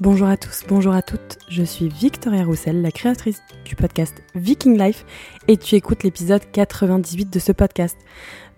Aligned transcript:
Bonjour 0.00 0.26
à 0.26 0.36
tous, 0.36 0.64
bonjour 0.66 0.92
à 0.92 1.02
toutes, 1.02 1.38
je 1.48 1.62
suis 1.62 1.88
Victoria 1.88 2.42
Roussel, 2.42 2.82
la 2.82 2.90
créatrice 2.90 3.40
du 3.64 3.76
podcast 3.76 4.24
Viking 4.34 4.76
Life 4.76 5.06
et 5.46 5.56
tu 5.56 5.76
écoutes 5.76 6.02
l'épisode 6.02 6.42
98 6.50 7.32
de 7.32 7.38
ce 7.38 7.52
podcast. 7.52 7.96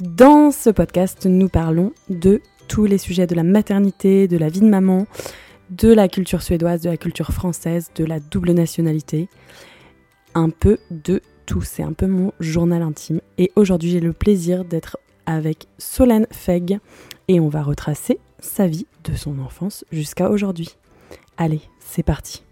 Dans 0.00 0.50
ce 0.50 0.70
podcast, 0.70 1.26
nous 1.26 1.50
parlons 1.50 1.92
de 2.08 2.40
tous 2.68 2.86
les 2.86 2.96
sujets 2.96 3.26
de 3.26 3.34
la 3.34 3.42
maternité, 3.42 4.28
de 4.28 4.38
la 4.38 4.48
vie 4.48 4.60
de 4.60 4.68
maman, 4.68 5.06
de 5.68 5.92
la 5.92 6.08
culture 6.08 6.40
suédoise, 6.40 6.80
de 6.80 6.88
la 6.88 6.96
culture 6.96 7.32
française, 7.32 7.90
de 7.94 8.06
la 8.06 8.18
double 8.18 8.52
nationalité, 8.52 9.28
un 10.34 10.48
peu 10.48 10.78
de 10.90 11.20
tout, 11.44 11.60
c'est 11.60 11.82
un 11.82 11.92
peu 11.92 12.06
mon 12.06 12.32
journal 12.40 12.80
intime 12.80 13.20
et 13.36 13.52
aujourd'hui 13.56 13.90
j'ai 13.90 14.00
le 14.00 14.14
plaisir 14.14 14.64
d'être 14.64 14.96
avec 15.26 15.66
Solène 15.76 16.26
Feg 16.30 16.78
et 17.28 17.40
on 17.40 17.50
va 17.50 17.62
retracer 17.62 18.20
sa 18.38 18.66
vie 18.66 18.86
de 19.04 19.14
son 19.14 19.38
enfance 19.38 19.84
jusqu'à 19.92 20.30
aujourd'hui. 20.30 20.78
Allez, 21.38 21.60
c'est 21.80 22.02
parti. 22.02 22.42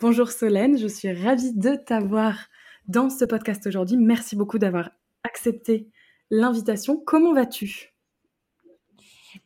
Bonjour 0.00 0.30
Solène, 0.30 0.78
je 0.78 0.86
suis 0.86 1.12
ravie 1.12 1.54
de 1.54 1.74
t'avoir 1.74 2.48
dans 2.86 3.10
ce 3.10 3.24
podcast 3.24 3.66
aujourd'hui. 3.66 3.96
Merci 3.96 4.36
beaucoup 4.36 4.58
d'avoir 4.58 4.90
accepté 5.24 5.88
l'invitation. 6.30 7.00
Comment 7.04 7.32
vas-tu? 7.32 7.94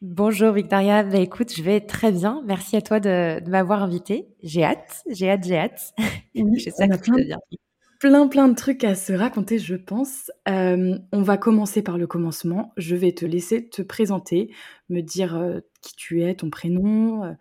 Bonjour 0.01 0.53
Victoria, 0.53 1.03
bah, 1.03 1.19
écoute, 1.19 1.55
je 1.55 1.62
vais 1.62 1.81
très 1.81 2.12
bien. 2.12 2.43
Merci 2.47 2.77
à 2.77 2.83
toi 2.83 3.01
de, 3.01 3.47
m'avoir 3.48 3.83
invitée. 3.83 4.29
J'ai 4.43 4.65
hâte, 4.65 5.03
j'ai 5.11 5.31
hâte, 5.31 5.45
j'ai 5.45 5.59
hâte. 5.59 5.93
J'espère 6.34 6.89
que 6.89 7.05
tu 7.05 7.25
bien 7.25 7.39
plein 8.03 8.27
plein 8.27 8.48
de 8.48 8.56
trucs 8.56 8.83
à 8.83 8.97
se 8.97 9.12
raconter, 9.12 9.61
je 9.61 9.77
pense. 9.77 10.33
Euh, 10.48 10.98
on 11.12 11.22
va 11.22 11.36
commencer 11.36 11.83
par 11.83 11.98
le 11.98 12.09
commencement. 12.09 12.72
Je 12.77 12.97
vais 12.97 13.12
te 13.12 13.25
laisser 13.25 13.69
te 13.69 13.81
présenter, 13.81 14.53
me 14.89 15.03
dire 15.03 15.36
euh, 15.36 15.61
qui 15.83 15.94
tu 15.94 16.25
es, 16.25 16.34
ton 16.34 16.50
prénom, 16.50 17.22
euh, 17.22 17.33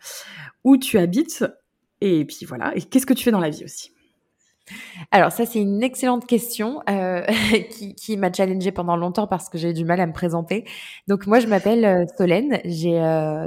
où 0.64 0.78
tu 0.78 1.00
habites, 1.00 1.44
et 2.00 2.26
puis 2.26 2.46
voilà. 2.46 2.78
Et 2.78 2.84
qu'est-ce 2.84 3.08
que 3.08 3.16
tu 3.16 3.24
fais 3.24 3.32
dans 3.32 3.40
la 3.40 3.50
vie 3.50 3.64
aussi? 3.64 3.92
Alors 5.10 5.32
ça 5.32 5.48
c'est 5.48 5.60
une 5.60 5.82
excellente 5.82 6.28
question 6.28 6.82
qui, 7.72 7.96
qui 7.96 8.16
m'a 8.16 8.32
challengée 8.32 8.72
pendant 8.72 8.96
longtemps 8.96 9.26
parce 9.26 9.50
que 9.50 9.58
j'ai 9.58 9.74
du 9.74 9.84
mal 9.84 10.00
à 10.00 10.06
me 10.06 10.14
présenter. 10.14 10.66
Donc 11.08 11.26
moi 11.26 11.40
je 11.40 11.48
m'appelle 11.48 12.06
Solène, 12.20 12.62
j'ai 12.66 13.00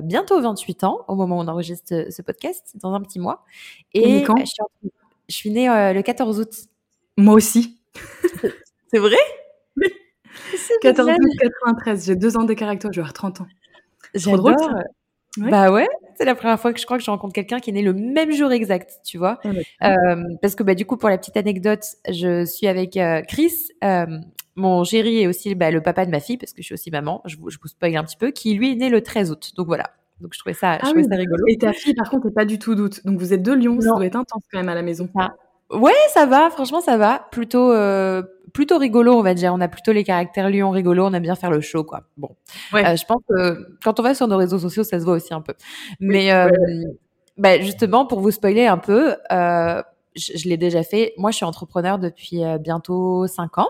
bientôt 0.03 0.41
28 0.41 0.83
ans 0.83 1.05
au 1.07 1.15
moment 1.15 1.39
où 1.39 1.43
on 1.43 1.49
enregistre 1.49 2.11
ce, 2.11 2.23
podcast, 2.23 2.75
dans 2.83 2.93
un 2.93 3.01
petit 3.01 3.21
mois. 3.21 3.45
Et 3.95 4.25
quand? 4.25 4.35
je, 4.37 4.47
suis, 4.47 4.91
je 5.29 5.35
suis 5.35 5.51
née 5.51 5.69
le 5.69 6.03
14 6.03 6.41
août 6.41 6.69
moi 7.17 7.35
aussi. 7.35 7.81
C'est 8.93 8.99
vrai? 8.99 9.17
Oui. 9.77 9.89
14 10.83 11.09
août 11.09 11.39
93, 11.41 12.07
j'ai 12.07 12.17
deux 12.17 12.37
ans 12.37 12.45
d'écart 12.45 12.69
avec 12.69 12.81
toi, 12.81 12.91
je 12.93 13.01
vais 13.01 13.03
avoir 13.03 13.13
30 13.13 13.43
ans. 13.43 13.47
Trop 14.21 14.37
drôle. 14.37 14.55
Bah 15.39 15.73
ouais, 15.73 15.89
c'est 16.17 16.25
la 16.25 16.35
première 16.35 16.61
fois 16.61 16.73
que 16.73 16.81
je 16.81 16.85
crois 16.85 16.97
que 16.97 17.05
je 17.05 17.11
rencontre 17.11 17.35
quelqu'un 17.35 17.59
qui 17.59 17.71
est 17.71 17.73
né 17.73 17.83
le 17.83 17.93
même 17.93 18.31
jour 18.33 18.53
exact, 18.53 19.01
tu 19.05 19.19
vois. 19.19 19.41
euh, 19.83 20.23
parce 20.41 20.55
que 20.55 20.63
bah 20.63 20.75
du 20.75 20.87
coup 20.87 20.97
pour 20.97 21.09
la 21.09 21.19
petite 21.19 21.37
anecdote, 21.37 21.85
je 22.09 22.45
suis 22.45 22.67
avec 22.67 22.97
euh, 22.97 23.23
Chris, 23.27 23.53
euh, 23.83 24.07
mon 24.55 24.85
chéri 24.85 25.21
et 25.21 25.27
aussi 25.27 25.55
bah, 25.55 25.71
le 25.71 25.83
papa 25.83 26.07
de 26.07 26.11
ma 26.11 26.21
fille 26.21 26.37
parce 26.37 26.53
que 26.53 26.63
je 26.63 26.67
suis 26.67 26.75
aussi 26.75 26.91
maman, 26.91 27.21
je, 27.25 27.37
je 27.49 27.59
vous 27.61 27.69
spoil 27.69 27.97
un 27.97 28.05
petit 28.05 28.17
peu, 28.17 28.31
qui 28.31 28.55
lui 28.55 28.73
est 28.73 28.77
né 28.77 28.89
le 28.89 29.03
13 29.03 29.33
août. 29.33 29.53
Donc 29.57 29.67
voilà. 29.67 29.91
Donc 30.21 30.35
je 30.35 30.39
trouvais 30.39 30.55
ça, 30.55 30.75
je 30.75 30.81
ah 30.83 30.87
trouvais 30.87 31.03
ça 31.03 31.17
rigolo. 31.17 31.45
Et 31.49 31.59
ta 31.59 31.73
fille 31.73 31.95
par 31.95 32.09
contre 32.09 32.27
n'est 32.27 32.33
pas 32.33 32.45
du 32.45 32.61
tout 32.61 32.77
d'août. 32.77 33.01
Donc 33.05 33.19
vous 33.19 33.33
êtes 33.33 33.43
deux 33.43 33.57
Lyon, 33.57 33.81
ça 33.81 33.91
doit 33.91 34.07
être 34.07 34.17
intense 34.17 34.43
quand 34.53 34.59
même 34.59 34.69
à 34.69 34.75
la 34.75 34.83
maison. 34.83 35.09
Ah. 35.17 35.35
Ouais, 35.71 35.93
ça 36.13 36.27
va, 36.27 36.51
franchement, 36.51 36.81
ça 36.81 36.97
va. 36.97 37.27
Plutôt, 37.33 37.73
euh, 37.73 38.23
plutôt 38.53 38.79
rigolo, 38.79 39.15
on 39.15 39.23
va 39.23 39.35
dire. 39.35 39.53
On 39.55 39.61
a 39.61 39.69
plutôt 39.69 39.93
les 39.93 40.05
caractères 40.05 40.51
lions 40.51 40.71
rigolos, 40.71 41.07
on 41.07 41.13
aime 41.15 41.23
bien 41.23 41.35
faire 41.35 41.51
le 41.51 41.61
show, 41.61 41.85
quoi. 41.85 42.03
Bon. 42.17 42.29
Ouais. 42.73 42.87
Euh, 42.87 42.97
je 42.97 43.05
pense 43.07 43.23
que 43.29 43.67
quand 43.83 43.99
on 43.99 44.03
va 44.03 44.15
sur 44.15 44.29
nos 44.29 44.37
réseaux 44.37 44.59
sociaux, 44.59 44.85
ça 44.85 45.01
se 45.01 45.05
voit 45.05 45.15
aussi 45.15 45.33
un 45.35 45.41
peu. 45.41 45.55
Mais 46.01 46.33
euh, 46.33 46.49
bah, 47.39 47.59
justement, 47.61 48.07
pour 48.07 48.21
vous 48.21 48.31
spoiler 48.31 48.67
un 48.67 48.79
peu, 48.79 49.17
euh, 49.33 49.83
je, 50.17 50.37
je 50.39 50.49
l'ai 50.49 50.57
déjà 50.57 50.83
fait. 50.83 51.15
Moi, 51.19 51.31
je 51.31 51.37
suis 51.37 51.47
entrepreneur 51.47 51.99
depuis 51.99 52.45
euh, 52.45 52.59
bientôt 52.59 53.27
cinq 53.27 53.59
ans. 53.59 53.69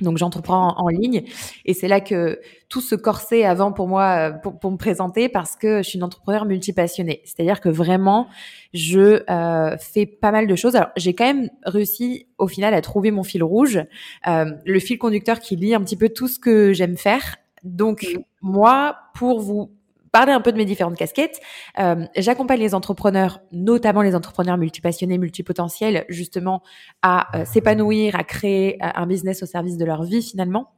Donc 0.00 0.18
j'entreprends 0.18 0.74
en, 0.76 0.88
ligne 0.88 1.22
et 1.64 1.74
c'est 1.74 1.88
là 1.88 2.00
que 2.00 2.40
tout 2.68 2.80
se 2.80 2.94
corsait 2.94 3.44
avant 3.44 3.72
pour 3.72 3.86
moi 3.86 4.32
pour, 4.42 4.58
pour, 4.58 4.70
me 4.70 4.76
présenter 4.76 5.28
parce 5.28 5.56
que 5.56 5.78
je 5.78 5.88
suis 5.88 5.98
une 5.98 6.04
entrepreneur 6.04 6.44
multipassionnée. 6.44 7.22
C'est-à-dire 7.24 7.60
que 7.60 7.68
vraiment 7.68 8.26
je 8.72 9.22
euh, 9.30 9.76
fais 9.78 10.06
pas 10.06 10.32
mal 10.32 10.46
de 10.46 10.56
choses. 10.56 10.76
Alors 10.76 10.90
j'ai 10.96 11.14
quand 11.14 11.26
même 11.26 11.50
réussi 11.64 12.26
au 12.38 12.48
final 12.48 12.74
à 12.74 12.80
trouver 12.80 13.10
mon 13.10 13.22
fil 13.22 13.42
rouge, 13.42 13.80
euh, 14.26 14.52
le 14.64 14.80
fil 14.80 14.98
conducteur 14.98 15.38
qui 15.38 15.56
lie 15.56 15.74
un 15.74 15.82
petit 15.82 15.96
peu 15.96 16.08
tout 16.08 16.28
ce 16.28 16.38
que 16.38 16.72
j'aime 16.72 16.96
faire. 16.96 17.36
Donc 17.62 18.02
mmh. 18.02 18.20
moi 18.42 18.96
pour 19.14 19.40
vous 19.40 19.70
parler 20.12 20.32
un 20.32 20.40
peu 20.40 20.52
de 20.52 20.56
mes 20.56 20.64
différentes 20.64 20.96
casquettes. 20.96 21.40
Euh, 21.78 22.06
J'accompagne 22.16 22.60
les 22.60 22.74
entrepreneurs, 22.74 23.40
notamment 23.52 24.02
les 24.02 24.14
entrepreneurs 24.14 24.58
multipassionnés, 24.58 25.18
multipotentiels, 25.18 26.04
justement 26.08 26.62
à 27.02 27.36
euh, 27.36 27.44
s'épanouir, 27.44 28.16
à 28.16 28.24
créer 28.24 28.82
euh, 28.82 28.88
un 28.94 29.06
business 29.06 29.42
au 29.42 29.46
service 29.46 29.76
de 29.76 29.84
leur 29.84 30.02
vie 30.04 30.22
finalement. 30.22 30.72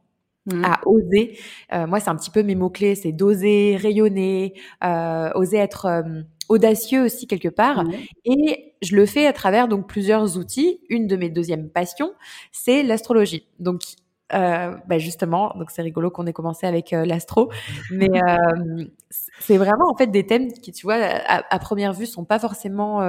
Mmh. 0.45 0.65
à 0.65 0.81
oser. 0.85 1.37
Euh, 1.71 1.87
moi, 1.87 2.01
c'est 2.01 2.09
un 2.09 2.17
petit 2.17 2.29
peu 2.29 2.43
mes 2.43 2.55
mots-clés, 2.55 2.95
c'est 2.95 3.13
d'oser, 3.13 3.77
rayonner, 3.77 4.55
euh, 4.83 5.29
oser 5.35 5.55
être 5.55 5.85
euh, 5.85 6.21
audacieux 6.49 7.05
aussi 7.05 7.27
quelque 7.27 7.47
part. 7.47 7.85
Mmh. 7.85 7.93
Et 8.25 8.73
je 8.81 8.97
le 8.97 9.05
fais 9.05 9.25
à 9.25 9.31
travers 9.31 9.69
donc 9.69 9.87
plusieurs 9.87 10.37
outils. 10.37 10.81
Une 10.89 11.07
de 11.07 11.15
mes 11.15 11.29
deuxièmes 11.29 11.69
passions, 11.69 12.11
c'est 12.51 12.83
l'astrologie. 12.83 13.47
Donc, 13.59 13.83
euh, 14.33 14.75
bah 14.87 14.97
justement, 14.97 15.53
donc 15.57 15.69
c'est 15.71 15.81
rigolo 15.81 16.09
qu'on 16.09 16.25
ait 16.25 16.33
commencé 16.33 16.65
avec 16.65 16.93
euh, 16.93 17.05
l'astro, 17.05 17.51
mais 17.91 18.09
euh, 18.23 18.85
c'est 19.09 19.57
vraiment 19.57 19.89
en 19.89 19.95
fait 19.95 20.07
des 20.07 20.25
thèmes 20.25 20.51
qui, 20.51 20.71
tu 20.71 20.85
vois, 20.85 20.95
à, 20.95 21.43
à 21.53 21.59
première 21.59 21.93
vue, 21.93 22.05
sont 22.05 22.25
pas 22.25 22.39
forcément 22.39 23.01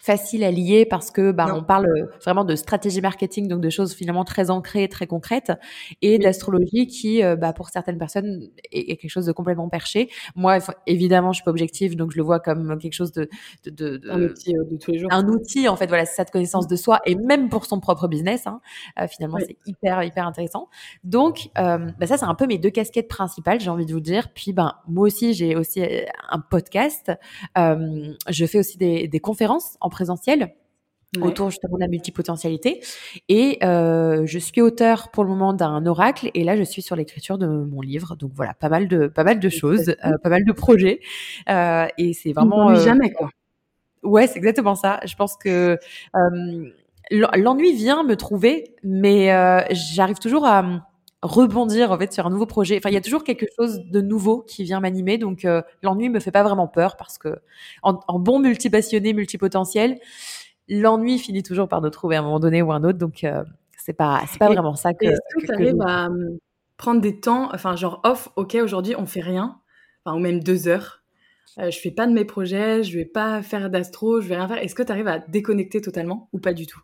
facile 0.00 0.44
à 0.44 0.50
lier 0.50 0.86
parce 0.86 1.10
que 1.10 1.30
bah, 1.30 1.46
on 1.54 1.62
parle 1.62 1.86
vraiment 2.24 2.44
de 2.44 2.56
stratégie 2.56 3.00
marketing, 3.00 3.48
donc 3.48 3.60
de 3.60 3.70
choses 3.70 3.94
finalement 3.94 4.24
très 4.24 4.50
ancrées, 4.50 4.88
très 4.88 5.06
concrètes, 5.06 5.52
et 6.00 6.18
d'astrologie 6.18 6.86
qui, 6.86 7.22
euh, 7.22 7.36
bah, 7.36 7.52
pour 7.52 7.68
certaines 7.68 7.98
personnes, 7.98 8.48
est, 8.72 8.96
quelque 8.96 9.10
chose 9.10 9.26
de 9.26 9.32
complètement 9.32 9.68
perché. 9.68 10.10
Moi, 10.34 10.58
évidemment, 10.86 11.32
je 11.32 11.36
suis 11.36 11.44
pas 11.44 11.50
objective, 11.50 11.96
donc 11.96 12.12
je 12.12 12.16
le 12.16 12.22
vois 12.22 12.40
comme 12.40 12.78
quelque 12.78 12.94
chose 12.94 13.12
de, 13.12 13.28
de, 13.66 13.98
de, 13.98 14.10
un 14.10 14.22
outil 14.22 14.56
euh, 14.56 14.64
de 14.70 14.76
tous 14.78 14.90
les 14.90 14.98
jours. 14.98 15.12
Un 15.12 15.28
outil, 15.28 15.68
en 15.68 15.76
fait, 15.76 15.86
voilà, 15.86 16.06
c'est 16.06 16.16
cette 16.16 16.30
connaissance 16.30 16.66
de 16.66 16.76
soi, 16.76 17.00
et 17.04 17.14
même 17.14 17.50
pour 17.50 17.66
son 17.66 17.78
propre 17.78 18.08
business, 18.08 18.46
hein, 18.46 18.60
euh, 18.98 19.06
finalement, 19.06 19.38
c'est 19.38 19.56
hyper, 19.66 20.02
hyper 20.02 20.26
intéressant. 20.26 20.68
Donc, 21.04 21.50
bah, 21.54 22.06
ça, 22.06 22.16
c'est 22.16 22.24
un 22.24 22.34
peu 22.34 22.46
mes 22.46 22.58
deux 22.58 22.70
casquettes 22.70 23.08
principales, 23.08 23.60
j'ai 23.60 23.70
envie 23.70 23.86
de 23.86 23.92
vous 23.92 24.00
dire. 24.00 24.32
Puis, 24.34 24.52
ben, 24.52 24.74
moi 24.88 25.06
aussi, 25.06 25.34
j'ai 25.34 25.56
aussi 25.56 25.82
un 26.30 26.40
podcast. 26.40 27.12
je 27.56 28.46
fais 28.46 28.58
aussi 28.58 28.78
des, 28.78 29.08
des 29.08 29.20
conférences 29.20 29.76
en 29.80 29.88
présentiel 29.88 30.54
autour 31.20 31.50
justement 31.50 31.76
de 31.76 31.80
la 31.80 31.88
multipotentialité. 31.88 32.80
Et 33.28 33.58
euh, 33.64 34.24
je 34.26 34.38
suis 34.38 34.60
auteur 34.60 35.10
pour 35.10 35.24
le 35.24 35.30
moment 35.30 35.52
d'un 35.52 35.84
oracle 35.86 36.30
et 36.34 36.44
là 36.44 36.56
je 36.56 36.62
suis 36.62 36.82
sur 36.82 36.96
l'écriture 36.96 37.38
de 37.38 37.46
mon 37.46 37.80
livre. 37.80 38.16
Donc 38.16 38.32
voilà, 38.34 38.54
pas 38.54 38.68
mal 38.68 38.88
de 38.88 39.08
pas 39.08 39.24
mal 39.24 39.40
de 39.40 39.48
choses, 39.48 39.94
euh, 40.04 40.18
pas 40.22 40.28
mal 40.28 40.44
de 40.44 40.52
projets. 40.52 41.00
Euh, 41.48 41.86
et 41.98 42.12
c'est 42.12 42.32
vraiment 42.32 42.74
jamais 42.76 43.12
quoi. 43.12 43.30
Ouais, 44.02 44.26
c'est 44.26 44.38
exactement 44.38 44.76
ça. 44.76 45.00
Je 45.04 45.14
pense 45.14 45.36
que 45.36 45.78
l'ennui 47.10 47.74
vient 47.74 48.02
me 48.04 48.16
trouver, 48.16 48.76
mais 48.82 49.26
j'arrive 49.72 50.18
toujours 50.18 50.46
à 50.46 50.89
rebondir 51.22 51.92
en 51.92 51.98
fait 51.98 52.12
sur 52.12 52.26
un 52.26 52.30
nouveau 52.30 52.46
projet. 52.46 52.78
Enfin, 52.78 52.90
il 52.90 52.94
y 52.94 52.98
a 52.98 53.00
toujours 53.00 53.24
quelque 53.24 53.46
chose 53.56 53.84
de 53.84 54.00
nouveau 54.00 54.42
qui 54.42 54.64
vient 54.64 54.80
m'animer, 54.80 55.18
donc 55.18 55.44
euh, 55.44 55.62
l'ennui 55.82 56.08
me 56.08 56.20
fait 56.20 56.30
pas 56.30 56.42
vraiment 56.42 56.68
peur 56.68 56.96
parce 56.96 57.18
que 57.18 57.40
en, 57.82 58.00
en 58.08 58.18
bon 58.18 58.38
multipassionné, 58.38 59.12
multipotentiel, 59.12 59.98
l'ennui 60.68 61.18
finit 61.18 61.42
toujours 61.42 61.68
par 61.68 61.82
nous 61.82 61.90
trouver 61.90 62.16
à 62.16 62.20
un 62.20 62.22
moment 62.22 62.40
donné 62.40 62.62
ou 62.62 62.72
un 62.72 62.84
autre. 62.84 62.98
Donc 62.98 63.24
euh, 63.24 63.44
c'est 63.76 63.92
pas 63.92 64.22
c'est 64.28 64.38
pas 64.38 64.48
vraiment 64.48 64.76
ça 64.76 64.94
que. 64.94 65.06
Est-ce 65.06 65.18
que, 65.38 65.46
tu 65.46 65.52
arrives 65.52 65.82
à 65.82 66.06
hum, 66.06 66.38
prendre 66.76 67.00
des 67.00 67.20
temps, 67.20 67.50
enfin 67.52 67.76
genre 67.76 68.00
off, 68.04 68.30
ok 68.36 68.56
aujourd'hui 68.62 68.94
on 68.96 69.06
fait 69.06 69.20
rien, 69.20 69.60
enfin 70.04 70.16
ou 70.16 70.20
même 70.20 70.40
deux 70.42 70.68
heures. 70.68 71.02
Euh, 71.58 71.70
je 71.70 71.78
fais 71.78 71.90
pas 71.90 72.06
de 72.06 72.12
mes 72.12 72.24
projets, 72.24 72.84
je 72.84 72.96
vais 72.96 73.04
pas 73.04 73.42
faire 73.42 73.70
d'astro, 73.70 74.20
je 74.20 74.28
vais 74.28 74.36
rien 74.36 74.48
faire. 74.48 74.58
Est-ce 74.58 74.74
que 74.74 74.82
tu 74.82 74.92
arrives 74.92 75.08
à 75.08 75.18
déconnecter 75.18 75.80
totalement 75.80 76.28
ou 76.32 76.38
pas 76.38 76.54
du 76.54 76.66
tout? 76.66 76.80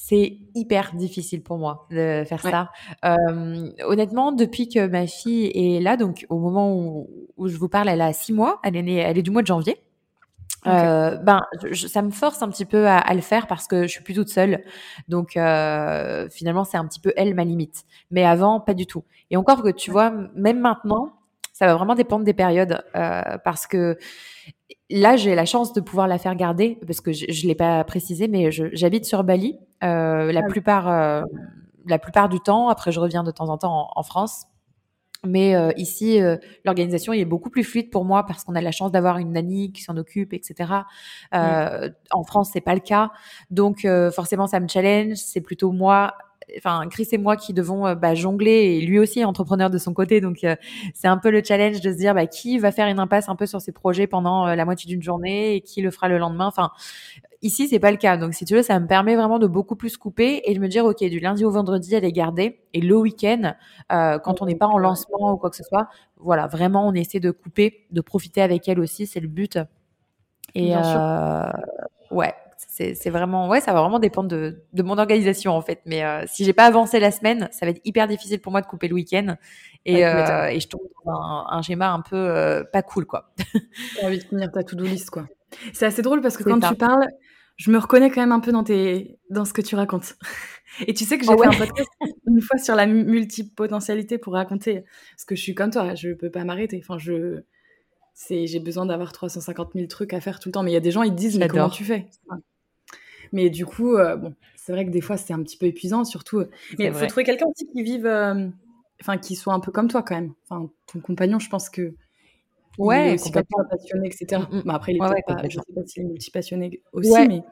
C'est 0.00 0.38
hyper 0.54 0.94
difficile 0.94 1.42
pour 1.42 1.58
moi 1.58 1.88
de 1.90 2.22
faire 2.24 2.40
ça. 2.40 2.70
Euh, 3.04 3.68
honnêtement, 3.84 4.30
depuis 4.30 4.68
que 4.68 4.86
ma 4.86 5.08
fille 5.08 5.46
est 5.46 5.80
là, 5.80 5.96
donc 5.96 6.24
au 6.28 6.38
moment 6.38 6.72
où, 6.72 7.10
où, 7.36 7.48
je 7.48 7.56
vous 7.56 7.68
parle, 7.68 7.88
elle 7.88 8.00
a 8.00 8.12
six 8.12 8.32
mois, 8.32 8.60
elle 8.62 8.76
est 8.76 8.82
née, 8.82 8.98
elle 8.98 9.18
est 9.18 9.22
du 9.22 9.32
mois 9.32 9.42
de 9.42 9.48
janvier. 9.48 9.76
Okay. 10.64 10.70
Euh, 10.70 11.16
ben, 11.16 11.42
je, 11.72 11.88
ça 11.88 12.02
me 12.02 12.12
force 12.12 12.40
un 12.42 12.48
petit 12.48 12.64
peu 12.64 12.86
à, 12.86 12.98
à, 12.98 13.12
le 13.12 13.20
faire 13.20 13.48
parce 13.48 13.66
que 13.66 13.82
je 13.82 13.88
suis 13.88 14.04
plus 14.04 14.14
toute 14.14 14.28
seule. 14.28 14.62
Donc 15.08 15.36
euh, 15.36 16.28
finalement, 16.30 16.62
c'est 16.62 16.76
un 16.76 16.86
petit 16.86 17.00
peu 17.00 17.12
elle 17.16 17.34
ma 17.34 17.44
limite. 17.44 17.84
Mais 18.12 18.24
avant, 18.24 18.60
pas 18.60 18.74
du 18.74 18.86
tout. 18.86 19.02
Et 19.32 19.36
encore 19.36 19.64
que 19.64 19.70
tu 19.70 19.90
vois, 19.90 20.12
même 20.36 20.60
maintenant, 20.60 21.17
ça 21.58 21.66
va 21.66 21.74
vraiment 21.74 21.96
dépendre 21.96 22.24
des 22.24 22.34
périodes 22.34 22.84
euh, 22.94 23.36
parce 23.42 23.66
que 23.66 23.98
là, 24.90 25.16
j'ai 25.16 25.34
la 25.34 25.44
chance 25.44 25.72
de 25.72 25.80
pouvoir 25.80 26.06
la 26.06 26.16
faire 26.16 26.36
garder 26.36 26.78
parce 26.86 27.00
que 27.00 27.12
je, 27.12 27.26
je 27.28 27.48
l'ai 27.48 27.56
pas 27.56 27.82
précisé, 27.82 28.28
mais 28.28 28.52
j'habite 28.52 29.04
sur 29.04 29.24
Bali. 29.24 29.58
Euh, 29.82 30.30
la 30.30 30.42
ah 30.44 30.48
plupart, 30.48 30.88
euh, 30.88 31.22
la 31.84 31.98
plupart 31.98 32.28
du 32.28 32.38
temps. 32.38 32.68
Après, 32.68 32.92
je 32.92 33.00
reviens 33.00 33.24
de 33.24 33.32
temps 33.32 33.48
en 33.48 33.58
temps 33.58 33.88
en, 33.92 34.02
France. 34.04 34.44
Mais 35.26 35.56
euh, 35.56 35.72
ici, 35.76 36.22
euh, 36.22 36.36
l'organisation 36.64 37.12
est 37.12 37.24
beaucoup 37.24 37.50
plus 37.50 37.64
fluide 37.64 37.90
pour 37.90 38.04
moi 38.04 38.24
parce 38.24 38.44
qu'on 38.44 38.54
a 38.54 38.60
la 38.60 38.70
chance 38.70 38.92
d'avoir 38.92 39.18
une 39.18 39.32
nanny 39.32 39.72
qui 39.72 39.82
s'en 39.82 39.96
occupe, 39.96 40.32
etc. 40.32 40.72
Euh, 41.34 41.90
En 42.12 42.22
France, 42.22 42.50
c'est 42.52 42.60
pas 42.60 42.74
le 42.74 42.80
cas, 42.80 43.10
donc 43.50 43.84
euh, 43.84 44.12
forcément, 44.12 44.46
ça 44.46 44.60
me 44.60 44.68
challenge. 44.68 45.16
C'est 45.16 45.40
plutôt 45.40 45.72
moi 45.72 46.14
enfin 46.56 46.86
Chris 46.88 47.08
et 47.12 47.18
moi 47.18 47.36
qui 47.36 47.52
devons 47.52 47.86
euh, 47.86 47.94
bah, 47.94 48.14
jongler 48.14 48.50
et 48.50 48.80
lui 48.80 48.98
aussi 48.98 49.20
est 49.20 49.24
entrepreneur 49.24 49.70
de 49.70 49.78
son 49.78 49.92
côté 49.92 50.20
donc 50.20 50.44
euh, 50.44 50.56
c'est 50.94 51.08
un 51.08 51.18
peu 51.18 51.30
le 51.30 51.42
challenge 51.42 51.80
de 51.80 51.92
se 51.92 51.96
dire 51.96 52.14
bah, 52.14 52.26
qui 52.26 52.58
va 52.58 52.72
faire 52.72 52.88
une 52.88 52.98
impasse 52.98 53.28
un 53.28 53.36
peu 53.36 53.46
sur 53.46 53.60
ses 53.60 53.72
projets 53.72 54.06
pendant 54.06 54.46
euh, 54.46 54.54
la 54.54 54.64
moitié 54.64 54.88
d'une 54.88 55.02
journée 55.02 55.54
et 55.54 55.60
qui 55.60 55.82
le 55.82 55.90
fera 55.90 56.08
le 56.08 56.18
lendemain. 56.18 56.46
Enfin 56.46 56.70
ici 57.42 57.68
c'est 57.68 57.78
pas 57.78 57.90
le 57.90 57.96
cas. 57.96 58.16
Donc 58.16 58.34
si 58.34 58.44
tu 58.44 58.54
veux 58.54 58.62
ça 58.62 58.78
me 58.80 58.86
permet 58.86 59.14
vraiment 59.16 59.38
de 59.38 59.46
beaucoup 59.46 59.76
plus 59.76 59.96
couper 59.96 60.42
et 60.44 60.54
de 60.54 60.60
me 60.60 60.68
dire 60.68 60.84
ok 60.84 61.04
du 61.04 61.20
lundi 61.20 61.44
au 61.44 61.50
vendredi 61.50 61.94
elle 61.94 62.04
est 62.04 62.12
gardée 62.12 62.60
et 62.74 62.80
le 62.80 62.96
week-end 62.96 63.54
quand 63.88 64.42
on 64.42 64.46
n'est 64.46 64.56
pas 64.56 64.66
en 64.66 64.78
lancement 64.78 65.32
ou 65.32 65.36
quoi 65.36 65.50
que 65.50 65.56
ce 65.56 65.64
soit 65.64 65.88
voilà 66.16 66.46
vraiment 66.46 66.86
on 66.86 66.94
essaie 66.94 67.20
de 67.20 67.30
couper 67.30 67.86
de 67.90 68.00
profiter 68.00 68.42
avec 68.42 68.68
elle 68.68 68.80
aussi 68.80 69.06
c'est 69.06 69.20
le 69.20 69.28
but. 69.28 69.58
Et 70.54 70.74
ouais 72.10 72.34
c'est 72.94 73.10
vraiment, 73.10 73.48
ouais, 73.48 73.60
ça 73.60 73.72
va 73.72 73.80
vraiment 73.80 73.98
dépendre 73.98 74.28
de, 74.28 74.62
de 74.72 74.82
mon 74.82 74.98
organisation 74.98 75.52
en 75.52 75.60
fait. 75.60 75.80
Mais 75.84 76.04
euh, 76.04 76.24
si 76.26 76.44
j'ai 76.44 76.52
pas 76.52 76.64
avancé 76.64 77.00
la 77.00 77.10
semaine, 77.10 77.48
ça 77.52 77.66
va 77.66 77.70
être 77.70 77.80
hyper 77.84 78.06
difficile 78.06 78.40
pour 78.40 78.52
moi 78.52 78.60
de 78.60 78.66
couper 78.66 78.88
le 78.88 78.94
week-end 78.94 79.36
et, 79.84 80.06
euh, 80.06 80.46
et 80.48 80.60
je 80.60 80.68
tombe 80.68 80.82
dans 81.04 81.12
un, 81.12 81.46
un 81.50 81.62
schéma 81.62 81.90
un 81.90 82.00
peu 82.00 82.16
euh, 82.16 82.64
pas 82.64 82.82
cool 82.82 83.06
quoi. 83.06 83.32
T'as 84.00 84.06
envie 84.06 84.18
de 84.18 84.24
finir 84.24 84.50
ta 84.52 84.62
to-do 84.62 84.84
list 84.84 85.10
quoi. 85.10 85.26
C'est 85.72 85.86
assez 85.86 86.02
drôle 86.02 86.20
parce 86.20 86.36
que 86.36 86.44
quand 86.44 86.60
tu 86.60 86.74
parles, 86.76 87.06
je 87.56 87.70
me 87.70 87.78
reconnais 87.78 88.10
quand 88.10 88.20
même 88.20 88.32
un 88.32 88.40
peu 88.40 88.52
dans 88.52 88.64
tes, 88.64 89.18
dans 89.30 89.44
ce 89.44 89.52
que 89.52 89.62
tu 89.62 89.74
racontes. 89.74 90.16
Et 90.86 90.94
tu 90.94 91.04
sais 91.04 91.18
que 91.18 91.24
j'ai 91.24 91.32
oh 91.32 91.38
fait 91.42 91.48
un 91.48 91.58
podcast 91.58 91.88
une 92.26 92.40
fois 92.40 92.58
sur 92.58 92.76
la 92.76 92.86
multipotentialité 92.86 94.18
pour 94.18 94.34
raconter, 94.34 94.84
parce 95.12 95.24
que 95.26 95.34
je 95.34 95.42
suis 95.42 95.54
comme 95.54 95.70
toi, 95.70 95.94
je 95.94 96.10
peux 96.10 96.30
pas 96.30 96.44
m'arrêter. 96.44 96.80
Enfin, 96.84 96.98
je, 96.98 97.42
j'ai 98.28 98.60
besoin 98.60 98.86
d'avoir 98.86 99.12
350 99.12 99.72
000 99.74 99.86
trucs 99.86 100.12
à 100.12 100.20
faire 100.20 100.40
tout 100.40 100.48
le 100.48 100.52
temps. 100.52 100.62
Mais 100.62 100.70
il 100.70 100.74
y 100.74 100.78
a 100.78 100.80
des 100.80 100.90
gens, 100.90 101.02
ils 101.02 101.14
disent, 101.14 101.38
mais 101.38 101.48
comment 101.48 101.70
tu 101.70 101.84
fais? 101.84 102.06
Mais 103.32 103.50
du 103.50 103.66
coup, 103.66 103.96
euh, 103.96 104.16
bon, 104.16 104.34
c'est 104.56 104.72
vrai 104.72 104.84
que 104.84 104.90
des 104.90 105.00
fois, 105.00 105.16
c'est 105.16 105.32
un 105.32 105.42
petit 105.42 105.56
peu 105.56 105.66
épuisant, 105.66 106.04
surtout. 106.04 106.44
Mais 106.78 106.86
il 106.86 106.94
faut 106.94 107.06
trouver 107.06 107.24
quelqu'un 107.24 107.46
aussi 107.46 107.66
qui 107.70 107.82
vive, 107.82 108.06
euh, 108.06 108.48
enfin, 109.00 109.18
qui 109.18 109.36
soit 109.36 109.54
un 109.54 109.60
peu 109.60 109.72
comme 109.72 109.88
toi 109.88 110.02
quand 110.02 110.14
même. 110.14 110.32
Enfin, 110.48 110.70
ton 110.92 111.00
compagnon, 111.00 111.38
je 111.38 111.48
pense 111.48 111.70
que. 111.70 111.94
Ouais, 112.78 113.08
il 113.08 113.10
est 113.10 113.14
aussi 113.14 113.32
passionné, 113.32 114.06
etc. 114.06 114.42
Mm, 114.50 114.58
mm. 114.58 114.62
Bah, 114.64 114.74
après, 114.74 114.92
il 114.92 114.96
est 114.96 114.98
pas, 114.98 115.42
je 115.48 115.58
sais 115.58 115.72
pas 115.74 115.84
s'il 115.84 116.02
est 116.02 116.06
multi-passionné 116.06 116.82
aussi, 116.92 117.28
mais. 117.28 117.42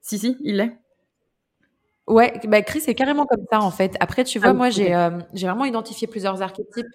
Si, 0.00 0.18
si, 0.18 0.36
il 0.40 0.56
l'est. 0.56 0.78
Ouais, 2.06 2.40
bah 2.46 2.62
Chris 2.62 2.84
est 2.86 2.94
carrément 2.94 3.26
comme 3.26 3.44
ça 3.50 3.60
en 3.60 3.72
fait. 3.72 3.96
Après, 3.98 4.22
tu 4.22 4.38
vois, 4.38 4.50
ah 4.50 4.54
moi, 4.54 4.70
j'ai 4.70 4.94
euh, 4.94 5.18
j'ai 5.34 5.48
vraiment 5.48 5.64
identifié 5.64 6.06
plusieurs 6.06 6.40
archétypes, 6.40 6.86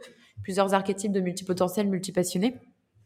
plusieurs 0.42 0.74
archétypes 0.74 1.12
de 1.12 1.20
multipotentiels, 1.20 1.88
multipassionnés. 1.88 2.56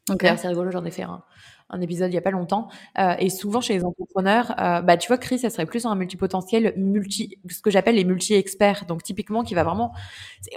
Donc, 0.08 0.20
c'est 0.22 0.48
rigolo, 0.48 0.70
j'en 0.70 0.86
ai 0.86 0.92
fait 0.92 1.02
un, 1.02 1.24
un 1.70 1.82
épisode 1.82 2.12
il 2.12 2.16
y 2.16 2.18
a 2.18 2.22
pas 2.22 2.32
longtemps. 2.32 2.68
Euh, 3.00 3.16
et 3.20 3.30
souvent 3.30 3.62
chez 3.62 3.74
les 3.74 3.84
entrepreneurs, 3.84 4.54
euh, 4.60 4.82
bah 4.82 4.98
tu 4.98 5.08
vois, 5.08 5.18
Chris, 5.18 5.40
ça 5.40 5.50
serait 5.50 5.66
plus 5.66 5.86
un 5.86 5.96
multipotentiel, 5.96 6.74
multi, 6.78 7.38
ce 7.50 7.62
que 7.62 7.72
j'appelle 7.72 7.96
les 7.96 8.04
multi-experts. 8.04 8.86
Donc 8.88 9.04
typiquement, 9.04 9.44
qui 9.44 9.56
va 9.56 9.64
vraiment, 9.64 9.92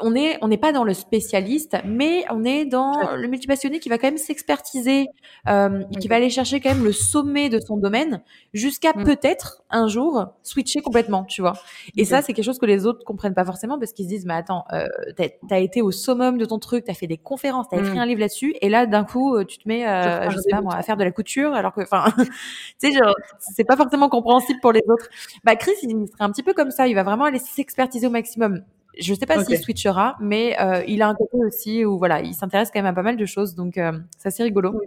on 0.02 0.14
est, 0.14 0.38
on 0.42 0.48
n'est 0.48 0.58
pas 0.58 0.72
dans 0.72 0.84
le 0.84 0.94
spécialiste, 0.94 1.76
mais 1.84 2.24
on 2.30 2.44
est 2.44 2.64
dans 2.66 3.14
le 3.14 3.28
multipassionné 3.28 3.80
qui 3.80 3.88
va 3.88 3.98
quand 3.98 4.08
même 4.08 4.18
s'expertiser, 4.18 5.06
euh, 5.48 5.82
qui 6.00 6.08
va 6.08 6.16
aller 6.16 6.30
chercher 6.30 6.60
quand 6.60 6.70
même 6.70 6.84
le 6.84 6.92
sommet 6.92 7.48
de 7.48 7.60
son 7.60 7.76
domaine, 7.76 8.22
jusqu'à 8.52 8.92
mm. 8.94 9.04
peut-être 9.04 9.62
un 9.70 9.88
jour 9.88 10.26
switcher 10.42 10.80
complètement, 10.80 11.24
tu 11.24 11.40
vois. 11.40 11.54
Et 11.96 12.04
ça, 12.04 12.22
c'est 12.22 12.32
quelque 12.32 12.44
chose 12.44 12.58
que 12.58 12.66
les 12.66 12.86
autres 12.86 13.04
comprennent 13.04 13.34
pas 13.34 13.44
forcément 13.44 13.78
parce 13.78 13.92
qu'ils 13.92 14.04
se 14.04 14.10
disent, 14.10 14.26
mais 14.26 14.34
attends, 14.34 14.64
euh, 14.72 14.86
t'as 15.16 15.28
as 15.50 15.58
été 15.58 15.82
au 15.82 15.90
summum 15.90 16.38
de 16.38 16.44
ton 16.44 16.58
truc, 16.58 16.84
t'as 16.84 16.94
fait 16.94 17.06
des 17.06 17.16
conférences, 17.16 17.66
t'as 17.70 17.78
écrit 17.78 17.96
mm. 17.96 17.98
un 17.98 18.06
livre 18.06 18.20
là-dessus, 18.20 18.54
et 18.60 18.68
là 18.68 18.86
d'un 18.86 19.04
coup, 19.04 19.36
euh, 19.36 19.44
tu 19.44 19.58
te 19.58 19.66
mets, 19.66 19.86
euh, 19.86 20.30
je 20.30 20.38
sais 20.38 20.50
pas 20.50 20.60
moi, 20.60 20.74
à 20.74 20.82
faire 20.82 20.96
de 20.98 21.04
la 21.04 21.10
couture, 21.10 21.54
alors 21.54 21.72
que, 21.72 21.80
enfin, 21.80 22.04
tu 22.80 22.92
sais, 22.92 22.98
c'est 23.38 23.64
pas 23.64 23.76
forcément 23.76 24.08
compréhensible 24.08 24.60
pour 24.60 24.72
les 24.72 24.82
autres. 24.88 25.08
Bah, 25.44 25.56
Chris, 25.56 25.72
il 25.82 26.08
serait 26.08 26.24
un 26.24 26.30
petit 26.30 26.42
peu 26.42 26.52
comme 26.54 26.70
ça. 26.70 26.86
Il 26.88 26.94
va 26.94 27.02
vraiment 27.02 27.24
aller 27.24 27.38
s'expertiser 27.38 28.06
au 28.06 28.10
maximum. 28.10 28.62
Je 28.98 29.14
sais 29.14 29.26
pas 29.26 29.44
s'il 29.44 29.58
switchera, 29.58 30.16
mais 30.20 30.56
euh, 30.60 30.82
il 30.88 31.02
a 31.02 31.08
un 31.08 31.14
côté 31.14 31.36
aussi 31.46 31.84
où 31.84 31.98
voilà, 31.98 32.20
il 32.20 32.34
s'intéresse 32.34 32.70
quand 32.72 32.80
même 32.80 32.86
à 32.86 32.92
pas 32.92 33.02
mal 33.02 33.16
de 33.16 33.26
choses, 33.26 33.54
donc 33.54 33.78
euh, 33.78 33.92
c'est 34.16 34.28
assez 34.28 34.42
rigolo. 34.42 34.80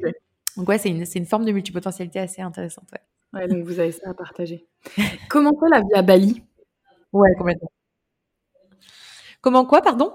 Donc 0.57 0.67
ouais, 0.67 0.77
c'est 0.77 0.89
une, 0.89 1.05
une 1.15 1.25
forme 1.25 1.45
de 1.45 1.51
multipotentialité 1.53 2.19
assez 2.19 2.41
intéressante. 2.41 2.89
Ouais. 2.91 3.39
ouais 3.39 3.47
donc 3.47 3.63
vous 3.63 3.79
avez 3.79 3.93
ça 3.93 4.09
à 4.09 4.13
partager. 4.13 4.67
Comment 5.29 5.51
est 5.65 5.69
la 5.69 5.79
vie 5.79 5.93
à 5.95 6.01
Bali? 6.01 6.43
Ouais, 7.13 7.29
complètement. 7.37 7.71
Comment 9.41 9.65
quoi, 9.65 9.81
pardon? 9.81 10.13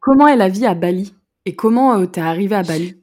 Comment, 0.00 0.26
est 0.26 0.36
la 0.36 0.48
vie 0.48 0.66
à 0.66 0.74
Bali? 0.74 1.14
Et 1.44 1.54
comment 1.54 1.98
euh, 1.98 2.06
t'es 2.06 2.20
arrivé 2.20 2.54
à 2.56 2.62
Bali? 2.62 3.00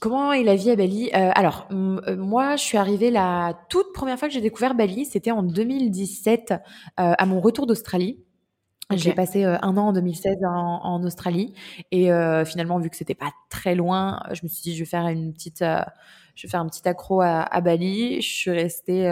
Comment 0.00 0.32
est 0.32 0.42
la 0.42 0.56
vie 0.56 0.70
à 0.70 0.76
Bali? 0.76 1.10
Euh, 1.14 1.30
Alors, 1.34 1.68
euh, 1.70 2.16
moi, 2.16 2.56
je 2.56 2.62
suis 2.62 2.78
arrivée 2.78 3.10
la 3.10 3.58
toute 3.68 3.92
première 3.92 4.18
fois 4.18 4.28
que 4.28 4.34
j'ai 4.34 4.40
découvert 4.40 4.74
Bali, 4.74 5.04
c'était 5.04 5.30
en 5.30 5.42
2017, 5.42 6.52
euh, 6.52 6.56
à 6.96 7.26
mon 7.26 7.40
retour 7.40 7.66
d'Australie. 7.66 8.18
J'ai 8.90 9.12
passé 9.14 9.44
un 9.44 9.76
an 9.78 9.88
en 9.88 9.92
2016 9.94 10.36
en, 10.44 11.02
Australie 11.04 11.54
et 11.90 12.10
finalement, 12.44 12.78
vu 12.78 12.90
que 12.90 12.96
c'était 12.96 13.14
pas 13.14 13.32
très 13.48 13.74
loin, 13.74 14.20
je 14.32 14.40
me 14.42 14.48
suis 14.48 14.62
dit 14.62 14.74
je 14.74 14.80
vais 14.80 14.88
faire 14.88 15.08
une 15.08 15.32
petite, 15.32 15.64
je 16.34 16.46
vais 16.46 16.50
faire 16.50 16.60
un 16.60 16.68
petit 16.68 16.86
accro 16.86 17.22
à, 17.22 17.40
à 17.40 17.60
Bali. 17.62 18.20
Je 18.20 18.28
suis 18.28 18.50
restée 18.50 19.04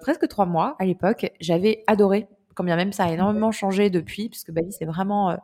presque 0.00 0.26
trois 0.28 0.46
mois 0.46 0.76
à 0.78 0.86
l'époque. 0.86 1.30
J'avais 1.40 1.84
adoré, 1.86 2.26
quand 2.54 2.64
bien 2.64 2.74
même 2.74 2.92
ça 2.92 3.04
a 3.04 3.12
énormément 3.12 3.52
changé 3.52 3.90
depuis, 3.90 4.30
puisque 4.30 4.50
Bali 4.50 4.72
c'est 4.72 4.86
vraiment 4.86 5.36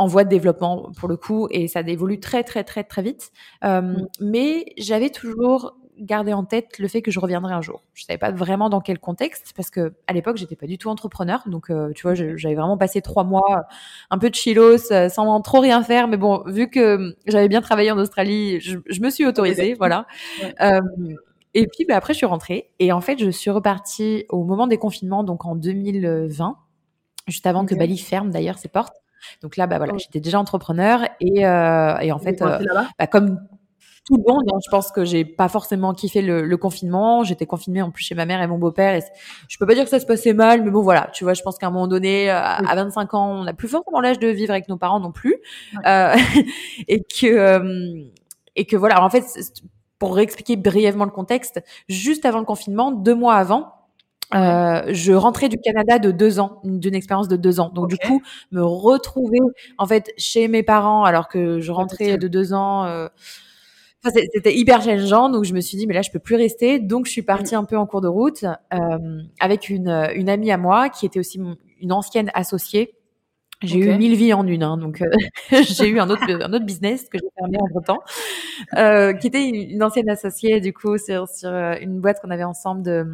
en 0.00 0.06
voie 0.06 0.24
de 0.24 0.30
développement 0.30 0.90
pour 0.96 1.10
le 1.10 1.16
coup 1.18 1.46
et 1.50 1.68
ça 1.68 1.80
évolue 1.80 2.20
très 2.20 2.42
très 2.42 2.64
très 2.64 2.84
très 2.84 3.02
vite. 3.02 3.32
Euh, 3.64 3.82
mm. 3.82 4.08
Mais 4.22 4.64
j'avais 4.78 5.10
toujours 5.10 5.76
gardé 5.98 6.32
en 6.32 6.44
tête 6.44 6.78
le 6.78 6.88
fait 6.88 7.02
que 7.02 7.10
je 7.10 7.20
reviendrais 7.20 7.52
un 7.52 7.60
jour. 7.60 7.82
Je 7.92 8.04
savais 8.04 8.16
pas 8.16 8.30
vraiment 8.30 8.70
dans 8.70 8.80
quel 8.80 8.98
contexte 8.98 9.52
parce 9.54 9.68
que 9.68 9.92
à 10.06 10.14
l'époque 10.14 10.38
j'étais 10.38 10.56
pas 10.56 10.64
du 10.64 10.78
tout 10.78 10.88
entrepreneur, 10.88 11.42
donc 11.46 11.68
euh, 11.68 11.92
tu 11.94 12.02
vois 12.02 12.14
j'avais 12.14 12.54
vraiment 12.54 12.78
passé 12.78 13.02
trois 13.02 13.24
mois 13.24 13.66
un 14.08 14.16
peu 14.16 14.30
de 14.30 14.34
chilos 14.34 14.90
euh, 14.90 15.10
sans 15.10 15.38
trop 15.42 15.60
rien 15.60 15.82
faire. 15.82 16.08
Mais 16.08 16.16
bon 16.16 16.44
vu 16.46 16.70
que 16.70 17.14
j'avais 17.26 17.48
bien 17.48 17.60
travaillé 17.60 17.90
en 17.90 17.98
Australie, 17.98 18.58
je, 18.60 19.00
me 19.02 19.10
suis 19.10 19.26
autorisée, 19.26 19.74
voilà. 19.74 20.06
et 21.52 21.66
puis 21.66 21.84
bah, 21.86 21.96
après 21.96 22.14
je 22.14 22.18
suis 22.18 22.26
rentrée 22.26 22.70
et 22.78 22.90
en 22.90 23.02
fait 23.02 23.18
je 23.18 23.28
suis 23.28 23.50
repartie 23.50 24.24
au 24.30 24.44
moment 24.44 24.66
des 24.66 24.78
confinements 24.78 25.24
donc 25.24 25.44
en 25.44 25.56
2020 25.56 26.56
juste 27.28 27.46
avant 27.46 27.66
que 27.66 27.74
Bali 27.74 27.98
ferme 27.98 28.30
d'ailleurs 28.30 28.56
ses 28.56 28.68
portes. 28.68 28.96
Donc 29.42 29.56
là, 29.56 29.66
bah 29.66 29.78
voilà, 29.78 29.94
j'étais 29.98 30.20
déjà 30.20 30.38
entrepreneur 30.38 31.02
et, 31.20 31.46
euh, 31.46 31.98
et 31.98 32.12
en 32.12 32.18
fait, 32.18 32.42
euh, 32.42 32.58
bah, 32.98 33.06
comme 33.06 33.38
tout 34.10 34.16
le 34.16 34.32
monde, 34.32 34.44
hein, 34.52 34.58
je 34.64 34.70
pense 34.70 34.90
que 34.90 35.04
j'ai 35.04 35.24
pas 35.24 35.48
forcément 35.48 35.94
kiffé 35.94 36.22
le, 36.22 36.44
le 36.44 36.56
confinement. 36.56 37.22
J'étais 37.22 37.46
confinée 37.46 37.82
en 37.82 37.90
plus 37.90 38.02
chez 38.04 38.14
ma 38.14 38.26
mère 38.26 38.42
et 38.42 38.46
mon 38.46 38.58
beau-père. 38.58 38.94
Et 38.94 39.02
je 39.48 39.58
peux 39.58 39.66
pas 39.66 39.74
dire 39.74 39.84
que 39.84 39.90
ça 39.90 40.00
se 40.00 40.06
passait 40.06 40.32
mal, 40.32 40.62
mais 40.64 40.70
bon 40.70 40.82
voilà, 40.82 41.08
tu 41.12 41.24
vois, 41.24 41.34
je 41.34 41.42
pense 41.42 41.58
qu'à 41.58 41.68
un 41.68 41.70
moment 41.70 41.86
donné, 41.86 42.30
euh, 42.30 42.40
à 42.40 42.74
25 42.74 43.14
ans, 43.14 43.30
on 43.40 43.44
n'a 43.44 43.52
plus 43.52 43.68
forcément 43.68 44.00
l'âge 44.00 44.18
de 44.18 44.28
vivre 44.28 44.50
avec 44.50 44.68
nos 44.68 44.76
parents 44.76 45.00
non 45.00 45.12
plus, 45.12 45.36
euh, 45.86 46.14
et 46.88 47.02
que 47.04 47.26
euh, 47.26 48.02
et 48.56 48.64
que 48.64 48.76
voilà. 48.76 49.02
en 49.04 49.10
fait, 49.10 49.24
pour 49.98 50.16
réexpliquer 50.16 50.56
brièvement 50.56 51.04
le 51.04 51.10
contexte, 51.10 51.62
juste 51.88 52.24
avant 52.24 52.40
le 52.40 52.46
confinement, 52.46 52.90
deux 52.90 53.14
mois 53.14 53.34
avant, 53.34 53.72
euh, 54.34 54.82
je 54.92 55.12
rentrais 55.12 55.48
du 55.48 55.58
Canada 55.58 55.98
de 55.98 56.10
deux 56.10 56.40
ans, 56.40 56.60
d'une 56.64 56.94
expérience 56.94 57.28
de 57.28 57.36
deux 57.36 57.60
ans. 57.60 57.70
Donc 57.70 57.88
du 57.88 57.96
coup, 57.98 58.22
me 58.52 58.62
retrouver 58.62 59.38
en 59.78 59.86
fait 59.86 60.12
chez 60.16 60.48
mes 60.48 60.62
parents 60.62 61.04
alors 61.04 61.28
que 61.28 61.60
je 61.60 61.72
rentrais 61.72 62.18
de 62.18 62.28
deux 62.28 62.52
ans. 62.52 62.84
Euh, 62.84 63.08
c'était 64.02 64.56
hyper 64.56 64.80
challengeant, 64.82 65.28
donc 65.28 65.44
je 65.44 65.52
me 65.52 65.60
suis 65.60 65.76
dit 65.76 65.86
mais 65.86 65.92
là 65.94 66.00
je 66.02 66.10
peux 66.10 66.18
plus 66.18 66.36
rester, 66.36 66.78
donc 66.78 67.04
je 67.06 67.12
suis 67.12 67.22
partie 67.22 67.54
un 67.54 67.64
peu 67.64 67.76
en 67.76 67.84
cours 67.86 68.00
de 68.00 68.08
route 68.08 68.44
euh, 68.72 69.22
avec 69.40 69.68
une, 69.68 69.88
une 70.14 70.30
amie 70.30 70.50
à 70.50 70.56
moi 70.56 70.88
qui 70.88 71.04
était 71.04 71.20
aussi 71.20 71.38
une 71.80 71.92
ancienne 71.92 72.30
associée. 72.34 72.94
J'ai 73.62 73.78
eu 73.78 73.94
mille 73.98 74.14
vies 74.16 74.32
en 74.32 74.46
une, 74.46 74.62
hein, 74.62 74.78
donc 74.78 75.02
euh, 75.02 75.10
j'ai 75.62 75.88
eu 75.88 76.00
un 76.00 76.08
autre 76.08 76.22
un 76.30 76.52
autre 76.54 76.64
business 76.64 77.08
que 77.10 77.18
j'ai 77.18 77.28
fermé 77.38 77.58
entre 77.60 77.84
temps, 77.84 77.98
euh, 78.78 79.12
qui 79.12 79.26
était 79.26 79.46
une 79.46 79.82
ancienne 79.82 80.08
associée 80.08 80.60
du 80.62 80.72
coup 80.72 80.96
sur 80.96 81.28
sur 81.28 81.50
une 81.50 82.00
boîte 82.00 82.20
qu'on 82.22 82.30
avait 82.30 82.44
ensemble 82.44 82.82
de 82.82 83.06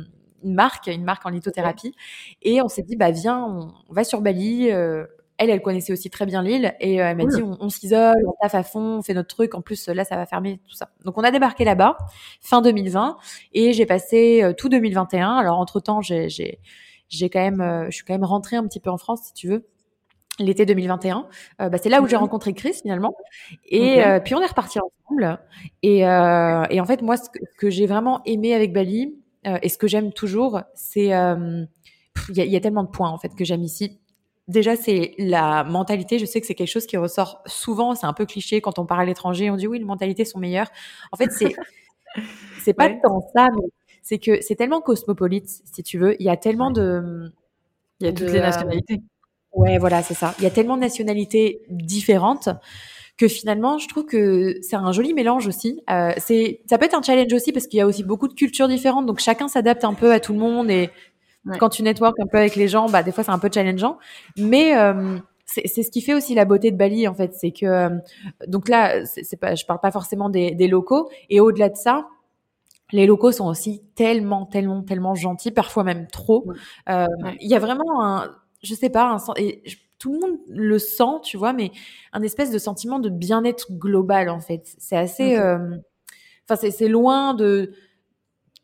une 0.47 0.55
marque, 0.55 0.87
une 0.87 1.05
marque 1.05 1.27
en 1.27 1.31
lithothérapie. 1.31 1.95
Et 2.43 2.63
on 2.63 2.69
s'est 2.69 2.83
dit, 2.83 2.97
bah 2.97 3.11
viens, 3.11 3.45
on, 3.45 3.93
va 3.93 4.05
sur 4.05 4.23
Bali. 4.23 4.71
Euh, 4.71 5.05
elle, 5.39 5.51
elle 5.51 5.61
connaissait 5.61 5.93
aussi 5.93 6.09
très 6.09 6.25
bien 6.25 6.43
l'île 6.43 6.75
et 6.81 7.03
euh, 7.03 7.09
elle 7.09 7.17
m'a 7.19 7.27
dit, 7.27 7.43
on, 7.43 7.69
s'isole, 7.69 8.17
on 8.27 8.33
taffe 8.41 8.55
à 8.55 8.63
fond, 8.63 8.99
on 8.99 9.03
fait 9.03 9.13
notre 9.13 9.29
truc. 9.29 9.55
En 9.55 9.61
plus, 9.61 9.87
là, 9.89 10.05
ça 10.05 10.17
va 10.17 10.25
fermer, 10.25 10.61
tout 10.67 10.75
ça. 10.75 10.89
Donc, 11.05 11.19
on 11.19 11.23
a 11.23 11.31
débarqué 11.31 11.65
là-bas 11.65 11.99
fin 12.41 12.63
2020 12.63 13.19
et 13.53 13.75
j'ai 13.75 13.85
passé 13.85 14.43
euh, 14.43 14.55
tout 14.55 14.71
2021. 14.71 15.37
Alors, 15.37 15.59
entre 15.59 15.79
temps, 15.81 16.01
j'ai, 16.01 16.31
j'ai, 16.31 16.59
j'ai 17.11 17.29
quand 17.29 17.41
même, 17.41 17.87
je 17.91 17.95
suis 17.95 18.05
quand 18.05 18.15
même 18.15 18.25
rentrée 18.25 18.57
un 18.57 18.67
petit 18.67 18.81
peu 18.81 18.89
en 18.89 18.97
France, 18.97 19.25
si 19.25 19.35
tu 19.35 19.49
veux 19.49 19.67
l'été 20.39 20.67
2021. 20.67 21.29
bah, 21.59 21.79
c'est 21.83 21.89
là 21.89 22.03
où 22.03 22.07
j'ai 22.07 22.17
rencontré 22.17 22.53
Chris 22.53 22.75
finalement. 22.83 23.17
Et 23.65 24.03
puis 24.23 24.35
on 24.35 24.41
est 24.43 24.47
reparti 24.47 24.79
ensemble. 24.79 25.39
Et, 25.83 26.01
et 26.01 26.81
en 26.81 26.85
fait, 26.85 27.01
moi, 27.01 27.17
ce 27.17 27.29
que 27.59 27.71
j'ai 27.71 27.87
vraiment 27.87 28.23
aimé 28.27 28.55
avec 28.55 28.73
Bali, 28.73 29.15
euh, 29.47 29.59
et 29.63 29.69
ce 29.69 29.79
que 29.79 29.87
j'aime 29.87 30.13
toujours, 30.13 30.63
c'est 30.75 31.15
euh, 31.15 31.65
il 32.29 32.37
y, 32.37 32.57
a 32.57 32.61
tellement 32.61 32.83
de 32.83 32.89
points 32.89 33.11
en 33.11 33.19
fait 33.19 33.35
que 33.35 33.45
j'aime 33.45 33.63
ici. 33.63 33.99
Déjà, 34.49 34.77
c'est 34.77 35.15
la 35.19 35.65
mentalité. 35.65 36.19
Je 36.19 36.25
sais 36.25 36.41
que 36.41 36.47
c'est 36.47 36.55
quelque 36.55 36.71
chose 36.71 36.87
qui 36.87 36.97
ressort 36.97 37.43
souvent. 37.47 37.95
C'est 37.95 38.07
un 38.07 38.13
peu 38.13 38.27
cliché 38.27 38.61
quand 38.61 38.79
on 38.79 38.87
part 38.87 39.01
à 39.01 39.05
l'étranger. 39.05 39.51
On 39.51 39.57
dit 39.57 39.67
oui, 39.67 39.79
les 39.79 39.85
mentalités 39.85 40.25
sont 40.25 40.39
meilleures. 40.39 40.71
En 41.13 41.17
fait, 41.17 41.31
c'est 41.33 41.55
c'est 42.63 42.75
pas 42.75 42.89
tant 42.91 43.21
ça, 43.35 43.49
mais 43.55 43.69
c'est 44.03 44.19
que 44.19 44.41
c'est 44.41 44.55
tellement 44.55 44.81
cosmopolite, 44.81 45.49
si 45.49 45.83
tu 45.83 45.99
veux. 45.99 46.21
Il 46.21 46.27
y 46.27 46.31
a 46.31 46.37
tellement 46.37 46.71
de. 46.71 47.33
Il 48.01 48.07
y 48.07 48.09
a 48.09 48.13
toutes 48.13 48.31
les 48.31 48.41
nationalités. 48.41 49.03
Ouais, 49.53 49.79
voilà, 49.79 50.03
c'est 50.03 50.15
ça. 50.15 50.35
Il 50.39 50.45
y 50.45 50.47
a 50.47 50.51
tellement 50.51 50.77
de 50.77 50.83
nationalités 50.83 51.63
différentes 51.71 52.49
que 53.17 53.29
finalement, 53.29 53.79
je 53.79 53.89
trouve 53.89 54.05
que 54.05 54.59
c'est 54.63 54.77
un 54.77 54.93
joli 54.93 55.15
mélange 55.15 55.47
aussi. 55.47 55.83
Euh, 55.91 56.13
c'est, 56.19 56.61
ça 56.69 56.79
peut 56.79 56.85
être 56.85 56.95
un 56.95 57.03
challenge 57.03 57.33
aussi 57.33 57.53
parce 57.53 57.67
qu'il 57.67 57.79
y 57.79 57.81
a 57.81 57.87
aussi 57.87 58.05
beaucoup 58.05 58.29
de 58.29 58.35
cultures 58.35 58.69
différentes, 58.69 59.07
donc 59.07 59.21
chacun 59.21 59.49
s'adapte 59.49 59.85
un 59.85 59.95
peu 59.95 60.13
à 60.13 60.21
tout 60.21 60.33
le 60.33 60.39
monde 60.39 60.71
et 60.71 60.91
quand 61.61 61.69
tu 61.69 61.83
networks 61.83 62.19
un 62.21 62.27
peu 62.27 62.39
avec 62.39 62.57
les 62.57 62.67
gens, 62.67 62.89
bah 62.89 63.05
des 63.05 63.13
fois 63.13 63.23
c'est 63.23 63.31
un 63.31 63.39
peu 63.39 63.49
challengeant, 63.53 63.99
mais 64.37 64.77
euh, 64.77 65.17
c'est 65.47 65.83
ce 65.83 65.91
qui 65.91 66.01
fait 66.01 66.13
aussi 66.13 66.35
la 66.35 66.45
beauté 66.45 66.71
de 66.73 66.77
Bali 66.77 67.07
en 67.07 67.15
fait, 67.15 67.35
c'est 67.35 67.53
que 67.53 67.67
euh, 67.67 67.91
donc 68.49 68.69
là, 68.69 69.05
c'est 69.07 69.39
pas, 69.39 69.55
je 69.55 69.65
parle 69.65 69.81
pas 69.81 69.93
forcément 69.93 70.29
des, 70.29 70.51
des 70.53 70.67
locaux. 70.67 71.09
Et 71.31 71.41
au-delà 71.41 71.69
de 71.69 71.77
ça, 71.77 72.09
les 72.93 73.07
locaux 73.07 73.33
sont 73.33 73.47
aussi 73.47 73.83
tellement, 73.95 74.47
tellement, 74.47 74.83
tellement 74.83 75.15
gentils, 75.15 75.53
parfois 75.53 75.85
même 75.85 76.07
trop. 76.09 76.47
Euh, 76.89 77.07
il 77.41 77.49
y 77.49 77.55
a 77.55 77.59
vraiment 77.59 78.05
un, 78.05 78.31
je 78.63 78.75
sais 78.75 78.91
pas, 78.91 79.11
un, 79.11 79.35
et 79.37 79.63
tout 79.99 80.13
le 80.13 80.21
monde 80.21 80.39
le 80.49 80.79
sent, 80.79 81.21
tu 81.23 81.37
vois, 81.37 81.53
mais 81.53 81.73
un 82.13 82.23
espèce 82.23 82.51
de 82.51 82.59
sentiment 82.59 82.99
de 82.99 83.09
bien-être 83.09 83.73
global 83.73 84.29
en 84.29 84.41
fait. 84.41 84.75
C'est 84.79 84.97
assez, 84.97 85.37
euh, 85.37 85.77
enfin 86.49 86.71
c'est 86.71 86.89
loin 86.89 87.35
de 87.35 87.73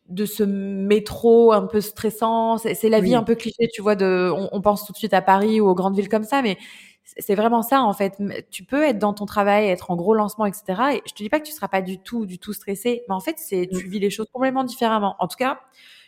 de 0.09 0.27
ce 0.27 0.43
métro 0.43 1.53
un 1.53 1.67
peu 1.67 1.81
stressant. 1.81 2.59
C'est 2.59 2.89
la 2.89 3.01
vie 3.01 3.15
un 3.15 3.23
peu 3.23 3.35
cliché, 3.35 3.69
tu 3.73 3.83
vois. 3.83 3.95
De, 3.95 4.31
on, 4.53 4.61
pense 4.61 4.85
tout 4.85 4.93
de 4.93 4.99
suite 4.99 5.15
à 5.15 5.23
Paris 5.23 5.61
ou 5.61 5.69
aux 5.69 5.75
grandes 5.75 5.97
villes 5.97 6.09
comme 6.09 6.25
ça, 6.25 6.43
mais 6.43 6.59
c'est 7.05 7.35
vraiment 7.35 7.63
ça 7.63 7.83
en 7.83 7.93
fait. 7.93 8.21
Tu 8.51 8.65
peux 8.65 8.85
être 8.85 8.99
dans 8.99 9.15
ton 9.15 9.27
travail, 9.27 9.69
être 9.69 9.91
en 9.91 9.97
gros 9.97 10.15
lancement, 10.15 10.47
etc. 10.47 10.65
Et 10.95 11.03
je 11.07 11.15
te 11.15 11.23
dis 11.23 11.29
pas 11.29 11.41
que 11.41 11.47
tu 11.47 11.53
seras 11.53 11.69
pas 11.69 11.83
du 11.83 11.99
tout, 11.99 12.27
du 12.27 12.39
tout 12.39 12.53
stressé, 12.53 13.03
mais 13.09 13.15
en 13.15 13.21
fait, 13.21 13.37
c'est 13.39 13.69
tu 13.73 13.89
vis 13.89 14.01
les 14.01 14.11
choses 14.11 14.27
complètement 14.33 14.65
différemment. 14.65 15.17
En 15.19 15.29
tout 15.29 15.37
cas, 15.39 15.61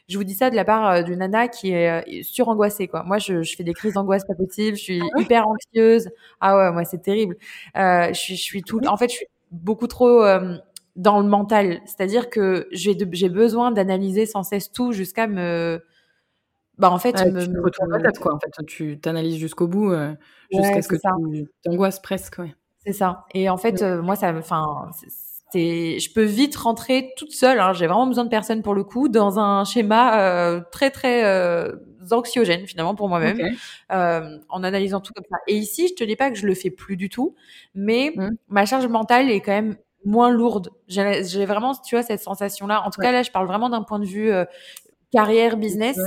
je 0.09 0.19
vous 0.19 0.25
dis 0.25 0.35
ça 0.35 0.51
de 0.51 0.57
la 0.57 0.65
part 0.65 0.89
euh, 0.89 1.03
d'une 1.03 1.19
nana 1.19 1.49
qui 1.49 1.71
est 1.73 2.21
euh, 2.21 2.23
surangoissée 2.23 2.89
quoi. 2.89 3.03
Moi, 3.05 3.19
je, 3.19 3.43
je 3.43 3.57
fais 3.57 3.65
des 3.65 3.73
crises 3.73 3.95
d'angoisse 3.95 4.25
pas 4.25 4.35
possible. 4.35 4.77
Je 4.77 4.83
suis 4.83 5.01
ah 5.01 5.21
hyper 5.21 5.47
anxieuse. 5.49 6.11
Ah 6.41 6.57
ouais, 6.57 6.73
moi 6.73 6.85
c'est 6.85 7.03
terrible. 7.03 7.37
Euh, 7.77 8.09
je, 8.09 8.19
suis, 8.19 8.37
je 8.37 8.43
suis 8.43 8.63
tout. 8.63 8.81
En 8.87 8.97
fait, 8.97 9.09
je 9.09 9.17
suis 9.17 9.27
beaucoup 9.51 9.87
trop 9.87 10.23
euh, 10.23 10.57
dans 10.97 11.21
le 11.21 11.27
mental. 11.27 11.81
C'est-à-dire 11.87 12.29
que 12.29 12.69
j'ai 12.73 12.97
j'ai 13.13 13.29
besoin 13.29 13.71
d'analyser 13.73 14.27
sans 14.27 14.43
cesse 14.43 14.71
tout 14.73 14.93
jusqu'à 14.93 15.27
me 15.27 15.83
bah 16.77 16.91
en 16.91 16.99
fait, 16.99 17.15
me, 17.31 17.45
tu 17.45 17.51
me 17.51 17.63
retournes 17.63 17.91
la 17.93 18.01
tête 18.01 18.19
quoi. 18.19 18.35
En 18.35 18.39
fait, 18.41 18.51
tu 18.67 18.99
t'analyses 18.99 19.37
jusqu'au 19.37 19.69
bout, 19.69 19.95
jusqu'à 20.51 20.83
ce 20.83 20.89
que 20.89 20.97
tu 20.97 21.47
t'angoisses 21.63 22.01
presque. 22.01 22.39
Ouais. 22.39 22.55
C'est 22.85 22.93
ça. 22.93 23.25
Et 23.33 23.49
en 23.49 23.57
fait, 23.57 23.81
moi, 23.83 24.17
ça, 24.17 24.35
enfin, 24.35 24.91
je 25.55 26.13
peux 26.13 26.25
vite 26.25 26.57
rentrer 26.57 27.13
toute 27.17 27.33
seule. 27.33 27.61
Hein, 27.61 27.73
j'ai 27.73 27.87
vraiment 27.87 28.07
besoin 28.07 28.25
de 28.25 28.31
personne 28.31 28.63
pour 28.63 28.75
le 28.75 28.85
coup 28.85 29.09
dans 29.09 29.39
un 29.39 29.65
schéma 29.65 30.21
euh, 30.21 30.61
très 30.73 30.91
très 30.91 31.25
euh, 31.25 31.73
anxiogène 32.11 32.67
finalement 32.67 32.95
pour 32.95 33.09
moi-même, 33.09 33.39
euh, 33.93 34.39
en 34.49 34.63
analysant 34.63 35.01
tout 35.01 35.13
comme 35.13 35.25
ça. 35.31 35.39
Et 35.47 35.57
ici, 35.57 35.89
je 35.89 35.95
te 35.95 36.05
dis 36.05 36.17
pas 36.17 36.31
que 36.31 36.37
je 36.37 36.47
le 36.47 36.55
fais 36.55 36.71
plus 36.71 36.97
du 36.97 37.09
tout, 37.09 37.35
mais 37.75 38.13
mmh. 38.15 38.31
ma 38.49 38.67
charge 38.67 38.87
mentale 38.87 39.31
est 39.31 39.41
quand 39.41 39.53
même 39.53 39.77
moins 40.05 40.31
lourde. 40.31 40.71
J'ai 40.87 41.47
vraiment, 41.47 41.75
tu 41.75 41.95
vois, 41.95 42.03
cette 42.03 42.21
sensation-là. 42.21 42.83
En 42.85 42.91
tout 42.91 43.01
cas, 43.01 43.11
là, 43.11 43.23
je 43.23 43.31
parle 43.31 43.47
vraiment 43.47 43.71
d'un 43.71 43.83
point 43.83 43.99
de 43.99 44.05
vue 44.05 44.31
carrière, 45.13 45.57
business, 45.57 45.99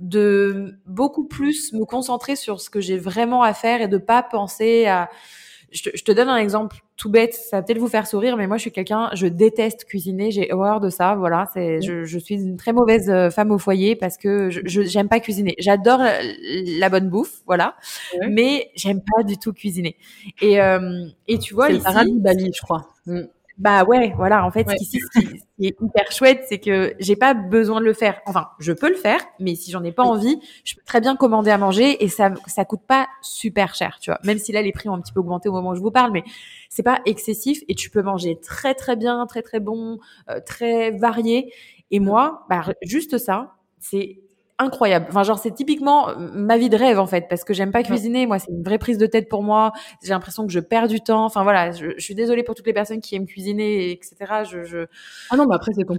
de 0.00 0.78
beaucoup 0.84 1.26
plus 1.26 1.72
me 1.72 1.84
concentrer 1.84 2.36
sur 2.36 2.60
ce 2.60 2.68
que 2.68 2.80
j'ai 2.80 2.98
vraiment 2.98 3.42
à 3.42 3.54
faire 3.54 3.80
et 3.80 3.88
de 3.88 3.98
pas 3.98 4.22
penser 4.22 4.86
à 4.86 5.08
je 5.70 5.82
te, 5.82 5.96
je 5.96 6.02
te, 6.02 6.12
donne 6.12 6.28
un 6.28 6.36
exemple 6.36 6.78
tout 6.96 7.10
bête, 7.10 7.34
ça 7.34 7.58
va 7.58 7.62
peut-être 7.62 7.78
vous 7.78 7.88
faire 7.88 8.06
sourire, 8.06 8.36
mais 8.36 8.46
moi 8.46 8.56
je 8.56 8.62
suis 8.62 8.72
quelqu'un, 8.72 9.10
je 9.14 9.26
déteste 9.26 9.84
cuisiner, 9.84 10.30
j'ai 10.30 10.52
horreur 10.52 10.80
de 10.80 10.90
ça, 10.90 11.14
voilà, 11.14 11.48
c'est, 11.52 11.80
je, 11.82 12.04
je, 12.04 12.18
suis 12.18 12.36
une 12.36 12.56
très 12.56 12.72
mauvaise 12.72 13.10
euh, 13.10 13.30
femme 13.30 13.50
au 13.50 13.58
foyer 13.58 13.94
parce 13.94 14.16
que 14.16 14.50
je, 14.50 14.60
j'aime 14.64 15.08
pas 15.08 15.20
cuisiner. 15.20 15.54
J'adore 15.58 16.00
la 16.00 16.88
bonne 16.88 17.08
bouffe, 17.08 17.42
voilà, 17.46 17.76
mais 18.28 18.70
j'aime 18.74 19.00
pas 19.00 19.22
du 19.22 19.38
tout 19.38 19.52
cuisiner. 19.52 19.96
Et 20.40 20.60
euh, 20.60 21.06
et 21.26 21.38
tu 21.38 21.54
vois, 21.54 21.68
c'est 21.68 21.76
ici, 21.76 22.18
Bali, 22.18 22.50
je 22.54 22.62
crois. 22.62 22.88
Mm. 23.06 23.22
Bah 23.58 23.82
ouais, 23.82 24.12
voilà. 24.16 24.46
En 24.46 24.52
fait, 24.52 24.66
ici, 24.80 25.00
ce 25.00 25.20
qui, 25.20 25.66
est 25.66 25.76
hyper 25.80 26.12
chouette, 26.12 26.44
c'est 26.48 26.60
que 26.60 26.94
j'ai 27.00 27.16
pas 27.16 27.34
besoin 27.34 27.80
de 27.80 27.84
le 27.84 27.92
faire. 27.92 28.20
Enfin, 28.26 28.48
je 28.60 28.72
peux 28.72 28.88
le 28.88 28.94
faire, 28.94 29.20
mais 29.40 29.56
si 29.56 29.72
j'en 29.72 29.82
ai 29.82 29.90
pas 29.90 30.04
envie, 30.04 30.38
je 30.62 30.76
peux 30.76 30.82
très 30.86 31.00
bien 31.00 31.16
commander 31.16 31.50
à 31.50 31.58
manger 31.58 32.04
et 32.04 32.08
ça, 32.08 32.32
ça 32.46 32.64
coûte 32.64 32.82
pas 32.86 33.08
super 33.20 33.74
cher, 33.74 33.98
tu 34.00 34.10
vois. 34.10 34.20
Même 34.22 34.38
si 34.38 34.52
là, 34.52 34.62
les 34.62 34.70
prix 34.70 34.88
ont 34.88 34.94
un 34.94 35.00
petit 35.00 35.12
peu 35.12 35.18
augmenté 35.18 35.48
au 35.48 35.52
moment 35.52 35.70
où 35.70 35.74
je 35.74 35.80
vous 35.80 35.90
parle, 35.90 36.12
mais 36.12 36.22
c'est 36.68 36.84
pas 36.84 37.00
excessif 37.04 37.62
et 37.66 37.74
tu 37.74 37.90
peux 37.90 38.02
manger 38.02 38.38
très 38.40 38.74
très 38.74 38.94
bien, 38.94 39.26
très 39.26 39.42
très 39.42 39.58
bon, 39.58 39.98
euh, 40.30 40.38
très 40.46 40.92
varié. 40.92 41.52
Et 41.90 41.98
moi, 41.98 42.46
bah, 42.48 42.62
juste 42.82 43.18
ça, 43.18 43.56
c'est 43.80 44.20
incroyable. 44.58 45.06
Enfin, 45.08 45.22
genre, 45.22 45.38
c'est 45.38 45.52
typiquement 45.52 46.08
euh, 46.08 46.14
ma 46.18 46.58
vie 46.58 46.68
de 46.68 46.76
rêve, 46.76 46.98
en 46.98 47.06
fait, 47.06 47.26
parce 47.28 47.44
que 47.44 47.54
j'aime 47.54 47.70
pas 47.70 47.82
cuisiner. 47.82 48.26
Moi, 48.26 48.38
c'est 48.38 48.50
une 48.50 48.62
vraie 48.62 48.78
prise 48.78 48.98
de 48.98 49.06
tête 49.06 49.28
pour 49.28 49.42
moi. 49.42 49.72
J'ai 50.02 50.10
l'impression 50.10 50.46
que 50.46 50.52
je 50.52 50.60
perds 50.60 50.88
du 50.88 51.00
temps. 51.00 51.24
Enfin, 51.24 51.42
voilà, 51.42 51.72
je, 51.72 51.98
suis 51.98 52.14
désolée 52.14 52.42
pour 52.42 52.54
toutes 52.54 52.66
les 52.66 52.72
personnes 52.72 53.00
qui 53.00 53.14
aiment 53.14 53.26
cuisiner, 53.26 53.90
etc. 53.90 54.16
Je, 54.50 54.64
je... 54.64 54.86
Ah 55.30 55.36
non, 55.36 55.46
mais 55.48 55.54
après, 55.54 55.72
c'est 55.74 55.84
point 55.84 55.96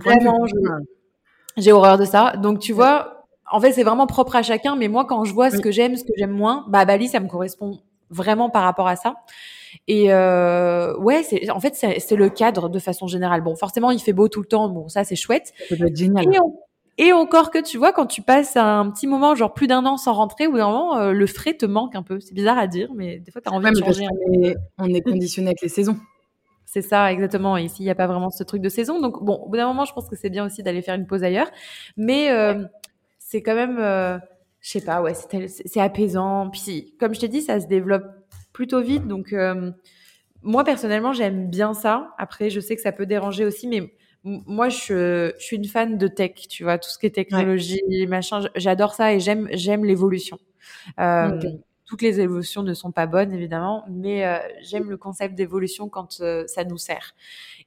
J'ai 1.58 1.72
horreur 1.72 1.98
de 1.98 2.06
ça. 2.06 2.34
Donc, 2.38 2.60
tu 2.60 2.74
vois, 2.74 3.26
en 3.52 3.60
fait, 3.60 3.72
c'est 3.72 3.84
vraiment 3.84 4.08
propre 4.08 4.36
à 4.36 4.44
chacun. 4.44 4.76
Mais 4.76 4.88
moi, 4.88 5.06
quand 5.06 5.24
je 5.24 5.34
vois 5.34 5.52
ce 5.52 5.60
que 5.60 5.72
j'aime, 5.72 5.96
ce 5.96 6.04
que 6.04 6.14
j'aime 6.18 6.32
moins, 6.32 6.66
bah, 6.68 6.86
Bali, 6.86 7.08
ça 7.08 7.20
me 7.20 7.28
correspond 7.28 7.80
vraiment 8.10 8.50
par 8.50 8.64
rapport 8.64 8.88
à 8.88 8.96
ça. 8.96 9.16
Et 9.88 10.12
euh, 10.12 10.98
ouais, 10.98 11.24
c'est 11.24 11.50
en 11.52 11.60
fait 11.60 11.76
c'est 11.76 12.16
le 12.16 12.30
cadre 12.30 12.70
de 12.70 12.80
façon 12.80 13.08
générale. 13.08 13.42
Bon, 13.42 13.56
forcément, 13.56 13.92
il 13.92 14.00
fait 14.00 14.14
beau 14.14 14.28
tout 14.28 14.42
le 14.42 14.48
temps. 14.48 14.68
Bon, 14.68 14.88
ça 14.90 15.04
c'est 15.04 15.16
chouette. 15.16 15.54
Ça 15.70 15.76
peut 15.76 15.88
être 15.88 15.96
génial. 15.96 16.26
Et 16.34 16.40
encore 17.14 17.50
que 17.52 17.62
tu 17.62 17.78
vois, 17.78 17.94
quand 17.94 18.06
tu 18.06 18.22
passes 18.22 18.58
un 18.58 18.90
petit 18.92 19.08
moment, 19.08 19.36
genre 19.36 19.54
plus 19.54 19.68
d'un 19.68 19.86
an 19.86 19.98
sans 19.98 20.14
rentrer, 20.14 20.48
ou 20.48 20.58
d'un 20.58 20.68
moment, 20.68 20.98
euh, 20.98 21.14
le 21.14 21.28
frais 21.28 21.54
te 21.54 21.66
manque 21.66 21.96
un 21.96 22.04
peu. 22.04 22.20
C'est 22.20 22.34
bizarre 22.34 22.58
à 22.58 22.68
dire, 22.68 22.92
mais 22.96 23.20
des 23.20 23.32
fois, 23.32 23.42
tu 23.42 23.50
as 23.50 23.54
envie 23.54 23.72
de 23.72 23.80
changer. 23.80 24.06
On 24.78 24.94
est, 24.94 25.02
conditionné 25.02 25.50
avec 25.50 25.62
les 25.62 25.70
saisons. 25.70 25.98
C'est 26.66 26.84
ça, 26.84 27.12
exactement. 27.12 27.58
Et 27.58 27.64
ici, 27.64 27.78
il 27.80 27.86
n'y 27.86 27.90
a 27.90 27.96
pas 27.96 28.06
vraiment 28.06 28.30
ce 28.30 28.44
truc 28.44 28.62
de 28.62 28.70
saison. 28.70 29.02
Donc, 29.02 29.24
bon, 29.24 29.36
au 29.38 29.50
bout 29.50 29.58
d'un 29.58 29.66
moment, 29.66 29.86
je 29.86 29.94
pense 29.94 30.08
que 30.08 30.16
c'est 30.16 30.30
bien 30.30 30.46
aussi 30.46 30.62
d'aller 30.62 30.84
faire 30.84 30.94
une 30.94 31.08
pause 31.08 31.24
ailleurs. 31.24 31.50
Mais 31.98 32.30
euh, 32.30 32.64
c'est 33.18 33.42
quand 33.42 33.56
même, 33.56 33.80
euh, 33.80 34.20
je 34.62 34.70
sais 34.70 34.82
pas, 34.82 35.02
ouais, 35.02 35.14
c'est 35.16 35.80
apaisant. 35.80 36.52
Puis, 36.52 36.94
comme 37.00 37.16
je 37.16 37.22
t'ai 37.22 37.28
dit, 37.28 37.42
ça 37.42 37.60
se 37.60 37.66
développe 37.66 38.06
plutôt 38.54 38.82
vite. 38.82 39.08
Donc, 39.08 39.34
euh, 39.34 39.72
moi, 40.44 40.64
personnellement, 40.64 41.12
j'aime 41.12 41.50
bien 41.50 41.74
ça. 41.74 42.14
Après, 42.20 42.52
je 42.52 42.60
sais 42.60 42.76
que 42.76 42.84
ça 42.84 42.92
peut 42.92 43.08
déranger 43.08 43.46
aussi, 43.46 43.68
mais 43.68 43.92
moi, 44.24 44.70
je, 44.70 45.32
je, 45.38 45.44
suis 45.44 45.56
une 45.56 45.66
fan 45.66 45.98
de 45.98 46.08
tech, 46.08 46.34
tu 46.50 46.64
vois, 46.64 46.78
tout 46.78 46.90
ce 46.90 46.98
qui 47.00 47.06
est 47.06 47.12
technologie, 47.12 47.82
machin, 48.08 48.42
j'adore 48.56 48.94
ça 48.94 49.14
et 49.14 49.20
j'aime, 49.20 49.48
j'aime 49.54 49.86
l'évolution. 49.86 50.40
Euh, 51.00 51.40
Toutes 51.86 52.02
les 52.02 52.20
évolutions 52.20 52.62
ne 52.62 52.74
sont 52.74 52.92
pas 52.92 53.08
bonnes, 53.08 53.32
évidemment, 53.34 53.86
mais 53.90 54.26
euh, 54.26 54.38
j'aime 54.62 54.90
le 54.90 54.98
concept 54.98 55.36
d'évolution 55.36 55.90
quand 55.90 56.20
euh, 56.22 56.46
ça 56.48 56.64
nous 56.64 56.78
sert. 56.78 57.16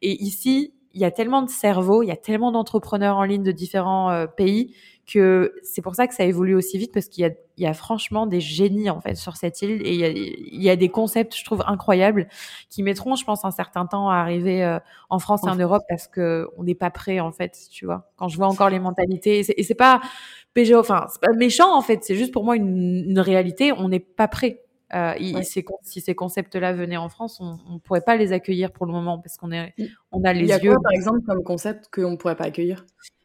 Et 0.01 0.23
ici, 0.23 0.75
il 0.95 1.01
y 1.01 1.05
a 1.05 1.11
tellement 1.11 1.43
de 1.43 1.51
cerveaux, 1.51 2.03
il 2.03 2.07
y 2.07 2.13
a 2.13 2.17
tellement 2.17 2.53
d'entrepreneurs 2.53 3.17
en 3.17 3.25
ligne 3.25 3.43
de 3.43 3.53
différents 3.53 4.11
euh, 4.11 4.27
pays 4.27 4.75
que 5.07 5.53
c'est 5.63 5.83
pour 5.83 5.95
ça 5.95 6.07
que 6.07 6.15
ça 6.15 6.25
évolue 6.25 6.55
aussi 6.55 6.79
vite 6.79 6.93
parce 6.93 7.09
qu'il 7.09 7.23
y 7.23 7.27
a, 7.27 7.31
il 7.63 7.65
y 7.65 7.69
a 7.69 7.75
franchement 7.75 8.27
des 8.27 8.41
génies 8.41 8.91
en 8.91 9.01
fait 9.01 9.15
sur 9.15 9.37
cette 9.37 9.63
île. 9.63 9.81
Et 9.87 9.95
il 9.95 10.01
y, 10.01 10.05
a, 10.05 10.09
il 10.09 10.63
y 10.63 10.69
a 10.69 10.75
des 10.75 10.89
concepts 10.89 11.37
je 11.37 11.45
trouve 11.45 11.63
incroyables 11.67 12.27
qui 12.69 12.83
mettront 12.83 13.15
je 13.15 13.25
pense 13.25 13.45
un 13.45 13.53
certain 13.53 13.87
temps 13.87 14.11
à 14.11 14.17
arriver 14.17 14.65
euh, 14.65 14.81
en 15.11 15.21
France 15.21 15.43
et 15.47 15.49
en 15.49 15.55
Europe 15.55 15.85
parce 15.89 16.09
que 16.09 16.49
on 16.57 16.65
n'est 16.65 16.75
pas 16.75 16.91
prêt 16.91 17.21
en 17.21 17.31
fait 17.31 17.57
tu 17.71 17.87
vois. 17.87 18.11
Quand 18.17 18.27
je 18.27 18.37
vois 18.37 18.49
encore 18.49 18.69
les 18.69 18.81
mentalités 18.81 19.45
et 19.57 19.63
c'est 19.63 19.75
pas 19.77 20.01
PGO 20.55 20.81
enfin 20.81 21.07
c'est 21.09 21.21
pas 21.21 21.33
méchant 21.37 21.73
en 21.73 21.83
fait 21.83 22.03
c'est 22.03 22.17
juste 22.17 22.33
pour 22.33 22.45
moi 22.45 22.57
une, 22.57 23.05
une 23.09 23.21
réalité 23.21 23.73
on 23.73 23.89
n'est 23.89 24.01
pas 24.01 24.27
prêt. 24.29 24.63
Euh, 24.95 25.15
si 25.83 26.01
ces 26.03 26.15
concepts-là 26.15 26.75
venaient 26.75 26.99
en 26.99 27.09
France, 27.09 27.41
on 27.41 27.57
ne 27.73 27.79
pourrait 27.79 28.03
pas 28.03 28.17
les 28.17 28.33
accueillir 28.33 28.73
pour 28.73 28.85
le 28.85 28.93
moment 28.93 29.19
parce 29.19 29.39
qu'on 29.39 29.51
est, 29.51 29.75
on 30.11 30.23
a 30.23 30.35
les 30.35 30.41
il 30.41 30.47
y 30.49 30.53
a 30.53 30.59
yeux. 30.63 30.73
Quoi, 30.73 30.83
par 30.83 30.93
exemple, 30.93 31.21
comme 31.27 31.43
concept 31.43 31.89
qu'on 31.91 32.11
ne 32.11 32.17
pourrait 32.17 32.37
pas 32.37 32.45
accueillir? 32.45 32.85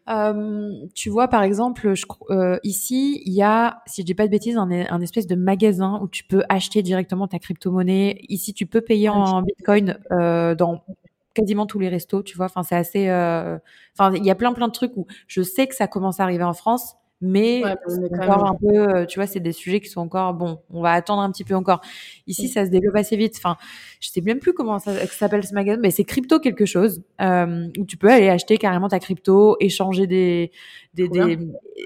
Euh, 0.09 0.85
tu 0.93 1.09
vois, 1.09 1.27
par 1.27 1.43
exemple, 1.43 1.93
je, 1.93 2.05
euh, 2.29 2.57
ici, 2.63 3.21
il 3.25 3.33
y 3.33 3.41
a, 3.41 3.81
si 3.85 4.01
je 4.01 4.05
dis 4.05 4.15
pas 4.15 4.25
de 4.25 4.31
bêtises, 4.31 4.57
un, 4.57 4.69
un, 4.71 5.01
espèce 5.01 5.27
de 5.27 5.35
magasin 5.35 5.99
où 6.01 6.07
tu 6.07 6.23
peux 6.23 6.43
acheter 6.49 6.81
directement 6.81 7.27
ta 7.27 7.39
crypto-monnaie. 7.39 8.17
Ici, 8.29 8.53
tu 8.53 8.65
peux 8.65 8.81
payer 8.81 9.09
en 9.09 9.41
Bitcoin 9.41 9.99
euh, 10.11 10.55
dans 10.55 10.83
quasiment 11.33 11.65
tous 11.65 11.79
les 11.79 11.89
restos, 11.89 12.23
tu 12.23 12.37
vois. 12.37 12.47
Enfin, 12.47 12.63
c'est 12.63 12.75
assez. 12.75 13.09
Euh, 13.09 13.57
enfin, 13.97 14.15
il 14.15 14.25
y 14.25 14.31
a 14.31 14.35
plein 14.35 14.53
plein 14.53 14.67
de 14.67 14.73
trucs 14.73 14.95
où 14.95 15.07
je 15.27 15.41
sais 15.41 15.67
que 15.67 15.75
ça 15.75 15.87
commence 15.87 16.19
à 16.19 16.23
arriver 16.23 16.43
en 16.43 16.53
France, 16.53 16.95
mais 17.19 17.63
encore 17.65 18.45
un 18.45 18.55
peu, 18.55 18.95
euh, 18.95 19.05
tu 19.05 19.17
vois, 19.17 19.25
c'est 19.25 19.39
des 19.39 19.51
sujets 19.51 19.79
qui 19.79 19.89
sont 19.89 20.01
encore, 20.01 20.33
bon, 20.35 20.59
on 20.69 20.81
va 20.81 20.91
attendre 20.91 21.21
un 21.21 21.31
petit 21.31 21.43
peu 21.43 21.55
encore. 21.55 21.81
Ici, 22.27 22.47
ça 22.47 22.65
se 22.65 22.69
développe 22.69 22.95
assez 22.95 23.17
vite. 23.17 23.35
Enfin, 23.37 23.57
je 23.99 24.09
sais 24.09 24.21
même 24.21 24.39
plus 24.39 24.53
comment 24.53 24.77
ça, 24.77 24.93
s'appelle 25.07 25.43
ce 25.43 25.53
magasin, 25.53 25.79
mais 25.81 25.89
c'est 25.89 26.03
crypto 26.03 26.39
quelque 26.39 26.65
chose, 26.65 27.01
euh, 27.21 27.67
où 27.79 27.85
tu 27.85 27.97
peux 27.97 28.09
aller 28.09 28.29
acheter 28.29 28.57
carrément 28.57 28.87
ta 28.87 28.99
crypto, 28.99 29.57
échanger 29.59 30.05
des, 30.05 30.51
des, 30.93 31.07
des 31.09 31.39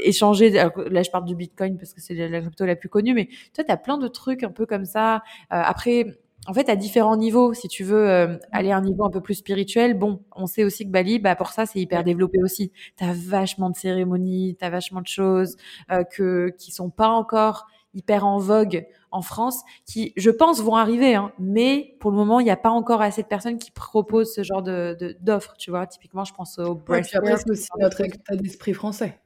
échanger, 0.04 0.50
là, 0.50 1.04
je 1.04 1.12
parle 1.12 1.26
du 1.26 1.36
bitcoin 1.36 1.78
parce 1.78 1.94
que 1.94 2.02
c'est 2.02 2.14
la 2.16 2.42
crypto 2.42 2.66
la 2.66 2.76
plus 2.76 2.90
connue, 2.90 3.14
mais 3.14 3.30
toi, 3.54 3.64
tu 3.64 3.72
as 3.72 3.78
plein 3.78 3.98
de 3.98 4.08
trucs 4.08 4.44
un 4.44 4.52
peu 4.52 4.66
comme 4.66 4.86
ça. 4.86 5.16
Euh, 5.16 5.20
après, 5.50 6.06
en 6.48 6.54
fait, 6.54 6.70
à 6.70 6.76
différents 6.76 7.18
niveaux, 7.18 7.54
si 7.54 7.68
tu 7.68 7.84
veux 7.84 8.10
euh, 8.10 8.38
aller 8.52 8.72
à 8.72 8.78
un 8.78 8.82
niveau 8.82 9.06
un 9.06 9.12
peu 9.12 9.22
plus 9.22 9.36
spirituel, 9.36 9.94
bon, 9.94 10.24
on 10.36 10.48
sait 10.48 10.64
aussi 10.64 10.86
que 10.86 10.90
Bali, 10.90 11.20
bah 11.20 11.36
pour 11.36 11.50
ça, 11.50 11.66
c'est 11.66 11.80
hyper 11.80 12.04
développé 12.04 12.40
aussi. 12.42 12.72
T'as 12.98 13.14
vachement 13.14 13.70
de 13.70 13.76
cérémonies, 13.76 14.56
t'as 14.60 14.70
vachement 14.70 15.02
de 15.02 15.08
choses 15.08 15.56
euh, 15.92 16.04
que 16.04 16.50
qui 16.58 16.72
sont 16.72 16.90
pas 16.90 17.10
encore 17.10 17.68
hyper 17.94 18.26
en 18.26 18.38
vogue 18.40 18.88
en 19.12 19.22
France, 19.22 19.62
qui, 19.86 20.14
je 20.16 20.30
pense, 20.30 20.62
vont 20.62 20.76
arriver, 20.76 21.14
hein, 21.16 21.34
mais 21.38 21.96
pour 22.00 22.12
le 22.12 22.18
moment, 22.18 22.40
il 22.40 22.46
n'y 22.46 22.52
a 22.52 22.58
pas 22.58 22.70
encore 22.70 23.02
assez 23.02 23.22
de 23.22 23.28
personnes 23.28 23.58
qui 23.58 23.70
proposent 23.70 24.34
ce 24.34 24.44
genre 24.44 24.64
de 24.64 25.18
d'offres, 25.20 25.56
tu 25.58 25.70
vois. 25.70 25.86
Typiquement, 25.86 26.24
je 26.24 26.34
pense 26.34 26.58
au 26.58 26.82
ouais, 26.88 27.02
puis 27.02 27.18
après, 27.18 27.38
c'est 27.38 27.52
aussi 27.52 27.68
notre 27.78 28.02
état 28.02 28.36
d'esprit 28.36 28.74
français. 28.74 29.20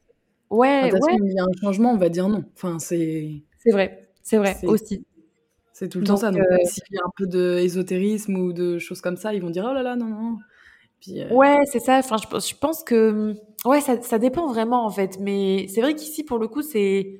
Ouais, 0.49 0.91
ouais. 0.91 1.17
Il 1.23 1.33
y 1.33 1.39
a 1.39 1.43
un 1.43 1.61
changement, 1.61 1.91
on 1.91 1.97
va 1.97 2.09
dire 2.09 2.27
non. 2.27 2.43
Enfin, 2.55 2.79
c'est. 2.79 3.43
C'est 3.59 3.71
vrai, 3.71 4.09
c'est 4.21 4.37
vrai 4.37 4.57
aussi. 4.63 5.05
C'est 5.75 5.89
tout 5.89 5.99
le 5.99 6.05
temps 6.05 6.15
ça. 6.15 6.31
Donc, 6.31 6.39
euh, 6.39 6.57
s'il 6.63 6.83
y 6.91 6.97
a 6.97 7.01
un 7.05 7.11
peu 7.17 7.27
d'ésotérisme 7.27 8.37
ou 8.37 8.53
de 8.53 8.79
choses 8.79 9.01
comme 9.01 9.17
ça, 9.17 9.33
ils 9.33 9.41
vont 9.41 9.49
dire 9.49 9.67
oh 9.69 9.73
là 9.73 9.83
là, 9.83 9.97
non, 9.97 10.05
non. 10.05 10.37
Puis, 11.01 11.21
euh, 11.21 11.27
Ouais, 11.31 11.63
c'est 11.65 11.79
ça. 11.79 11.97
Enfin, 11.97 12.15
je, 12.15 12.39
je, 12.39 12.55
pense 12.55 12.81
que. 12.81 13.35
Ouais, 13.65 13.81
ça, 13.81 14.01
ça 14.01 14.17
dépend 14.17 14.47
vraiment, 14.47 14.85
en 14.85 14.89
fait. 14.89 15.17
Mais 15.19 15.67
c'est 15.67 15.81
vrai 15.81 15.93
qu'ici, 15.93 16.23
pour 16.23 16.39
le 16.39 16.47
coup, 16.47 16.61
c'est. 16.61 17.19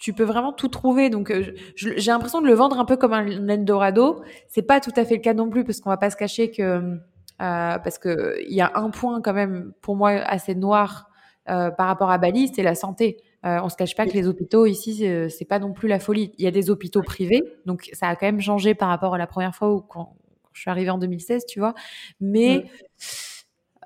Tu, 0.00 0.14
peux 0.14 0.24
vraiment 0.24 0.54
tout 0.54 0.68
trouver. 0.68 1.10
Donc, 1.10 1.30
euh, 1.30 1.44
j'ai 1.76 2.10
l'impression 2.10 2.40
de 2.40 2.46
le 2.46 2.54
vendre 2.54 2.80
un 2.80 2.86
peu 2.86 2.96
comme 2.96 3.12
un 3.12 3.48
Eldorado. 3.48 4.22
C'est 4.48 4.62
pas 4.62 4.80
tout 4.80 4.92
à 4.96 5.04
fait 5.04 5.16
le 5.16 5.20
cas 5.20 5.34
non 5.34 5.50
plus, 5.50 5.64
parce 5.64 5.80
qu'on 5.80 5.90
va 5.90 5.98
pas 5.98 6.08
se 6.08 6.16
cacher 6.16 6.50
que. 6.50 6.96
parce 7.36 7.98
que 7.98 8.38
il 8.48 8.54
y 8.54 8.62
a 8.62 8.72
un 8.76 8.88
point 8.88 9.20
quand 9.20 9.34
même 9.34 9.74
pour 9.82 9.94
moi 9.94 10.12
assez 10.12 10.54
noir 10.54 11.10
par 11.44 11.86
rapport 11.86 12.10
à 12.10 12.16
Bali, 12.16 12.50
c'est 12.54 12.62
la 12.62 12.74
santé. 12.74 13.18
Euh, 13.46 13.60
on 13.62 13.68
se 13.68 13.76
cache 13.76 13.94
pas 13.94 14.06
que 14.06 14.12
les 14.12 14.26
hôpitaux 14.26 14.66
ici, 14.66 15.06
euh, 15.06 15.28
c'est 15.28 15.44
pas 15.44 15.60
non 15.60 15.72
plus 15.72 15.88
la 15.88 16.00
folie. 16.00 16.32
Il 16.38 16.44
y 16.44 16.48
a 16.48 16.50
des 16.50 16.70
hôpitaux 16.70 17.02
privés, 17.02 17.42
donc 17.66 17.88
ça 17.92 18.08
a 18.08 18.16
quand 18.16 18.26
même 18.26 18.40
changé 18.40 18.74
par 18.74 18.88
rapport 18.88 19.14
à 19.14 19.18
la 19.18 19.28
première 19.28 19.54
fois 19.54 19.72
où 19.72 19.80
quand, 19.80 20.16
je 20.52 20.62
suis 20.62 20.70
arrivée 20.70 20.90
en 20.90 20.98
2016, 20.98 21.46
tu 21.46 21.60
vois. 21.60 21.74
Mais 22.20 22.64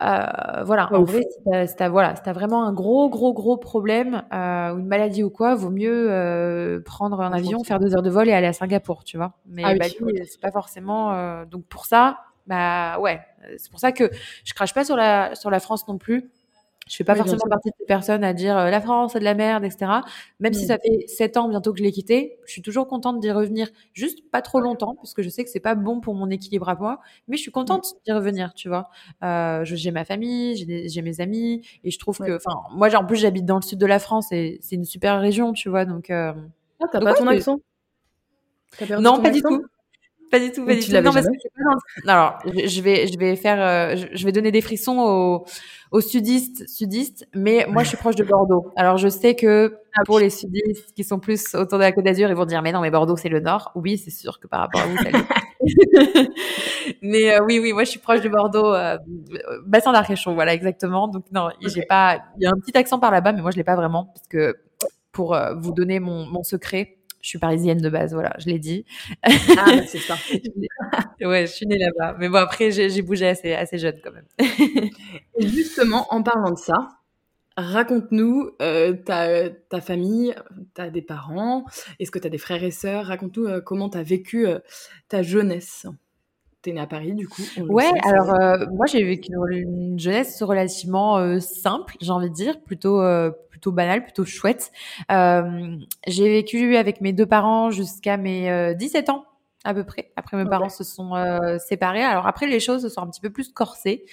euh, 0.03 0.65
voilà, 0.65 0.89
en 0.95 1.05
vrai, 1.05 1.21
si 1.67 1.77
t'as 1.77 1.91
voilà, 1.91 2.17
si 2.17 2.23
as 2.27 2.33
vraiment 2.33 2.65
un 2.65 2.73
gros, 2.73 3.11
gros, 3.11 3.35
gros 3.35 3.59
problème 3.59 4.23
ou 4.33 4.79
une 4.79 4.87
maladie 4.87 5.23
ou 5.23 5.29
quoi, 5.29 5.55
vaut 5.55 5.71
mieux 5.71 6.83
prendre 6.87 7.21
un 7.21 7.33
avion, 7.33 7.63
faire 7.63 7.79
deux 7.79 7.95
heures 7.95 8.03
de 8.03 8.11
vol 8.11 8.31
et 8.31 8.33
aller 8.33 8.47
à 8.47 8.55
Singapour, 8.55 9.05
tu 9.05 9.19
vois. 9.19 9.35
Mais 9.47 9.65
ah 9.67 9.75
c'est 9.83 10.41
pas 10.41 10.51
forcément. 10.51 11.45
donc 11.45 11.67
pour 11.67 11.85
ça, 11.85 12.21
bah 12.47 12.99
ouais, 13.01 13.21
c'est 13.59 13.71
pour 13.71 13.81
ça 13.81 13.93
que 13.93 14.11
je 14.45 14.55
crache 14.55 14.73
pas 14.73 14.87
sur 14.87 14.97
la 14.97 15.35
sur 15.35 15.51
la 15.51 15.61
France 15.61 15.87
non 15.89 15.99
plus. 15.99 16.31
Je 16.89 16.97
fais 16.97 17.05
pas 17.05 17.15
forcément 17.15 17.47
partie 17.49 17.71
de 17.71 17.75
ces 17.79 17.87
personnes 17.87 18.25
à 18.25 18.33
dire 18.33 18.57
euh, 18.59 18.71
la 18.71 18.81
France 18.81 19.13
c'est 19.13 19.21
de 19.21 19.25
la 19.25 19.35
merde, 19.35 19.65
etc. 19.65 19.91
Même 20.41 20.53
si 20.53 20.67
ça 20.67 20.79
fait 20.79 21.07
sept 21.07 21.37
ans 21.37 21.49
bientôt 21.49 21.73
que 21.73 21.79
je 21.79 21.85
l'ai 21.85 21.93
quitté, 21.93 22.39
je 22.45 22.53
suis 22.53 22.63
toujours 22.63 22.89
contente 22.89 23.21
d'y 23.21 23.31
revenir. 23.31 23.69
Juste 23.93 24.29
pas 24.31 24.43
trop 24.43 24.61
longtemps, 24.61 24.97
parce 24.97 25.15
que 25.15 25.23
je 25.23 25.29
sais 25.29 25.45
que 25.45 25.51
c'est 25.51 25.61
pas 25.61 25.75
bon 25.75 26.01
pour 26.01 26.15
mon 26.15 26.29
équilibre 26.29 26.69
à 26.69 26.75
moi. 26.75 27.01
Mais 27.29 27.37
je 27.37 27.43
suis 27.43 27.53
contente 27.53 27.95
d'y 28.05 28.13
revenir, 28.13 28.53
tu 28.55 28.69
vois. 28.69 28.91
Euh, 29.23 29.65
j'ai 29.65 29.91
ma 29.93 30.05
famille, 30.05 30.57
j'ai 30.89 31.03
mes 31.03 31.21
amis, 31.21 31.67
et 31.85 31.91
je 31.91 31.99
trouve 31.99 32.19
que, 32.19 32.37
enfin, 32.37 32.61
moi 32.73 32.93
en 32.95 33.07
plus 33.07 33.17
j'habite 33.17 33.47
dans 33.47 33.57
le 33.57 33.63
sud 33.63 33.79
de 33.79 33.87
la 33.87 33.99
France 33.99 34.33
et 34.33 34.59
c'est 34.61 34.75
une 34.77 34.85
super 34.85 35.21
région, 35.21 35.53
tu 35.53 35.69
vois. 35.69 35.85
Donc, 35.85 36.11
euh... 36.11 36.33
ah, 36.81 36.87
t'as 36.91 37.01
pas 37.01 37.15
ton 37.15 37.27
accent? 37.29 37.61
Non, 38.99 39.23
pas 39.23 39.31
du 39.31 39.43
tout. 39.43 39.63
Pas 40.33 40.41
du 40.41 40.51
tout, 40.51 40.65
pas 40.65 40.75
du 40.75 40.81
tout. 40.81 40.93
Non, 40.93 41.13
parce 41.13 41.27
que 41.27 42.09
Alors, 42.09 42.39
je 42.47 42.81
vais, 42.81 43.07
je 43.07 43.19
vais 43.19 43.37
faire, 43.37 43.61
euh, 43.61 44.03
je 44.15 44.25
vais 44.25 44.33
donner 44.33 44.51
des 44.51 44.63
frissons 44.63 44.99
aux, 44.99 45.45
aux 45.91 46.01
sudistes, 46.01 46.67
sudistes, 46.71 47.29
mais 47.35 47.67
moi, 47.69 47.83
je 47.83 47.89
suis 47.89 47.99
proche 47.99 48.17
de 48.17 48.25
Bordeaux. 48.25 48.73
Alors, 48.77 48.97
je 48.97 49.09
sais 49.09 49.35
que 49.35 49.77
ah 49.95 50.01
pour 50.07 50.19
les 50.19 50.31
sudistes 50.31 50.95
qui 50.97 51.05
sont 51.05 51.19
plus 51.19 51.55
autour 51.55 51.77
de 51.77 51.85
la 51.85 51.93
Côte 51.93 52.07
d'Azur, 52.07 52.31
ils 52.31 52.35
vont 52.35 52.47
dire, 52.47 52.63
mais 52.63 52.73
non, 52.73 52.81
mais 52.81 52.91
Bordeaux, 52.91 53.15
c'est 53.19 53.29
le 53.29 53.41
nord. 53.41 53.73
Oui, 53.75 53.99
c'est 53.99 54.11
sûr 54.11 54.41
que 54.41 54.47
par 54.47 54.61
rapport 54.61 54.81
à 54.81 54.87
vous, 54.87 54.97
ça 54.97 55.11
Mais 57.03 57.35
euh, 57.35 57.45
oui, 57.47 57.59
oui, 57.61 57.75
moi, 57.75 57.85
je 57.85 57.91
suis 57.91 58.01
proche 58.01 58.23
de 58.23 58.31
Bordeaux, 58.31 58.73
euh, 58.73 58.97
bassin 59.67 59.93
d'Arcachon, 59.93 60.33
voilà, 60.33 60.55
exactement. 60.55 61.09
Donc, 61.09 61.27
non, 61.31 61.51
j'ai 61.61 61.83
pas, 61.83 62.23
il 62.39 62.45
y 62.45 62.47
a 62.47 62.51
un 62.51 62.59
petit 62.59 62.75
accent 62.79 62.99
par 62.99 63.11
là-bas, 63.11 63.33
mais 63.33 63.43
moi, 63.43 63.51
je 63.51 63.59
l'ai 63.59 63.65
pas 63.65 63.77
vraiment, 63.77 64.07
parce 64.15 64.29
que 64.29 64.57
pour 65.13 65.39
vous 65.59 65.73
donner 65.73 66.01
mon, 66.01 66.25
mon 66.25 66.43
secret, 66.43 66.97
je 67.23 67.29
suis 67.29 67.39
parisienne 67.39 67.79
de 67.79 67.89
base, 67.89 68.13
voilà, 68.13 68.35
je 68.39 68.47
l'ai 68.47 68.59
dit. 68.59 68.85
Ah, 69.23 69.31
bah, 69.57 69.87
c'est 69.87 69.99
ça. 69.99 70.17
ouais, 71.27 71.47
je 71.47 71.53
suis 71.53 71.67
née 71.67 71.79
là-bas. 71.79 72.17
Mais 72.19 72.29
bon, 72.29 72.39
après, 72.39 72.73
j'ai 72.73 73.03
bougé 73.03 73.29
assez, 73.29 73.53
assez 73.53 73.79
jeune 73.79 73.99
quand 74.03 74.11
même. 74.13 74.27
Et 75.39 75.47
justement, 75.47 76.07
en 76.11 76.23
parlant 76.23 76.51
de 76.51 76.59
ça, 76.59 76.75
raconte-nous 77.57 78.51
euh, 78.61 78.93
ta, 78.95 79.49
ta, 79.51 79.81
famille, 79.81 80.35
tu 80.75 80.81
as 80.81 80.91
des 80.91 81.03
parents, 81.03 81.65
est-ce 82.01 82.11
que 82.11 82.19
tu 82.19 82.27
as 82.27 82.31
des 82.31 82.39
frères 82.39 82.65
et 82.65 82.73
sœurs? 82.73 83.07
Raconte-nous 83.07 83.47
euh, 83.47 83.61
comment 83.61 83.89
tu 83.89 83.99
as 83.99 84.03
vécu 84.03 84.47
euh, 84.47 84.59
ta 85.09 85.23
jeunesse. 85.23 85.87
T'es 86.63 86.73
née 86.73 86.81
à 86.81 86.87
Paris, 86.87 87.13
du 87.15 87.27
coup. 87.27 87.43
Ouais, 87.69 87.91
alors 88.05 88.35
euh, 88.35 88.67
moi 88.73 88.87
j'ai 88.87 89.03
vécu 89.03 89.33
une 89.51 89.99
jeunesse 89.99 90.41
relativement 90.45 91.19
euh, 91.19 91.41
simple, 91.41 91.97
j'ai 92.01 92.13
envie 92.13 92.31
de 92.31 92.35
dire, 92.35 92.61
plutôt 92.61 93.01
euh, 93.01 93.33
plutôt 93.51 93.73
banale, 93.73 94.05
plutôt 94.05 94.25
chouette. 94.25 94.71
j'ai 95.11 96.29
vécu 96.29 96.77
avec 96.77 97.01
mes 97.01 97.13
deux 97.13 97.27
parents 97.27 97.73
jusqu'à 97.73 98.17
mes 98.17 98.75
17 98.77 99.11
ans 99.11 99.25
à 99.65 99.75
peu 99.75 99.83
près. 99.83 100.13
Après 100.15 100.37
mes 100.37 100.49
parents 100.49 100.69
se 100.69 100.85
sont 100.85 101.15
séparés. 101.59 102.05
Alors 102.05 102.29
après 102.29 102.47
les 102.47 102.61
choses 102.61 102.83
se 102.83 102.89
sont 102.89 103.03
un 103.03 103.09
petit 103.09 103.21
peu 103.21 103.31
plus 103.31 103.53
corsées. 103.53 104.05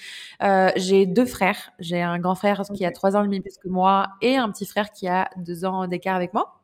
j'ai 0.74 1.06
deux 1.06 1.26
frères. 1.26 1.70
J'ai 1.78 2.02
un 2.02 2.18
grand 2.18 2.34
frère 2.34 2.62
qui 2.74 2.84
a 2.84 2.90
trois 2.90 3.16
ans 3.16 3.22
et 3.22 3.26
demi 3.26 3.40
plus 3.40 3.58
que 3.58 3.68
moi 3.68 4.08
et 4.22 4.36
un 4.36 4.50
petit 4.50 4.66
frère 4.66 4.90
qui 4.90 5.06
a 5.06 5.30
deux 5.36 5.64
ans 5.64 5.86
d'écart 5.86 6.16
avec 6.16 6.34
moi. 6.34 6.59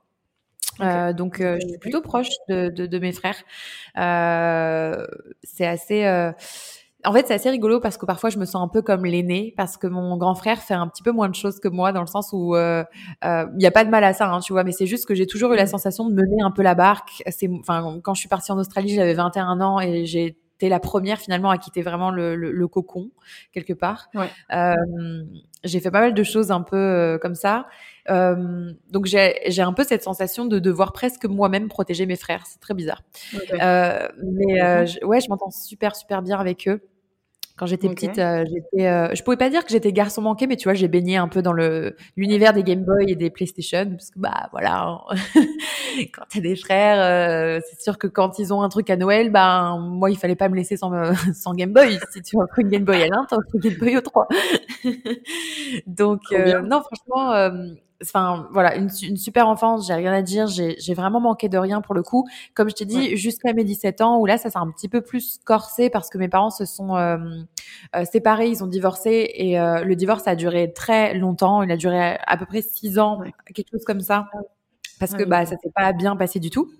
Euh, 0.80 1.12
donc, 1.12 1.40
euh, 1.40 1.58
je 1.60 1.68
suis 1.68 1.78
plutôt 1.78 2.00
proche 2.00 2.28
de, 2.48 2.68
de, 2.68 2.86
de 2.86 2.98
mes 2.98 3.12
frères. 3.12 3.36
Euh, 3.98 5.06
c'est 5.42 5.66
assez. 5.66 6.04
Euh, 6.04 6.32
en 7.04 7.12
fait, 7.12 7.26
c'est 7.28 7.34
assez 7.34 7.50
rigolo 7.50 7.78
parce 7.78 7.98
que 7.98 8.06
parfois 8.06 8.30
je 8.30 8.38
me 8.38 8.44
sens 8.44 8.64
un 8.64 8.68
peu 8.68 8.82
comme 8.82 9.04
l'aîné 9.04 9.54
parce 9.56 9.76
que 9.76 9.86
mon 9.86 10.16
grand 10.16 10.34
frère 10.34 10.58
fait 10.58 10.74
un 10.74 10.88
petit 10.88 11.04
peu 11.04 11.12
moins 11.12 11.28
de 11.28 11.36
choses 11.36 11.60
que 11.60 11.68
moi 11.68 11.92
dans 11.92 12.00
le 12.00 12.08
sens 12.08 12.30
où 12.32 12.56
il 12.56 13.48
n'y 13.58 13.66
a 13.66 13.70
pas 13.70 13.84
de 13.84 13.90
mal 13.90 14.02
à 14.02 14.12
ça, 14.12 14.28
hein, 14.28 14.40
tu 14.40 14.52
vois. 14.52 14.64
Mais 14.64 14.72
c'est 14.72 14.86
juste 14.86 15.06
que 15.06 15.14
j'ai 15.14 15.26
toujours 15.26 15.52
eu 15.52 15.56
la 15.56 15.64
mmh. 15.64 15.68
sensation 15.68 16.08
de 16.08 16.14
mener 16.14 16.42
un 16.42 16.50
peu 16.50 16.62
la 16.62 16.74
barque. 16.74 17.22
C'est, 17.28 17.48
enfin, 17.60 18.00
quand 18.02 18.14
je 18.14 18.20
suis 18.20 18.28
partie 18.28 18.50
en 18.50 18.58
Australie, 18.58 18.94
j'avais 18.94 19.14
21 19.14 19.60
ans 19.60 19.78
et 19.78 20.04
j'ai 20.04 20.36
été 20.56 20.68
la 20.68 20.80
première 20.80 21.18
finalement 21.18 21.50
à 21.50 21.58
quitter 21.58 21.82
vraiment 21.82 22.10
le, 22.10 22.34
le, 22.34 22.52
le 22.52 22.68
cocon 22.68 23.10
quelque 23.52 23.72
part. 23.72 24.08
Ouais. 24.14 24.28
j'ai 25.64 25.80
fait 25.80 25.90
pas 25.90 26.00
mal 26.00 26.14
de 26.14 26.22
choses 26.22 26.50
un 26.50 26.62
peu 26.62 27.18
comme 27.22 27.34
ça. 27.34 27.66
Euh, 28.08 28.72
donc 28.90 29.06
j'ai 29.06 29.62
un 29.62 29.72
peu 29.72 29.84
cette 29.84 30.02
sensation 30.02 30.46
de 30.46 30.58
devoir 30.58 30.92
presque 30.92 31.24
moi-même 31.26 31.68
protéger 31.68 32.06
mes 32.06 32.16
frères. 32.16 32.44
C'est 32.46 32.60
très 32.60 32.74
bizarre. 32.74 33.02
Euh, 33.60 34.08
mais 34.22 34.62
euh, 34.62 34.86
ouais, 35.02 35.20
je 35.20 35.28
m'entends 35.28 35.50
super 35.50 35.96
super 35.96 36.22
bien 36.22 36.38
avec 36.38 36.68
eux. 36.68 36.82
Quand 37.56 37.64
j'étais 37.64 37.88
petite, 37.88 38.18
euh, 38.18 38.44
j'étais, 38.44 38.86
euh, 38.86 39.14
je 39.14 39.22
pouvais 39.22 39.38
pas 39.38 39.48
dire 39.48 39.64
que 39.64 39.72
j'étais 39.72 39.90
garçon 39.90 40.20
manqué, 40.20 40.46
mais 40.46 40.56
tu 40.56 40.64
vois, 40.64 40.74
j'ai 40.74 40.88
baigné 40.88 41.16
un 41.16 41.26
peu 41.26 41.40
dans 41.40 41.54
le 41.54 41.96
l'univers 42.14 42.52
des 42.52 42.62
Game 42.62 42.84
Boy 42.84 43.10
et 43.10 43.14
des 43.14 43.30
PlayStation, 43.30 43.90
parce 43.90 44.10
que 44.10 44.18
bah 44.18 44.48
voilà, 44.52 44.82
hein. 44.82 44.98
quand 46.12 46.24
t'as 46.28 46.40
des 46.40 46.54
frères, 46.54 47.00
euh, 47.00 47.60
c'est 47.70 47.80
sûr 47.80 47.96
que 47.96 48.08
quand 48.08 48.38
ils 48.38 48.52
ont 48.52 48.60
un 48.60 48.68
truc 48.68 48.90
à 48.90 48.96
Noël, 48.96 49.30
ben 49.30 49.78
moi 49.78 50.10
il 50.10 50.18
fallait 50.18 50.36
pas 50.36 50.50
me 50.50 50.56
laisser 50.56 50.76
sans 50.76 50.92
sans 51.34 51.54
Game 51.54 51.72
Boy. 51.72 51.98
Si 52.12 52.20
tu 52.20 52.36
offres 52.36 52.58
une 52.58 52.68
Game 52.68 52.84
Boy 52.84 53.02
à 53.02 53.06
l'un, 53.06 53.24
t'offres 53.24 53.48
une 53.54 53.60
Game 53.60 53.78
Boy 53.78 53.96
au 53.96 54.02
3. 54.02 54.28
Donc 55.86 56.20
non, 56.32 56.82
franchement, 56.82 57.50
enfin 58.02 58.48
voilà 58.52 58.76
une, 58.76 58.90
une, 59.02 59.16
super 59.16 59.48
enfance 59.48 59.86
j'ai 59.86 59.94
rien 59.94 60.12
à 60.12 60.22
dire 60.22 60.46
j'ai 60.46 60.94
vraiment 60.94 61.20
manqué 61.20 61.48
de 61.48 61.58
rien 61.58 61.80
pour 61.80 61.94
le 61.94 62.02
coup. 62.02 62.26
Comme 62.54 62.68
je 62.68 62.74
t'ai 62.74 62.84
dit 62.84 63.16
jusqu'à 63.16 63.52
mes 63.52 63.64
17 63.64 64.00
ans 64.00 64.18
où 64.18 64.26
là 64.26 64.38
ça 64.38 64.50
s'est 64.50 64.58
un 64.58 64.70
petit 64.70 64.88
peu 64.88 65.00
plus 65.00 65.38
corsé 65.44 65.90
parce 65.90 66.10
que 66.10 66.18
mes 66.18 66.28
parents 66.28 66.50
se 66.50 66.64
sont 66.64 66.96
euh, 66.96 67.18
euh, 67.94 68.04
séparés 68.04 68.48
ils 68.48 68.62
ont 68.62 68.66
divorcé 68.66 69.30
et 69.34 69.58
euh, 69.58 69.84
le 69.84 69.96
divorce 69.96 70.26
a 70.26 70.36
duré 70.36 70.72
très 70.72 71.14
longtemps. 71.14 71.62
Il 71.62 71.70
a 71.70 71.76
duré 71.76 72.16
à, 72.26 72.36
peu 72.36 72.46
près 72.46 72.62
6 72.62 72.98
ans 72.98 73.20
quelque 73.54 73.70
chose 73.70 73.84
comme 73.84 74.00
ça. 74.00 74.28
Parce 74.98 75.14
que 75.14 75.24
bah 75.24 75.44
ça 75.44 75.56
s'est 75.62 75.72
pas 75.74 75.92
bien 75.92 76.16
passé 76.16 76.40
du 76.40 76.50
tout. 76.50 76.70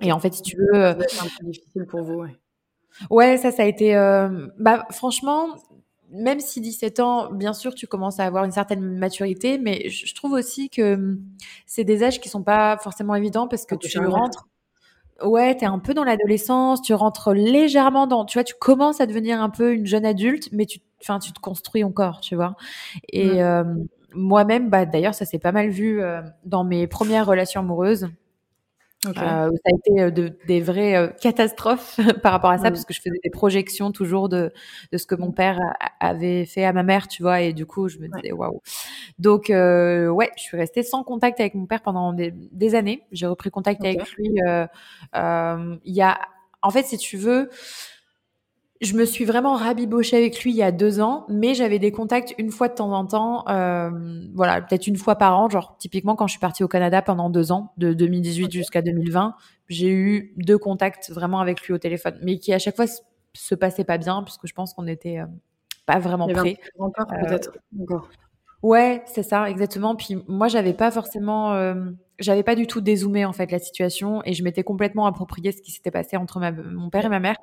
Et 0.00 0.12
en 0.12 0.20
fait 0.20 0.34
si 0.34 0.42
tu 0.42 0.56
veux 0.56 0.96
c'est 1.08 1.20
un 1.20 1.24
peu 1.38 1.46
difficile 1.46 1.86
pour 1.86 2.02
vous 2.02 2.14
ouais. 2.14 2.36
Ouais, 3.08 3.36
ça, 3.36 3.52
ça 3.52 3.62
a 3.62 3.66
été. 3.66 3.94
bah, 4.58 4.84
franchement, 4.90 5.46
même 6.12 6.40
si 6.40 6.60
17 6.60 7.00
ans, 7.00 7.30
bien 7.32 7.52
sûr, 7.52 7.74
tu 7.74 7.86
commences 7.86 8.20
à 8.20 8.24
avoir 8.24 8.44
une 8.44 8.52
certaine 8.52 8.80
maturité, 8.98 9.58
mais 9.58 9.88
je 9.88 10.14
trouve 10.14 10.32
aussi 10.32 10.68
que 10.70 10.94
hum, 10.94 11.22
c'est 11.66 11.84
des 11.84 12.02
âges 12.02 12.20
qui 12.20 12.28
sont 12.28 12.42
pas 12.42 12.76
forcément 12.78 13.14
évidents 13.14 13.48
parce 13.48 13.66
que 13.66 13.74
tu 13.74 13.98
rentres. 14.06 14.48
Ouais, 15.22 15.56
tu 15.56 15.64
es 15.64 15.68
un 15.68 15.78
peu 15.78 15.92
dans 15.94 16.04
l'adolescence, 16.04 16.82
tu 16.82 16.94
rentres 16.94 17.32
légèrement 17.34 18.06
dans, 18.06 18.24
tu 18.24 18.38
vois, 18.38 18.44
tu 18.44 18.54
commences 18.58 19.00
à 19.02 19.06
devenir 19.06 19.42
un 19.42 19.50
peu 19.50 19.74
une 19.74 19.86
jeune 19.86 20.06
adulte, 20.06 20.48
mais 20.52 20.66
tu, 20.66 20.80
enfin, 21.02 21.18
tu 21.18 21.32
te 21.32 21.40
construis 21.40 21.84
encore, 21.84 22.20
tu 22.20 22.36
vois. 22.36 22.56
Et, 23.12 23.44
hum, 23.44 23.86
moi-même, 24.14 24.70
bah, 24.70 24.86
d'ailleurs, 24.86 25.14
ça 25.14 25.24
s'est 25.24 25.38
pas 25.38 25.52
mal 25.52 25.68
vu 25.70 26.00
dans 26.44 26.64
mes 26.64 26.86
premières 26.86 27.26
relations 27.26 27.60
amoureuses. 27.60 28.08
Euh, 29.06 29.12
ça 29.12 29.46
a 29.46 29.76
été 29.76 30.00
euh, 30.02 30.10
de, 30.10 30.32
des 30.46 30.60
vraies 30.60 30.94
euh, 30.94 31.08
catastrophes 31.08 31.98
par 32.22 32.32
rapport 32.32 32.50
à 32.50 32.58
ça, 32.58 32.70
parce 32.70 32.84
que 32.84 32.92
je 32.92 33.00
faisais 33.00 33.18
des 33.24 33.30
projections 33.30 33.92
toujours 33.92 34.28
de, 34.28 34.52
de 34.92 34.98
ce 34.98 35.06
que 35.06 35.14
mon 35.14 35.32
père 35.32 35.58
avait 36.00 36.44
fait 36.44 36.64
à 36.64 36.72
ma 36.74 36.82
mère, 36.82 37.08
tu 37.08 37.22
vois, 37.22 37.40
et 37.40 37.54
du 37.54 37.64
coup, 37.64 37.88
je 37.88 37.98
me 37.98 38.08
disais, 38.08 38.32
waouh. 38.32 38.60
Donc, 39.18 39.46
ouais, 39.48 40.30
je 40.36 40.42
suis 40.42 40.56
restée 40.56 40.82
sans 40.82 41.02
contact 41.02 41.40
avec 41.40 41.54
mon 41.54 41.66
père 41.66 41.80
pendant 41.82 42.12
des, 42.12 42.32
des 42.32 42.74
années. 42.74 43.02
J'ai 43.10 43.26
repris 43.26 43.50
contact 43.50 43.82
avec 43.84 44.06
lui. 44.16 44.28
Il 44.34 45.80
y 45.84 46.02
a, 46.02 46.20
en 46.62 46.70
fait, 46.70 46.84
si 46.84 46.98
tu 46.98 47.16
veux, 47.16 47.48
je 48.80 48.94
me 48.94 49.04
suis 49.04 49.26
vraiment 49.26 49.54
rabibochée 49.54 50.16
avec 50.16 50.42
lui 50.42 50.52
il 50.52 50.56
y 50.56 50.62
a 50.62 50.72
deux 50.72 51.00
ans, 51.00 51.26
mais 51.28 51.54
j'avais 51.54 51.78
des 51.78 51.92
contacts 51.92 52.34
une 52.38 52.50
fois 52.50 52.68
de 52.68 52.74
temps 52.74 52.92
en 52.92 53.04
temps, 53.04 53.46
euh, 53.48 53.90
voilà, 54.34 54.62
peut-être 54.62 54.86
une 54.86 54.96
fois 54.96 55.16
par 55.16 55.38
an. 55.38 55.50
Genre, 55.50 55.76
typiquement, 55.78 56.16
quand 56.16 56.26
je 56.26 56.32
suis 56.32 56.40
partie 56.40 56.64
au 56.64 56.68
Canada 56.68 57.02
pendant 57.02 57.28
deux 57.28 57.52
ans, 57.52 57.74
de 57.76 57.92
2018 57.92 58.50
jusqu'à 58.50 58.80
2020, 58.80 59.34
j'ai 59.68 59.90
eu 59.90 60.34
deux 60.38 60.56
contacts 60.56 61.10
vraiment 61.10 61.40
avec 61.40 61.60
lui 61.62 61.74
au 61.74 61.78
téléphone, 61.78 62.18
mais 62.22 62.38
qui 62.38 62.54
à 62.54 62.58
chaque 62.58 62.76
fois 62.76 62.86
se 63.34 63.54
passaient 63.54 63.84
pas 63.84 63.98
bien, 63.98 64.22
puisque 64.22 64.46
je 64.46 64.54
pense 64.54 64.72
qu'on 64.72 64.86
était 64.86 65.18
euh, 65.18 65.26
pas 65.84 65.98
vraiment 65.98 66.26
prêts. 66.28 66.56
Encore, 66.78 67.06
euh, 67.12 67.26
peut-être. 67.26 67.52
Encore. 67.80 68.08
Ouais, 68.62 69.02
c'est 69.06 69.22
ça, 69.22 69.48
exactement. 69.48 69.94
Puis 69.94 70.16
moi, 70.26 70.48
j'avais 70.48 70.74
pas 70.74 70.90
forcément, 70.90 71.52
euh, 71.52 71.74
j'avais 72.18 72.42
pas 72.42 72.54
du 72.54 72.66
tout 72.66 72.80
dézoomé 72.80 73.24
en 73.24 73.32
fait 73.32 73.50
la 73.50 73.58
situation, 73.58 74.22
et 74.24 74.32
je 74.32 74.42
m'étais 74.42 74.62
complètement 74.62 75.06
approprié 75.06 75.52
ce 75.52 75.60
qui 75.60 75.70
s'était 75.70 75.90
passé 75.90 76.16
entre 76.16 76.40
ma, 76.40 76.50
mon 76.52 76.90
père 76.90 77.04
et 77.04 77.08
ma 77.08 77.20
mère. 77.20 77.36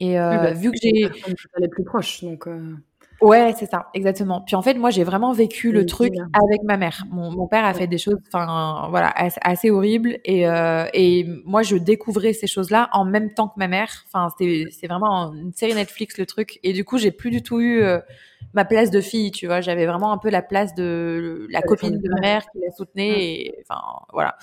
Et 0.00 0.18
euh, 0.18 0.36
bah, 0.36 0.52
vu 0.52 0.70
que 0.70 0.78
j'ai 0.80 1.10
les 1.58 1.68
plus 1.68 1.84
proches, 1.84 2.22
donc. 2.22 2.46
Euh... 2.46 2.76
Ouais, 3.20 3.52
c'est 3.58 3.68
ça, 3.68 3.88
exactement. 3.94 4.42
Puis 4.42 4.54
en 4.54 4.62
fait, 4.62 4.74
moi, 4.74 4.90
j'ai 4.90 5.02
vraiment 5.02 5.32
vécu 5.32 5.72
le 5.72 5.86
truc 5.86 6.14
avec 6.32 6.62
ma 6.62 6.76
mère. 6.76 7.04
Mon, 7.10 7.32
mon 7.32 7.48
père 7.48 7.64
a 7.64 7.74
fait 7.74 7.88
des 7.88 7.98
choses, 7.98 8.18
enfin, 8.28 8.86
voilà, 8.90 9.12
assez, 9.42 9.70
horribles. 9.70 10.18
Et, 10.24 10.48
euh, 10.48 10.84
et 10.94 11.26
moi, 11.44 11.62
je 11.62 11.74
découvrais 11.76 12.32
ces 12.32 12.46
choses-là 12.46 12.88
en 12.92 13.04
même 13.04 13.34
temps 13.34 13.48
que 13.48 13.58
ma 13.58 13.66
mère. 13.66 13.90
Enfin, 14.06 14.32
c'est 14.38 14.86
vraiment 14.86 15.34
une 15.34 15.52
série 15.52 15.74
Netflix 15.74 16.16
le 16.16 16.26
truc. 16.26 16.60
Et 16.62 16.72
du 16.72 16.84
coup, 16.84 16.96
j'ai 16.98 17.10
plus 17.10 17.30
du 17.30 17.42
tout 17.42 17.60
eu 17.60 17.82
euh, 17.82 17.98
ma 18.54 18.64
place 18.64 18.92
de 18.92 19.00
fille, 19.00 19.32
tu 19.32 19.46
vois. 19.46 19.60
J'avais 19.62 19.86
vraiment 19.86 20.12
un 20.12 20.18
peu 20.18 20.30
la 20.30 20.42
place 20.42 20.76
de 20.76 21.48
la 21.50 21.60
copine 21.60 21.98
de 21.98 22.08
ma 22.08 22.20
mère 22.20 22.42
qui 22.52 22.60
la 22.64 22.70
soutenait. 22.70 23.34
Et 23.34 23.64
enfin, 23.68 23.82
voilà. 24.12 24.36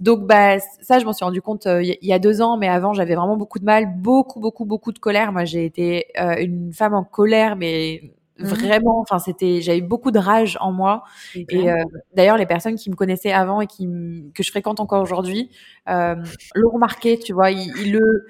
Donc 0.00 0.26
bah 0.26 0.58
ça, 0.60 0.98
je 0.98 1.04
m'en 1.04 1.12
suis 1.12 1.24
rendu 1.24 1.42
compte 1.42 1.66
euh, 1.66 1.82
il 1.82 1.96
y 2.02 2.12
a 2.12 2.18
deux 2.18 2.40
ans, 2.40 2.56
mais 2.56 2.68
avant 2.68 2.92
j'avais 2.92 3.14
vraiment 3.16 3.36
beaucoup 3.36 3.58
de 3.58 3.64
mal, 3.64 3.86
beaucoup 3.96 4.38
beaucoup 4.40 4.64
beaucoup 4.64 4.92
de 4.92 4.98
colère. 4.98 5.32
Moi, 5.32 5.44
j'ai 5.44 5.64
été 5.64 6.06
euh, 6.20 6.36
une 6.38 6.72
femme 6.72 6.94
en 6.94 7.02
colère, 7.02 7.56
mais 7.56 8.02
mmh. 8.38 8.44
vraiment, 8.44 9.00
enfin 9.00 9.18
c'était, 9.18 9.60
j'avais 9.60 9.80
beaucoup 9.80 10.12
de 10.12 10.18
rage 10.20 10.56
en 10.60 10.70
moi. 10.70 11.02
Et 11.34 11.70
euh, 11.70 11.82
d'ailleurs, 12.14 12.36
les 12.36 12.46
personnes 12.46 12.76
qui 12.76 12.90
me 12.90 12.94
connaissaient 12.94 13.32
avant 13.32 13.60
et 13.60 13.66
qui 13.66 13.88
que 14.34 14.42
je 14.44 14.50
fréquente 14.50 14.78
encore 14.80 15.02
aujourd'hui 15.02 15.50
l'ont 15.86 16.70
remarqué. 16.70 17.18
Tu 17.18 17.32
vois, 17.32 17.50
ils, 17.50 17.92
le, 17.92 18.26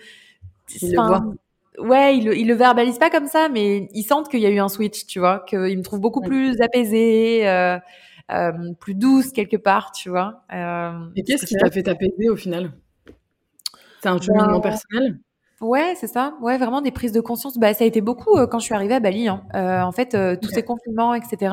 le 0.83 0.99
ouais, 1.79 2.17
ils 2.17 2.25
le, 2.25 2.37
ils 2.37 2.47
le 2.47 2.55
verbalisent 2.55 2.99
pas 2.99 3.11
comme 3.11 3.27
ça, 3.27 3.49
mais 3.49 3.89
ils 3.93 4.03
sentent 4.05 4.29
qu'il 4.29 4.41
y 4.41 4.47
a 4.47 4.51
eu 4.51 4.59
un 4.59 4.69
switch, 4.69 5.07
tu 5.07 5.19
vois, 5.19 5.45
qu'ils 5.49 5.79
me 5.79 5.83
trouvent 5.83 6.01
beaucoup 6.01 6.21
plus 6.21 6.61
apaisée, 6.61 7.49
euh, 7.49 7.77
euh, 7.77 7.79
plus 8.81 8.95
douce 8.95 9.33
quelque 9.33 9.57
part, 9.57 9.93
tu 9.93 10.09
vois. 10.11 10.45
Euh, 10.53 11.09
Et 11.17 11.23
qu'est-ce 11.23 11.47
qui 11.47 11.55
t'a 11.55 11.71
fait 11.71 11.83
t'apaiser 11.83 12.29
au 12.29 12.37
final? 12.37 12.73
C'est 14.01 14.09
un 14.09 14.21
cheminement 14.21 14.61
ben, 14.61 14.71
personnel? 14.71 15.19
Ouais, 15.61 15.95
c'est 15.97 16.07
ça. 16.07 16.35
Ouais, 16.41 16.57
vraiment 16.57 16.81
des 16.81 16.93
prises 16.93 17.11
de 17.11 17.21
conscience. 17.21 17.59
Bah, 17.59 17.75
ça 17.75 17.83
a 17.83 17.87
été 17.89 18.01
beaucoup 18.01 18.37
euh, 18.37 18.47
quand 18.47 18.61
je 18.61 18.65
suis 18.65 18.75
arrivée 18.75 18.95
à 18.95 19.01
Bali. 19.01 19.27
Hein. 19.27 19.43
Euh, 19.57 19.81
en 19.83 19.91
fait, 19.91 20.15
euh, 20.15 20.37
tous 20.41 20.51
ces 20.51 20.63
confinements, 20.63 21.15
etc. 21.15 21.53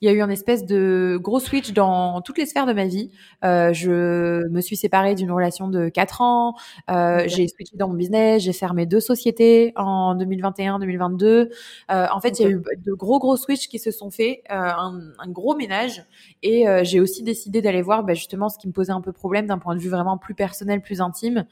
Il 0.00 0.06
y 0.06 0.08
a 0.08 0.12
eu 0.12 0.20
un 0.20 0.28
espèce 0.30 0.64
de 0.64 1.18
gros 1.20 1.40
switch 1.40 1.72
dans 1.72 2.20
toutes 2.20 2.38
les 2.38 2.46
sphères 2.46 2.66
de 2.66 2.72
ma 2.72 2.86
vie. 2.86 3.10
je 3.42 4.46
me 4.48 4.60
suis 4.60 4.76
séparée 4.76 5.16
d'une 5.16 5.32
relation 5.32 5.66
de 5.66 5.88
quatre 5.88 6.20
ans. 6.20 6.54
J'ai 6.88 7.48
switché 7.48 7.76
dans 7.76 7.88
mon 7.88 7.94
business. 7.94 8.42
J'ai 8.42 8.52
fermé 8.52 8.86
deux 8.86 9.00
sociétés 9.00 9.72
en 9.74 10.14
2021-2022. 10.14 11.48
en 11.88 12.20
fait, 12.20 12.38
il 12.38 12.42
y 12.44 12.46
a 12.46 12.50
eu 12.50 12.62
de 12.86 12.92
gros 12.92 13.18
gros 13.18 13.36
switches 13.36 13.68
qui 13.68 13.80
se 13.80 13.90
sont 13.90 14.12
faits, 14.12 14.42
un, 14.48 15.00
un, 15.18 15.28
gros 15.28 15.56
ménage. 15.56 16.04
Et 16.44 16.66
j'ai 16.82 17.00
aussi 17.00 17.24
décidé 17.24 17.62
d'aller 17.62 17.82
voir 17.82 18.04
bah, 18.04 18.14
justement 18.14 18.48
ce 18.48 18.58
qui 18.58 18.68
me 18.68 18.72
posait 18.72 18.92
un 18.92 19.00
peu 19.00 19.12
problème 19.12 19.46
d'un 19.46 19.58
point 19.58 19.74
de 19.74 19.80
vue 19.80 19.90
vraiment 19.90 20.18
plus 20.18 20.34
personnel, 20.36 20.82
plus 20.82 21.00
intime. 21.00 21.46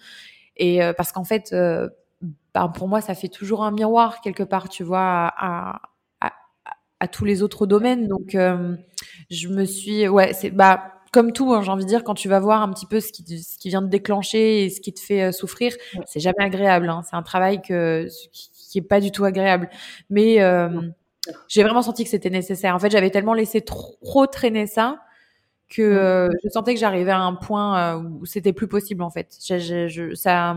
Et 0.59 0.83
euh, 0.83 0.93
parce 0.93 1.13
qu'en 1.13 1.25
fait, 1.25 1.51
euh, 1.53 1.89
bah, 2.55 2.71
pour 2.75 2.89
moi, 2.89 3.01
ça 3.01 3.15
fait 3.15 3.29
toujours 3.29 3.65
un 3.65 3.71
miroir 3.71 4.21
quelque 4.21 4.43
part, 4.43 4.69
tu 4.69 4.83
vois, 4.85 5.01
à, 5.37 5.81
à, 6.21 6.33
à, 7.01 7.09
tous 7.09 7.25
les 7.25 7.43
autres 7.43 7.67
domaines. 7.67 8.09
Donc, 8.09 8.35
euh, 8.35 8.77
je 9.31 9.49
me 9.49 9.65
suis, 9.65 10.09
ouais, 10.09 10.33
c'est 10.33 10.51
bah 10.51 10.93
comme 11.11 11.33
tout, 11.33 11.55
hein, 11.55 11.63
j'ai 11.63 11.71
envie 11.71 11.85
de 11.85 11.89
dire, 11.89 12.05
quand 12.05 12.15
tu 12.15 12.29
vas 12.29 12.39
voir 12.39 12.61
un 12.63 12.71
petit 12.71 12.85
peu 12.85 13.01
ce 13.01 13.13
qui, 13.13 13.25
ce 13.43 13.57
qui 13.59 13.71
vient 13.71 13.81
de 13.81 13.89
déclencher 13.89 14.65
et 14.65 14.71
ce 14.71 14.81
qui 14.81 14.93
te 14.93 15.01
fait 15.01 15.33
souffrir, 15.33 15.75
c'est 16.05 16.21
jamais 16.21 16.45
agréable. 16.45 16.89
Hein. 16.91 17.03
C'est 17.09 17.17
un 17.17 17.23
travail 17.23 17.63
que, 17.63 18.07
qui, 18.33 18.79
est 18.79 18.83
pas 18.83 19.01
du 19.01 19.11
tout 19.11 19.25
agréable. 19.25 19.71
Mais 20.11 20.43
euh, 20.43 20.69
j'ai 21.49 21.63
vraiment 21.63 21.83
senti 21.83 22.05
que 22.05 22.11
c'était 22.11 22.31
nécessaire. 22.31 22.75
En 22.75 22.79
fait, 22.79 22.91
j'avais 22.91 23.11
tellement 23.11 23.35
laissé 23.35 23.63
trop, 23.63 23.97
trop 24.03 24.27
traîner 24.27 24.67
ça 24.67 25.01
que 25.69 25.83
euh, 25.83 26.29
je 26.45 26.49
sentais 26.49 26.75
que 26.75 26.81
j'arrivais 26.81 27.11
à 27.11 27.21
un 27.21 27.35
point 27.35 27.97
euh, 27.97 28.03
où 28.03 28.27
c'était 28.27 28.53
plus 28.53 28.69
possible 28.69 29.03
en 29.03 29.11
fait. 29.11 29.37
Je, 29.47 30.15
ça, 30.15 30.57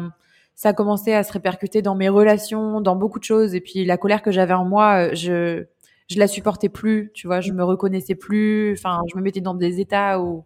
ça 0.56 0.70
a 0.70 0.74
commencé 0.74 1.14
à 1.14 1.24
se 1.24 1.34
répercuter 1.34 1.82
dans 1.82 1.96
mes 1.96 2.10
relations, 2.10 2.82
dans 2.82 2.96
beaucoup 2.96 3.20
de 3.20 3.24
choses. 3.24 3.54
Et 3.54 3.62
puis 3.62 3.84
la 3.86 3.98
colère 3.98 4.22
que 4.22 4.32
j'avais 4.32 4.54
en 4.54 4.66
moi, 4.66 5.10
euh, 5.10 5.16
je, 5.16 5.66
je 6.10 6.20
la 6.20 6.28
supportais 6.28 6.70
plus. 6.70 7.12
Tu 7.14 7.28
vois, 7.28 7.42
je 7.42 7.52
me 7.52 7.64
reconnaissais 7.64 8.16
plus. 8.16 8.74
Enfin, 8.74 9.02
je 9.12 9.18
me 9.18 9.22
mettais 9.22 9.42
dans 9.42 9.54
des 9.54 9.82
états 9.82 10.22
où 10.22 10.46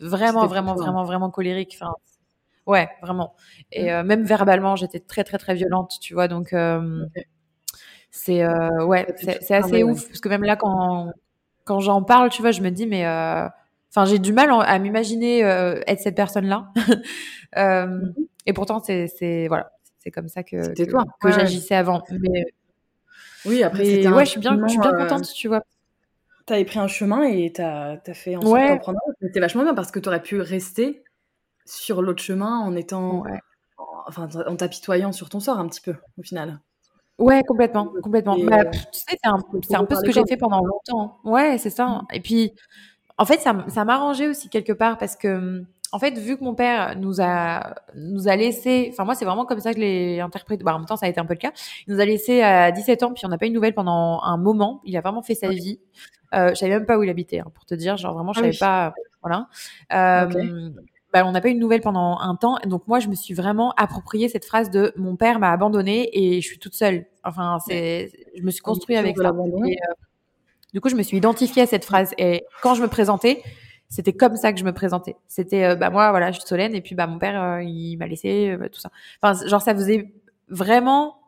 vraiment, 0.00 0.46
vraiment, 0.46 0.74
vraiment, 0.74 1.04
vraiment 1.04 1.30
colérique. 1.30 1.76
Enfin, 1.78 1.92
ouais, 2.66 2.88
vraiment. 3.02 3.34
Et 3.72 3.90
mmh. 3.92 4.02
même 4.02 4.24
verbalement, 4.24 4.76
j'étais 4.76 5.00
très, 5.00 5.24
très, 5.24 5.38
très 5.38 5.54
violente. 5.54 5.92
Tu 6.00 6.14
vois, 6.14 6.28
donc. 6.28 6.54
C'est 8.10 8.46
ouais, 8.46 9.06
c'est 9.18 9.54
assez 9.54 9.82
ouf 9.82 10.06
parce 10.06 10.20
que 10.20 10.30
même 10.30 10.42
là 10.42 10.56
quand 10.56 11.12
quand 11.64 11.80
j'en 11.80 12.02
parle, 12.02 12.30
tu 12.30 12.40
vois, 12.40 12.50
je 12.50 12.62
me 12.62 12.70
dis 12.70 12.86
mais 12.86 13.04
Enfin, 13.90 14.04
j'ai 14.04 14.18
du 14.18 14.32
mal 14.32 14.50
à 14.50 14.78
m'imaginer 14.78 15.44
euh, 15.44 15.80
être 15.86 16.00
cette 16.00 16.16
personne-là. 16.16 16.72
euh, 17.56 17.86
mhm. 17.86 18.14
Et 18.46 18.52
pourtant, 18.52 18.82
c'est 18.82 19.46
voilà, 19.48 19.72
c'est 19.98 20.10
comme 20.10 20.28
ça 20.28 20.42
que 20.42 20.74
que, 20.74 20.84
que 21.20 21.32
j'agissais 21.32 21.74
avant. 21.74 22.02
Mais 22.10 22.46
oui, 23.44 23.62
après, 23.62 24.06
ouais, 24.06 24.24
je 24.24 24.30
suis 24.30 24.40
bien, 24.40 24.58
je 24.62 24.68
suis 24.68 24.78
bien 24.78 24.94
euh, 24.94 24.98
contente, 24.98 25.32
tu 25.32 25.48
vois. 25.48 25.62
T'avais 26.44 26.64
pris 26.64 26.78
un 26.78 26.86
chemin 26.86 27.24
et 27.24 27.52
t'as 27.52 27.96
as 28.06 28.14
fait 28.14 28.36
en 28.36 28.42
sorte 28.42 28.60
d'en 28.60 28.78
prendre 28.78 28.98
un. 29.08 29.12
C'était 29.20 29.40
vachement 29.40 29.62
bien 29.64 29.74
parce 29.74 29.90
que 29.90 29.98
t'aurais 29.98 30.22
pu 30.22 30.40
rester 30.40 31.02
sur 31.64 32.02
l'autre 32.02 32.22
chemin 32.22 32.60
en 32.60 32.76
étant, 32.76 33.24
enfin, 34.06 34.28
en 34.46 34.54
t'apitoyant 34.56 35.10
sur 35.10 35.28
ton 35.28 35.40
sort 35.40 35.58
un 35.58 35.66
petit 35.66 35.80
peu 35.80 35.94
au 36.18 36.22
final. 36.22 36.60
Ouais, 37.18 37.42
complètement, 37.44 37.92
complètement. 38.02 38.36
Bah, 38.38 38.66
tu 38.66 38.78
sais, 38.92 39.16
c'est 39.22 39.28
un, 39.28 39.38
un 39.80 39.84
peu 39.86 39.94
ce 39.96 40.02
que 40.02 40.12
j'ai 40.12 40.22
fait 40.28 40.36
pendant 40.36 40.62
longtemps. 40.62 41.18
Ouais, 41.24 41.56
c'est 41.58 41.70
ça. 41.70 42.02
Et 42.12 42.20
puis, 42.20 42.52
en 43.18 43.24
fait, 43.24 43.40
ça, 43.40 43.64
ça 43.68 43.84
m'arrangeait 43.84 44.28
aussi 44.28 44.48
quelque 44.48 44.72
part 44.72 44.98
parce 44.98 45.16
que, 45.16 45.64
en 45.92 45.98
fait, 45.98 46.18
vu 46.18 46.36
que 46.36 46.44
mon 46.44 46.54
père 46.54 46.96
nous 46.98 47.20
a, 47.20 47.74
nous 47.94 48.28
a 48.28 48.36
laissé, 48.36 48.88
enfin, 48.92 49.04
moi, 49.04 49.14
c'est 49.14 49.24
vraiment 49.24 49.46
comme 49.46 49.60
ça 49.60 49.72
que 49.72 49.76
je 49.76 49.82
l'ai 49.82 50.20
interprété. 50.20 50.64
Bah, 50.64 50.74
en 50.74 50.78
même 50.78 50.86
temps, 50.86 50.96
ça 50.96 51.06
a 51.06 51.08
été 51.08 51.20
un 51.20 51.24
peu 51.24 51.34
le 51.34 51.38
cas. 51.38 51.52
Il 51.86 51.94
nous 51.94 52.00
a 52.00 52.04
laissé 52.04 52.42
à 52.42 52.72
17 52.72 53.02
ans, 53.04 53.12
puis 53.12 53.24
on 53.24 53.28
n'a 53.28 53.38
pas 53.38 53.46
eu 53.46 53.50
de 53.50 53.54
nouvelles 53.54 53.74
pendant 53.74 54.20
un 54.22 54.36
moment. 54.36 54.82
Il 54.84 54.96
a 54.96 55.00
vraiment 55.00 55.22
fait 55.22 55.34
sa 55.34 55.48
vie. 55.48 55.80
Euh, 56.34 56.50
je 56.50 56.54
savais 56.56 56.72
même 56.72 56.86
pas 56.86 56.98
où 56.98 57.02
il 57.02 57.10
habitait, 57.10 57.38
hein, 57.38 57.50
pour 57.54 57.64
te 57.64 57.74
dire. 57.74 57.96
Genre, 57.96 58.14
vraiment, 58.14 58.32
je 58.32 58.40
ah 58.40 58.42
savais 58.42 58.58
pas. 58.58 58.94
Voilà. 59.22 59.48
Euh, 59.92 60.70
bah, 61.12 61.24
on 61.24 61.32
n'a 61.32 61.40
pas 61.40 61.48
eu 61.48 61.54
de 61.54 61.60
nouvelles 61.60 61.80
pendant 61.80 62.18
un 62.18 62.34
temps. 62.34 62.58
Donc, 62.66 62.86
moi, 62.88 62.98
je 62.98 63.08
me 63.08 63.14
suis 63.14 63.32
vraiment 63.32 63.72
approprié 63.78 64.28
cette 64.28 64.44
phrase 64.44 64.70
de 64.70 64.92
mon 64.96 65.16
père 65.16 65.38
m'a 65.38 65.52
abandonné 65.52 66.10
et 66.12 66.42
je 66.42 66.46
suis 66.46 66.58
toute 66.58 66.74
seule. 66.74 67.06
Enfin, 67.24 67.58
c'est, 67.66 68.10
je 68.36 68.42
me 68.42 68.50
suis 68.50 68.60
construit 68.60 68.96
avec 68.96 69.16
ça. 69.16 69.32
Du 70.72 70.80
coup, 70.80 70.88
je 70.88 70.96
me 70.96 71.02
suis 71.02 71.16
identifiée 71.16 71.62
à 71.62 71.66
cette 71.66 71.84
phrase. 71.84 72.12
Et 72.18 72.44
quand 72.62 72.74
je 72.74 72.82
me 72.82 72.88
présentais, 72.88 73.42
c'était 73.88 74.12
comme 74.12 74.36
ça 74.36 74.52
que 74.52 74.58
je 74.58 74.64
me 74.64 74.72
présentais. 74.72 75.16
C'était, 75.28 75.64
euh, 75.64 75.76
bah 75.76 75.90
moi, 75.90 76.10
voilà, 76.10 76.32
je 76.32 76.38
suis 76.40 76.48
Solène, 76.48 76.74
et 76.74 76.80
puis 76.80 76.94
bah 76.94 77.06
mon 77.06 77.18
père, 77.18 77.40
euh, 77.40 77.62
il 77.62 77.96
m'a 77.96 78.06
laissé, 78.06 78.50
euh, 78.50 78.68
tout 78.68 78.80
ça. 78.80 78.90
Enfin, 79.22 79.46
genre 79.46 79.62
ça 79.62 79.74
faisait 79.74 80.12
vraiment 80.48 81.18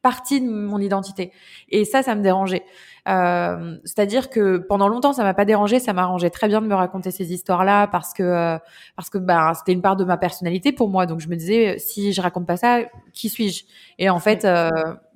partie 0.00 0.40
de 0.40 0.48
mon 0.48 0.78
identité. 0.78 1.32
Et 1.68 1.84
ça, 1.84 2.02
ça 2.02 2.14
me 2.14 2.22
dérangeait. 2.22 2.64
C'est-à-dire 3.04 4.30
que 4.30 4.56
pendant 4.56 4.88
longtemps, 4.88 5.12
ça 5.12 5.22
m'a 5.22 5.34
pas 5.34 5.44
dérangé, 5.44 5.78
ça 5.80 5.92
m'arrangeait 5.92 6.30
très 6.30 6.48
bien 6.48 6.62
de 6.62 6.66
me 6.66 6.74
raconter 6.74 7.10
ces 7.10 7.32
histoires-là 7.32 7.86
parce 7.86 8.14
que 8.14 8.58
parce 8.96 9.10
que 9.10 9.18
bah 9.18 9.52
c'était 9.54 9.72
une 9.72 9.82
part 9.82 9.96
de 9.96 10.04
ma 10.04 10.16
personnalité 10.16 10.72
pour 10.72 10.88
moi. 10.88 11.04
Donc 11.04 11.20
je 11.20 11.28
me 11.28 11.36
disais, 11.36 11.78
si 11.78 12.14
je 12.14 12.20
raconte 12.22 12.46
pas 12.46 12.56
ça, 12.56 12.80
qui 13.12 13.28
suis-je? 13.28 13.64
Et 13.98 14.08
en 14.08 14.18
fait, 14.18 14.46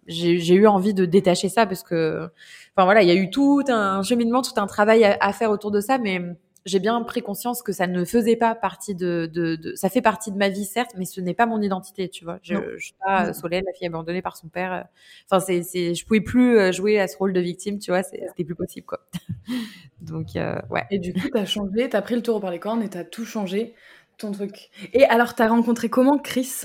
j'ai 0.07 0.55
eu 0.55 0.67
envie 0.67 0.95
de 0.95 1.05
détacher 1.05 1.49
ça 1.49 1.67
parce 1.67 1.83
que 1.83 2.31
Enfin 2.77 2.85
voilà, 2.85 3.03
il 3.03 3.09
y 3.09 3.13
a 3.13 3.15
eu 3.15 3.31
tout 3.31 3.63
un 3.69 4.03
cheminement, 4.03 4.43
tout 4.43 4.59
un 4.59 4.67
travail 4.67 5.05
à, 5.05 5.33
faire 5.33 5.51
autour 5.51 5.71
de 5.71 5.81
ça, 5.81 5.99
mais 5.99 6.21
j'ai 6.67 6.79
bien 6.79 7.03
pris 7.03 7.21
conscience 7.21 7.63
que 7.63 7.73
ça 7.73 7.87
ne 7.87 8.05
faisait 8.05 8.37
pas 8.37 8.55
partie 8.55 8.95
de, 8.95 9.29
de, 9.33 9.57
de, 9.57 9.75
ça 9.75 9.89
fait 9.89 10.03
partie 10.03 10.31
de 10.31 10.37
ma 10.37 10.49
vie 10.49 10.65
certes, 10.65 10.93
mais 10.97 11.05
ce 11.05 11.21
n'est 11.21 11.35
pas 11.35 11.47
mon 11.47 11.61
identité, 11.61 12.09
tu 12.09 12.25
vois. 12.25 12.39
Je, 12.43 12.55
je 12.77 12.85
suis 12.87 12.95
pas 13.05 13.33
Solène, 13.33 13.65
la 13.67 13.73
fille 13.73 13.87
abandonnée 13.87 14.23
par 14.23 14.37
son 14.37 14.49
père. 14.49 14.87
Enfin, 15.27 15.41
c'est, 15.41 15.63
c'est, 15.63 15.95
je 15.95 16.07
pouvais 16.07 16.21
plus 16.21 16.59
euh, 16.59 16.71
jouer 16.71 17.01
à 17.01 17.09
ce 17.09 17.17
rôle 17.17 17.33
de 17.33 17.41
victime, 17.41 17.79
tu 17.79 17.91
vois. 17.91 18.03
C'était 18.03 18.45
plus 18.45 18.55
possible, 18.55 18.87
quoi. 18.87 19.01
Donc, 20.01 20.37
euh, 20.37 20.61
ouais. 20.71 20.85
Et 20.91 20.99
du 20.99 21.13
coup, 21.13 21.29
t'as 21.33 21.47
changé, 21.47 21.89
t'as 21.89 22.03
pris 22.03 22.15
le 22.15 22.23
taureau 22.23 22.41
par 22.41 22.51
les 22.51 22.61
cornes 22.61 22.83
et 22.83 22.89
t'as 22.89 23.05
tout 23.05 23.25
changé, 23.25 23.75
ton 24.17 24.31
truc. 24.31 24.71
Et 24.93 25.05
alors, 25.05 25.35
t'as 25.35 25.49
rencontré 25.49 25.89
comment 25.89 26.19
Chris? 26.19 26.63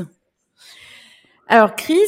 Alors 1.47 1.75
Chris, 1.75 1.99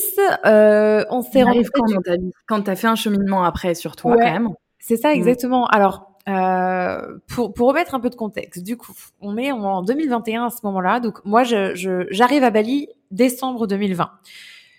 euh, 0.45 1.05
on 1.09 1.21
s'est 1.21 1.43
rencontré 1.43 1.69
quand 1.73 1.93
dans 1.93 2.01
ta 2.01 2.15
vie 2.17 2.31
Quand 2.47 2.61
t'as 2.61 2.75
fait 2.75 2.87
un 2.87 2.95
cheminement 2.95 3.43
après 3.43 3.75
sur 3.75 3.95
toi 3.95 4.15
quand 4.17 4.23
même. 4.23 4.49
C'est 4.79 4.97
ça 4.97 5.09
mm. 5.09 5.17
exactement. 5.17 5.67
Alors 5.67 6.17
euh, 6.27 7.17
pour, 7.27 7.53
pour 7.53 7.69
remettre 7.69 7.95
un 7.95 7.99
peu 7.99 8.09
de 8.09 8.15
contexte, 8.15 8.63
du 8.63 8.75
coup, 8.75 8.93
on 9.21 9.37
est 9.37 9.51
en 9.51 9.81
2021 9.81 10.47
à 10.47 10.49
ce 10.49 10.57
moment-là. 10.63 10.99
Donc 10.99 11.23
moi, 11.23 11.43
je, 11.43 12.05
j'arrive 12.09 12.43
à 12.43 12.49
Bali 12.49 12.89
décembre 13.11 13.67
2020. 13.67 14.11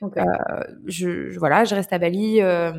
Euh, 0.03 0.25
je, 0.87 1.38
voilà, 1.38 1.64
je 1.64 1.75
reste 1.75 1.92
à 1.92 1.99
Bali 1.99 2.40
euh, 2.40 2.73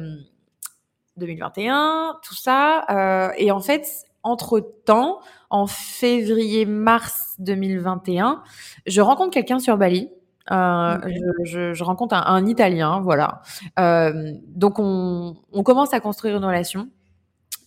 2021, 1.17 2.19
tout 2.23 2.35
ça. 2.35 2.85
Euh, 2.89 3.31
et 3.37 3.51
en 3.51 3.59
fait, 3.59 3.87
entre 4.23 4.59
temps, 4.85 5.19
en 5.49 5.65
février-mars 5.65 7.35
2021, 7.39 8.43
je 8.85 9.01
rencontre 9.01 9.31
quelqu'un 9.31 9.59
sur 9.59 9.77
Bali. 9.77 10.09
Euh, 10.51 10.97
je, 11.05 11.45
je, 11.45 11.73
je, 11.73 11.83
rencontre 11.83 12.15
un, 12.15 12.23
un 12.25 12.45
Italien, 12.45 13.01
voilà. 13.01 13.41
Euh, 13.77 14.33
donc 14.47 14.79
on, 14.79 15.35
on 15.51 15.63
commence 15.63 15.93
à 15.93 15.99
construire 15.99 16.37
une 16.37 16.45
relation. 16.45 16.89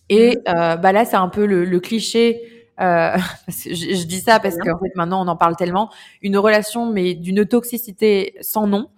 Et 0.09 0.35
mmh. 0.35 0.49
euh, 0.49 0.75
bah 0.75 0.91
là, 0.91 1.05
c'est 1.05 1.15
un 1.15 1.29
peu 1.29 1.45
le, 1.45 1.65
le 1.65 1.79
cliché. 1.79 2.41
Je, 2.79 3.73
je, 3.73 4.05
dis 4.05 4.19
ça 4.19 4.39
parce 4.41 4.57
qu'en 4.57 4.77
fait 4.77 4.93
maintenant 4.95 5.23
on 5.23 5.27
en 5.29 5.37
parle 5.37 5.55
tellement. 5.55 5.89
Une 6.21 6.37
relation, 6.37 6.91
mais 6.91 7.13
d'une 7.13 7.45
toxicité 7.45 8.35
sans 8.41 8.67
nom. 8.67 8.89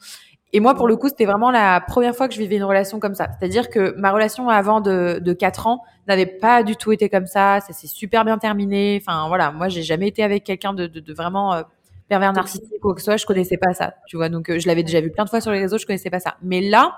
Et 0.53 0.59
moi, 0.61 0.73
pour 0.73 0.87
le 0.87 0.95
coup, 0.95 1.09
c'était 1.09 1.25
vraiment 1.25 1.51
la 1.51 1.81
première 1.81 2.15
fois 2.15 2.27
que 2.27 2.33
je 2.33 2.39
vivais 2.39 2.55
une 2.55 2.63
relation 2.63 2.99
comme 2.99 3.13
ça. 3.13 3.27
C'est-à-dire 3.37 3.69
que 3.69 3.93
ma 3.99 4.11
relation 4.11 4.49
avant 4.49 4.79
de, 4.79 5.19
de 5.21 5.33
4 5.33 5.67
ans 5.67 5.83
n'avait 6.07 6.25
pas 6.25 6.63
du 6.63 6.77
tout 6.77 6.93
été 6.93 7.09
comme 7.09 7.27
ça. 7.27 7.59
Ça 7.59 7.73
s'est 7.73 7.87
super 7.87 8.23
bien 8.23 8.37
terminé. 8.37 8.97
Enfin, 8.99 9.27
voilà, 9.27 9.51
moi, 9.51 9.67
j'ai 9.67 9.83
jamais 9.83 10.07
été 10.07 10.23
avec 10.23 10.45
quelqu'un 10.45 10.73
de, 10.73 10.87
de, 10.87 11.01
de, 11.01 11.13
vraiment 11.13 11.61
pervers 12.07 12.33
narcissique 12.33 12.71
ou 12.77 12.79
quoi 12.79 12.93
que 12.93 13.01
ce 13.01 13.05
soit. 13.05 13.17
Je 13.17 13.25
connaissais 13.25 13.57
pas 13.57 13.73
ça, 13.73 13.95
tu 14.07 14.17
vois. 14.17 14.29
Donc, 14.29 14.49
euh, 14.49 14.59
je 14.59 14.67
l'avais 14.67 14.83
déjà 14.83 15.01
vu 15.01 15.11
plein 15.11 15.25
de 15.25 15.29
fois 15.29 15.41
sur 15.41 15.51
les 15.51 15.59
réseaux. 15.59 15.77
Je 15.77 15.85
connaissais 15.85 16.09
pas 16.09 16.19
ça. 16.19 16.37
Mais 16.41 16.61
là, 16.61 16.97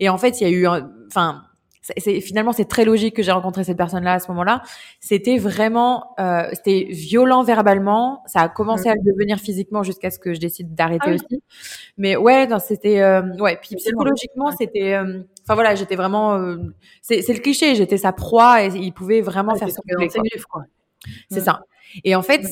et 0.00 0.08
en 0.08 0.18
fait, 0.18 0.40
il 0.40 0.44
y 0.44 0.46
a 0.46 0.50
eu, 0.50 0.66
enfin, 1.06 1.42
c'est 1.82 2.20
finalement 2.20 2.52
c'est 2.52 2.66
très 2.66 2.84
logique 2.84 3.16
que 3.16 3.22
j'ai 3.22 3.32
rencontré 3.32 3.64
cette 3.64 3.76
personne-là 3.76 4.14
à 4.14 4.18
ce 4.20 4.28
moment-là. 4.28 4.62
C'était 5.00 5.36
vraiment, 5.36 6.14
euh, 6.20 6.48
c'était 6.52 6.86
violent 6.90 7.42
verbalement. 7.42 8.22
Ça 8.26 8.42
a 8.42 8.48
commencé 8.48 8.88
à 8.88 8.94
le 8.94 9.00
devenir 9.02 9.38
physiquement 9.38 9.82
jusqu'à 9.82 10.10
ce 10.10 10.18
que 10.18 10.32
je 10.32 10.40
décide 10.40 10.74
d'arrêter 10.74 11.10
ah 11.10 11.14
aussi. 11.14 11.42
Mais 11.98 12.16
ouais, 12.16 12.48
c'était, 12.60 13.00
euh, 13.00 13.22
ouais. 13.38 13.58
Puis 13.60 13.74
psychologiquement, 13.76 14.52
c'était, 14.52 14.94
euh, 14.94 15.22
enfin 15.42 15.54
voilà, 15.54 15.74
j'étais 15.74 15.96
vraiment, 15.96 16.34
euh, 16.34 16.56
c'est 17.00 17.26
le 17.28 17.40
cliché. 17.40 17.74
J'étais 17.74 17.98
sa 17.98 18.12
proie 18.12 18.64
et 18.64 18.68
il 18.68 18.92
pouvait 18.92 19.20
vraiment 19.20 19.56
faire 19.56 19.68
ce 19.68 19.80
qu'il 19.80 19.94
voulait. 19.94 20.08
C'est 21.30 21.40
ça. 21.40 21.62
Et 22.04 22.14
en 22.14 22.22
fait. 22.22 22.42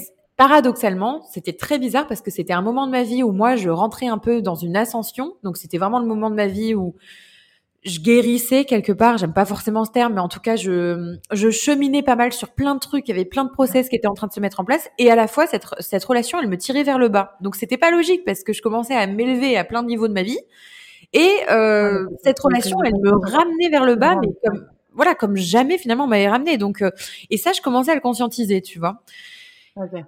Paradoxalement, 0.41 1.23
c'était 1.31 1.53
très 1.53 1.79
bizarre 1.79 2.07
parce 2.07 2.23
que 2.23 2.31
c'était 2.31 2.55
un 2.55 2.63
moment 2.63 2.87
de 2.87 2.93
ma 2.93 3.03
vie 3.03 3.23
où 3.23 3.31
moi 3.31 3.57
je 3.57 3.69
rentrais 3.69 4.07
un 4.07 4.17
peu 4.17 4.41
dans 4.41 4.55
une 4.55 4.75
ascension. 4.75 5.35
Donc 5.43 5.59
c'était 5.59 5.77
vraiment 5.77 5.99
le 5.99 6.07
moment 6.07 6.31
de 6.31 6.35
ma 6.35 6.47
vie 6.47 6.75
où 6.75 6.95
je 7.83 8.01
guérissais 8.01 8.65
quelque 8.65 8.93
part, 8.93 9.19
j'aime 9.19 9.35
pas 9.35 9.45
forcément 9.45 9.85
ce 9.85 9.91
terme, 9.91 10.15
mais 10.15 10.21
en 10.23 10.29
tout 10.29 10.41
cas, 10.41 10.57
je, 10.57 11.19
je 11.31 11.51
cheminais 11.51 12.03
pas 12.03 12.17
mal 12.17 12.33
sur 12.33 12.55
plein 12.55 12.75
de 12.75 12.81
trucs, 12.81 13.07
il 13.07 13.11
y 13.11 13.15
avait 13.15 13.27
plein 13.27 13.45
de 13.45 13.51
process 13.51 13.91
qui 13.91 13.97
étaient 13.97 14.09
en 14.09 14.15
train 14.15 14.29
de 14.29 14.33
se 14.33 14.41
mettre 14.41 14.61
en 14.61 14.65
place, 14.65 14.89
et 14.97 15.11
à 15.11 15.15
la 15.15 15.27
fois, 15.27 15.47
cette, 15.47 15.67
cette 15.79 16.05
relation, 16.07 16.41
elle 16.41 16.49
me 16.49 16.57
tirait 16.57 16.85
vers 16.85 16.99
le 16.99 17.09
bas. 17.09 17.37
Donc, 17.43 17.55
c'était 17.55 17.77
pas 17.77 17.91
logique, 17.91 18.25
parce 18.25 18.43
que 18.43 18.55
je 18.55 18.63
commençais 18.63 18.95
à 18.95 19.07
m'élever 19.07 19.59
à 19.59 19.65
plein 19.65 19.83
de 19.83 19.89
niveaux 19.89 20.09
de 20.09 20.15
ma 20.15 20.23
vie, 20.23 20.41
et 21.13 21.31
euh, 21.51 22.07
cette 22.25 22.39
relation, 22.39 22.83
elle 22.83 22.95
me 22.95 23.13
ramenait 23.13 23.69
vers 23.71 23.85
le 23.85 23.95
bas, 23.95 24.17
mais 24.23 24.29
comme, 24.43 24.67
voilà, 24.95 25.15
comme 25.15 25.37
jamais 25.37 25.77
finalement 25.77 26.05
on 26.05 26.09
m'avait 26.09 26.29
ramené. 26.29 26.57
Donc, 26.57 26.81
euh, 26.81 26.91
et 27.29 27.37
ça, 27.37 27.53
je 27.53 27.61
commençais 27.61 27.93
à 27.93 27.95
le 27.95 28.01
conscientiser, 28.01 28.63
tu 28.63 28.79
vois. 28.79 29.03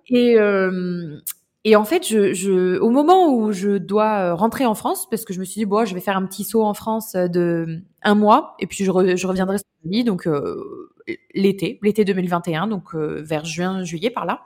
Et, 0.08 0.38
euh, 0.38 1.18
et 1.64 1.76
en 1.76 1.84
fait, 1.84 2.06
je, 2.06 2.32
je, 2.32 2.78
au 2.80 2.90
moment 2.90 3.32
où 3.32 3.52
je 3.52 3.78
dois 3.78 4.30
euh, 4.30 4.34
rentrer 4.34 4.66
en 4.66 4.74
France, 4.74 5.08
parce 5.08 5.24
que 5.24 5.32
je 5.32 5.38
me 5.38 5.44
suis 5.44 5.60
dit, 5.60 5.64
bon, 5.64 5.84
je 5.84 5.94
vais 5.94 6.00
faire 6.00 6.16
un 6.16 6.26
petit 6.26 6.42
saut 6.42 6.64
en 6.64 6.74
France 6.74 7.14
euh, 7.14 7.28
de 7.28 7.82
un 8.02 8.16
mois, 8.16 8.56
et 8.58 8.66
puis 8.66 8.84
je, 8.84 8.90
je 9.16 9.26
reviendrai 9.26 9.58
sur 9.58 9.66
Paris, 9.84 10.02
donc 10.02 10.26
euh, 10.26 10.90
l'été, 11.34 11.78
l'été 11.82 12.04
2021, 12.04 12.66
donc 12.66 12.94
vers 12.96 13.44
juin, 13.44 13.84
juillet, 13.84 14.10
par 14.10 14.26
là. 14.26 14.42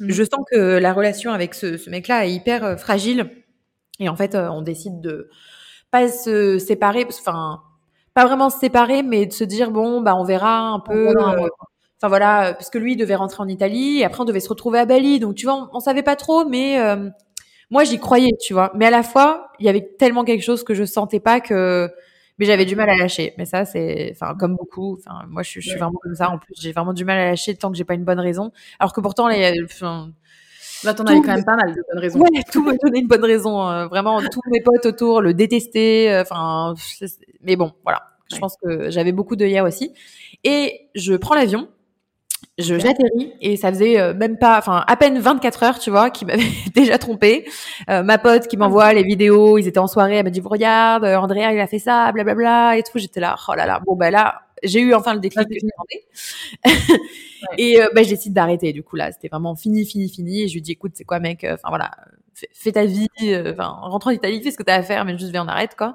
Mmh. 0.00 0.10
Je 0.10 0.22
sens 0.24 0.44
que 0.50 0.78
la 0.78 0.92
relation 0.92 1.30
avec 1.30 1.54
ce, 1.54 1.76
ce 1.76 1.88
mec-là 1.90 2.26
est 2.26 2.32
hyper 2.32 2.78
fragile, 2.78 3.30
et 4.00 4.08
en 4.08 4.16
fait, 4.16 4.34
on 4.34 4.62
décide 4.62 5.00
de 5.00 5.28
pas 5.92 6.08
se 6.08 6.58
séparer, 6.58 7.06
enfin, 7.08 7.62
pas 8.14 8.26
vraiment 8.26 8.50
se 8.50 8.58
séparer, 8.58 9.04
mais 9.04 9.26
de 9.26 9.32
se 9.32 9.44
dire, 9.44 9.70
bon, 9.70 10.00
bah, 10.00 10.16
on 10.16 10.24
verra 10.24 10.58
un 10.70 10.80
peu. 10.80 11.14
Enfin 12.02 12.08
voilà, 12.08 12.54
parce 12.54 12.68
que 12.68 12.78
lui 12.78 12.94
il 12.94 12.96
devait 12.96 13.14
rentrer 13.14 13.44
en 13.44 13.46
Italie 13.46 14.00
et 14.00 14.04
après 14.04 14.22
on 14.22 14.24
devait 14.24 14.40
se 14.40 14.48
retrouver 14.48 14.80
à 14.80 14.86
Bali. 14.86 15.20
Donc 15.20 15.36
tu 15.36 15.46
vois, 15.46 15.70
on, 15.72 15.78
savait 15.78 16.02
pas 16.02 16.16
trop, 16.16 16.44
mais 16.44 16.80
euh, 16.80 17.08
moi 17.70 17.84
j'y 17.84 18.00
croyais, 18.00 18.32
tu 18.40 18.54
vois. 18.54 18.72
Mais 18.74 18.86
à 18.86 18.90
la 18.90 19.04
fois, 19.04 19.52
il 19.60 19.66
y 19.66 19.68
avait 19.68 19.94
tellement 20.00 20.24
quelque 20.24 20.42
chose 20.42 20.64
que 20.64 20.74
je 20.74 20.82
sentais 20.82 21.20
pas 21.20 21.40
que, 21.40 21.88
mais 22.38 22.46
j'avais 22.46 22.64
du 22.64 22.74
mal 22.74 22.90
à 22.90 22.96
lâcher. 22.96 23.34
Mais 23.38 23.44
ça 23.44 23.64
c'est, 23.64 24.10
enfin 24.16 24.34
comme 24.34 24.56
beaucoup. 24.56 24.98
Enfin 24.98 25.24
moi 25.28 25.44
je, 25.44 25.50
suis, 25.50 25.60
je 25.60 25.68
suis 25.68 25.78
vraiment 25.78 26.00
comme 26.02 26.16
ça. 26.16 26.28
En 26.28 26.38
plus 26.38 26.54
j'ai 26.60 26.72
vraiment 26.72 26.92
du 26.92 27.04
mal 27.04 27.18
à 27.20 27.30
lâcher 27.30 27.54
tant 27.54 27.70
que 27.70 27.76
j'ai 27.76 27.84
pas 27.84 27.94
une 27.94 28.04
bonne 28.04 28.18
raison. 28.18 28.50
Alors 28.80 28.92
que 28.92 29.00
pourtant 29.00 29.28
là, 29.28 29.52
enfin, 29.62 30.10
Là, 30.84 30.94
t'en 30.94 31.04
avais 31.04 31.20
quand 31.20 31.36
même 31.36 31.44
pas 31.44 31.54
mal 31.54 31.72
de 31.72 31.80
bonnes 31.88 32.00
raisons. 32.00 32.18
Ouais, 32.18 32.42
tout 32.50 32.64
me 32.64 32.76
donnait 32.82 32.98
une 32.98 33.06
bonne 33.06 33.24
raison. 33.24 33.68
Euh, 33.68 33.86
vraiment, 33.86 34.20
tous 34.20 34.40
mes 34.50 34.60
potes 34.60 34.86
autour 34.86 35.20
le 35.20 35.32
détestaient. 35.32 36.10
Euh, 36.10 36.22
enfin, 36.22 36.74
mais 37.42 37.54
bon, 37.54 37.72
voilà. 37.84 38.02
Je 38.32 38.38
pense 38.38 38.56
que 38.56 38.90
j'avais 38.90 39.12
beaucoup 39.12 39.36
de 39.36 39.46
hier 39.46 39.64
aussi. 39.64 39.92
Et 40.42 40.88
je 40.96 41.14
prends 41.14 41.36
l'avion 41.36 41.68
je 42.58 42.78
j'atterris 42.78 43.32
et 43.40 43.56
ça 43.56 43.70
faisait 43.70 43.98
euh, 43.98 44.14
même 44.14 44.38
pas 44.38 44.58
enfin 44.58 44.84
à 44.86 44.96
peine 44.96 45.18
24 45.18 45.62
heures 45.62 45.78
tu 45.78 45.90
vois 45.90 46.10
qui 46.10 46.24
m'avait 46.24 46.42
déjà 46.74 46.98
trompé. 46.98 47.48
Euh, 47.88 48.02
ma 48.02 48.18
pote 48.18 48.46
qui 48.46 48.56
m'envoie 48.56 48.92
les 48.92 49.02
vidéos 49.02 49.58
ils 49.58 49.66
étaient 49.66 49.78
en 49.78 49.86
soirée 49.86 50.16
elle 50.16 50.24
m'a 50.24 50.30
dit 50.30 50.40
regarde 50.40 51.04
euh, 51.04 51.16
Andrea 51.16 51.52
il 51.52 51.60
a 51.60 51.66
fait 51.66 51.78
ça 51.78 52.12
blablabla 52.12 52.76
et 52.76 52.82
tout. 52.82 52.98
J'étais 52.98 53.20
là 53.20 53.36
oh 53.48 53.54
là 53.54 53.66
là. 53.66 53.80
Bon 53.86 53.96
bah 53.96 54.10
là 54.10 54.42
j'ai 54.62 54.80
eu 54.80 54.94
enfin 54.94 55.14
le 55.14 55.20
déclic 55.20 55.48
que 55.48 55.54
je 55.54 56.70
et 57.58 57.82
euh, 57.82 57.88
bah 57.94 58.02
je 58.02 58.10
décide 58.10 58.34
d'arrêter 58.34 58.72
du 58.72 58.82
coup 58.82 58.96
là. 58.96 59.12
C'était 59.12 59.28
vraiment 59.28 59.56
fini 59.56 59.86
fini 59.86 60.08
fini 60.08 60.42
et 60.42 60.48
je 60.48 60.54
lui 60.54 60.62
dis 60.62 60.72
écoute 60.72 60.92
c'est 60.94 61.04
quoi 61.04 61.20
mec 61.20 61.46
enfin 61.48 61.68
voilà 61.68 61.90
fais, 62.52 62.72
ta 62.72 62.84
vie 62.84 63.08
enfin 63.20 63.68
rentre 63.82 64.08
en 64.08 64.10
Italie 64.10 64.42
fais 64.42 64.50
ce 64.50 64.58
que 64.58 64.62
t'as 64.62 64.76
à 64.76 64.82
faire 64.82 65.04
mais 65.04 65.16
juste 65.16 65.30
viens 65.30 65.44
on 65.44 65.48
arrête 65.48 65.74
quoi. 65.76 65.94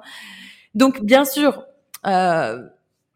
Donc 0.74 1.02
bien 1.02 1.24
sûr 1.24 1.62
euh, 2.06 2.68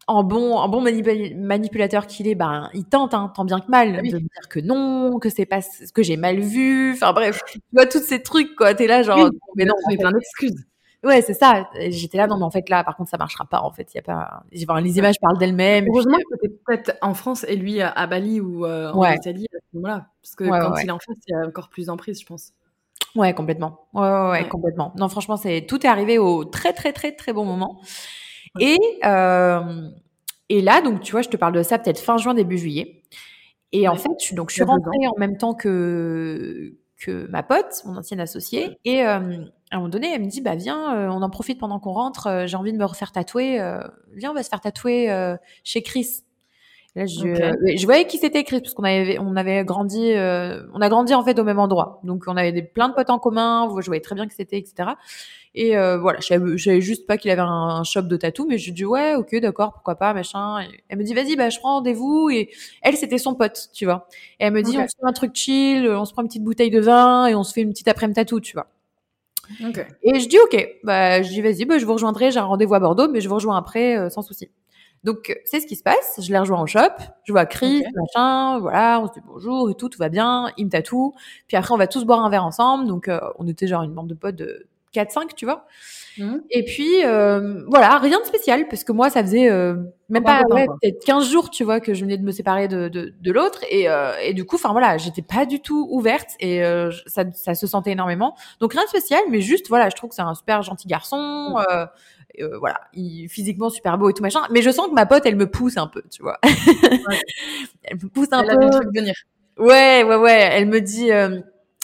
en 0.07 0.23
bon, 0.23 0.55
en 0.55 0.67
bon 0.67 0.81
manipulateur 0.81 2.07
qu'il 2.07 2.27
est, 2.27 2.35
ben, 2.35 2.69
il 2.73 2.85
tente, 2.85 3.13
hein, 3.13 3.31
tant 3.35 3.45
bien 3.45 3.59
que 3.59 3.69
mal, 3.69 3.95
ah 3.97 4.01
de 4.01 4.15
me 4.15 4.19
dire 4.19 4.49
que 4.49 4.59
non, 4.59 5.19
que 5.19 5.29
c'est 5.29 5.45
pas 5.45 5.61
ce 5.61 5.91
que 5.91 6.03
j'ai 6.03 6.17
mal 6.17 6.39
vu. 6.39 6.93
Enfin 6.93 7.13
bref, 7.13 7.41
tu 7.47 7.59
vois 7.71 7.85
tous 7.85 8.03
ces 8.03 8.21
trucs, 8.21 8.55
quoi. 8.55 8.73
T'es 8.73 8.87
là, 8.87 9.03
genre, 9.03 9.29
mais 9.55 9.65
non, 9.65 9.75
mais 9.87 9.97
plein 9.97 10.11
d'excuses. 10.11 10.65
Ouais, 11.03 11.21
c'est 11.21 11.33
ça. 11.33 11.69
J'étais 11.89 12.17
là, 12.17 12.27
non, 12.27 12.37
mais 12.37 12.45
en 12.45 12.51
fait, 12.51 12.69
là, 12.69 12.83
par 12.83 12.95
contre, 12.95 13.09
ça 13.09 13.17
marchera 13.17 13.45
pas. 13.45 13.61
En 13.61 13.71
fait, 13.71 13.93
il 13.93 13.97
y 13.97 13.99
a 13.99 14.03
pas. 14.03 14.43
Enfin, 14.63 14.79
les 14.79 14.97
images 14.97 15.19
parlent 15.21 15.37
d'elles-mêmes. 15.37 15.85
Heureusement 15.89 16.17
que 16.17 16.37
t'es 16.41 16.49
peut-être 16.65 16.97
en 17.01 17.13
France 17.13 17.45
et 17.47 17.55
lui 17.55 17.81
à 17.81 18.07
Bali 18.07 18.39
ou 18.39 18.65
euh, 18.65 18.91
en 18.91 19.11
Italie 19.11 19.47
à 19.53 19.59
ce 19.59 19.77
moment-là, 19.77 20.07
parce 20.21 20.35
que 20.35 20.45
quand 20.45 20.77
il 20.77 20.87
est 20.87 20.91
en 20.91 20.99
France, 20.99 21.17
il 21.27 21.31
y 21.31 21.35
a 21.35 21.45
encore 21.45 21.69
plus 21.69 21.87
d'emprise, 21.87 22.21
je 22.21 22.25
pense. 22.25 22.53
Ouais, 23.15 23.33
complètement. 23.33 23.87
Ouais, 23.93 24.01
ouais, 24.01 24.29
ouais, 24.29 24.47
complètement. 24.47 24.93
Non, 24.97 25.07
franchement, 25.07 25.37
c'est 25.37 25.65
tout 25.67 25.85
est 25.85 25.89
arrivé 25.89 26.17
au 26.17 26.45
très, 26.45 26.73
très, 26.73 26.93
très, 26.93 27.11
très 27.11 27.33
bon 27.33 27.45
moment. 27.45 27.79
Et, 28.59 28.77
euh, 29.05 29.89
et 30.49 30.61
là, 30.61 30.81
donc, 30.81 31.01
tu 31.01 31.11
vois, 31.11 31.21
je 31.21 31.29
te 31.29 31.37
parle 31.37 31.53
de 31.53 31.63
ça 31.63 31.79
peut-être 31.79 31.99
fin 31.99 32.17
juin, 32.17 32.33
début 32.33 32.57
juillet. 32.57 33.03
Et 33.71 33.87
en 33.87 33.95
fait, 33.95 34.11
je, 34.23 34.35
donc, 34.35 34.49
je 34.49 34.55
suis 34.55 34.63
rentrée 34.63 35.07
en 35.07 35.19
même 35.19 35.37
temps 35.37 35.55
que, 35.55 36.75
que 36.97 37.27
ma 37.31 37.43
pote, 37.43 37.81
mon 37.85 37.97
ancienne 37.97 38.19
associée. 38.19 38.77
Et 38.85 39.03
euh, 39.03 39.07
à 39.71 39.75
un 39.75 39.77
moment 39.77 39.89
donné, 39.89 40.13
elle 40.13 40.21
me 40.21 40.27
dit, 40.27 40.41
bah, 40.41 40.55
viens, 40.55 40.95
euh, 40.95 41.09
on 41.09 41.21
en 41.23 41.29
profite 41.29 41.59
pendant 41.59 41.79
qu'on 41.79 41.93
rentre. 41.93 42.43
J'ai 42.45 42.57
envie 42.57 42.73
de 42.73 42.77
me 42.77 42.85
refaire 42.85 43.11
tatouer. 43.11 43.57
viens, 44.13 44.31
on 44.31 44.35
va 44.35 44.43
se 44.43 44.49
faire 44.49 44.61
tatouer 44.61 45.35
chez 45.63 45.81
Chris. 45.81 46.23
Là, 46.95 47.07
je, 47.07 47.15
je 47.75 47.85
voyais 47.85 48.05
qui 48.05 48.19
c'était 48.19 48.43
Chris 48.43 48.61
parce 48.61 48.75
qu'on 48.75 48.83
avait 48.83 49.17
on 49.17 49.35
avait 49.35 49.65
grandi 49.65 50.13
on 50.15 50.81
a 50.81 50.89
grandi 50.89 51.15
en 51.15 51.23
fait 51.23 51.39
au 51.39 51.43
même 51.43 51.57
endroit 51.57 51.99
donc 52.03 52.25
on 52.27 52.37
avait 52.37 52.51
des, 52.51 52.61
plein 52.61 52.87
de 52.87 52.93
potes 52.93 53.09
en 53.09 53.17
commun 53.17 53.67
je 53.79 53.87
voyais 53.87 53.99
très 53.99 54.13
bien 54.13 54.27
qui 54.27 54.35
c'était 54.35 54.59
etc 54.59 54.91
et 55.55 55.77
euh, 55.77 55.99
voilà, 55.99 56.19
je 56.19 56.25
savais, 56.25 56.81
juste 56.81 57.05
pas 57.05 57.17
qu'il 57.17 57.29
avait 57.29 57.41
un, 57.41 57.83
shop 57.83 58.03
de 58.03 58.17
tatou, 58.17 58.47
mais 58.47 58.57
je 58.57 58.65
lui 58.65 58.71
dis 58.73 58.85
ouais, 58.85 59.15
ok, 59.15 59.35
d'accord, 59.35 59.73
pourquoi 59.73 59.95
pas, 59.95 60.13
machin. 60.13 60.61
Et 60.61 60.83
elle 60.89 60.97
me 60.97 61.03
dit 61.03 61.13
vas-y, 61.13 61.35
bah 61.35 61.49
je 61.49 61.59
prends 61.59 61.75
rendez-vous. 61.75 62.29
Et 62.31 62.49
elle, 62.81 62.97
c'était 62.97 63.19
son 63.19 63.35
pote, 63.35 63.69
tu 63.71 63.85
vois. 63.85 64.07
Et 64.39 64.45
elle 64.45 64.53
me 64.53 64.63
dit 64.63 64.77
on 64.77 64.87
se 64.87 64.95
fait 64.99 65.07
un 65.07 65.13
truc 65.13 65.35
chill, 65.35 65.87
on 65.87 66.05
se 66.05 66.13
prend 66.13 66.23
une 66.23 66.27
petite 66.27 66.43
bouteille 66.43 66.71
de 66.71 66.79
vin 66.79 67.27
et 67.27 67.35
on 67.35 67.43
se 67.43 67.53
fait 67.53 67.61
une 67.61 67.69
petite 67.69 67.87
après-midi 67.87 68.15
tatou, 68.15 68.39
tu 68.39 68.53
vois. 68.53 68.67
Et 70.01 70.19
je 70.19 70.27
dis 70.27 70.39
ok, 70.39 70.67
bah 70.83 71.21
je 71.21 71.29
dis 71.29 71.41
vas-y, 71.41 71.65
bah 71.65 71.77
je 71.77 71.85
vous 71.85 71.93
rejoindrai, 71.93 72.31
j'ai 72.31 72.39
un 72.39 72.45
rendez-vous 72.45 72.73
à 72.73 72.79
Bordeaux, 72.79 73.07
mais 73.09 73.21
je 73.21 73.29
vous 73.29 73.35
rejoins 73.35 73.57
après 73.57 73.97
euh, 73.97 74.09
sans 74.09 74.23
souci. 74.23 74.49
Donc, 75.03 75.37
c'est 75.45 75.59
ce 75.59 75.67
qui 75.67 75.75
se 75.75 75.83
passe. 75.83 76.19
Je 76.21 76.31
les 76.31 76.39
rejoins 76.39 76.61
au 76.61 76.67
shop. 76.67 76.93
Je 77.25 77.33
vois 77.33 77.45
Chris, 77.45 77.83
machin, 77.95 78.59
voilà, 78.59 79.01
on 79.01 79.07
se 79.07 79.13
dit 79.13 79.21
bonjour 79.25 79.69
et 79.69 79.75
tout, 79.75 79.89
tout 79.89 79.99
va 79.99 80.09
bien. 80.09 80.51
Il 80.57 80.65
me 80.65 80.69
tatoue. 80.71 81.13
Puis 81.47 81.57
après, 81.57 81.73
on 81.73 81.77
va 81.77 81.87
tous 81.87 82.05
boire 82.05 82.23
un 82.23 82.29
verre 82.29 82.45
ensemble. 82.45 82.87
Donc, 82.87 83.09
on 83.37 83.47
était 83.47 83.67
genre 83.67 83.83
une 83.83 83.93
bande 83.93 84.07
de 84.07 84.13
potes 84.13 84.35
de 84.35 84.67
4-5, 84.93 85.33
tu 85.35 85.45
vois. 85.45 85.65
Mmh. 86.17 86.37
Et 86.51 86.63
puis, 86.63 87.03
euh, 87.03 87.63
voilà, 87.67 87.97
rien 87.97 88.19
de 88.19 88.25
spécial, 88.25 88.67
parce 88.67 88.83
que 88.83 88.91
moi, 88.91 89.09
ça 89.09 89.23
faisait 89.23 89.49
euh, 89.49 89.75
même 90.09 90.23
pas, 90.23 90.43
ouais, 90.51 90.67
peut-être 90.81 91.03
15 91.03 91.29
jours, 91.29 91.49
tu 91.49 91.63
vois, 91.63 91.79
que 91.79 91.93
je 91.93 92.01
venais 92.03 92.17
de 92.17 92.23
me 92.23 92.31
séparer 92.31 92.67
de, 92.67 92.87
de, 92.87 93.13
de 93.19 93.31
l'autre. 93.31 93.61
Et, 93.69 93.89
euh, 93.89 94.13
et 94.21 94.33
du 94.33 94.45
coup, 94.45 94.55
enfin 94.55 94.71
voilà, 94.71 94.97
j'étais 94.97 95.23
pas 95.23 95.45
du 95.45 95.59
tout 95.59 95.87
ouverte 95.89 96.29
et 96.39 96.63
euh, 96.63 96.91
ça, 97.07 97.23
ça 97.33 97.55
se 97.55 97.65
sentait 97.65 97.91
énormément. 97.91 98.35
Donc 98.59 98.73
rien 98.73 98.83
de 98.83 98.89
spécial, 98.89 99.21
mais 99.29 99.41
juste, 99.41 99.67
voilà, 99.69 99.89
je 99.89 99.95
trouve 99.95 100.09
que 100.09 100.15
c'est 100.15 100.21
un 100.21 100.35
super 100.35 100.61
gentil 100.61 100.87
garçon. 100.87 101.55
Euh, 102.39 102.53
euh, 102.53 102.57
voilà, 102.59 102.81
il, 102.93 103.27
physiquement 103.29 103.69
super 103.69 103.97
beau 103.97 104.09
et 104.09 104.13
tout 104.13 104.23
machin. 104.23 104.41
Mais 104.51 104.61
je 104.61 104.69
sens 104.69 104.87
que 104.87 104.93
ma 104.93 105.05
pote, 105.05 105.23
elle 105.25 105.35
me 105.35 105.49
pousse 105.49 105.77
un 105.77 105.87
peu, 105.87 106.03
tu 106.09 106.21
vois. 106.21 106.39
elle 107.83 107.97
me 107.97 108.07
pousse 108.07 108.29
un 108.31 108.43
elle 108.43 108.57
peu. 108.57 108.65
A 108.65 108.81
venir. 108.93 109.13
Ouais, 109.57 110.03
ouais, 110.03 110.15
ouais. 110.15 110.49
Elle 110.51 110.67
me 110.67 110.81
dit 110.81 111.09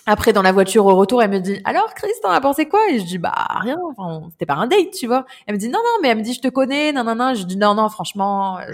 après, 0.10 0.34
dans 0.34 0.42
la 0.42 0.52
voiture 0.52 0.88
au 0.88 0.96
retour, 0.96 1.22
elle 1.22 1.30
me 1.30 1.40
dit 1.40 1.62
alors 1.66 1.94
Chris, 1.94 2.10
t'en 2.24 2.32
as 2.32 2.42
pensé 2.42 2.68
quoi? 2.68 2.80
Et 2.90 2.98
je 2.98 3.06
dis 3.06 3.20
bah 3.20 3.32
rien, 3.62 3.78
enfin, 3.96 4.28
c'était 4.32 4.48
pas 4.48 4.56
un 4.56 4.66
date, 4.66 4.90
tu 4.92 5.06
vois. 5.06 5.26
Elle 5.46 5.54
me 5.54 5.60
dit 5.60 5.70
non 5.70 5.78
non, 5.78 6.02
mais 6.02 6.08
elle 6.08 6.18
me 6.18 6.24
dit 6.24 6.34
je 6.34 6.42
te 6.42 6.48
connais, 6.48 6.92
non 6.92 7.04
non 7.04 7.14
non. 7.14 7.36
Je 7.36 7.44
dis 7.44 7.58
non 7.58 7.76
non, 7.76 7.90
franchement, 7.90 8.58
euh, 8.58 8.72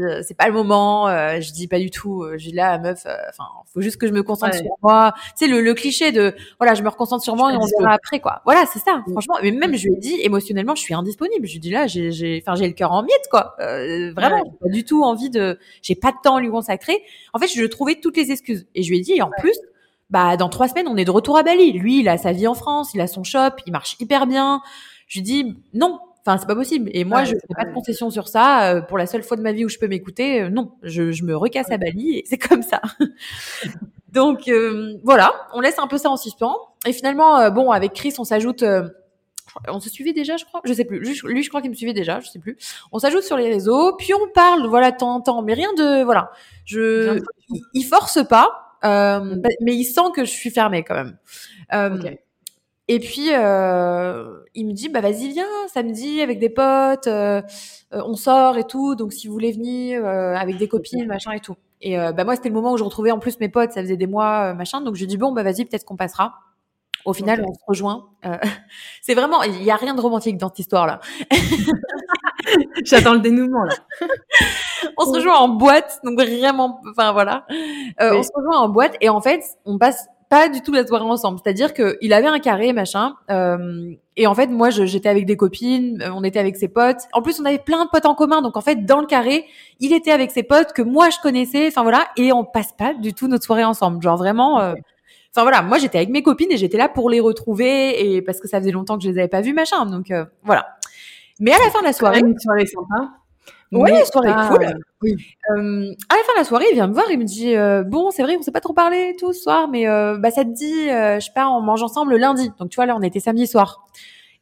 euh, 0.00 0.22
c'est 0.22 0.36
pas 0.36 0.46
le 0.46 0.52
moment. 0.52 1.08
Euh, 1.08 1.40
je 1.40 1.50
dis 1.52 1.66
pas 1.66 1.80
du 1.80 1.90
tout. 1.90 2.24
Je 2.36 2.50
dis 2.50 2.52
là, 2.52 2.78
meuf, 2.78 3.04
enfin, 3.04 3.48
faut 3.74 3.80
juste 3.80 3.96
que 3.96 4.06
je 4.06 4.12
me 4.12 4.22
concentre 4.22 4.54
sur 4.54 4.76
moi. 4.80 5.12
Tu 5.36 5.44
sais 5.44 5.46
le, 5.48 5.60
le, 5.60 5.74
cliché 5.74 6.12
de 6.12 6.36
voilà, 6.60 6.74
je 6.74 6.84
me 6.84 6.88
reconcentre 6.88 7.24
sur 7.24 7.34
moi 7.34 7.52
et 7.52 7.56
on 7.56 7.66
verra 7.80 7.94
après 7.94 8.20
quoi. 8.20 8.42
Voilà, 8.44 8.64
c'est 8.72 8.78
ça. 8.78 9.02
Mm. 9.08 9.10
Franchement, 9.10 9.34
mais 9.42 9.50
même 9.50 9.74
je 9.74 9.88
lui 9.88 9.94
ai 9.94 9.98
dit 9.98 10.20
émotionnellement, 10.20 10.76
je 10.76 10.82
suis 10.82 10.94
indisponible. 10.94 11.48
Je 11.48 11.54
lui 11.54 11.60
dis 11.60 11.70
là, 11.70 11.88
j'ai, 11.88 12.12
j'ai, 12.12 12.40
enfin, 12.46 12.54
j'ai 12.54 12.68
le 12.68 12.74
cœur 12.74 12.92
en 12.92 13.02
miettes 13.02 13.26
quoi. 13.28 13.56
vraiment, 13.58 14.44
j'ai 14.44 14.68
pas 14.68 14.72
du 14.72 14.84
tout 14.84 15.02
envie 15.02 15.30
de, 15.30 15.58
j'ai 15.82 15.96
pas 15.96 16.12
de 16.12 16.18
temps 16.22 16.36
à 16.36 16.40
lui 16.40 16.50
consacrer. 16.50 17.02
En 17.32 17.40
fait, 17.40 17.48
je 17.48 17.64
trouvais 17.64 17.96
toutes 17.96 18.16
les 18.16 18.30
excuses 18.30 18.68
et 18.76 18.84
je 18.84 18.90
lui 18.90 18.98
ai 18.98 19.00
dit 19.00 19.20
en 19.20 19.30
plus 19.40 19.58
bah 20.10 20.36
dans 20.36 20.48
trois 20.48 20.68
semaines 20.68 20.86
on 20.88 20.96
est 20.96 21.04
de 21.04 21.10
retour 21.10 21.36
à 21.36 21.42
Bali. 21.42 21.72
Lui, 21.72 22.00
il 22.00 22.08
a 22.08 22.18
sa 22.18 22.32
vie 22.32 22.46
en 22.46 22.54
France, 22.54 22.94
il 22.94 23.00
a 23.00 23.06
son 23.06 23.24
shop, 23.24 23.56
il 23.66 23.72
marche 23.72 23.96
hyper 24.00 24.26
bien. 24.26 24.62
Je 25.08 25.18
lui 25.18 25.22
dis 25.22 25.56
non, 25.74 25.98
enfin 26.26 26.38
c'est 26.38 26.46
pas 26.46 26.54
possible. 26.54 26.90
Et 26.92 27.04
moi, 27.04 27.24
je 27.24 27.32
fais 27.32 27.54
pas 27.54 27.64
de 27.64 27.72
concession 27.72 28.10
sur 28.10 28.28
ça. 28.28 28.70
Euh, 28.70 28.80
pour 28.80 28.98
la 28.98 29.06
seule 29.06 29.22
fois 29.22 29.36
de 29.36 29.42
ma 29.42 29.52
vie 29.52 29.64
où 29.64 29.68
je 29.68 29.78
peux 29.78 29.88
m'écouter, 29.88 30.42
euh, 30.42 30.48
non, 30.48 30.72
je, 30.82 31.12
je, 31.12 31.24
me 31.24 31.36
recasse 31.36 31.70
à 31.70 31.78
Bali 31.78 32.18
et 32.18 32.24
c'est 32.26 32.38
comme 32.38 32.62
ça. 32.62 32.80
Donc 34.12 34.48
euh, 34.48 34.94
voilà, 35.04 35.32
on 35.52 35.60
laisse 35.60 35.78
un 35.78 35.86
peu 35.86 35.98
ça 35.98 36.10
en 36.10 36.16
suspens. 36.16 36.56
Et 36.86 36.92
finalement, 36.92 37.50
bon, 37.50 37.70
avec 37.70 37.92
Chris, 37.92 38.14
on 38.18 38.24
s'ajoute. 38.24 38.64
on 39.68 39.80
se 39.80 39.90
suivait 39.90 40.12
déjà, 40.12 40.36
je 40.36 40.44
crois. 40.44 40.60
Je 40.64 40.72
sais 40.72 40.84
plus. 40.84 40.98
Lui, 41.00 41.14
je, 41.14 41.26
lui, 41.26 41.42
je 41.42 41.48
crois 41.48 41.60
qu'il 41.60 41.70
me 41.70 41.76
suivait 41.76 41.92
déjà. 41.92 42.20
Je 42.20 42.28
sais 42.28 42.38
plus. 42.38 42.56
On 42.92 42.98
s'ajoute 42.98 43.22
sur 43.22 43.36
les 43.36 43.48
réseaux, 43.48 43.94
puis 43.96 44.14
on 44.14 44.28
parle, 44.32 44.66
voilà, 44.68 44.92
de 44.92 44.96
temps 44.96 45.14
en 45.14 45.20
temps, 45.20 45.42
mais 45.42 45.54
rien 45.54 45.72
de, 45.74 46.02
voilà. 46.04 46.30
Je, 46.64 47.20
il 47.74 47.84
force 47.84 48.26
pas. 48.26 48.65
Euh, 48.84 49.36
bah, 49.36 49.48
mais 49.60 49.74
il 49.74 49.84
sent 49.84 50.12
que 50.14 50.24
je 50.24 50.30
suis 50.30 50.50
fermée 50.50 50.84
quand 50.84 50.94
même. 50.94 51.16
Euh, 51.74 51.98
et 52.88 53.00
puis 53.00 53.30
euh, 53.32 54.38
il 54.54 54.66
me 54.66 54.72
dit 54.72 54.88
bah 54.88 55.00
vas-y 55.00 55.30
viens 55.30 55.44
samedi 55.72 56.20
avec 56.20 56.38
des 56.38 56.50
potes, 56.50 57.08
on 57.92 58.14
sort 58.14 58.58
et 58.58 58.64
tout. 58.64 58.94
Donc 58.94 59.12
si 59.12 59.26
vous 59.26 59.32
voulez 59.32 59.52
venir 59.52 60.04
avec 60.06 60.56
des 60.58 60.68
copines 60.68 61.06
machin 61.06 61.32
et 61.32 61.40
tout. 61.40 61.56
Et 61.80 61.96
bah 61.96 62.24
moi 62.24 62.36
c'était 62.36 62.48
le 62.48 62.54
moment 62.54 62.72
où 62.72 62.76
je 62.78 62.84
retrouvais 62.84 63.10
en 63.10 63.18
plus 63.18 63.40
mes 63.40 63.48
potes, 63.48 63.72
ça 63.72 63.82
faisait 63.82 63.96
des 63.96 64.06
mois 64.06 64.54
machin. 64.54 64.80
Donc 64.80 64.94
je 64.96 65.04
dis 65.04 65.16
bon 65.16 65.32
bah 65.32 65.42
vas-y 65.42 65.64
peut-être 65.64 65.84
qu'on 65.84 65.96
passera. 65.96 66.45
Au 67.06 67.12
final, 67.12 67.42
on 67.46 67.54
se 67.54 67.60
rejoint. 67.66 68.08
c'est 69.02 69.14
vraiment, 69.14 69.42
il 69.42 69.62
n'y 69.62 69.70
a 69.70 69.76
rien 69.76 69.94
de 69.94 70.00
romantique 70.00 70.36
dans 70.36 70.48
cette 70.48 70.60
histoire-là. 70.60 71.00
J'attends 72.84 73.14
le 73.14 73.20
dénouement 73.20 73.64
là. 73.64 73.74
on 74.96 75.04
se 75.04 75.10
rejoint 75.10 75.36
en 75.36 75.48
boîte, 75.48 76.00
donc 76.04 76.20
vraiment, 76.20 76.80
enfin 76.90 77.12
voilà. 77.12 77.46
Euh, 78.00 78.18
On 78.18 78.22
se 78.22 78.30
rejoint 78.34 78.58
en 78.58 78.68
boîte 78.68 78.96
et 79.00 79.08
en 79.08 79.20
fait, 79.20 79.42
on 79.64 79.78
passe 79.78 80.06
pas 80.28 80.48
du 80.48 80.60
tout 80.60 80.72
la 80.72 80.86
soirée 80.86 81.04
ensemble. 81.04 81.38
C'est-à-dire 81.42 81.72
que 81.72 81.96
il 82.00 82.12
avait 82.12 82.26
un 82.26 82.38
carré, 82.38 82.72
machin. 82.72 83.14
Euh, 83.30 83.92
et 84.16 84.26
en 84.26 84.34
fait, 84.34 84.48
moi, 84.48 84.70
j'étais 84.70 85.08
avec 85.08 85.26
des 85.26 85.36
copines, 85.36 86.02
euh, 86.02 86.10
on 86.12 86.24
était 86.24 86.38
avec 86.38 86.56
ses 86.56 86.68
potes. 86.68 87.02
En 87.12 87.22
plus, 87.22 87.40
on 87.40 87.44
avait 87.44 87.58
plein 87.58 87.84
de 87.84 87.90
potes 87.90 88.06
en 88.06 88.14
commun. 88.14 88.42
Donc, 88.42 88.56
en 88.56 88.60
fait, 88.60 88.84
dans 88.84 89.00
le 89.00 89.06
carré, 89.06 89.46
il 89.78 89.92
était 89.92 90.10
avec 90.10 90.30
ses 90.30 90.42
potes 90.42 90.72
que 90.72 90.82
moi, 90.82 91.10
je 91.10 91.18
connaissais. 91.22 91.68
Enfin, 91.68 91.82
voilà. 91.82 92.08
Et 92.16 92.32
on 92.32 92.44
passe 92.44 92.72
pas 92.72 92.94
du 92.94 93.14
tout 93.14 93.28
notre 93.28 93.44
soirée 93.44 93.64
ensemble. 93.64 94.02
Genre, 94.02 94.16
vraiment... 94.16 94.60
Euh, 94.60 94.74
enfin 95.36 95.42
voilà, 95.42 95.60
moi 95.60 95.76
j'étais 95.78 95.98
avec 95.98 96.08
mes 96.08 96.22
copines 96.22 96.50
et 96.50 96.56
j'étais 96.56 96.78
là 96.78 96.88
pour 96.88 97.10
les 97.10 97.20
retrouver 97.20 98.14
et 98.14 98.22
parce 98.22 98.40
que 98.40 98.48
ça 98.48 98.58
faisait 98.58 98.70
longtemps 98.70 98.96
que 98.96 99.04
je 99.04 99.10
les 99.10 99.18
avais 99.18 99.28
pas 99.28 99.42
vues, 99.42 99.52
machin. 99.52 99.84
Donc 99.84 100.10
euh, 100.10 100.24
voilà. 100.42 100.66
Mais 101.38 101.52
à 101.52 101.58
la 101.58 101.70
fin 101.70 101.80
de 101.80 101.84
la 101.84 101.92
soirée, 101.92 102.20
une 102.20 102.38
soirée 102.38 102.64
sympa. 102.64 103.10
Ouais, 103.72 104.04
soirée 104.06 104.32
cool. 104.48 104.64
Euh, 105.50 105.92
à 106.08 106.16
la 106.16 106.22
fin 106.22 106.32
de 106.32 106.38
la 106.38 106.44
soirée, 106.44 106.64
il 106.70 106.74
vient 106.74 106.86
me 106.86 106.94
voir, 106.94 107.04
il 107.10 107.18
me 107.18 107.24
dit 107.24 107.54
euh, 107.54 107.82
bon, 107.84 108.10
c'est 108.10 108.22
vrai, 108.22 108.36
on 108.38 108.42
s'est 108.42 108.52
pas 108.52 108.60
trop 108.60 108.72
parlé 108.72 109.14
tout 109.18 109.34
ce 109.34 109.42
soir, 109.42 109.68
mais 109.68 109.84
bah 109.84 110.30
ça 110.30 110.44
te 110.44 110.50
dit, 110.50 110.86
je 110.88 111.20
sais 111.20 111.32
pas, 111.34 111.48
on 111.48 111.60
mange 111.60 111.82
ensemble 111.82 112.12
le 112.12 112.18
lundi. 112.18 112.50
Donc 112.58 112.70
tu 112.70 112.76
vois 112.76 112.86
là, 112.86 112.96
on 112.96 113.02
était 113.02 113.20
samedi 113.20 113.46
soir. 113.46 113.86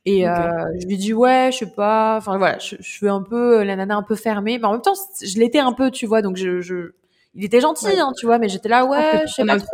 Et 0.07 0.23
je 0.23 0.87
lui 0.87 0.97
dis 0.97 1.13
ouais, 1.13 1.51
je 1.53 1.59
sais 1.59 1.71
pas, 1.75 2.17
enfin 2.19 2.39
voilà, 2.39 2.59
je, 2.59 2.77
je 2.79 2.89
suis 2.89 3.09
un 3.09 3.23
peu 3.23 3.65
la 3.65 3.75
nana 3.75 3.97
un 3.97 4.03
peu 4.05 4.15
fermée, 4.15 4.59
mais 4.59 4.67
en 4.67 4.73
même 4.73 4.83
temps, 4.83 4.95
je 5.21 5.39
l'étais 5.41 5.59
un 5.59 5.73
peu, 5.73 5.91
tu 5.91 6.07
vois, 6.07 6.23
donc 6.23 6.37
je, 6.37 6.61
je 6.61 6.93
il 7.35 7.45
était 7.45 7.61
gentil, 7.61 7.99
hein, 7.99 8.13
tu 8.17 8.27
vois, 8.27 8.39
mais 8.39 8.49
j'étais 8.49 8.69
là, 8.69 8.85
ouais, 8.85 9.23
je 9.27 9.33
sais 9.33 9.45
pas 9.45 9.59
trop. 9.59 9.67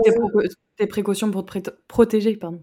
Tes, 0.81 0.87
précautions 0.87 1.31
pour 1.31 1.45
te 1.45 1.71
protéger, 1.89 2.37
pardon. 2.37 2.61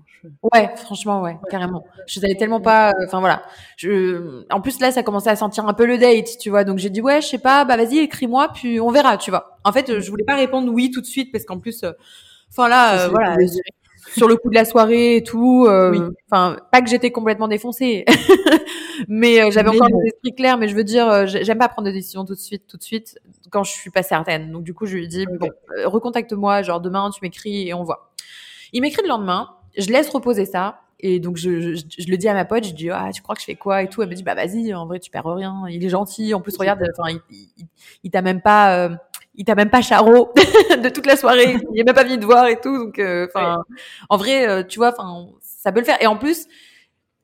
Ouais, 0.54 0.70
franchement, 0.76 1.22
ouais, 1.22 1.38
carrément. 1.50 1.86
Je 2.08 2.20
savais 2.20 2.36
tellement 2.36 2.60
pas, 2.60 2.90
euh, 2.90 3.06
enfin 3.06 3.20
voilà. 3.20 3.44
Je, 3.78 4.44
en 4.52 4.60
plus 4.62 4.80
là, 4.80 4.92
ça 4.92 5.04
commençait 5.04 5.30
à 5.30 5.36
sentir 5.36 5.68
un 5.68 5.74
peu 5.74 5.86
le 5.86 5.98
date, 5.98 6.38
tu 6.40 6.50
vois, 6.50 6.64
donc 6.64 6.80
j'ai 6.80 6.90
dit 6.90 7.02
ouais, 7.02 7.22
je 7.22 7.28
sais 7.28 7.38
pas, 7.38 7.64
bah 7.66 7.78
vas-y, 7.78 8.00
écris-moi, 8.00 8.50
puis 8.54 8.80
on 8.80 8.90
verra, 8.90 9.18
tu 9.18 9.30
vois. 9.30 9.58
En 9.64 9.72
fait, 9.72 10.00
je 10.00 10.10
voulais 10.10 10.26
pas 10.26 10.36
répondre 10.36 10.72
oui 10.74 10.90
tout 10.92 11.02
de 11.02 11.06
suite 11.06 11.32
parce 11.32 11.46
qu'en 11.46 11.60
plus, 11.60 11.84
euh, 11.84 11.92
enfin 12.50 12.68
là, 12.68 13.06
euh, 13.06 13.10
voilà, 13.10 13.38
sur 14.16 14.28
le 14.28 14.36
coup 14.36 14.50
de 14.50 14.56
la 14.56 14.66
soirée 14.66 15.18
et 15.18 15.24
tout. 15.24 15.66
Euh, 15.68 16.12
enfin, 16.30 16.58
pas 16.72 16.82
que 16.82 16.90
j'étais 16.90 17.12
complètement 17.12 17.48
défoncée, 17.48 18.06
mais 19.08 19.42
euh, 19.42 19.52
j'avais 19.52 19.70
encore 19.70 19.88
l'esprit 20.04 20.36
clair. 20.36 20.58
Mais 20.58 20.68
je 20.68 20.76
veux 20.76 20.84
dire, 20.84 21.10
euh, 21.10 21.26
j'aime 21.26 21.58
pas 21.58 21.70
prendre 21.70 21.88
des 21.88 21.94
décisions 21.94 22.26
tout 22.26 22.34
de 22.34 22.40
suite, 22.40 22.68
tout 22.68 22.78
de 22.78 22.84
suite, 22.84 23.20
quand 23.50 23.64
je 23.64 23.72
suis 23.72 23.92
pas 23.92 24.04
certaine. 24.04 24.52
Donc 24.52 24.64
du 24.64 24.74
coup, 24.74 24.86
je 24.86 24.96
lui 24.96 25.08
dis 25.08 25.26
bon, 25.26 25.50
recontacte-moi, 25.86 26.62
genre 26.62 26.82
demain, 26.82 27.10
tu 27.12 27.20
m'écris 27.22 27.68
et 27.68 27.74
on 27.74 27.84
voit. 27.84 28.12
Il 28.74 28.82
m'écrit 28.82 29.02
le 29.04 29.10
lendemain. 29.10 29.50
Je 29.78 29.88
laisse 29.90 30.10
reposer 30.10 30.46
ça. 30.46 30.82
Et 31.00 31.20
donc 31.20 31.38
je, 31.38 31.76
je, 31.76 31.76
je, 31.76 32.10
le 32.10 32.18
dis 32.18 32.28
à 32.28 32.34
ma 32.34 32.44
pote, 32.44 32.64
je 32.64 32.74
dis 32.74 32.90
ah 32.90 33.12
tu 33.14 33.22
crois 33.22 33.36
que 33.36 33.42
je 33.42 33.46
fais 33.46 33.54
quoi 33.54 33.84
et 33.84 33.88
tout? 33.88 34.02
Elle 34.02 34.10
me 34.10 34.16
dit 34.16 34.24
bah 34.24 34.34
vas-y, 34.34 34.74
en 34.74 34.88
vrai 34.88 35.00
tu 35.00 35.12
perds 35.12 35.26
rien. 35.26 35.66
Il 35.70 35.86
est 35.86 35.90
gentil. 35.90 36.34
En 36.34 36.42
plus 36.42 36.58
regarde, 36.58 36.84
enfin 36.98 37.12
il, 37.12 37.22
il, 37.30 37.68
il 38.04 38.10
t'a 38.10 38.24
même 38.24 38.42
pas 38.42 38.90
il 39.38 39.46
t'a 39.46 39.56
même 39.56 39.70
pas 39.70 39.82
charo 39.82 40.34
de 40.84 40.90
toute 40.90 41.06
la 41.06 41.16
soirée, 41.16 41.58
il 41.74 41.82
a 41.82 41.84
même 41.84 41.96
pas 41.96 42.04
envie 42.04 42.18
de 42.18 42.26
voir 42.26 42.48
et 42.48 42.60
tout. 42.60 42.76
Donc, 42.76 43.00
euh, 43.00 43.28
enfin, 43.28 43.64
en 44.10 44.18
vrai, 44.18 44.48
euh, 44.48 44.64
tu 44.64 44.80
vois, 44.80 44.90
enfin, 44.90 45.28
ça 45.42 45.72
peut 45.72 45.80
le 45.80 45.86
faire. 45.86 46.02
Et 46.02 46.08
en 46.08 46.18
plus, 46.18 46.48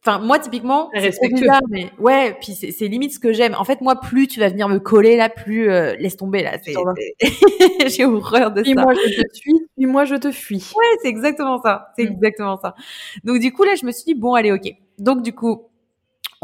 enfin, 0.06 0.20
moi 0.20 0.38
typiquement, 0.38 0.92
bizarre, 0.94 1.62
mais 1.70 1.90
ouais, 1.98 2.38
puis 2.40 2.54
c'est 2.54 2.88
limite 2.88 3.14
ce 3.14 3.20
que 3.20 3.34
j'aime. 3.34 3.56
En 3.58 3.64
fait, 3.64 3.82
moi, 3.82 4.00
plus 4.00 4.28
tu 4.28 4.40
vas 4.40 4.50
venir 4.50 4.70
me 4.70 4.78
coller 4.78 5.18
là, 5.18 5.28
plus 5.28 5.72
euh, 5.72 5.96
laisse 5.96 6.16
tomber 6.16 6.44
là. 6.44 6.58
J'ai 7.88 8.06
horreur 8.06 8.52
de 8.52 8.62
puis 8.62 8.74
ça. 8.76 8.82
moi 8.84 8.94
je 8.94 9.22
te 9.22 9.36
suis, 9.36 9.68
puis 9.76 9.86
moi 9.88 10.06
je 10.06 10.16
te 10.16 10.32
fuis. 10.32 10.72
Ouais, 10.78 10.98
c'est 11.02 11.10
exactement 11.10 11.60
ça. 11.62 11.94
C'est 11.98 12.06
mm. 12.06 12.14
exactement 12.14 12.58
ça. 12.62 12.76
Donc 13.24 13.40
du 13.40 13.52
coup 13.52 13.64
là, 13.64 13.74
je 13.74 13.88
me 13.88 13.92
suis 13.92 14.04
dit 14.06 14.14
bon, 14.14 14.36
allez, 14.36 14.52
ok. 14.52 14.72
Donc 15.00 15.24
du 15.24 15.34
coup, 15.34 15.64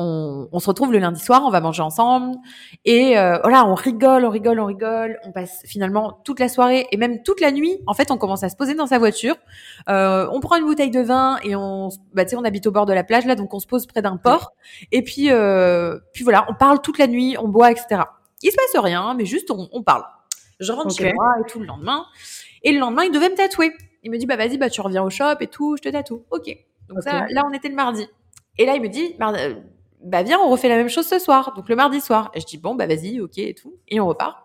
on, 0.01 0.59
se 0.59 0.67
retrouve 0.67 0.93
le 0.93 0.99
lundi 0.99 1.19
soir, 1.19 1.43
on 1.45 1.49
va 1.49 1.59
manger 1.59 1.81
ensemble 1.81 2.37
et 2.85 3.17
euh, 3.17 3.37
voilà, 3.41 3.65
on 3.65 3.75
rigole, 3.75 4.23
on 4.23 4.29
rigole, 4.29 4.59
on 4.59 4.65
rigole. 4.65 5.19
On 5.25 5.33
passe 5.33 5.61
finalement 5.65 6.21
toute 6.23 6.39
la 6.39 6.47
soirée 6.47 6.87
et 6.91 6.97
même 6.97 7.21
toute 7.21 7.41
la 7.41 7.51
nuit. 7.51 7.81
En 7.85 7.93
fait, 7.93 8.09
on 8.09 8.17
commence 8.17 8.43
à 8.43 8.49
se 8.49 8.55
poser 8.55 8.75
dans 8.75 8.87
sa 8.87 8.97
voiture. 8.97 9.35
Euh, 9.89 10.25
on 10.31 10.39
prend 10.39 10.55
une 10.55 10.63
bouteille 10.63 10.89
de 10.89 11.01
vin 11.01 11.37
et 11.43 11.53
on, 11.55 11.89
bah 12.13 12.23
tu 12.23 12.31
sais, 12.31 12.35
on 12.37 12.45
habite 12.45 12.65
au 12.65 12.71
bord 12.71 12.85
de 12.85 12.93
la 12.93 13.03
plage 13.03 13.25
là, 13.25 13.35
donc 13.35 13.53
on 13.53 13.59
se 13.59 13.67
pose 13.67 13.87
près 13.87 14.01
d'un 14.01 14.15
port. 14.15 14.53
Et 14.93 15.03
puis, 15.03 15.31
euh, 15.31 15.99
puis 16.13 16.23
voilà, 16.23 16.45
on 16.49 16.53
parle 16.53 16.79
toute 16.81 16.97
la 16.97 17.07
nuit, 17.07 17.35
on 17.37 17.49
boit, 17.49 17.69
etc. 17.69 18.03
Il 18.41 18.51
se 18.51 18.55
passe 18.55 18.81
rien, 18.81 19.13
mais 19.15 19.25
juste 19.25 19.51
on, 19.51 19.83
parle. 19.83 20.03
Je 20.61 20.71
rentre 20.71 20.95
chez 20.95 21.11
moi 21.11 21.35
et 21.41 21.51
tout 21.51 21.59
le 21.59 21.65
lendemain. 21.65 22.05
Et 22.63 22.71
le 22.71 22.79
lendemain, 22.79 23.03
il 23.03 23.11
devait 23.11 23.29
me 23.29 23.35
tatouer. 23.35 23.73
Il 24.03 24.11
me 24.11 24.17
dit 24.17 24.25
bah 24.25 24.37
vas-y, 24.37 24.57
bah 24.57 24.69
tu 24.69 24.79
reviens 24.79 25.03
au 25.03 25.09
shop 25.09 25.35
et 25.41 25.47
tout, 25.47 25.75
je 25.75 25.81
te 25.81 25.89
tatoue. 25.89 26.23
Ok. 26.31 26.55
Donc 26.87 27.03
ça, 27.03 27.25
là, 27.29 27.43
on 27.45 27.51
était 27.51 27.67
le 27.67 27.75
mardi. 27.75 28.07
Et 28.57 28.65
là, 28.65 28.75
il 28.75 28.81
me 28.81 28.89
dit, 28.89 29.15
bah 30.03 30.23
viens, 30.23 30.39
on 30.39 30.49
refait 30.49 30.69
la 30.69 30.77
même 30.77 30.89
chose 30.89 31.07
ce 31.07 31.19
soir, 31.19 31.53
donc 31.55 31.69
le 31.69 31.75
mardi 31.75 32.01
soir. 32.01 32.31
Et 32.33 32.39
je 32.39 32.45
dis 32.45 32.57
bon 32.57 32.75
bah 32.75 32.87
vas-y, 32.87 33.19
ok 33.19 33.37
et 33.37 33.53
tout, 33.53 33.75
et 33.87 33.99
on 33.99 34.07
repart. 34.07 34.37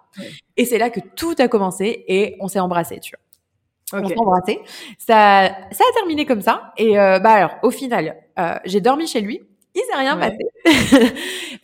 Et 0.57 0.65
c'est 0.65 0.79
là 0.79 0.91
que 0.91 1.01
tout 1.17 1.35
a 1.39 1.49
commencé 1.49 2.05
et 2.07 2.37
on 2.41 2.49
s'est 2.49 2.61
embrassé, 2.61 3.01
tu 3.01 3.13
vois. 3.13 4.01
On 4.01 4.09
s'est 4.09 4.19
embrassé. 4.19 4.61
Ça, 4.99 5.49
ça 5.71 5.85
a 5.89 5.93
terminé 5.95 6.27
comme 6.27 6.41
ça. 6.41 6.73
Et 6.77 6.99
euh, 6.99 7.19
bah 7.19 7.33
alors, 7.33 7.57
au 7.63 7.71
final, 7.71 8.17
euh, 8.39 8.55
j'ai 8.65 8.81
dormi 8.81 9.07
chez 9.07 9.21
lui. 9.21 9.43
Il 9.75 9.83
s'est 9.83 9.97
rien 9.97 10.17
passé. 10.17 10.39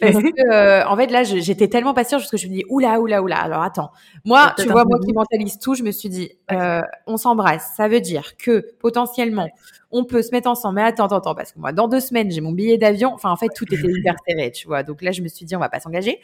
parce 0.00 0.16
que 0.22 0.52
euh, 0.52 0.86
en 0.86 0.96
fait 0.96 1.06
là 1.08 1.22
j'étais 1.22 1.68
tellement 1.68 1.94
sûre 1.94 2.18
parce 2.18 2.30
que 2.30 2.36
je 2.36 2.48
me 2.48 2.54
dis 2.54 2.64
oula 2.68 3.00
oula 3.00 3.22
oula 3.22 3.36
alors 3.38 3.62
attends. 3.62 3.90
Moi 4.24 4.52
tu 4.58 4.68
vois 4.68 4.84
moi 4.84 4.98
qui 5.04 5.12
mentalise 5.12 5.58
tout 5.58 5.74
je 5.74 5.82
me 5.82 5.92
suis 5.92 6.08
dit 6.08 6.32
euh, 6.52 6.80
on 7.06 7.16
s'embrasse. 7.16 7.72
Ça 7.76 7.88
veut 7.88 8.00
dire 8.00 8.36
que 8.36 8.66
potentiellement 8.80 9.48
on 9.92 10.04
peut 10.04 10.22
se 10.22 10.30
mettre 10.32 10.48
ensemble. 10.48 10.76
Mais 10.76 10.82
attends 10.82 11.06
attends 11.06 11.18
attends 11.18 11.34
parce 11.34 11.52
que 11.52 11.58
moi 11.60 11.72
dans 11.72 11.88
deux 11.88 12.00
semaines 12.00 12.30
j'ai 12.30 12.40
mon 12.40 12.52
billet 12.52 12.78
d'avion. 12.78 13.12
Enfin 13.14 13.30
en 13.30 13.36
fait 13.36 13.48
tout 13.54 13.64
était 13.72 13.88
hyper 13.88 14.14
serré 14.26 14.50
tu 14.50 14.66
vois. 14.66 14.82
Donc 14.82 15.02
là 15.02 15.12
je 15.12 15.22
me 15.22 15.28
suis 15.28 15.46
dit 15.46 15.54
on 15.54 15.60
va 15.60 15.68
pas 15.68 15.80
s'engager. 15.80 16.20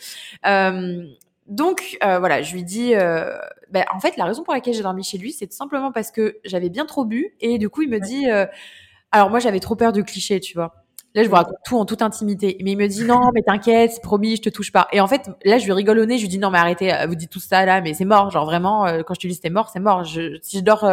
Euh, 0.47 1.07
donc 1.47 1.97
euh, 2.03 2.19
voilà, 2.19 2.43
je 2.43 2.53
lui 2.55 2.65
dis, 2.65 2.95
euh, 2.95 3.37
ben, 3.71 3.85
en 3.95 4.01
fait, 4.01 4.17
la 4.17 4.25
raison 4.25 4.43
pour 4.43 4.53
laquelle 4.55 4.75
j'ai 4.75 4.83
dormi 4.83 5.05
chez 5.05 5.19
lui, 5.19 5.33
c'est 5.33 5.47
tout 5.47 5.57
simplement 5.57 5.93
parce 5.93 6.11
que 6.11 6.39
j'avais 6.45 6.71
bien 6.71 6.87
trop 6.87 7.05
bu. 7.05 7.35
Et 7.41 7.59
du 7.59 7.69
coup, 7.69 7.83
il 7.83 7.89
me 7.89 8.01
dit, 8.01 8.29
euh, 8.29 8.47
alors 9.13 9.31
moi, 9.31 9.39
j'avais 9.39 9.61
trop 9.61 9.77
peur 9.77 9.93
du 9.93 10.03
cliché, 10.05 10.41
tu 10.41 10.55
vois. 10.55 10.75
Là, 11.17 11.25
je 11.25 11.29
vous 11.29 11.35
raconte 11.35 11.57
tout 11.65 11.79
en 11.79 11.85
toute 11.85 12.03
intimité. 12.03 12.57
Mais 12.63 12.73
il 12.73 12.77
me 12.77 12.87
dit 12.87 13.05
non, 13.05 13.31
mais 13.35 13.43
t'inquiète, 13.43 13.91
c'est 13.93 14.03
promis, 14.03 14.37
je 14.37 14.43
te 14.43 14.51
touche 14.51 14.71
pas. 14.71 14.87
Et 14.93 15.01
en 15.01 15.09
fait, 15.09 15.29
là, 15.45 15.59
je 15.59 15.65
lui 15.65 15.73
rigole 15.73 15.99
au 15.99 16.05
nez, 16.05 16.19
je 16.19 16.23
lui 16.23 16.29
dis 16.29 16.39
non, 16.39 16.51
mais 16.51 16.59
arrêtez, 16.59 16.95
vous 17.09 17.15
dites 17.15 17.31
tout 17.31 17.41
ça 17.41 17.65
là, 17.65 17.81
mais 17.81 17.95
c'est 17.95 18.05
mort. 18.05 18.31
Genre 18.31 18.45
vraiment, 18.45 18.87
quand 19.05 19.15
je 19.15 19.21
te 19.21 19.27
dis 19.27 19.35
c'était 19.35 19.51
mort, 19.51 19.71
c'est 19.71 19.81
mort. 19.81 20.05
Je, 20.05 20.39
si 20.43 20.59
je 20.59 20.63
dors 20.63 20.89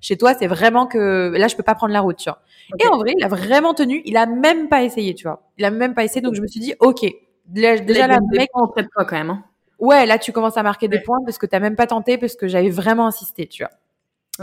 chez 0.00 0.18
toi, 0.18 0.34
c'est 0.34 0.48
vraiment 0.48 0.86
que 0.86 1.32
là, 1.36 1.48
je 1.48 1.56
peux 1.56 1.62
pas 1.62 1.74
prendre 1.74 1.92
la 1.92 2.00
route, 2.00 2.16
tu 2.16 2.28
vois. 2.28 2.40
Et 2.78 2.86
en 2.88 2.98
vrai, 2.98 3.14
il 3.16 3.24
a 3.24 3.28
vraiment 3.28 3.72
tenu. 3.72 4.02
Il 4.04 4.16
a 4.16 4.26
même 4.26 4.68
pas 4.68 4.82
essayé, 4.82 5.14
tu 5.14 5.28
vois. 5.28 5.42
Il 5.56 5.64
a 5.64 5.70
même 5.70 5.94
pas 5.94 6.04
essayé. 6.04 6.20
Donc 6.20 6.34
je 6.34 6.42
me 6.42 6.46
suis 6.48 6.60
dit 6.60 6.74
ok. 6.80 7.06
Déjà, 7.46 7.76
là, 8.06 8.18
le 8.20 8.36
mec, 8.36 8.50
on 8.54 8.66
quand 8.66 9.12
même. 9.12 9.30
Hein 9.30 9.44
ouais, 9.80 10.06
là, 10.06 10.18
tu 10.18 10.32
commences 10.32 10.56
à 10.56 10.62
marquer 10.62 10.88
des 10.88 11.00
points 11.00 11.18
parce 11.24 11.38
que 11.38 11.46
tu 11.46 11.54
n'as 11.54 11.60
même 11.60 11.76
pas 11.76 11.86
tenté, 11.86 12.18
parce 12.18 12.36
que 12.36 12.46
j'avais 12.46 12.70
vraiment 12.70 13.06
insisté, 13.06 13.46
tu 13.46 13.64
vois. 13.64 13.72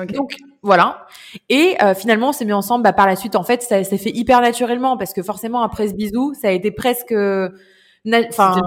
Donc 0.05 0.35
voilà. 0.61 1.05
Et 1.49 1.75
euh, 1.81 1.93
finalement, 1.93 2.29
on 2.29 2.31
s'est 2.31 2.45
mis 2.45 2.53
ensemble. 2.53 2.83
Bah, 2.83 2.93
par 2.93 3.07
la 3.07 3.15
suite, 3.15 3.35
en 3.35 3.43
fait, 3.43 3.61
ça 3.61 3.83
s'est 3.83 3.97
fait 3.97 4.11
hyper 4.11 4.41
naturellement 4.41 4.97
parce 4.97 5.13
que 5.13 5.23
forcément, 5.23 5.61
après 5.61 5.87
ce 5.87 5.93
bisou, 5.93 6.33
ça 6.33 6.49
a 6.49 6.51
été 6.51 6.71
presque, 6.71 7.13
enfin, 7.13 8.61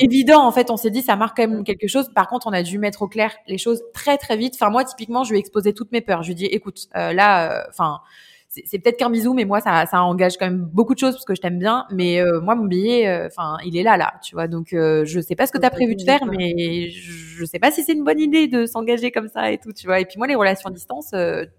évident. 0.00 0.46
En 0.46 0.52
fait, 0.52 0.70
on 0.70 0.76
s'est 0.76 0.90
dit, 0.90 1.02
ça 1.02 1.16
marque 1.16 1.36
quand 1.36 1.48
même 1.48 1.64
quelque 1.64 1.88
chose. 1.88 2.08
Par 2.14 2.28
contre, 2.28 2.46
on 2.46 2.52
a 2.52 2.62
dû 2.62 2.78
mettre 2.78 3.02
au 3.02 3.08
clair 3.08 3.32
les 3.46 3.58
choses 3.58 3.82
très 3.92 4.18
très 4.18 4.36
vite. 4.36 4.54
Enfin, 4.54 4.70
moi, 4.70 4.84
typiquement, 4.84 5.24
je 5.24 5.30
lui 5.30 5.38
ai 5.38 5.40
exposé 5.40 5.72
toutes 5.72 5.92
mes 5.92 6.00
peurs. 6.00 6.22
Je 6.22 6.28
lui 6.28 6.32
ai 6.32 6.36
dit, 6.36 6.46
écoute, 6.46 6.88
euh, 6.96 7.12
là, 7.12 7.60
euh, 7.60 7.62
enfin 7.68 8.00
c'est 8.48 8.78
peut-être 8.78 8.96
qu'un 8.96 9.10
bisou, 9.10 9.34
mais 9.34 9.44
moi, 9.44 9.60
ça, 9.60 9.84
ça 9.86 10.02
engage 10.02 10.38
quand 10.38 10.46
même 10.46 10.64
beaucoup 10.72 10.94
de 10.94 10.98
choses 10.98 11.12
parce 11.12 11.26
que 11.26 11.34
je 11.34 11.40
t'aime 11.40 11.58
bien. 11.58 11.86
Mais 11.90 12.20
euh, 12.20 12.40
moi, 12.40 12.54
mon 12.54 12.64
billet, 12.64 13.06
euh, 13.06 13.26
enfin, 13.26 13.58
il 13.64 13.76
est 13.76 13.82
là, 13.82 13.96
là, 13.98 14.14
tu 14.22 14.34
vois. 14.34 14.48
Donc, 14.48 14.72
euh, 14.72 15.04
je 15.04 15.20
sais 15.20 15.36
pas 15.36 15.46
ce 15.46 15.52
que 15.52 15.58
tu 15.58 15.66
as 15.66 15.70
prévu 15.70 15.96
de 15.96 16.02
faire, 16.02 16.24
mais 16.24 16.88
je, 16.88 17.44
sais 17.44 17.58
pas 17.58 17.70
si 17.70 17.84
c'est 17.84 17.92
une 17.92 18.04
bonne 18.04 18.20
idée 18.20 18.48
de 18.48 18.64
s'engager 18.64 19.10
comme 19.10 19.28
ça 19.28 19.52
et 19.52 19.58
tout, 19.58 19.72
tu 19.72 19.86
vois. 19.86 20.00
Et 20.00 20.06
puis 20.06 20.16
moi, 20.16 20.26
les 20.26 20.34
relations 20.34 20.70
à 20.70 20.72
distance, 20.72 21.14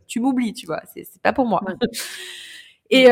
tu 0.08 0.20
m'oublies, 0.20 0.54
tu 0.54 0.66
vois. 0.66 0.82
C'est 0.94 1.22
pas 1.22 1.34
pour 1.34 1.46
moi. 1.46 1.62
Et 2.92 3.08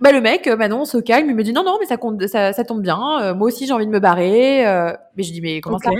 bah 0.00 0.10
le 0.10 0.20
mec, 0.20 0.48
Manon, 0.48 0.84
se 0.84 0.98
calme, 0.98 1.30
il 1.30 1.36
me 1.36 1.44
dit 1.44 1.52
non 1.52 1.62
non 1.62 1.76
mais 1.78 1.86
ça 1.86 1.96
compte, 1.96 2.26
ça, 2.26 2.52
ça 2.52 2.64
tombe 2.64 2.82
bien. 2.82 3.32
moi 3.34 3.46
aussi 3.46 3.64
j'ai 3.64 3.72
envie 3.72 3.86
de 3.86 3.92
me 3.92 4.00
barrer. 4.00 4.64
mais 5.16 5.22
je 5.22 5.30
dis 5.30 5.40
mais 5.40 5.60
comment 5.60 5.78
ça 5.78 5.92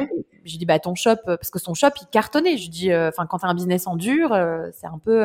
Je 0.45 0.59
dis 0.59 0.67
bah 0.67 0.81
ton 0.81 0.97
shop 0.97 1.19
parce 1.25 1.51
que 1.51 1.61
son 1.61 1.75
shop 1.75 1.91
il 2.03 2.09
cartonnait. 2.09 2.57
Je 2.57 2.69
dis 2.69 2.93
enfin 2.93 3.27
quand 3.27 3.39
t'as 3.39 3.47
un 3.47 3.55
business 3.55 3.87
en 3.87 3.95
dur, 3.95 4.37
c'est 4.73 4.89
un 4.89 4.99
peu, 4.99 5.23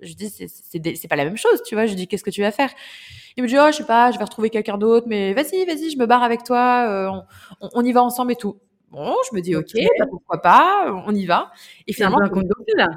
je 0.00 0.14
dis, 0.14 0.30
c'est 0.30 1.08
pas 1.08 1.16
la 1.16 1.24
même 1.24 1.36
chose, 1.36 1.62
tu 1.64 1.74
vois. 1.74 1.86
Je 1.86 1.94
dis, 1.94 2.06
qu'est-ce 2.08 2.24
que 2.24 2.30
tu 2.30 2.42
vas 2.42 2.52
faire? 2.52 2.70
Il 3.36 3.42
me 3.42 3.48
dit, 3.48 3.56
oh, 3.58 3.66
je 3.70 3.76
sais 3.76 3.84
pas, 3.84 4.10
je 4.10 4.18
vais 4.18 4.24
retrouver 4.24 4.50
quelqu'un 4.50 4.78
d'autre, 4.78 5.06
mais 5.08 5.34
vas-y, 5.34 5.64
vas-y, 5.66 5.90
je 5.90 5.98
me 5.98 6.06
barre 6.06 6.22
avec 6.22 6.42
toi, 6.42 6.86
euh, 6.88 7.20
on, 7.74 7.84
y 7.84 7.92
va 7.92 8.02
ensemble 8.02 8.32
et 8.32 8.36
tout. 8.36 8.58
Bon, 8.90 9.14
je 9.30 9.36
me 9.36 9.40
dis, 9.40 9.54
ok, 9.56 9.72
bah, 9.98 10.06
pourquoi 10.10 10.40
pas, 10.40 10.86
on 11.06 11.14
y 11.14 11.26
va. 11.26 11.50
Et 11.86 11.92
finalement, 11.92 12.20
un 12.20 12.30
là. 12.76 12.88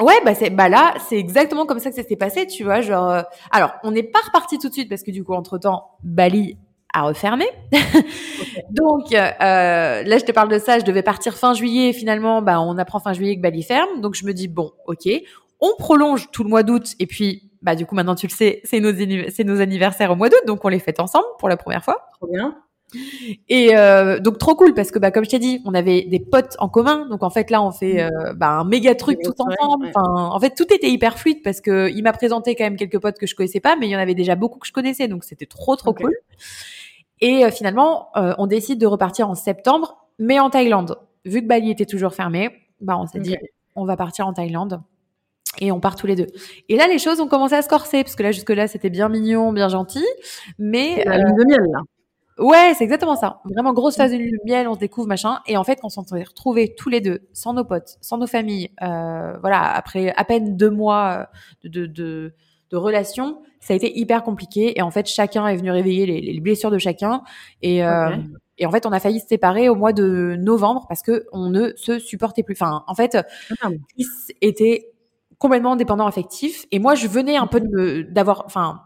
Ouais, 0.00 0.14
bah 0.24 0.34
c'est 0.34 0.50
bah 0.50 0.68
là, 0.68 0.94
c'est 1.08 1.18
exactement 1.18 1.66
comme 1.66 1.78
ça 1.78 1.90
que 1.90 1.96
ça 1.96 2.02
s'est 2.02 2.16
passé, 2.16 2.46
tu 2.46 2.64
vois, 2.64 2.80
genre 2.80 3.10
euh, 3.10 3.22
alors, 3.50 3.72
on 3.82 3.90
n'est 3.90 4.02
pas 4.02 4.20
reparti 4.24 4.58
tout 4.58 4.68
de 4.68 4.72
suite 4.72 4.88
parce 4.88 5.02
que 5.02 5.10
du 5.10 5.24
coup 5.24 5.34
entre-temps, 5.34 5.90
Bali 6.02 6.56
a 6.94 7.02
refermé. 7.02 7.44
donc 8.70 9.12
euh, 9.12 9.30
là, 9.40 10.18
je 10.18 10.24
te 10.24 10.32
parle 10.32 10.48
de 10.48 10.58
ça, 10.58 10.78
je 10.78 10.84
devais 10.84 11.02
partir 11.02 11.36
fin 11.36 11.52
juillet, 11.52 11.92
finalement, 11.92 12.40
bah 12.40 12.60
on 12.62 12.78
apprend 12.78 12.98
fin 12.98 13.12
juillet 13.12 13.36
que 13.36 13.42
Bali 13.42 13.62
ferme, 13.62 14.00
donc 14.00 14.14
je 14.14 14.24
me 14.24 14.32
dis 14.32 14.48
bon, 14.48 14.72
OK, 14.86 15.06
on 15.60 15.74
prolonge 15.78 16.30
tout 16.30 16.42
le 16.42 16.50
mois 16.50 16.62
d'août 16.62 16.94
et 16.98 17.06
puis, 17.06 17.50
bah, 17.62 17.74
du 17.74 17.86
coup, 17.86 17.94
maintenant 17.94 18.14
tu 18.14 18.26
le 18.26 18.32
sais, 18.32 18.60
c'est 18.64 18.80
nos, 18.80 18.92
c'est 19.30 19.44
nos 19.44 19.60
anniversaires 19.60 20.10
au 20.10 20.16
mois 20.16 20.28
d'août, 20.28 20.42
donc 20.46 20.64
on 20.64 20.68
les 20.68 20.78
fête 20.78 21.00
ensemble 21.00 21.26
pour 21.38 21.48
la 21.48 21.56
première 21.56 21.84
fois. 21.84 22.06
Trop 22.18 22.28
bien. 22.32 22.56
Et 23.48 23.76
euh, 23.76 24.18
donc 24.18 24.38
trop 24.38 24.54
cool 24.54 24.74
parce 24.74 24.90
que 24.90 24.98
bah 24.98 25.10
comme 25.10 25.24
je 25.24 25.30
t'ai 25.30 25.38
dit, 25.38 25.62
on 25.64 25.74
avait 25.74 26.02
des 26.02 26.18
potes 26.18 26.56
en 26.58 26.68
commun, 26.68 27.06
donc 27.08 27.22
en 27.22 27.30
fait 27.30 27.50
là 27.50 27.62
on 27.62 27.70
fait 27.70 28.02
euh, 28.02 28.32
bah, 28.34 28.50
un 28.50 28.64
méga 28.64 28.94
truc 28.94 29.20
tout 29.22 29.34
ensemble. 29.38 29.92
Enfin, 29.94 30.30
en 30.32 30.40
fait 30.40 30.54
tout 30.54 30.72
était 30.72 30.90
hyper 30.90 31.18
fluide 31.18 31.42
parce 31.42 31.60
que 31.60 31.88
il 31.90 32.02
m'a 32.02 32.12
présenté 32.12 32.54
quand 32.54 32.64
même 32.64 32.76
quelques 32.76 32.98
potes 32.98 33.18
que 33.18 33.26
je 33.26 33.34
connaissais 33.34 33.60
pas, 33.60 33.76
mais 33.76 33.86
il 33.86 33.90
y 33.90 33.96
en 33.96 34.00
avait 34.00 34.14
déjà 34.14 34.34
beaucoup 34.34 34.58
que 34.58 34.66
je 34.66 34.72
connaissais, 34.72 35.08
donc 35.08 35.24
c'était 35.24 35.46
trop 35.46 35.76
trop 35.76 35.94
cool. 35.94 36.14
Et 37.20 37.44
euh, 37.44 37.50
finalement, 37.50 38.10
on 38.14 38.46
décide 38.46 38.80
de 38.80 38.86
repartir 38.86 39.28
en 39.28 39.34
septembre, 39.34 40.06
mais 40.18 40.40
en 40.40 40.50
Thaïlande. 40.50 40.98
Vu 41.24 41.42
que 41.42 41.46
Bali 41.46 41.70
était 41.70 41.86
toujours 41.86 42.14
fermé, 42.14 42.50
bah 42.80 42.96
on 42.98 43.06
s'est 43.06 43.20
dit 43.20 43.36
on 43.76 43.84
va 43.84 43.96
partir 43.96 44.26
en 44.26 44.32
Thaïlande 44.32 44.82
et 45.58 45.72
on 45.72 45.80
part 45.80 45.96
tous 45.96 46.06
les 46.06 46.16
deux. 46.16 46.26
Et 46.68 46.76
là, 46.76 46.86
les 46.86 46.98
choses 46.98 47.20
ont 47.20 47.28
commencé 47.28 47.54
à 47.54 47.62
se 47.62 47.68
corser 47.68 48.04
parce 48.04 48.14
que 48.14 48.22
là, 48.22 48.32
jusque 48.32 48.50
là, 48.50 48.68
c'était 48.68 48.90
bien 48.90 49.08
mignon, 49.08 49.52
bien 49.52 49.68
gentil, 49.68 50.04
mais 50.58 51.02
la 51.04 51.18
lune 51.18 51.36
de 51.36 51.44
miel 51.44 51.62
là. 51.72 51.80
Ouais, 52.38 52.72
c'est 52.74 52.84
exactement 52.84 53.16
ça. 53.16 53.40
Vraiment 53.44 53.74
grosse 53.74 53.96
phase 53.96 54.12
de 54.12 54.16
lune 54.16 54.30
de 54.30 54.50
miel, 54.50 54.66
on 54.66 54.74
se 54.74 54.78
découvre 54.78 55.06
machin. 55.06 55.40
Et 55.46 55.58
en 55.58 55.64
fait, 55.64 55.78
quand 55.82 55.88
on 55.98 56.02
s'est 56.02 56.22
retrouvés 56.22 56.74
tous 56.74 56.88
les 56.88 57.02
deux, 57.02 57.20
sans 57.34 57.52
nos 57.52 57.64
potes, 57.64 57.98
sans 58.00 58.16
nos 58.16 58.26
familles, 58.26 58.70
euh, 58.82 59.36
voilà, 59.40 59.62
après 59.74 60.14
à 60.16 60.24
peine 60.24 60.56
deux 60.56 60.70
mois 60.70 61.28
euh, 61.64 61.68
de, 61.68 61.84
de, 61.84 62.32
de, 62.70 62.76
relation, 62.78 63.42
ça 63.60 63.74
a 63.74 63.76
été 63.76 63.98
hyper 63.98 64.22
compliqué. 64.22 64.78
Et 64.78 64.82
en 64.82 64.90
fait, 64.90 65.06
chacun 65.06 65.46
est 65.48 65.56
venu 65.56 65.70
réveiller 65.70 66.06
les, 66.06 66.20
les 66.22 66.40
blessures 66.40 66.70
de 66.70 66.78
chacun. 66.78 67.22
Et 67.60 67.84
euh, 67.84 68.16
Et 68.56 68.64
en 68.64 68.70
fait, 68.70 68.86
on 68.86 68.92
a 68.92 69.00
failli 69.00 69.20
se 69.20 69.26
séparer 69.26 69.68
au 69.68 69.74
mois 69.74 69.92
de 69.92 70.36
novembre 70.38 70.86
parce 70.88 71.02
que 71.02 71.26
on 71.32 71.50
ne 71.50 71.72
se 71.76 71.98
supportait 71.98 72.42
plus. 72.42 72.54
Enfin, 72.54 72.84
en 72.86 72.94
fait, 72.94 73.18
ah. 73.62 73.68
Chris 73.94 74.06
était 74.40 74.92
complètement 75.40 75.74
dépendant 75.74 76.06
affectif. 76.06 76.66
Et 76.70 76.78
moi, 76.78 76.94
je 76.94 77.08
venais 77.08 77.36
un 77.36 77.48
peu 77.48 77.60
de 77.60 77.66
me, 77.66 78.04
d'avoir, 78.04 78.44
enfin, 78.46 78.82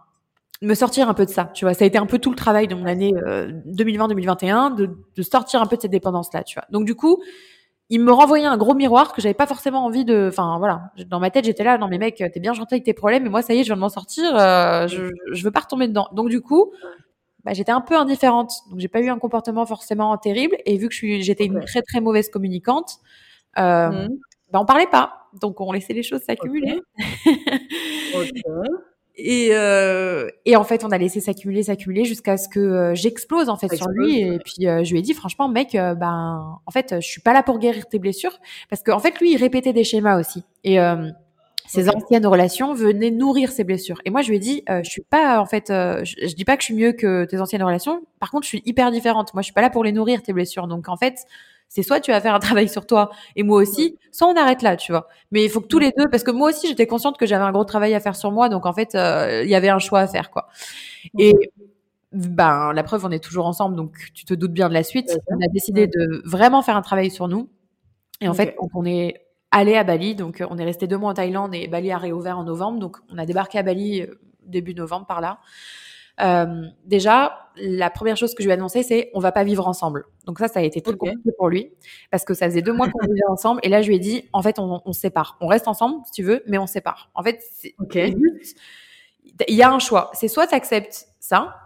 me 0.62 0.74
sortir 0.74 1.08
un 1.10 1.14
peu 1.14 1.26
de 1.26 1.30
ça. 1.30 1.50
Tu 1.52 1.66
vois, 1.66 1.74
ça 1.74 1.84
a 1.84 1.86
été 1.86 1.98
un 1.98 2.06
peu 2.06 2.18
tout 2.18 2.30
le 2.30 2.36
travail 2.36 2.68
de 2.68 2.74
mon 2.74 2.86
année 2.86 3.12
2020-2021 3.12 4.72
euh, 4.72 4.74
de, 4.74 4.98
de, 5.16 5.22
sortir 5.22 5.60
un 5.60 5.66
peu 5.66 5.76
de 5.76 5.82
cette 5.82 5.90
dépendance-là. 5.90 6.44
Tu 6.44 6.54
vois. 6.54 6.64
Donc 6.70 6.86
du 6.86 6.94
coup, 6.94 7.20
il 7.90 8.00
me 8.00 8.12
renvoyait 8.12 8.46
un 8.46 8.56
gros 8.56 8.74
miroir 8.74 9.12
que 9.12 9.20
j'avais 9.20 9.34
pas 9.34 9.48
forcément 9.48 9.84
envie 9.84 10.04
de. 10.04 10.28
Enfin 10.30 10.56
voilà, 10.58 10.92
dans 11.08 11.18
ma 11.18 11.30
tête, 11.30 11.44
j'étais 11.44 11.64
là, 11.64 11.76
non 11.76 11.88
mais 11.88 11.98
mec, 11.98 12.22
t'es 12.32 12.40
bien 12.40 12.54
gentil 12.54 12.74
avec 12.74 12.84
tes 12.84 12.94
problèmes, 12.94 13.24
mais 13.24 13.30
moi 13.30 13.42
ça 13.42 13.52
y 13.52 13.58
est, 13.58 13.64
je 13.64 13.68
viens 13.68 13.76
de 13.76 13.80
m'en 13.80 13.88
sortir. 13.88 14.24
Euh, 14.38 14.86
je, 14.86 15.10
je 15.32 15.44
veux 15.44 15.50
pas 15.50 15.60
retomber 15.60 15.88
dedans. 15.88 16.08
Donc 16.12 16.28
du 16.28 16.40
coup. 16.40 16.72
Bah, 17.44 17.52
j'étais 17.52 17.72
un 17.72 17.82
peu 17.82 17.94
indifférente, 17.94 18.54
donc 18.70 18.80
j'ai 18.80 18.88
pas 18.88 19.02
eu 19.02 19.10
un 19.10 19.18
comportement 19.18 19.66
forcément 19.66 20.16
terrible. 20.16 20.56
Et 20.64 20.78
vu 20.78 20.88
que 20.88 20.94
j'étais 20.94 21.44
une 21.44 21.60
très 21.60 21.82
très 21.82 22.00
mauvaise 22.00 22.30
communicante, 22.30 23.00
euh, 23.58 23.90
mmh. 23.90 24.08
Bah, 24.54 24.60
on 24.62 24.64
parlait 24.64 24.86
pas 24.86 25.24
donc 25.40 25.60
on 25.60 25.72
laissait 25.72 25.92
les 25.92 26.02
choses 26.02 26.22
s'accumuler. 26.22 26.80
Et, 29.16 29.50
euh, 29.52 30.28
et 30.44 30.56
en 30.56 30.64
fait, 30.64 30.82
on 30.82 30.88
a 30.88 30.98
laissé 30.98 31.20
s'accumuler, 31.20 31.62
s'accumuler 31.62 32.04
jusqu'à 32.04 32.36
ce 32.36 32.48
que 32.48 32.58
euh, 32.58 32.94
j'explose 32.96 33.48
en 33.48 33.56
fait 33.56 33.72
sur 33.72 33.86
lui. 33.86 34.18
Et 34.18 34.40
puis 34.40 34.66
euh, 34.66 34.82
je 34.82 34.90
lui 34.90 34.98
ai 34.98 35.02
dit 35.02 35.14
franchement, 35.14 35.48
mec, 35.48 35.74
ben 35.74 36.58
en 36.66 36.70
fait, 36.72 36.96
je 37.00 37.06
suis 37.06 37.20
pas 37.20 37.32
là 37.32 37.44
pour 37.44 37.60
guérir 37.60 37.86
tes 37.86 38.00
blessures 38.00 38.36
parce 38.68 38.82
qu'en 38.82 38.96
en 38.96 38.98
fait, 38.98 39.20
lui, 39.20 39.34
il 39.34 39.36
répétait 39.36 39.72
des 39.72 39.84
schémas 39.84 40.18
aussi. 40.18 40.42
Et 40.64 40.78
ses 41.68 41.88
anciennes 41.88 42.26
relations 42.26 42.74
venaient 42.74 43.12
nourrir 43.12 43.52
ses 43.52 43.62
blessures. 43.62 44.00
Et 44.04 44.10
moi, 44.10 44.20
je 44.22 44.30
lui 44.30 44.36
ai 44.36 44.40
dit, 44.40 44.64
je 44.68 44.90
suis 44.90 45.04
pas 45.08 45.38
en 45.38 45.46
fait, 45.46 45.66
je, 45.68 46.02
je, 46.04 46.34
dis 46.34 46.44
pas 46.44 46.56
que 46.56 46.62
je 46.62 46.66
suis 46.66 46.74
mieux 46.74 46.90
que 46.90 47.24
tes 47.24 47.40
anciennes 47.40 47.62
relations. 47.62 48.04
Par 48.18 48.32
contre, 48.32 48.42
je 48.42 48.48
suis 48.48 48.62
hyper 48.64 48.90
différente. 48.90 49.32
Moi, 49.32 49.42
je 49.42 49.44
suis 49.44 49.54
pas 49.54 49.62
là 49.62 49.70
pour 49.70 49.84
les 49.84 49.92
nourrir 49.92 50.24
tes 50.24 50.32
blessures. 50.32 50.66
Donc 50.66 50.88
en 50.88 50.96
fait, 50.96 51.24
c'est 51.68 51.82
soit 51.82 52.00
tu 52.00 52.10
vas 52.10 52.20
faire 52.20 52.34
un 52.34 52.38
travail 52.40 52.68
sur 52.68 52.86
toi 52.86 53.10
et 53.36 53.42
moi 53.42 53.58
aussi, 53.58 53.98
soit 54.12 54.28
on 54.28 54.36
arrête 54.36 54.62
là, 54.62 54.76
tu 54.76 54.92
vois. 54.92 55.08
Mais 55.30 55.44
il 55.44 55.50
faut 55.50 55.60
que 55.60 55.66
tous 55.66 55.78
les 55.78 55.92
deux, 55.96 56.08
parce 56.10 56.22
que 56.22 56.30
moi 56.30 56.50
aussi 56.50 56.68
j'étais 56.68 56.86
consciente 56.86 57.18
que 57.18 57.26
j'avais 57.26 57.44
un 57.44 57.52
gros 57.52 57.64
travail 57.64 57.94
à 57.94 58.00
faire 58.00 58.16
sur 58.16 58.30
moi, 58.30 58.48
donc 58.48 58.66
en 58.66 58.72
fait 58.72 58.94
euh, 58.94 59.42
il 59.44 59.50
y 59.50 59.54
avait 59.54 59.68
un 59.70 59.78
choix 59.78 60.00
à 60.00 60.06
faire, 60.06 60.30
quoi. 60.30 60.48
Et 61.18 61.34
ben 62.12 62.72
la 62.72 62.82
preuve, 62.84 63.04
on 63.04 63.10
est 63.10 63.22
toujours 63.22 63.46
ensemble, 63.46 63.74
donc 63.76 63.96
tu 64.14 64.24
te 64.24 64.34
doutes 64.34 64.52
bien 64.52 64.68
de 64.68 64.74
la 64.74 64.84
suite. 64.84 65.18
On 65.28 65.36
a 65.36 65.48
décidé 65.52 65.88
de 65.88 66.22
vraiment 66.24 66.62
faire 66.62 66.76
un 66.76 66.82
travail 66.82 67.10
sur 67.10 67.28
nous. 67.28 67.48
Et 68.20 68.28
en 68.28 68.34
fait, 68.34 68.56
on 68.74 68.86
est 68.86 69.14
allé 69.50 69.76
à 69.76 69.84
Bali, 69.84 70.14
donc 70.14 70.42
on 70.48 70.58
est 70.58 70.64
resté 70.64 70.86
deux 70.86 70.96
mois 70.96 71.10
en 71.10 71.14
Thaïlande 71.14 71.54
et 71.54 71.68
Bali 71.68 71.90
a 71.92 71.98
réouvert 71.98 72.38
en 72.38 72.44
novembre, 72.44 72.78
donc 72.78 72.96
on 73.10 73.18
a 73.18 73.26
débarqué 73.26 73.58
à 73.58 73.62
Bali 73.62 74.02
euh, 74.02 74.18
début 74.46 74.74
novembre 74.74 75.06
par 75.06 75.20
là. 75.20 75.38
Euh, 76.20 76.66
déjà, 76.84 77.50
la 77.56 77.90
première 77.90 78.16
chose 78.16 78.34
que 78.34 78.42
je 78.42 78.48
lui 78.48 78.52
ai 78.52 78.54
annoncé, 78.54 78.82
c'est 78.82 79.10
on 79.14 79.20
va 79.20 79.32
pas 79.32 79.44
vivre 79.44 79.66
ensemble. 79.66 80.04
Donc 80.26 80.38
ça, 80.38 80.48
ça 80.48 80.60
a 80.60 80.62
été 80.62 80.80
très 80.80 80.96
compliqué 80.96 81.30
pour 81.36 81.48
lui 81.48 81.72
parce 82.10 82.24
que 82.24 82.34
ça 82.34 82.46
faisait 82.46 82.62
deux 82.62 82.72
mois 82.72 82.88
qu'on 82.88 83.06
vivait 83.06 83.26
ensemble 83.28 83.60
et 83.62 83.68
là, 83.68 83.82
je 83.82 83.88
lui 83.88 83.96
ai 83.96 83.98
dit, 83.98 84.28
en 84.32 84.42
fait, 84.42 84.58
on, 84.58 84.80
on, 84.84 84.92
se 84.92 85.00
sépare. 85.00 85.36
On 85.40 85.46
reste 85.46 85.68
ensemble 85.68 85.96
si 86.06 86.12
tu 86.12 86.22
veux, 86.22 86.42
mais 86.46 86.58
on 86.58 86.66
se 86.66 86.72
sépare. 86.74 87.10
En 87.14 87.22
fait, 87.22 87.40
il 89.48 89.54
y 89.54 89.62
a 89.62 89.70
un 89.70 89.78
choix. 89.78 90.10
C'est 90.14 90.28
soit 90.28 90.46
tu 90.46 90.54
acceptes 90.54 91.06
ça, 91.20 91.56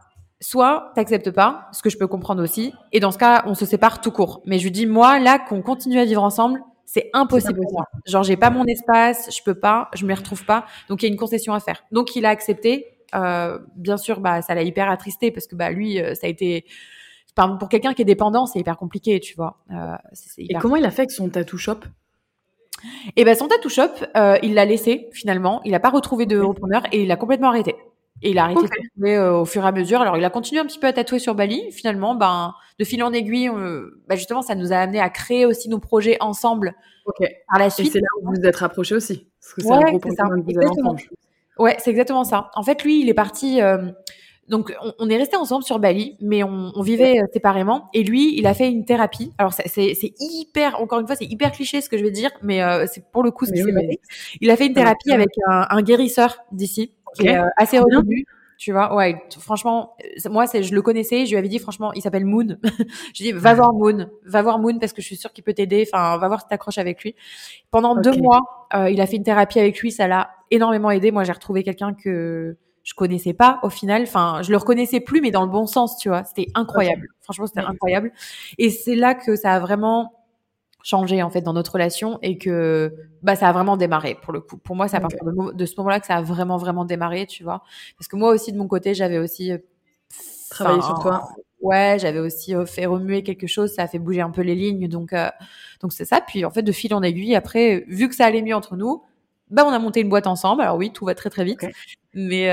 soit 0.40 0.92
t'acceptes 0.94 1.30
pas, 1.30 1.68
ce 1.72 1.82
que 1.82 1.90
je 1.90 1.98
peux 1.98 2.06
comprendre 2.06 2.42
aussi. 2.42 2.72
Et 2.92 3.00
dans 3.00 3.10
ce 3.10 3.18
cas, 3.18 3.42
on 3.46 3.54
se 3.54 3.66
sépare 3.66 4.00
tout 4.00 4.12
court. 4.12 4.42
Mais 4.44 4.58
je 4.58 4.64
lui 4.64 4.70
dis, 4.70 4.86
moi, 4.86 5.18
là, 5.18 5.38
qu'on 5.38 5.62
continue 5.62 5.98
à 5.98 6.04
vivre 6.04 6.22
ensemble, 6.22 6.62
c'est 6.84 7.10
impossible 7.12 7.60
pour 7.60 7.72
moi. 7.72 7.84
Genre, 8.06 8.22
j'ai 8.22 8.36
pas 8.36 8.50
mon 8.50 8.64
espace, 8.64 9.28
je 9.36 9.42
peux 9.42 9.58
pas, 9.58 9.90
je 9.94 10.06
me 10.06 10.14
retrouve 10.14 10.44
pas. 10.44 10.64
Donc, 10.88 11.02
il 11.02 11.06
y 11.06 11.08
a 11.08 11.12
une 11.12 11.18
concession 11.18 11.52
à 11.54 11.60
faire. 11.60 11.84
Donc, 11.92 12.16
il 12.16 12.24
a 12.24 12.30
accepté 12.30 12.97
bien 13.12 13.96
sûr, 13.96 14.20
bah 14.20 14.42
ça 14.42 14.54
l'a 14.54 14.62
hyper 14.62 14.90
attristé 14.90 15.30
parce 15.30 15.46
que 15.46 15.56
bah 15.56 15.70
lui, 15.70 15.98
ça 16.14 16.26
a 16.26 16.30
été 16.30 16.64
pour 17.60 17.68
quelqu'un 17.68 17.94
qui 17.94 18.02
est 18.02 18.06
dépendant, 18.06 18.46
c'est 18.46 18.58
hyper 18.58 18.76
compliqué, 18.76 19.20
tu 19.20 19.34
vois. 19.36 19.58
Et 20.38 20.54
comment 20.60 20.76
il 20.76 20.84
a 20.84 20.90
fait 20.90 21.02
avec 21.02 21.12
son 21.12 21.28
tattoo 21.28 21.56
shop? 21.56 21.80
Et 23.08 23.22
eh 23.22 23.24
ben 23.24 23.34
son 23.34 23.48
tattoo 23.48 23.68
shop, 23.68 24.06
il 24.42 24.54
l'a 24.54 24.64
laissé 24.64 25.08
finalement. 25.12 25.60
Il 25.64 25.72
n'a 25.72 25.80
pas 25.80 25.90
retrouvé 25.90 26.26
de 26.26 26.38
repreneur 26.38 26.82
et 26.92 27.02
il 27.02 27.10
a 27.10 27.16
complètement 27.16 27.48
arrêté. 27.48 27.74
Et 28.22 28.30
il 28.30 28.38
a 28.38 28.44
arrêté 28.44 28.62
de 28.62 28.68
tatouer 28.68 29.16
euh, 29.16 29.40
au 29.40 29.44
fur 29.44 29.64
et 29.64 29.68
à 29.68 29.72
mesure. 29.72 30.00
Alors, 30.00 30.16
il 30.16 30.24
a 30.24 30.30
continué 30.30 30.60
un 30.60 30.66
petit 30.66 30.78
peu 30.78 30.86
à 30.86 30.92
tatouer 30.92 31.18
sur 31.18 31.34
Bali. 31.34 31.70
Finalement, 31.70 32.14
ben, 32.14 32.54
de 32.78 32.84
fil 32.84 33.02
en 33.02 33.12
aiguille, 33.12 33.48
ben, 33.48 34.16
justement, 34.16 34.42
ça 34.42 34.54
nous 34.54 34.72
a 34.72 34.76
amené 34.76 35.00
à 35.00 35.08
créer 35.08 35.46
aussi 35.46 35.68
nos 35.68 35.78
projets 35.78 36.16
ensemble 36.20 36.74
okay. 37.06 37.36
par 37.48 37.60
la 37.60 37.70
suite. 37.70 37.88
Et 37.88 37.90
c'est 37.90 38.00
là 38.00 38.08
où 38.20 38.26
vous 38.26 38.34
vous 38.40 38.46
êtes 38.46 38.56
rapprochés 38.56 38.96
aussi. 38.96 39.28
Parce 39.40 39.54
que 39.54 39.62
c'est 39.62 39.72
un 39.72 39.80
gros 39.92 40.10
ça. 40.10 40.24
Ouais, 41.58 41.76
c'est 41.78 41.90
exactement 41.90 42.24
ça. 42.24 42.50
En 42.54 42.62
fait, 42.62 42.82
lui, 42.84 43.00
il 43.00 43.08
est 43.08 43.14
parti. 43.14 43.60
Euh, 43.60 43.90
donc, 44.48 44.74
on, 44.98 45.10
est 45.10 45.16
resté 45.16 45.36
ensemble 45.36 45.62
sur 45.62 45.78
Bali, 45.78 46.16
mais 46.20 46.42
on, 46.42 46.72
on 46.74 46.82
vivait 46.82 47.20
euh, 47.20 47.26
séparément. 47.32 47.90
Et 47.92 48.02
lui, 48.02 48.38
il 48.38 48.46
a 48.46 48.54
fait 48.54 48.70
une 48.70 48.84
thérapie. 48.86 49.32
Alors, 49.36 49.52
c'est 49.52 50.14
hyper, 50.20 50.80
encore 50.80 51.00
une 51.00 51.06
fois, 51.06 51.16
c'est 51.16 51.26
hyper 51.26 51.52
cliché 51.52 51.80
ce 51.82 51.90
que 51.90 51.98
je 51.98 52.02
vais 52.02 52.10
dire, 52.10 52.30
mais 52.42 52.62
c'est 52.86 53.04
pour 53.10 53.22
le 53.22 53.30
coup 53.30 53.44
ce 53.44 53.52
qui 53.52 53.62
s'est 53.62 53.72
passé. 53.72 54.00
Il 54.40 54.50
a 54.50 54.56
fait 54.56 54.66
une 54.66 54.74
thérapie 54.74 55.12
avec 55.12 55.28
un, 55.48 55.66
un 55.68 55.82
guérisseur 55.82 56.38
d'ici 56.50 56.92
qui 57.14 57.26
est 57.26 57.38
euh, 57.38 57.48
assez 57.56 57.78
reconnu. 57.78 58.26
Tu 58.58 58.72
vois, 58.72 58.92
ouais, 58.96 59.22
franchement, 59.38 59.94
euh, 60.04 60.30
moi, 60.30 60.48
c'est, 60.48 60.64
je 60.64 60.74
le 60.74 60.82
connaissais, 60.82 61.26
je 61.26 61.30
lui 61.30 61.38
avais 61.38 61.46
dit, 61.46 61.60
franchement, 61.60 61.92
il 61.92 62.02
s'appelle 62.02 62.24
Moon. 62.24 62.58
je 63.14 63.22
dit, 63.22 63.30
va 63.30 63.54
voir 63.54 63.72
Moon, 63.72 64.10
va 64.24 64.42
voir 64.42 64.58
Moon 64.58 64.80
parce 64.80 64.92
que 64.92 65.00
je 65.00 65.06
suis 65.06 65.16
sûre 65.16 65.32
qu'il 65.32 65.44
peut 65.44 65.54
t'aider. 65.54 65.88
Enfin, 65.88 66.18
va 66.18 66.26
voir 66.26 66.40
si 66.40 66.48
t'accroches 66.48 66.78
avec 66.78 67.04
lui. 67.04 67.14
Pendant 67.70 67.94
deux 67.94 68.16
mois, 68.16 68.68
euh, 68.74 68.90
il 68.90 69.00
a 69.00 69.06
fait 69.06 69.14
une 69.14 69.22
thérapie 69.22 69.60
avec 69.60 69.78
lui, 69.78 69.92
ça 69.92 70.08
l'a 70.08 70.30
énormément 70.50 70.90
aidé. 70.90 71.12
Moi, 71.12 71.22
j'ai 71.22 71.30
retrouvé 71.30 71.62
quelqu'un 71.62 71.94
que 71.94 72.56
je 72.82 72.94
connaissais 72.94 73.32
pas 73.32 73.60
au 73.62 73.70
final. 73.70 74.02
Enfin, 74.02 74.40
je 74.42 74.50
le 74.50 74.56
reconnaissais 74.56 74.98
plus, 74.98 75.20
mais 75.20 75.30
dans 75.30 75.44
le 75.44 75.50
bon 75.50 75.66
sens, 75.66 75.96
tu 75.96 76.08
vois. 76.08 76.24
C'était 76.24 76.48
incroyable. 76.56 77.06
Franchement, 77.20 77.46
c'était 77.46 77.60
incroyable. 77.60 78.10
Et 78.58 78.70
c'est 78.70 78.96
là 78.96 79.14
que 79.14 79.36
ça 79.36 79.52
a 79.52 79.60
vraiment 79.60 80.17
changé 80.82 81.22
en 81.22 81.30
fait 81.30 81.40
dans 81.40 81.52
notre 81.52 81.72
relation 81.72 82.18
et 82.22 82.38
que 82.38 82.94
bah 83.22 83.36
ça 83.36 83.48
a 83.48 83.52
vraiment 83.52 83.76
démarré 83.76 84.14
pour 84.14 84.32
le 84.32 84.40
coup. 84.40 84.56
Pour 84.56 84.76
moi, 84.76 84.88
c'est 84.88 84.96
à 84.96 85.00
partir 85.00 85.20
de, 85.24 85.66
ce 85.66 85.74
moment-là 85.78 86.00
que 86.00 86.06
ça 86.06 86.16
a 86.16 86.22
vraiment 86.22 86.56
vraiment 86.56 86.84
démarré, 86.84 87.26
tu 87.26 87.42
vois. 87.42 87.62
Parce 87.98 88.08
que 88.08 88.16
moi 88.16 88.30
aussi 88.30 88.52
de 88.52 88.58
mon 88.58 88.68
côté, 88.68 88.94
j'avais 88.94 89.18
aussi 89.18 89.52
euh, 89.52 89.58
travaillé 90.50 90.82
sur 90.82 90.98
toi. 91.00 91.28
Ouais, 91.60 91.96
j'avais 92.00 92.20
aussi 92.20 92.54
euh, 92.54 92.66
fait 92.66 92.86
remuer 92.86 93.24
quelque 93.24 93.48
chose, 93.48 93.74
ça 93.74 93.82
a 93.82 93.88
fait 93.88 93.98
bouger 93.98 94.20
un 94.20 94.30
peu 94.30 94.42
les 94.42 94.54
lignes, 94.54 94.86
donc 94.86 95.12
euh, 95.12 95.28
donc 95.80 95.92
c'est 95.92 96.04
ça. 96.04 96.20
Puis 96.20 96.44
en 96.44 96.50
fait, 96.50 96.62
de 96.62 96.72
fil 96.72 96.94
en 96.94 97.02
aiguille, 97.02 97.34
après, 97.34 97.84
vu 97.88 98.08
que 98.08 98.14
ça 98.14 98.26
allait 98.26 98.42
mieux 98.42 98.54
entre 98.54 98.76
nous, 98.76 99.02
bah 99.50 99.64
on 99.66 99.72
a 99.72 99.78
monté 99.80 100.00
une 100.00 100.08
boîte 100.08 100.28
ensemble. 100.28 100.62
Alors 100.62 100.76
oui, 100.76 100.92
tout 100.92 101.04
va 101.04 101.16
très 101.16 101.30
très 101.30 101.44
vite, 101.44 101.66
mais 102.14 102.44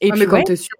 et 0.00 0.10
ah, 0.10 0.14
puis 0.14 0.26
quand 0.26 0.42
t'es 0.42 0.56
sûr, 0.56 0.76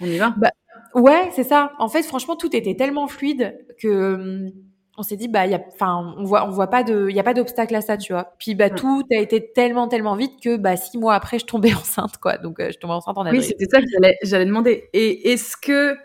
on 0.00 0.06
y 0.06 0.16
va. 0.16 0.34
Bah, 0.38 0.50
ouais, 0.94 1.30
c'est 1.34 1.44
ça. 1.44 1.72
En 1.78 1.88
fait, 1.88 2.02
franchement, 2.02 2.36
tout 2.36 2.56
était 2.56 2.74
tellement 2.74 3.06
fluide 3.06 3.58
que 3.78 4.14
hum, 4.14 4.50
on 4.96 5.02
s'est 5.02 5.16
dit 5.16 5.28
bah 5.28 5.46
y 5.46 5.54
a 5.54 5.60
enfin 5.72 6.14
on 6.16 6.24
voit 6.24 6.46
on 6.46 6.50
voit 6.50 6.68
pas 6.68 6.84
de 6.84 7.08
il 7.08 7.16
y 7.16 7.20
a 7.20 7.22
pas 7.24 7.34
d'obstacle 7.34 7.74
à 7.74 7.80
ça 7.80 7.96
tu 7.96 8.12
vois. 8.12 8.34
Puis 8.38 8.54
bah 8.54 8.70
tout 8.70 9.02
a 9.12 9.18
été 9.18 9.52
tellement 9.52 9.88
tellement 9.88 10.14
vite 10.14 10.40
que 10.42 10.56
bah 10.56 10.76
six 10.76 10.98
mois 10.98 11.14
après 11.14 11.38
je 11.38 11.46
tombais 11.46 11.74
enceinte 11.74 12.18
quoi. 12.18 12.38
Donc 12.38 12.60
euh, 12.60 12.70
je 12.72 12.78
tombais 12.78 12.94
enceinte 12.94 13.18
en 13.18 13.26
avril. 13.26 13.40
oui 13.40 13.46
c'était 13.46 13.66
ça 13.66 13.80
que 13.80 13.86
j'allais 13.92 14.16
j'allais 14.22 14.46
demander. 14.46 14.88
Et 14.92 15.32
est-ce 15.32 15.56
que 15.56 15.96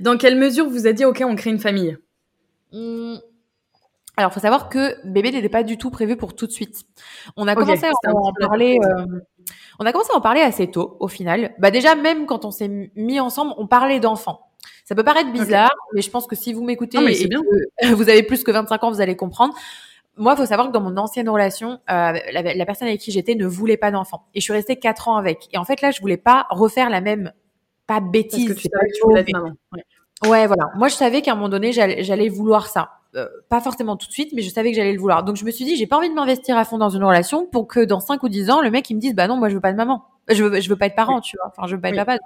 dans 0.00 0.16
quelle 0.16 0.36
mesure 0.36 0.68
vous 0.68 0.86
avez 0.86 0.94
dit 0.94 1.04
ok 1.04 1.22
on 1.24 1.36
crée 1.36 1.50
une 1.50 1.60
famille? 1.60 1.96
Mmh. 2.72 3.16
alors 4.16 4.32
faut 4.32 4.40
savoir 4.40 4.70
que 4.70 4.96
bébé 5.06 5.30
n'était 5.30 5.50
pas 5.50 5.62
du 5.62 5.76
tout 5.76 5.90
prévu 5.90 6.16
pour 6.16 6.34
tout 6.34 6.46
de 6.46 6.52
suite. 6.52 6.82
On 7.36 7.46
a 7.46 7.54
commencé 7.54 7.86
à 7.86 8.10
en, 8.10 8.32
parler 8.40 8.78
euh, 8.82 9.06
on 9.78 9.84
a 9.84 9.92
commencé 9.92 10.10
à 10.12 10.16
en 10.16 10.20
parler 10.20 10.40
assez 10.40 10.70
tôt 10.70 10.96
au 10.98 11.06
final. 11.06 11.54
Bah 11.58 11.70
déjà 11.70 11.94
même 11.94 12.26
quand 12.26 12.44
on 12.44 12.50
s'est 12.50 12.90
mis 12.96 13.20
ensemble 13.20 13.52
on 13.56 13.66
parlait 13.66 14.00
d'enfants 14.00 14.51
ça 14.84 14.94
peut 14.94 15.04
paraître 15.04 15.32
bizarre, 15.32 15.74
mais 15.94 16.02
je 16.02 16.10
pense 16.10 16.26
que 16.26 16.36
si 16.36 16.52
vous 16.52 16.64
m'écoutez 16.64 16.98
et 16.98 17.28
que 17.28 17.92
vous 17.94 18.08
avez 18.08 18.22
plus 18.22 18.44
que 18.44 18.50
25 18.50 18.84
ans, 18.84 18.90
vous 18.90 19.00
allez 19.00 19.16
comprendre. 19.16 19.54
Moi, 20.16 20.34
il 20.34 20.36
faut 20.36 20.46
savoir 20.46 20.68
que 20.68 20.72
dans 20.72 20.82
mon 20.82 20.96
ancienne 20.98 21.28
relation, 21.28 21.80
euh, 21.90 22.12
la, 22.32 22.66
personne 22.66 22.88
avec 22.88 23.00
qui 23.00 23.12
j'étais 23.12 23.34
ne 23.34 23.46
voulait 23.46 23.78
pas 23.78 23.90
d'enfant. 23.90 24.26
Et 24.34 24.40
je 24.40 24.44
suis 24.44 24.52
restée 24.52 24.76
4 24.76 25.08
ans 25.08 25.16
avec. 25.16 25.48
Et 25.52 25.58
en 25.58 25.64
fait, 25.64 25.80
là, 25.80 25.90
je 25.90 26.00
voulais 26.00 26.18
pas 26.18 26.46
refaire 26.50 26.90
la 26.90 27.00
même, 27.00 27.32
pas 27.86 28.00
bêtise. 28.00 28.48
Parce 28.48 28.58
que 28.58 28.62
tu 28.62 28.68
savais 28.68 28.88
que 28.88 28.94
tu 28.94 29.02
voulais 29.04 29.20
être 29.20 29.32
maman. 29.32 29.52
Ouais. 30.24 30.46
voilà. 30.46 30.70
Moi, 30.76 30.88
je 30.88 30.94
savais 30.94 31.22
qu'à 31.22 31.32
un 31.32 31.34
moment 31.34 31.48
donné, 31.48 31.72
j'allais 31.72 32.28
vouloir 32.28 32.66
ça. 32.66 32.90
Euh, 33.14 33.26
pas 33.50 33.60
forcément 33.60 33.96
tout 33.96 34.06
de 34.06 34.12
suite, 34.12 34.32
mais 34.34 34.40
je 34.40 34.50
savais 34.50 34.70
que 34.70 34.76
j'allais 34.76 34.92
le 34.92 34.98
vouloir. 34.98 35.22
Donc 35.22 35.36
je 35.36 35.44
me 35.44 35.50
suis 35.50 35.66
dit, 35.66 35.76
j'ai 35.76 35.86
pas 35.86 35.98
envie 35.98 36.08
de 36.08 36.14
m'investir 36.14 36.56
à 36.56 36.64
fond 36.64 36.78
dans 36.78 36.88
une 36.88 37.04
relation 37.04 37.44
pour 37.46 37.66
que 37.68 37.80
dans 37.80 38.00
5 38.00 38.22
ou 38.22 38.30
10 38.30 38.50
ans, 38.50 38.62
le 38.62 38.70
mec 38.70 38.88
il 38.88 38.96
me 38.96 39.00
dise, 39.00 39.14
bah 39.14 39.26
non, 39.26 39.36
moi 39.36 39.50
je 39.50 39.54
veux 39.54 39.60
pas 39.60 39.72
de 39.72 39.76
maman. 39.76 40.02
Je 40.28 40.44
veux, 40.44 40.60
je 40.60 40.68
veux 40.68 40.76
pas 40.76 40.86
être 40.86 40.94
parent, 40.94 41.20
tu 41.20 41.36
vois. 41.36 41.48
Enfin, 41.48 41.66
je 41.66 41.74
veux 41.74 41.80
pas 41.80 41.90
être 41.90 41.96
papa. 41.96 42.18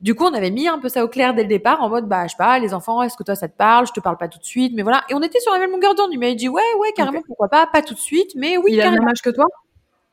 Du 0.00 0.14
coup, 0.14 0.24
on 0.24 0.34
avait 0.34 0.50
mis 0.50 0.68
un 0.68 0.78
peu 0.78 0.88
ça 0.88 1.04
au 1.04 1.08
clair 1.08 1.34
dès 1.34 1.42
le 1.42 1.48
départ, 1.48 1.82
en 1.82 1.88
mode, 1.88 2.06
bah, 2.06 2.24
je 2.26 2.32
sais 2.32 2.36
pas, 2.36 2.58
les 2.58 2.74
enfants, 2.74 3.02
est-ce 3.02 3.16
que 3.16 3.22
toi, 3.22 3.34
ça 3.34 3.48
te 3.48 3.56
parle? 3.56 3.86
Je 3.86 3.92
te 3.92 4.00
parle 4.00 4.16
pas 4.16 4.28
tout 4.28 4.38
de 4.38 4.44
suite, 4.44 4.72
mais 4.74 4.82
voilà. 4.82 5.02
Et 5.08 5.14
on 5.14 5.22
était 5.22 5.40
sur 5.40 5.52
la 5.52 5.58
même 5.58 5.70
longueur 5.70 5.94
d'onde. 5.94 6.10
Il 6.12 6.18
m'a 6.18 6.32
dit, 6.34 6.48
ouais, 6.48 6.62
ouais, 6.78 6.92
carrément, 6.94 7.22
pourquoi 7.26 7.48
pas, 7.48 7.66
pas 7.66 7.82
tout 7.82 7.94
de 7.94 7.98
suite, 7.98 8.32
mais 8.36 8.56
oui, 8.56 8.72
Il 8.72 8.80
a 8.80 8.90
le 8.90 8.98
même 8.98 9.08
âge 9.08 9.22
que 9.22 9.30
toi? 9.30 9.46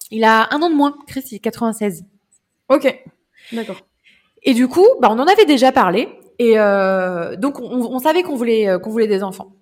Il 0.09 0.23
a 0.23 0.47
un 0.53 0.61
an 0.61 0.69
de 0.69 0.75
moins. 0.75 0.95
Chris, 1.07 1.23
il 1.31 1.35
est 1.35 1.39
96. 1.39 2.05
Ok. 2.69 3.03
D'accord. 3.53 3.77
Et 4.43 4.53
du 4.53 4.67
coup, 4.67 4.87
bah, 5.01 5.09
on 5.11 5.19
en 5.19 5.27
avait 5.27 5.45
déjà 5.45 5.71
parlé. 5.71 6.09
Et 6.39 6.57
euh, 6.57 7.35
donc, 7.35 7.59
on, 7.59 7.69
on 7.69 7.99
savait 7.99 8.23
qu'on 8.23 8.35
voulait, 8.35 8.67
euh, 8.67 8.79
qu'on 8.79 8.89
voulait 8.89 9.07
des 9.07 9.23
enfants. 9.23 9.53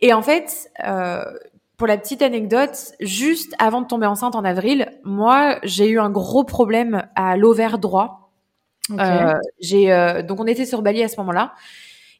Et 0.00 0.12
en 0.12 0.22
fait, 0.22 0.70
euh, 0.86 1.22
pour 1.80 1.86
la 1.86 1.96
petite 1.96 2.20
anecdote, 2.20 2.92
juste 3.00 3.54
avant 3.58 3.80
de 3.80 3.86
tomber 3.86 4.04
enceinte 4.04 4.34
en 4.34 4.44
avril, 4.44 4.92
moi, 5.02 5.58
j'ai 5.62 5.88
eu 5.88 5.98
un 5.98 6.10
gros 6.10 6.44
problème 6.44 7.08
à 7.16 7.38
l'ovaire 7.38 7.78
droit. 7.78 8.34
Euh, 8.98 9.32
j'ai 9.60 9.90
euh, 9.90 10.20
donc 10.20 10.40
on 10.40 10.46
était 10.46 10.66
sur 10.66 10.82
Bali 10.82 11.02
à 11.02 11.08
ce 11.08 11.16
moment-là 11.20 11.54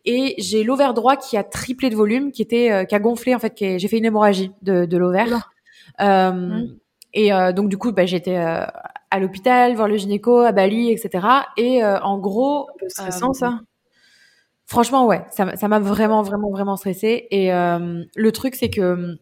et 0.07 0.35
j'ai 0.39 0.65
l'ovaire 0.65 0.95
droit 0.95 1.17
qui 1.17 1.37
a 1.37 1.45
triplé 1.45 1.91
de 1.91 1.95
volume, 1.95 2.33
qui 2.33 2.41
était 2.41 2.73
euh, 2.73 2.85
qui 2.85 2.95
a 2.95 2.99
gonflé 3.01 3.35
en 3.35 3.39
fait. 3.39 3.53
J'ai 3.59 3.87
fait 3.87 3.99
une 3.99 4.07
hémorragie 4.07 4.51
de, 4.63 4.87
de 4.87 4.97
l'ovaire. 4.97 5.51
Euh, 6.01 6.63
Et 7.13 7.31
donc 7.55 7.69
du 7.69 7.77
coup, 7.77 7.93
bah, 7.93 8.07
j'étais 8.07 8.37
à 8.37 9.19
l'hôpital, 9.21 9.75
voir 9.75 9.89
le 9.89 9.99
gynéco 9.99 10.39
à 10.39 10.53
Bali, 10.53 10.91
etc. 10.91 11.27
Et 11.59 11.85
en 11.85 12.17
gros, 12.17 12.71
stressant 12.89 13.35
ça. 13.35 13.61
Franchement, 14.65 15.05
ouais, 15.05 15.23
ça 15.29 15.69
m'a 15.69 15.81
vraiment, 15.81 16.23
vraiment, 16.23 16.51
vraiment 16.51 16.77
stressé. 16.77 17.27
Et 17.31 17.51
le 17.51 18.31
truc, 18.31 18.55
c'est 18.55 18.71
que 18.71 19.19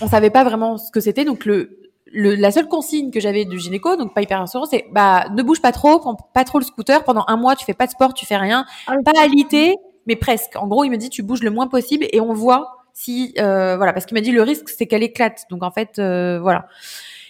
on 0.00 0.08
savait 0.08 0.30
pas 0.30 0.44
vraiment 0.44 0.78
ce 0.78 0.90
que 0.90 1.00
c'était. 1.00 1.24
Donc 1.24 1.44
le, 1.44 1.78
le, 2.12 2.34
la 2.34 2.50
seule 2.50 2.68
consigne 2.68 3.10
que 3.10 3.20
j'avais 3.20 3.44
du 3.44 3.58
gynéco, 3.58 3.96
donc 3.96 4.14
pas 4.14 4.22
hyper 4.22 4.38
rassurant, 4.38 4.66
c'est 4.66 4.86
bah 4.92 5.26
ne 5.34 5.42
bouge 5.42 5.60
pas 5.60 5.72
trop, 5.72 5.98
prends 5.98 6.16
pas 6.16 6.44
trop 6.44 6.58
le 6.58 6.64
scooter 6.64 7.04
pendant 7.04 7.24
un 7.28 7.36
mois, 7.36 7.56
tu 7.56 7.64
fais 7.64 7.74
pas 7.74 7.86
de 7.86 7.92
sport, 7.92 8.14
tu 8.14 8.26
fais 8.26 8.36
rien, 8.36 8.64
ah 8.86 8.94
pas 9.04 9.20
alité, 9.20 9.76
mais 10.06 10.16
presque. 10.16 10.56
En 10.56 10.66
gros, 10.66 10.84
il 10.84 10.90
me 10.90 10.96
dit 10.96 11.10
tu 11.10 11.22
bouges 11.22 11.42
le 11.42 11.50
moins 11.50 11.68
possible 11.68 12.06
et 12.12 12.20
on 12.20 12.32
voit 12.32 12.76
si 12.92 13.34
euh, 13.38 13.76
voilà 13.76 13.92
parce 13.92 14.06
qu'il 14.06 14.16
m'a 14.16 14.20
dit 14.20 14.32
le 14.32 14.42
risque 14.42 14.68
c'est 14.68 14.86
qu'elle 14.86 15.02
éclate. 15.02 15.44
Donc 15.50 15.62
en 15.62 15.70
fait 15.70 15.98
euh, 15.98 16.40
voilà. 16.40 16.66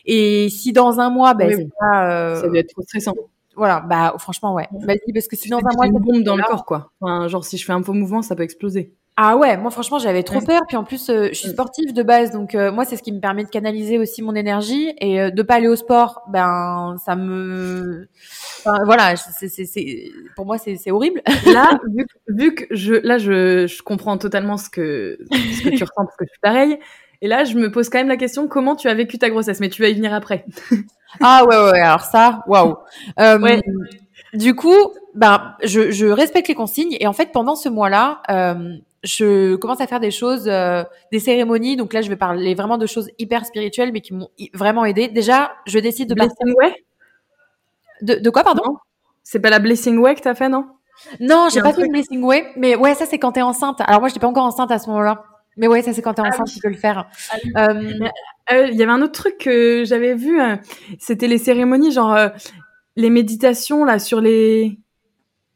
Et 0.06 0.48
si 0.48 0.72
dans 0.72 0.98
un 0.98 1.10
mois, 1.10 1.34
ben 1.34 1.50
c'est 1.54 1.68
pas, 1.78 2.10
euh, 2.10 2.40
ça 2.40 2.48
doit 2.48 2.58
être 2.58 2.70
trop 2.70 2.82
stressant. 2.82 3.14
Voilà, 3.56 3.80
bah 3.80 4.14
franchement 4.18 4.54
ouais. 4.54 4.66
Vas-y 4.72 5.12
parce 5.12 5.28
que 5.28 5.36
si 5.36 5.50
dans 5.50 5.58
un 5.58 5.74
mois, 5.76 5.86
une 5.86 5.98
bombe 5.98 6.22
dans 6.22 6.36
le 6.36 6.42
corps 6.42 6.64
quoi. 6.64 6.90
Enfin, 7.00 7.28
genre 7.28 7.44
si 7.44 7.58
je 7.58 7.64
fais 7.66 7.72
un 7.72 7.82
faux 7.82 7.92
mouvement, 7.92 8.22
ça 8.22 8.34
peut 8.34 8.42
exploser. 8.42 8.94
Ah 9.22 9.36
ouais, 9.36 9.58
moi 9.58 9.70
franchement 9.70 9.98
j'avais 9.98 10.22
trop 10.22 10.40
peur. 10.40 10.62
Puis 10.66 10.78
en 10.78 10.84
plus 10.84 11.10
euh, 11.10 11.28
je 11.28 11.34
suis 11.34 11.50
sportive 11.50 11.92
de 11.92 12.02
base, 12.02 12.30
donc 12.30 12.54
euh, 12.54 12.72
moi 12.72 12.86
c'est 12.86 12.96
ce 12.96 13.02
qui 13.02 13.12
me 13.12 13.20
permet 13.20 13.44
de 13.44 13.50
canaliser 13.50 13.98
aussi 13.98 14.22
mon 14.22 14.34
énergie 14.34 14.94
et 14.96 15.20
euh, 15.20 15.30
de 15.30 15.42
pas 15.42 15.56
aller 15.56 15.68
au 15.68 15.76
sport, 15.76 16.22
ben 16.28 16.96
ça 17.04 17.16
me, 17.16 18.08
enfin, 18.60 18.78
voilà, 18.86 19.16
c'est 19.16 20.08
pour 20.36 20.46
moi 20.46 20.56
c'est 20.56 20.90
horrible. 20.90 21.20
Là, 21.44 21.68
vu, 21.94 22.06
vu, 22.28 22.54
que 22.54 22.64
je 22.70 22.94
là 22.94 23.18
je, 23.18 23.66
je 23.66 23.82
comprends 23.82 24.16
totalement 24.16 24.56
ce 24.56 24.70
que 24.70 25.18
ce 25.30 25.64
que 25.64 25.68
tu 25.68 25.84
ressens 25.84 26.06
parce 26.06 26.16
que 26.16 26.24
je 26.24 26.30
suis 26.30 26.40
pareil. 26.40 26.78
Et 27.20 27.28
là 27.28 27.44
je 27.44 27.56
me 27.56 27.70
pose 27.70 27.90
quand 27.90 27.98
même 27.98 28.08
la 28.08 28.16
question 28.16 28.48
comment 28.48 28.74
tu 28.74 28.88
as 28.88 28.94
vécu 28.94 29.18
ta 29.18 29.28
grossesse, 29.28 29.60
mais 29.60 29.68
tu 29.68 29.82
vas 29.82 29.88
y 29.88 29.94
venir 29.94 30.14
après. 30.14 30.46
ah 31.20 31.44
ouais 31.44 31.62
ouais, 31.72 31.80
alors 31.80 32.06
ça, 32.06 32.42
waouh. 32.46 32.78
Ouais. 33.18 33.60
Du 34.32 34.54
coup, 34.54 34.94
ben 35.14 35.56
je, 35.62 35.90
je 35.90 36.06
respecte 36.06 36.48
les 36.48 36.54
consignes 36.54 36.96
et 37.00 37.06
en 37.06 37.12
fait 37.12 37.32
pendant 37.32 37.54
ce 37.54 37.68
mois-là 37.68 38.22
je 39.02 39.56
commence 39.56 39.80
à 39.80 39.86
faire 39.86 40.00
des 40.00 40.10
choses, 40.10 40.46
euh, 40.46 40.84
des 41.12 41.20
cérémonies. 41.20 41.76
Donc 41.76 41.92
là, 41.92 42.02
je 42.02 42.08
vais 42.08 42.16
parler 42.16 42.54
vraiment 42.54 42.78
de 42.78 42.86
choses 42.86 43.10
hyper 43.18 43.46
spirituelles, 43.46 43.92
mais 43.92 44.00
qui 44.00 44.14
m'ont 44.14 44.28
vraiment 44.54 44.84
aidé. 44.84 45.08
Déjà, 45.08 45.52
je 45.66 45.78
décide 45.78 46.08
de 46.08 46.14
Blessing 46.14 46.54
Way 46.58 46.74
de, 48.02 48.14
de, 48.14 48.30
quoi, 48.30 48.44
pardon? 48.44 48.76
C'est 49.22 49.40
pas 49.40 49.50
la 49.50 49.58
Blessing 49.58 49.98
Way 49.98 50.14
que 50.14 50.20
t'as 50.20 50.34
fait, 50.34 50.48
non? 50.48 50.66
Non, 51.18 51.48
j'ai 51.52 51.60
pas 51.60 51.72
fait 51.72 51.82
le 51.82 51.88
Blessing 51.88 52.22
Way, 52.22 52.52
mais 52.56 52.76
ouais, 52.76 52.94
ça 52.94 53.06
c'est 53.06 53.18
quand 53.18 53.32
t'es 53.32 53.42
enceinte. 53.42 53.80
Alors 53.86 54.00
moi, 54.00 54.08
j'étais 54.08 54.20
pas 54.20 54.26
encore 54.26 54.44
enceinte 54.44 54.70
à 54.70 54.78
ce 54.78 54.88
moment-là. 54.88 55.24
Mais 55.56 55.66
ouais, 55.66 55.82
ça 55.82 55.92
c'est 55.92 56.02
quand 56.02 56.14
t'es 56.14 56.22
ah 56.24 56.28
enceinte, 56.28 56.48
tu 56.48 56.60
peux 56.60 56.68
le 56.68 56.76
faire. 56.76 57.08
Ah 57.30 57.68
euh, 57.68 57.98
euh, 58.52 58.68
il 58.68 58.76
y 58.76 58.82
avait 58.82 58.92
un 58.92 59.02
autre 59.02 59.12
truc 59.12 59.38
que 59.38 59.84
j'avais 59.84 60.14
vu, 60.14 60.40
c'était 60.98 61.26
les 61.26 61.38
cérémonies, 61.38 61.92
genre 61.92 62.16
les 62.96 63.10
méditations 63.10 63.84
là 63.84 63.98
sur 63.98 64.20
les 64.20 64.78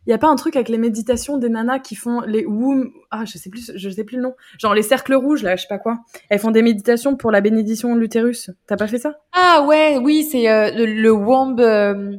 il 0.06 0.10
y 0.10 0.12
a 0.12 0.18
pas 0.18 0.28
un 0.28 0.36
truc 0.36 0.56
avec 0.56 0.68
les 0.68 0.78
méditations 0.78 1.38
des 1.38 1.48
nanas 1.48 1.78
qui 1.78 1.94
font 1.94 2.20
les 2.20 2.44
womb 2.44 2.90
ah 3.10 3.24
je 3.24 3.38
sais 3.38 3.50
plus 3.50 3.72
je 3.74 3.90
sais 3.90 4.04
plus 4.04 4.16
le 4.16 4.22
nom 4.22 4.34
genre 4.58 4.74
les 4.74 4.82
cercles 4.82 5.14
rouges 5.14 5.42
là 5.42 5.56
je 5.56 5.62
sais 5.62 5.68
pas 5.68 5.78
quoi 5.78 6.00
elles 6.30 6.38
font 6.38 6.50
des 6.50 6.62
méditations 6.62 7.16
pour 7.16 7.30
la 7.30 7.40
bénédiction 7.40 7.94
de 7.94 8.00
l'utérus 8.00 8.50
t'as 8.66 8.76
pas 8.76 8.86
fait 8.86 8.98
ça? 8.98 9.18
Ah 9.32 9.64
ouais 9.66 9.98
oui 9.98 10.26
c'est 10.30 10.48
euh, 10.50 10.70
le, 10.74 11.10
womb 11.10 11.58
euh, 11.60 12.16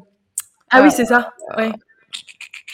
Ah 0.69 0.83
oui, 0.83 0.91
c'est 0.91 1.05
ça. 1.05 1.33
Ouais. 1.57 1.71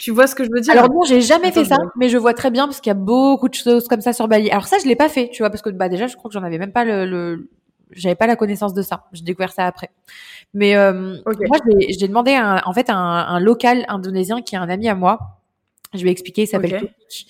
Tu 0.00 0.10
vois 0.10 0.26
ce 0.26 0.34
que 0.34 0.44
je 0.44 0.50
veux 0.52 0.60
dire? 0.60 0.72
Alors 0.72 0.90
non, 0.90 1.02
j'ai 1.02 1.20
jamais 1.20 1.52
fait 1.52 1.64
ça, 1.64 1.76
mais 1.96 2.08
je 2.08 2.18
vois 2.18 2.34
très 2.34 2.50
bien 2.50 2.66
parce 2.66 2.80
qu'il 2.80 2.90
y 2.90 2.92
a 2.92 2.94
beaucoup 2.94 3.48
de 3.48 3.54
choses 3.54 3.86
comme 3.86 4.00
ça 4.00 4.12
sur 4.12 4.26
Bali. 4.26 4.50
Alors 4.50 4.66
ça, 4.66 4.78
je 4.82 4.88
l'ai 4.88 4.96
pas 4.96 5.08
fait, 5.08 5.28
tu 5.32 5.42
vois, 5.42 5.50
parce 5.50 5.62
que 5.62 5.70
bah 5.70 5.88
déjà, 5.88 6.08
je 6.08 6.16
crois 6.16 6.28
que 6.28 6.34
j'en 6.34 6.42
avais 6.42 6.58
même 6.58 6.72
pas 6.72 6.84
le, 6.84 7.06
le... 7.06 7.48
j'avais 7.92 8.14
pas 8.14 8.26
la 8.26 8.36
connaissance 8.36 8.74
de 8.74 8.82
ça. 8.82 9.04
J'ai 9.12 9.24
découvert 9.24 9.52
ça 9.52 9.66
après. 9.66 9.90
Mais 10.54 10.76
euh, 10.76 11.16
moi, 11.24 11.58
j'ai 11.88 12.08
demandé 12.08 12.34
un, 12.34 12.60
en 12.64 12.72
fait 12.72 12.90
un, 12.90 12.96
un 12.96 13.40
local 13.40 13.84
indonésien 13.88 14.42
qui 14.42 14.54
est 14.54 14.58
un 14.58 14.68
ami 14.68 14.88
à 14.88 14.94
moi 14.94 15.41
je 15.94 16.02
lui 16.02 16.08
ai 16.08 16.12
expliqué, 16.12 16.42
il 16.42 16.46
s'appelle 16.46 16.80
Tokik. 16.80 17.26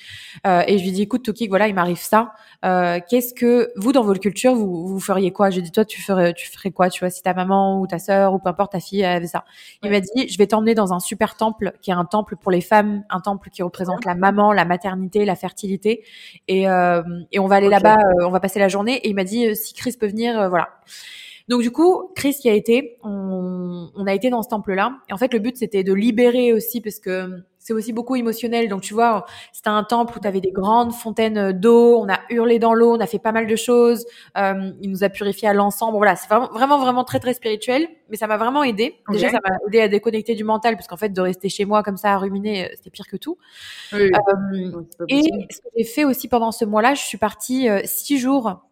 Euh, 0.47 0.63
et 0.67 0.79
je 0.79 0.83
lui 0.83 0.91
ai 0.91 0.93
dit, 0.93 1.03
écoute, 1.03 1.25
Tokik, 1.25 1.49
voilà, 1.49 1.69
il 1.69 1.75
m'arrive 1.75 1.99
ça. 1.99 2.33
Euh, 2.65 3.01
Qu'est-ce 3.09 3.35
que 3.35 3.71
vous, 3.77 3.93
dans 3.93 4.05
votre 4.05 4.21
culture, 4.21 4.55
vous, 4.55 4.87
vous 4.87 5.01
feriez 5.01 5.33
quoi? 5.33 5.51
Je 5.51 5.57
lui 5.57 5.61
ai 5.61 5.65
dit, 5.65 5.73
toi, 5.73 5.85
tu 5.85 6.01
ferais, 6.01 6.33
tu 6.33 6.49
ferais 6.49 6.71
quoi? 6.71 6.89
Tu 6.89 7.01
vois, 7.01 7.11
si 7.11 7.23
ta 7.23 7.35
maman 7.35 7.81
ou 7.81 7.87
ta 7.87 7.99
sœur 7.99 8.35
ou 8.35 8.39
peu 8.39 8.49
importe 8.49 8.73
ta 8.73 8.81
fille 8.81 9.05
avait 9.05 9.27
ça. 9.27 9.45
Il 9.83 9.91
m'a 9.91 10.01
dit, 10.01 10.29
je 10.29 10.39
vais 10.39 10.47
t'emmener 10.47 10.75
dans 10.75 10.93
un 10.93 11.01
super 11.01 11.37
temple 11.37 11.73
qui 11.83 11.91
est 11.91 11.95
un 11.95 12.05
temple 12.05 12.37
pour 12.37 12.53
les 12.53 12.61
femmes, 12.61 13.05
un 13.11 13.21
temple 13.21 13.51
qui 13.51 13.63
représente 13.63 14.05
la 14.05 14.15
maman, 14.15 14.53
la 14.53 14.65
maternité, 14.65 15.25
la 15.25 15.37
fertilité. 15.37 16.05
Et, 16.47 16.69
euh, 16.69 17.03
et 17.33 17.39
on 17.41 17.47
va 17.47 17.57
aller 17.57 17.69
là-bas, 17.69 17.97
euh, 17.97 18.27
on 18.27 18.31
va 18.31 18.41
passer 18.41 18.61
la 18.61 18.69
journée. 18.69 18.95
Et 18.99 19.09
il 19.09 19.15
m'a 19.15 19.25
dit, 19.25 19.49
euh, 19.49 19.55
si 19.55 19.75
Chris 19.75 19.97
peut 19.99 20.09
venir, 20.09 20.41
euh, 20.41 20.49
voilà. 20.49 20.69
Donc 21.49 21.63
du 21.63 21.73
coup, 21.73 22.13
Chris 22.15 22.37
qui 22.41 22.49
a 22.49 22.55
été, 22.55 22.99
on, 23.03 23.91
on 23.97 24.07
a 24.07 24.15
été 24.15 24.31
dans 24.31 24.43
ce 24.43 24.49
temple-là. 24.49 24.99
Et 25.11 25.13
en 25.13 25.19
fait, 25.19 25.33
le 25.33 25.41
but 25.41 25.57
c'était 25.57 25.83
de 25.83 25.93
libérer 25.93 26.53
aussi 26.53 26.81
parce 26.81 27.01
que 27.01 27.43
c'est 27.63 27.73
aussi 27.73 27.93
beaucoup 27.93 28.17
émotionnel. 28.17 28.69
Donc, 28.69 28.81
tu 28.81 28.93
vois, 28.93 29.25
c'était 29.53 29.69
un 29.69 29.85
temple 29.85 30.19
où 30.19 30.21
tu 30.21 30.27
avais 30.27 30.41
des 30.41 30.51
grandes 30.51 30.93
fontaines 30.93 31.53
d'eau, 31.53 31.97
on 31.99 32.09
a 32.09 32.19
hurlé 32.29 32.59
dans 32.59 32.75
l'eau, 32.75 32.97
on 32.97 33.01
a 33.01 33.07
fait 33.07 33.21
pas 33.21 33.31
mal 33.31 33.47
de 33.47 33.57
choses. 33.57 34.05
Euh, 34.37 34.73
il 34.81 34.91
nous 34.91 35.05
a 35.05 35.09
purifié 35.09 35.49
à 35.49 35.55
l'ensemble. 35.55 35.97
Voilà, 35.97 36.17
c'est 36.17 36.29
vraiment, 36.29 36.49
vraiment, 36.49 36.79
vraiment 36.79 37.05
très, 37.05 37.21
très 37.21 37.35
spirituel. 37.35 37.87
Mais 38.11 38.17
ça 38.17 38.27
m'a 38.27 38.37
vraiment 38.37 38.65
aidé. 38.65 38.97
Déjà, 39.11 39.31
ça 39.31 39.39
m'a 39.45 39.57
aidé 39.69 39.81
à 39.81 39.89
déconnecter 39.89 40.35
du 40.35 40.45
mental, 40.45 40.77
parce 40.77 40.89
qu'en 40.89 40.97
fait, 40.97 41.11
de 41.11 41.21
rester 41.21 41.49
chez 41.49 41.65
moi 41.65 41.83
comme 41.83 41.97
ça 41.97 42.13
à 42.13 42.19
ruminer, 42.19 42.65
euh, 42.65 42.69
c'était 42.75 42.91
pire 42.91 43.07
que 43.07 43.17
tout. 43.17 43.39
Euh, 43.95 44.11
et 45.09 45.23
ce 45.23 45.61
que 45.61 45.69
j'ai 45.77 45.85
fait 45.85 46.05
aussi 46.05 46.27
pendant 46.29 46.51
ce 46.51 46.65
mois-là, 46.65 46.95
je 46.95 47.03
suis 47.03 47.19
partie 47.19 47.69
euh, 47.69 47.81
six 47.85 48.19
jours 48.19 48.65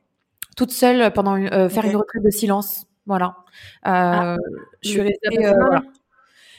toute 0.56 0.72
seule 0.72 1.12
pendant 1.12 1.36
euh, 1.36 1.68
faire 1.68 1.84
une 1.84 1.96
retraite 1.96 2.24
de 2.24 2.30
silence. 2.30 2.86
Voilà. 3.06 3.36
Ah, 3.82 4.36
je 4.82 4.90
suis 4.90 5.00
restée. 5.00 5.36
Voilà. 5.38 5.82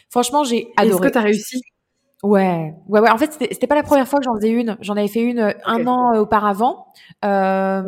Franchement, 0.09 0.43
j'ai 0.43 0.71
adoré. 0.77 0.93
Est-ce 0.93 1.01
que 1.01 1.13
tu 1.13 1.17
as 1.17 1.21
réussi? 1.21 1.61
Ouais, 2.23 2.75
ouais, 2.87 2.99
ouais. 2.99 3.09
En 3.09 3.17
fait, 3.17 3.31
c'était 3.33 3.67
pas 3.67 3.75
la 3.75 3.83
première 3.83 4.07
fois 4.07 4.19
que 4.19 4.25
j'en 4.25 4.35
faisais 4.35 4.51
une. 4.51 4.77
J'en 4.81 4.95
avais 4.95 5.07
fait 5.07 5.21
une 5.21 5.39
euh, 5.39 5.51
un 5.65 5.87
an 5.87 6.13
euh, 6.13 6.19
auparavant. 6.19 6.85
Euh, 7.25 7.83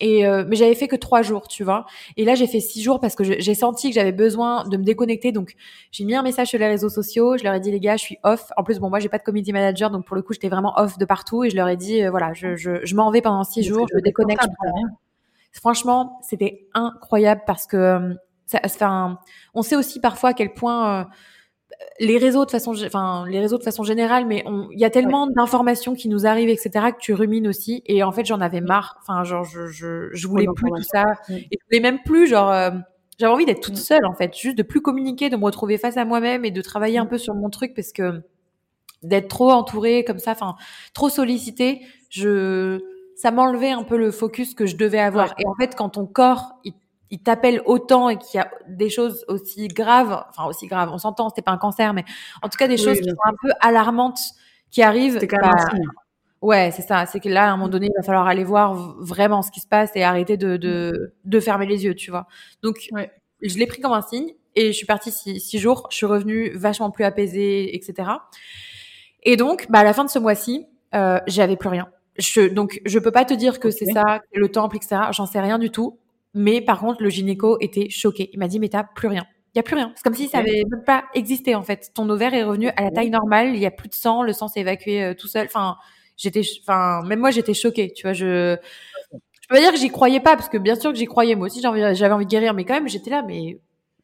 Et 0.00 0.26
euh, 0.26 0.44
mais 0.48 0.56
j'avais 0.56 0.74
fait 0.74 0.88
que 0.88 0.96
trois 0.96 1.22
jours, 1.22 1.46
tu 1.46 1.62
vois. 1.62 1.86
Et 2.16 2.24
là, 2.24 2.34
j'ai 2.34 2.48
fait 2.48 2.58
six 2.58 2.82
jours 2.82 2.98
parce 2.98 3.14
que 3.14 3.22
j'ai 3.22 3.54
senti 3.54 3.90
que 3.90 3.94
j'avais 3.94 4.10
besoin 4.10 4.64
de 4.64 4.76
me 4.76 4.82
déconnecter. 4.82 5.30
Donc, 5.30 5.54
j'ai 5.92 6.04
mis 6.04 6.16
un 6.16 6.24
message 6.24 6.48
sur 6.48 6.58
les 6.58 6.66
réseaux 6.66 6.88
sociaux. 6.88 7.36
Je 7.38 7.44
leur 7.44 7.54
ai 7.54 7.60
dit 7.60 7.70
les 7.70 7.78
gars, 7.78 7.96
je 7.96 8.02
suis 8.02 8.18
off. 8.24 8.50
En 8.56 8.64
plus, 8.64 8.80
bon, 8.80 8.90
moi, 8.90 8.98
j'ai 8.98 9.08
pas 9.08 9.18
de 9.18 9.22
community 9.22 9.52
manager, 9.52 9.90
donc 9.92 10.04
pour 10.04 10.16
le 10.16 10.22
coup, 10.22 10.32
j'étais 10.32 10.48
vraiment 10.48 10.74
off 10.76 10.98
de 10.98 11.04
partout. 11.04 11.44
Et 11.44 11.50
je 11.50 11.54
leur 11.56 11.68
ai 11.68 11.76
dit, 11.76 12.04
voilà, 12.08 12.32
je, 12.32 12.56
je, 12.56 12.84
je 12.84 12.96
m'en 12.96 13.12
vais 13.12 13.20
pendant 13.22 13.44
six 13.44 13.62
jours. 13.62 13.86
Je 13.92 13.94
me 13.96 14.02
déconnecte. 14.02 14.42
Franchement, 15.52 16.18
c'était 16.22 16.66
incroyable 16.74 17.42
parce 17.46 17.68
que 17.68 18.16
ça, 18.46 18.58
enfin, 18.64 19.18
on 19.54 19.62
sait 19.62 19.76
aussi 19.76 20.00
parfois 20.00 20.30
à 20.30 20.32
quel 20.34 20.52
point 20.52 21.06
les 22.00 22.18
réseaux 22.18 22.44
de 22.44 22.50
façon, 22.50 22.74
enfin 22.84 23.24
les 23.28 23.40
réseaux 23.40 23.58
de 23.58 23.62
façon 23.62 23.82
générale, 23.82 24.26
mais 24.26 24.44
il 24.72 24.78
y 24.78 24.84
a 24.84 24.90
tellement 24.90 25.26
d'informations 25.26 25.94
qui 25.94 26.08
nous 26.08 26.26
arrivent, 26.26 26.48
etc. 26.48 26.92
que 26.92 26.98
tu 26.98 27.14
rumines 27.14 27.48
aussi. 27.48 27.82
Et 27.86 28.02
en 28.02 28.12
fait, 28.12 28.24
j'en 28.24 28.40
avais 28.40 28.60
marre. 28.60 28.98
Enfin, 29.02 29.24
genre, 29.24 29.44
je, 29.44 29.68
je, 29.68 30.08
je 30.12 30.28
voulais 30.28 30.46
plus 30.54 30.70
tout 30.70 30.82
ça. 30.82 31.04
Et 31.28 31.48
je 31.50 31.64
voulais 31.70 31.80
même 31.80 32.00
plus, 32.04 32.26
genre, 32.26 32.50
euh, 32.50 32.70
j'avais 33.18 33.32
envie 33.32 33.46
d'être 33.46 33.60
toute 33.60 33.76
seule, 33.76 34.04
en 34.06 34.14
fait, 34.14 34.36
juste 34.36 34.58
de 34.58 34.62
plus 34.62 34.80
communiquer, 34.80 35.30
de 35.30 35.36
me 35.36 35.44
retrouver 35.44 35.78
face 35.78 35.96
à 35.96 36.04
moi-même 36.04 36.44
et 36.44 36.50
de 36.50 36.60
travailler 36.62 36.98
un 36.98 37.06
peu 37.06 37.18
sur 37.18 37.34
mon 37.34 37.50
truc 37.50 37.74
parce 37.74 37.92
que 37.92 38.22
d'être 39.02 39.28
trop 39.28 39.50
entourée 39.50 40.04
comme 40.04 40.18
ça, 40.18 40.32
enfin, 40.32 40.54
trop 40.94 41.08
sollicitée, 41.08 41.82
je, 42.08 42.80
ça 43.16 43.30
m'enlevait 43.30 43.70
un 43.70 43.84
peu 43.84 43.96
le 43.96 44.10
focus 44.10 44.54
que 44.54 44.66
je 44.66 44.76
devais 44.76 45.00
avoir. 45.00 45.34
Et 45.38 45.46
en 45.46 45.54
fait, 45.60 45.74
quand 45.76 45.90
ton 45.90 46.06
corps, 46.06 46.54
il 46.64 46.72
il 47.12 47.22
t'appelle 47.22 47.60
autant 47.66 48.08
et 48.08 48.16
qu'il 48.16 48.38
y 48.38 48.42
a 48.42 48.50
des 48.66 48.88
choses 48.88 49.24
aussi 49.28 49.68
graves, 49.68 50.24
enfin 50.30 50.46
aussi 50.48 50.66
graves, 50.66 50.90
on 50.92 50.98
s'entend, 50.98 51.28
c'était 51.28 51.42
pas 51.42 51.52
un 51.52 51.58
cancer, 51.58 51.92
mais 51.92 52.04
en 52.40 52.48
tout 52.48 52.56
cas 52.56 52.66
des 52.66 52.78
choses 52.78 52.98
qui 52.98 53.08
sont 53.08 53.16
un 53.26 53.34
peu 53.40 53.52
alarmantes 53.60 54.18
qui 54.70 54.82
arrivent. 54.82 55.18
Quand 55.28 55.36
même 55.42 55.52
bah, 55.52 55.78
ouais, 56.40 56.70
c'est 56.74 56.80
ça. 56.80 57.04
C'est 57.04 57.20
que 57.20 57.28
là, 57.28 57.44
à 57.44 57.48
un 57.50 57.56
moment 57.58 57.68
donné, 57.68 57.86
il 57.86 57.92
va 57.94 58.02
falloir 58.02 58.26
aller 58.26 58.44
voir 58.44 58.74
vraiment 58.98 59.42
ce 59.42 59.50
qui 59.50 59.60
se 59.60 59.66
passe 59.66 59.90
et 59.94 60.02
arrêter 60.02 60.38
de, 60.38 60.56
de, 60.56 61.14
de 61.22 61.40
fermer 61.40 61.66
les 61.66 61.84
yeux, 61.84 61.94
tu 61.94 62.10
vois. 62.10 62.26
Donc, 62.62 62.88
je 63.42 63.58
l'ai 63.58 63.66
pris 63.66 63.82
comme 63.82 63.92
un 63.92 64.02
signe 64.02 64.32
et 64.56 64.68
je 64.68 64.76
suis 64.76 64.86
partie 64.86 65.12
six, 65.12 65.38
six, 65.38 65.58
jours. 65.58 65.88
Je 65.90 65.96
suis 65.96 66.06
revenue 66.06 66.50
vachement 66.56 66.90
plus 66.90 67.04
apaisée, 67.04 67.76
etc. 67.76 68.08
Et 69.22 69.36
donc, 69.36 69.66
bah, 69.68 69.80
à 69.80 69.84
la 69.84 69.92
fin 69.92 70.04
de 70.04 70.10
ce 70.10 70.18
mois-ci, 70.18 70.66
euh, 70.94 71.20
j'avais 71.26 71.56
plus 71.56 71.68
rien. 71.68 71.90
Je, 72.18 72.48
donc, 72.48 72.80
je 72.86 72.98
peux 72.98 73.12
pas 73.12 73.26
te 73.26 73.34
dire 73.34 73.60
que 73.60 73.70
c'est 73.70 73.92
ça, 73.92 74.20
le 74.32 74.48
temple, 74.48 74.76
etc. 74.76 75.02
J'en 75.12 75.26
sais 75.26 75.40
rien 75.40 75.58
du 75.58 75.70
tout. 75.70 75.98
Mais 76.34 76.60
par 76.60 76.80
contre, 76.80 77.02
le 77.02 77.10
gynéco 77.10 77.58
était 77.60 77.88
choqué. 77.90 78.30
Il 78.32 78.38
m'a 78.38 78.48
dit, 78.48 78.58
mais 78.58 78.68
t'as 78.68 78.84
plus 78.84 79.08
rien. 79.08 79.26
Il 79.54 79.58
y 79.58 79.60
a 79.60 79.62
plus 79.62 79.76
rien. 79.76 79.92
C'est 79.94 80.02
comme 80.02 80.14
si 80.14 80.28
ça 80.28 80.38
avait 80.38 80.62
même 80.70 80.82
pas 80.84 81.04
existé 81.14 81.54
en 81.54 81.62
fait. 81.62 81.90
Ton 81.94 82.08
ovaire 82.08 82.32
est 82.32 82.42
revenu 82.42 82.68
à 82.68 82.84
la 82.84 82.90
taille 82.90 83.10
normale. 83.10 83.54
Il 83.54 83.60
y 83.60 83.66
a 83.66 83.70
plus 83.70 83.88
de 83.88 83.94
sang. 83.94 84.22
Le 84.22 84.32
sang 84.32 84.48
s'est 84.48 84.60
évacué 84.60 85.02
euh, 85.02 85.14
tout 85.14 85.28
seul. 85.28 85.46
Enfin, 85.46 85.76
j'étais, 86.16 86.40
enfin, 86.62 87.02
même 87.02 87.18
moi 87.18 87.30
j'étais 87.30 87.52
choquée. 87.52 87.92
Tu 87.92 88.02
vois, 88.04 88.14
je, 88.14 88.56
je 89.12 89.48
peux 89.48 89.56
pas 89.56 89.60
dire 89.60 89.72
que 89.72 89.78
j'y 89.78 89.90
croyais 89.90 90.20
pas 90.20 90.36
parce 90.36 90.48
que 90.48 90.56
bien 90.56 90.74
sûr 90.74 90.90
que 90.90 90.98
j'y 90.98 91.04
croyais. 91.04 91.34
Moi 91.34 91.48
aussi, 91.48 91.60
j'avais 91.60 92.12
envie 92.12 92.24
de 92.24 92.30
guérir, 92.30 92.54
mais 92.54 92.64
quand 92.64 92.74
même, 92.74 92.88
j'étais 92.88 93.10
là, 93.10 93.22
mais, 93.22 93.58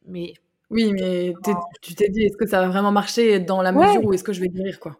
mais. 0.06 0.34
Oui, 0.70 0.92
mais 0.92 1.32
tu 1.80 1.94
t'es 1.94 2.10
dit, 2.10 2.24
est-ce 2.24 2.36
que 2.36 2.46
ça 2.46 2.60
va 2.60 2.68
vraiment 2.68 2.92
marcher 2.92 3.40
dans 3.40 3.62
la 3.62 3.72
mesure 3.72 4.04
où 4.04 4.12
est-ce 4.12 4.24
que 4.24 4.34
je 4.34 4.42
vais 4.42 4.48
guérir 4.48 4.78
quoi? 4.80 4.98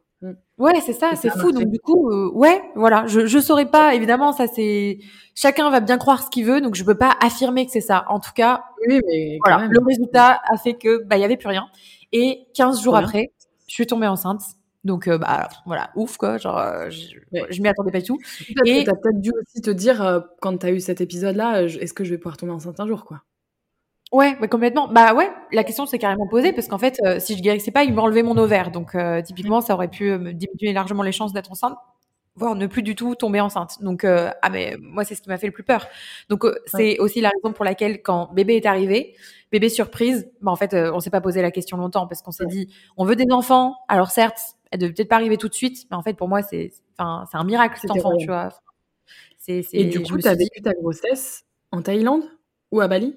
Ouais, 0.58 0.80
c'est 0.84 0.92
ça, 0.92 1.12
c'est 1.14 1.30
fou. 1.30 1.52
Donc 1.52 1.70
du 1.70 1.78
coup, 1.78 2.10
euh, 2.10 2.30
ouais, 2.32 2.60
voilà, 2.74 3.06
je 3.06 3.26
je 3.26 3.38
saurais 3.38 3.70
pas. 3.70 3.94
Évidemment, 3.94 4.32
ça 4.32 4.46
c'est 4.48 4.98
chacun 5.36 5.70
va 5.70 5.78
bien 5.80 5.96
croire 5.98 6.24
ce 6.24 6.30
qu'il 6.30 6.44
veut, 6.44 6.60
donc 6.60 6.74
je 6.74 6.82
peux 6.84 6.96
pas 6.96 7.16
affirmer 7.22 7.64
que 7.66 7.70
c'est 7.72 7.80
ça. 7.80 8.04
En 8.08 8.18
tout 8.18 8.32
cas, 8.34 8.64
oui, 8.88 9.00
mais 9.06 9.38
voilà, 9.44 9.66
le 9.68 9.78
résultat 9.86 10.40
a 10.52 10.56
fait 10.56 10.74
que 10.74 11.04
bah 11.04 11.16
il 11.16 11.20
y 11.20 11.24
avait 11.24 11.36
plus 11.36 11.48
rien. 11.48 11.68
Et 12.12 12.48
15 12.54 12.82
jours 12.82 12.96
après, 12.96 13.32
je 13.68 13.74
suis 13.74 13.86
tombée 13.86 14.08
enceinte. 14.08 14.42
Donc 14.84 15.06
euh, 15.06 15.18
bah 15.18 15.48
voilà, 15.66 15.90
ouf 15.94 16.16
quoi, 16.16 16.38
genre 16.38 16.58
euh, 16.58 16.90
je, 16.90 17.16
je 17.50 17.62
m'y 17.62 17.68
attendais 17.68 17.92
pas 17.92 18.00
du 18.00 18.06
tout. 18.06 18.18
Et 18.64 18.82
t'as 18.84 18.94
peut-être 18.94 19.20
dû 19.20 19.30
aussi 19.40 19.62
te 19.62 19.70
dire 19.70 20.24
quand 20.40 20.56
t'as 20.58 20.70
eu 20.72 20.80
cet 20.80 21.00
épisode 21.00 21.36
là, 21.36 21.62
est-ce 21.62 21.94
que 21.94 22.02
je 22.04 22.10
vais 22.10 22.18
pouvoir 22.18 22.36
tomber 22.36 22.52
enceinte 22.52 22.80
un 22.80 22.86
jour 22.88 23.04
quoi? 23.04 23.22
Ouais, 24.12 24.36
mais 24.40 24.48
complètement. 24.48 24.88
Bah 24.88 25.12
ouais, 25.14 25.30
la 25.52 25.64
question 25.64 25.84
s'est 25.84 25.98
carrément 25.98 26.26
posée 26.26 26.52
parce 26.52 26.66
qu'en 26.68 26.78
fait, 26.78 26.98
euh, 27.04 27.20
si 27.20 27.36
je 27.36 27.42
guérissais 27.42 27.70
pas, 27.70 27.84
il 27.84 27.92
m'enlevait 27.92 28.22
mon 28.22 28.36
ovaire. 28.38 28.70
Donc 28.70 28.94
euh, 28.94 29.20
typiquement, 29.20 29.60
ça 29.60 29.74
aurait 29.74 29.88
pu 29.88 30.10
euh, 30.10 30.18
me 30.18 30.32
diminuer 30.32 30.72
largement 30.72 31.02
les 31.02 31.12
chances 31.12 31.34
d'être 31.34 31.52
enceinte, 31.52 31.76
voire 32.34 32.54
ne 32.54 32.66
plus 32.66 32.82
du 32.82 32.94
tout 32.94 33.14
tomber 33.14 33.40
enceinte. 33.40 33.82
Donc 33.82 34.04
ah 34.04 34.50
mais 34.50 34.76
moi 34.80 35.04
c'est 35.04 35.14
ce 35.14 35.20
qui 35.20 35.28
m'a 35.28 35.36
fait 35.36 35.46
le 35.46 35.52
plus 35.52 35.62
peur. 35.64 35.86
Donc 36.30 36.46
c'est 36.66 36.98
aussi 37.00 37.20
la 37.20 37.30
raison 37.30 37.52
pour 37.52 37.64
laquelle 37.64 38.00
quand 38.02 38.32
bébé 38.32 38.56
est 38.56 38.66
arrivé, 38.66 39.14
bébé 39.52 39.68
surprise, 39.68 40.30
bah 40.40 40.50
en 40.52 40.56
fait 40.56 40.74
on 40.74 41.00
s'est 41.00 41.10
pas 41.10 41.20
posé 41.20 41.42
la 41.42 41.50
question 41.50 41.76
longtemps 41.76 42.06
parce 42.06 42.22
qu'on 42.22 42.30
s'est 42.32 42.46
dit 42.46 42.72
on 42.96 43.04
veut 43.04 43.16
des 43.16 43.30
enfants. 43.30 43.74
Alors 43.88 44.10
certes, 44.10 44.38
elle 44.70 44.78
devait 44.80 44.92
peut-être 44.92 45.08
pas 45.08 45.16
arriver 45.16 45.36
tout 45.36 45.48
de 45.48 45.54
suite, 45.54 45.86
mais 45.90 45.96
en 45.96 46.02
fait 46.02 46.14
pour 46.14 46.28
moi 46.28 46.42
c'est 46.42 46.72
enfin 46.98 47.26
c'est 47.30 47.36
un 47.36 47.44
miracle 47.44 47.78
cet 47.80 47.90
enfant, 47.90 48.16
tu 48.16 48.26
vois. 48.26 48.50
Et 49.72 49.84
du 49.86 50.02
coup, 50.02 50.18
tu 50.18 50.28
as 50.28 50.34
vécu 50.34 50.62
ta 50.62 50.72
grossesse 50.74 51.44
en 51.72 51.82
Thaïlande 51.82 52.24
ou 52.70 52.80
à 52.80 52.88
Bali? 52.88 53.16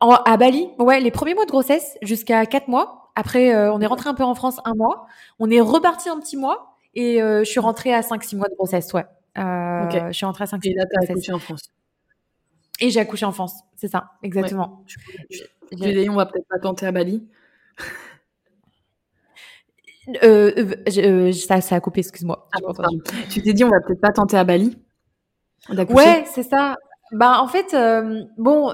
À 0.00 0.36
Bali, 0.36 0.68
ouais, 0.78 1.00
les 1.00 1.10
premiers 1.10 1.34
mois 1.34 1.46
de 1.46 1.50
grossesse 1.50 1.96
jusqu'à 2.02 2.46
quatre 2.46 2.68
mois. 2.68 3.10
Après, 3.14 3.54
euh, 3.54 3.72
on 3.72 3.80
est 3.80 3.86
rentré 3.86 4.10
un 4.10 4.14
peu 4.14 4.24
en 4.24 4.34
France 4.34 4.60
un 4.64 4.74
mois. 4.74 5.06
On 5.38 5.50
est 5.50 5.60
reparti 5.60 6.08
un 6.08 6.20
petit 6.20 6.36
mois 6.36 6.76
et 6.94 7.22
euh, 7.22 7.40
je 7.40 7.50
suis 7.50 7.60
rentrée 7.60 7.94
à 7.94 8.02
5-6 8.02 8.36
mois 8.36 8.48
de 8.48 8.54
grossesse, 8.54 8.92
ouais. 8.92 9.06
Euh, 9.38 10.08
Je 10.08 10.12
suis 10.12 10.26
rentrée 10.26 10.44
à 10.44 10.46
5 10.46 10.62
6 10.62 10.74
mois. 10.74 10.84
T'as 10.90 11.12
accouché 11.12 11.32
en 11.32 11.38
France. 11.38 11.70
Et 12.80 12.90
j'ai 12.90 13.00
accouché 13.00 13.24
en 13.24 13.32
France, 13.32 13.54
c'est 13.74 13.88
ça, 13.88 14.10
exactement. 14.22 14.84
Ouais. 15.72 15.94
dit, 15.94 16.10
on 16.10 16.14
va 16.14 16.26
peut-être 16.26 16.46
pas 16.48 16.58
tenter 16.58 16.86
à 16.86 16.92
Bali. 16.92 17.26
Euh, 20.22 21.32
ça, 21.32 21.60
ça 21.60 21.74
a 21.74 21.80
coupé, 21.80 22.00
excuse-moi. 22.00 22.48
Ah, 22.52 22.58
tu 23.30 23.42
t'es 23.42 23.52
dit, 23.52 23.64
on 23.64 23.70
va 23.70 23.80
peut-être 23.80 24.00
pas 24.00 24.12
tenter 24.12 24.36
à 24.36 24.44
Bali. 24.44 24.78
Ouais, 25.88 26.24
c'est 26.32 26.44
ça. 26.44 26.76
Bah 27.12 27.40
en 27.40 27.46
fait, 27.46 27.72
euh, 27.72 28.24
bon, 28.36 28.72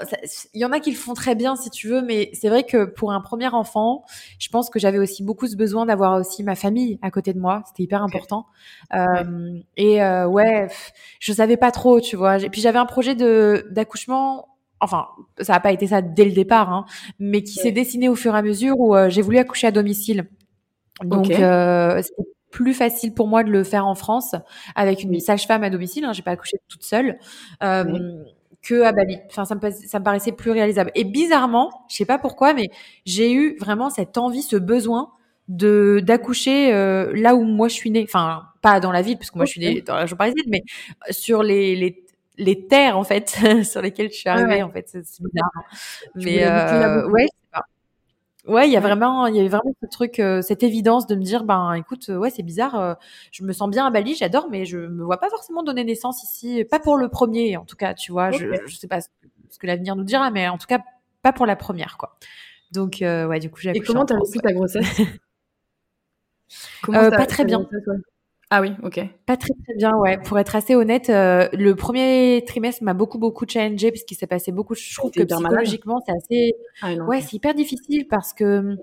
il 0.55 0.61
y 0.61 0.65
en 0.65 0.73
a 0.73 0.81
qui 0.81 0.91
le 0.91 0.97
font 0.97 1.13
très 1.13 1.35
bien 1.35 1.55
si 1.55 1.69
tu 1.69 1.89
veux, 1.89 2.01
mais 2.01 2.31
c'est 2.33 2.49
vrai 2.49 2.65
que 2.65 2.87
pour 2.87 3.13
un 3.13 3.21
premier 3.21 3.49
enfant, 3.49 4.05
je 4.39 4.49
pense 4.49 4.71
que 4.71 4.79
j'avais 4.79 4.99
aussi 4.99 5.23
beaucoup 5.23 5.47
ce 5.47 5.55
besoin 5.55 5.85
d'avoir 5.85 6.19
aussi 6.19 6.43
ma 6.43 6.55
famille 6.55 6.99
à 7.03 7.11
côté 7.11 7.35
de 7.35 7.39
moi. 7.39 7.63
C'était 7.67 7.83
hyper 7.83 8.03
important. 8.03 8.47
Euh, 8.95 9.59
et 9.77 10.03
euh, 10.03 10.27
ouais, 10.27 10.69
je 11.21 11.33
savais 11.33 11.59
pas 11.59 11.71
trop, 11.71 12.01
tu 12.01 12.17
vois. 12.17 12.39
Et 12.43 12.49
puis 12.49 12.63
j'avais 12.63 12.79
un 12.79 12.87
projet 12.87 13.15
de 13.15 13.67
d'accouchement. 13.71 14.49
Enfin, 14.81 15.07
ça 15.41 15.53
n'a 15.53 15.61
pas 15.61 15.73
été 15.73 15.87
ça 15.89 16.01
dès 16.03 16.25
le 16.25 16.33
départ, 16.33 16.73
hein, 16.73 16.87
mais 17.19 17.43
qui 17.43 17.55
s'est 17.55 17.71
dessiné 17.71 18.09
au 18.09 18.17
fur 18.17 18.35
et 18.35 18.39
à 18.39 18.43
mesure 18.43 18.81
où 18.81 18.97
euh, 18.97 19.11
j'ai 19.11 19.23
voulu 19.23 19.39
accoucher 19.39 19.67
à 19.67 19.71
domicile. 19.73 20.27
Donc 21.05 21.31
euh, 21.31 22.03
plus 22.53 22.75
facile 22.75 23.13
pour 23.15 23.27
moi 23.27 23.43
de 23.43 23.51
le 23.51 23.65
faire 23.65 23.87
en 23.87 23.97
France 23.97 24.37
avec 24.77 25.03
une 25.03 25.19
sage-femme 25.19 25.65
à 25.65 25.71
domicile. 25.71 26.05
Hein, 26.05 26.13
j'ai 26.13 26.23
pas 26.23 26.33
accouché 26.33 26.59
toute 26.69 26.85
seule. 26.85 27.19
Euh, 27.65 28.23
que 28.63 28.83
à 28.83 28.93
Bali. 28.93 29.19
Enfin, 29.29 29.45
ça 29.45 29.57
me, 29.57 29.71
ça 29.71 29.99
me 29.99 30.05
paraissait 30.05 30.33
plus 30.33 30.53
réalisable. 30.53 30.93
Et 30.95 31.05
bizarrement, 31.05 31.71
je 31.91 31.97
sais 31.97 32.05
pas 32.05 32.19
pourquoi, 32.19 32.55
mais 32.55 32.71
j'ai 33.05 33.33
eu 33.33 33.57
vraiment 33.59 33.91
cette 33.91 34.17
envie, 34.19 34.43
ce 34.43 34.57
besoin 34.57 35.11
de 35.49 36.01
d'accoucher 36.03 36.73
euh, 36.73 37.13
là 37.15 37.35
où 37.35 37.43
moi 37.43 37.67
je 37.69 37.75
suis 37.75 37.91
née. 37.91 38.05
Enfin, 38.05 38.45
pas 38.63 38.79
dans 38.79 38.93
la 38.93 39.03
ville, 39.03 39.19
parce 39.19 39.31
que 39.33 39.39
moi 39.39 39.47
je 39.47 39.51
suis 39.51 39.61
née 39.61 39.81
dans 39.83 39.95
la 39.95 40.03
région 40.03 40.17
parisienne, 40.17 40.47
mais 40.49 40.63
sur 41.11 41.43
les, 41.43 41.75
les, 41.75 42.05
les 42.39 42.67
terres 42.69 42.97
en 42.97 43.03
fait 43.05 43.37
sur 43.65 43.83
lesquelles 43.83 44.11
je 44.13 44.17
suis 44.19 44.29
arrivée. 44.29 44.63
En 44.63 44.71
fait, 44.71 44.87
c'est 44.89 45.01
bizarre. 45.01 45.51
Hein. 45.57 45.63
Mais 46.15 46.45
euh, 46.45 47.09
ouais, 47.09 47.27
Ouais, 48.47 48.69
il 48.69 48.73
y 48.73 48.77
a 48.77 48.81
vraiment, 48.81 49.27
il 49.27 49.37
y 49.37 49.39
avait 49.39 49.49
vraiment 49.49 49.73
ce 49.81 49.87
truc, 49.87 50.19
euh, 50.19 50.43
cette 50.43 50.65
évidence 50.65 51.07
de 51.07 51.15
me 51.15 51.23
dire, 51.23 51.45
ben, 51.45 51.75
écoute, 51.75 52.09
ouais, 52.09 52.29
c'est 52.29 52.43
bizarre, 52.43 52.75
euh, 52.75 52.95
je 53.31 53.45
me 53.45 53.53
sens 53.53 53.71
bien 53.71 53.87
à 53.87 53.91
Bali, 53.91 54.17
j'adore, 54.17 54.49
mais 54.51 54.65
je 54.65 54.79
me 54.79 55.05
vois 55.05 55.19
pas 55.19 55.31
forcément 55.31 55.63
donner 55.63 55.85
naissance 55.85 56.25
ici, 56.25 56.65
pas 56.65 56.81
pour 56.81 56.97
le 56.97 57.09
premier, 57.09 57.57
en 57.57 57.65
tout 57.65 57.77
cas, 57.77 57.95
tu 57.95 58.11
vois, 58.11 58.33
je, 58.33 58.45
je 58.67 58.77
sais 58.77 58.89
pas 58.89 59.01
ce, 59.01 59.09
que 59.61 59.67
l'avenir 59.69 59.95
nous 59.95 60.03
dira, 60.03 60.33
mais 60.33 60.49
en 60.49 60.59
tout 60.59 60.67
cas, 60.67 60.81
pas 61.23 61.33
pour 61.33 61.47
la 61.47 61.55
première, 61.55 61.97
quoi. 61.97 62.17
Donc, 62.73 63.01
euh, 63.01 63.27
ouais, 63.27 63.39
du 63.39 63.49
coup, 63.49 63.61
j'ai. 63.61 63.71
Et 63.77 63.81
comment 63.81 64.05
t'as 64.05 64.17
vécu 64.19 64.39
ta 64.39 64.53
grossesse? 64.53 64.87
Comment 66.83 67.11
Pas 67.11 67.27
très 67.27 67.45
bien. 67.45 67.67
Ah 68.55 68.61
oui, 68.61 68.73
ok. 68.83 69.01
Pas 69.25 69.39
très 69.39 69.55
très 69.65 69.75
bien, 69.79 69.97
ouais. 69.97 70.19
Pour 70.19 70.39
être 70.39 70.55
assez 70.55 70.75
honnête, 70.75 71.09
euh, 71.09 71.49
le 71.55 71.75
premier 71.75 72.45
trimestre 72.47 72.85
m'a 72.85 72.93
beaucoup 72.93 73.17
beaucoup 73.17 73.47
challengé 73.49 73.91
parce 73.91 74.05
qu'il 74.05 74.15
s'est 74.15 74.27
passé 74.27 74.53
beaucoup. 74.53 74.75
Je 74.75 74.95
trouve 74.95 75.11
que 75.11 75.23
psychologiquement, 75.23 76.01
c'est 76.05 76.13
assez. 76.13 76.55
Ah 76.83 76.93
ouais, 77.07 77.23
c'est 77.23 77.33
hyper 77.33 77.55
difficile 77.55 78.07
parce 78.09 78.35
que, 78.35 78.77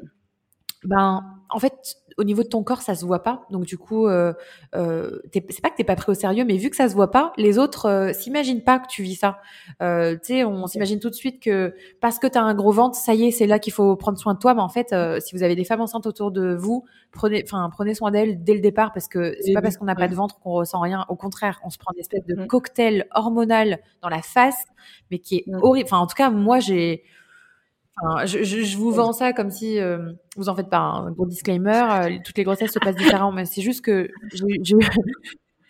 ben, 0.86 1.24
en 1.50 1.60
fait, 1.60 1.98
au 2.18 2.24
niveau 2.24 2.44
de 2.44 2.48
ton 2.48 2.64
corps, 2.64 2.82
ça 2.82 2.96
se 2.96 3.06
voit 3.06 3.24
pas. 3.24 3.46
Donc 3.50 3.66
du 3.66 3.78
coup, 3.78 4.08
euh, 4.08 4.34
euh, 4.76 5.20
c'est 5.34 5.62
pas 5.62 5.70
que 5.70 5.78
t'es 5.78 5.84
pas 5.84 5.96
pris 5.96 6.12
au 6.12 6.14
sérieux, 6.14 6.46
mais 6.46 6.58
vu 6.58 6.70
que 6.70 6.76
ça 6.76 6.88
se 6.90 6.94
voit 6.94 7.12
pas, 7.12 7.34
les 7.38 7.58
autres 7.58 7.86
euh, 7.88 8.14
s'imaginent 8.14 8.64
pas 8.64 8.80
que 8.80 8.88
tu 8.88 9.04
vis 9.04 9.16
ça. 9.16 9.40
Euh, 9.82 10.14
tu 10.14 10.34
sais, 10.34 10.44
on 10.44 10.68
s'imagine 10.68 11.00
tout 11.00 11.10
de 11.10 11.16
suite 11.16 11.42
que 11.42 11.74
parce 12.02 12.20
que 12.20 12.28
tu 12.28 12.38
as 12.38 12.44
un 12.44 12.54
gros 12.54 12.72
ventre, 12.72 12.96
ça 12.98 13.14
y 13.14 13.26
est, 13.26 13.32
c'est 13.32 13.48
là 13.48 13.58
qu'il 13.58 13.74
faut 13.74 13.96
prendre 13.96 14.18
soin 14.18 14.34
de 14.34 14.40
toi. 14.40 14.54
Mais 14.54 14.62
en 14.62 14.70
fait, 14.70 14.94
euh, 14.94 15.20
si 15.20 15.36
vous 15.36 15.44
avez 15.44 15.56
des 15.56 15.64
femmes 15.64 15.82
enceintes 15.82 16.06
autour 16.06 16.32
de 16.32 16.56
vous, 16.56 16.86
prenez, 17.12 17.44
enfin, 17.46 17.70
prenez 17.72 17.94
soin 17.94 18.12
d'elles 18.12 18.44
dès 18.44 18.54
le 18.54 18.62
départ 18.62 18.94
parce 18.94 19.08
que 19.08 19.36
c'est 19.42 19.54
pas 19.54 19.62
parce 19.62 19.78
qu'on 19.78 19.86
n'a 19.86 19.96
pas 19.96 20.08
de 20.08 20.16
ventre 20.16 20.40
qu'on 20.40 20.52
ressent 20.52 20.82
rien. 20.82 21.06
Au 21.10 21.16
contraire, 21.16 21.60
on 21.64 21.70
se 21.70 21.78
prend 21.78 21.94
une 21.94 22.00
espèce 22.02 22.26
de 22.26 22.46
cocktail 22.46 23.08
hormonal 23.14 23.80
dans 24.02 24.10
la 24.10 24.22
face, 24.22 24.66
mais 25.10 25.20
qui 25.20 25.38
est 25.38 25.46
horrible. 25.62 25.88
Enfin, 25.88 26.00
en 26.00 26.08
tout 26.08 26.16
cas, 26.16 26.30
moi, 26.30 26.60
j'ai 26.60 27.04
je, 28.26 28.44
je, 28.44 28.62
je, 28.62 28.78
vous 28.78 28.92
vends 28.92 29.14
ça 29.14 29.34
comme 29.34 29.50
si 29.50 29.80
euh, 29.80 30.14
vous 30.36 30.50
en 30.50 30.56
faites 30.56 30.70
pas 30.70 30.80
un 30.80 31.12
gros 31.12 31.26
disclaimer. 31.26 31.84
Euh, 31.92 32.18
toutes 32.24 32.38
les 32.38 32.44
grossesses 32.44 32.72
se 32.72 32.80
passent 32.80 32.96
différemment, 32.96 33.32
mais 33.32 33.46
c'est 33.46 33.62
juste 33.62 33.84
que 33.84 34.10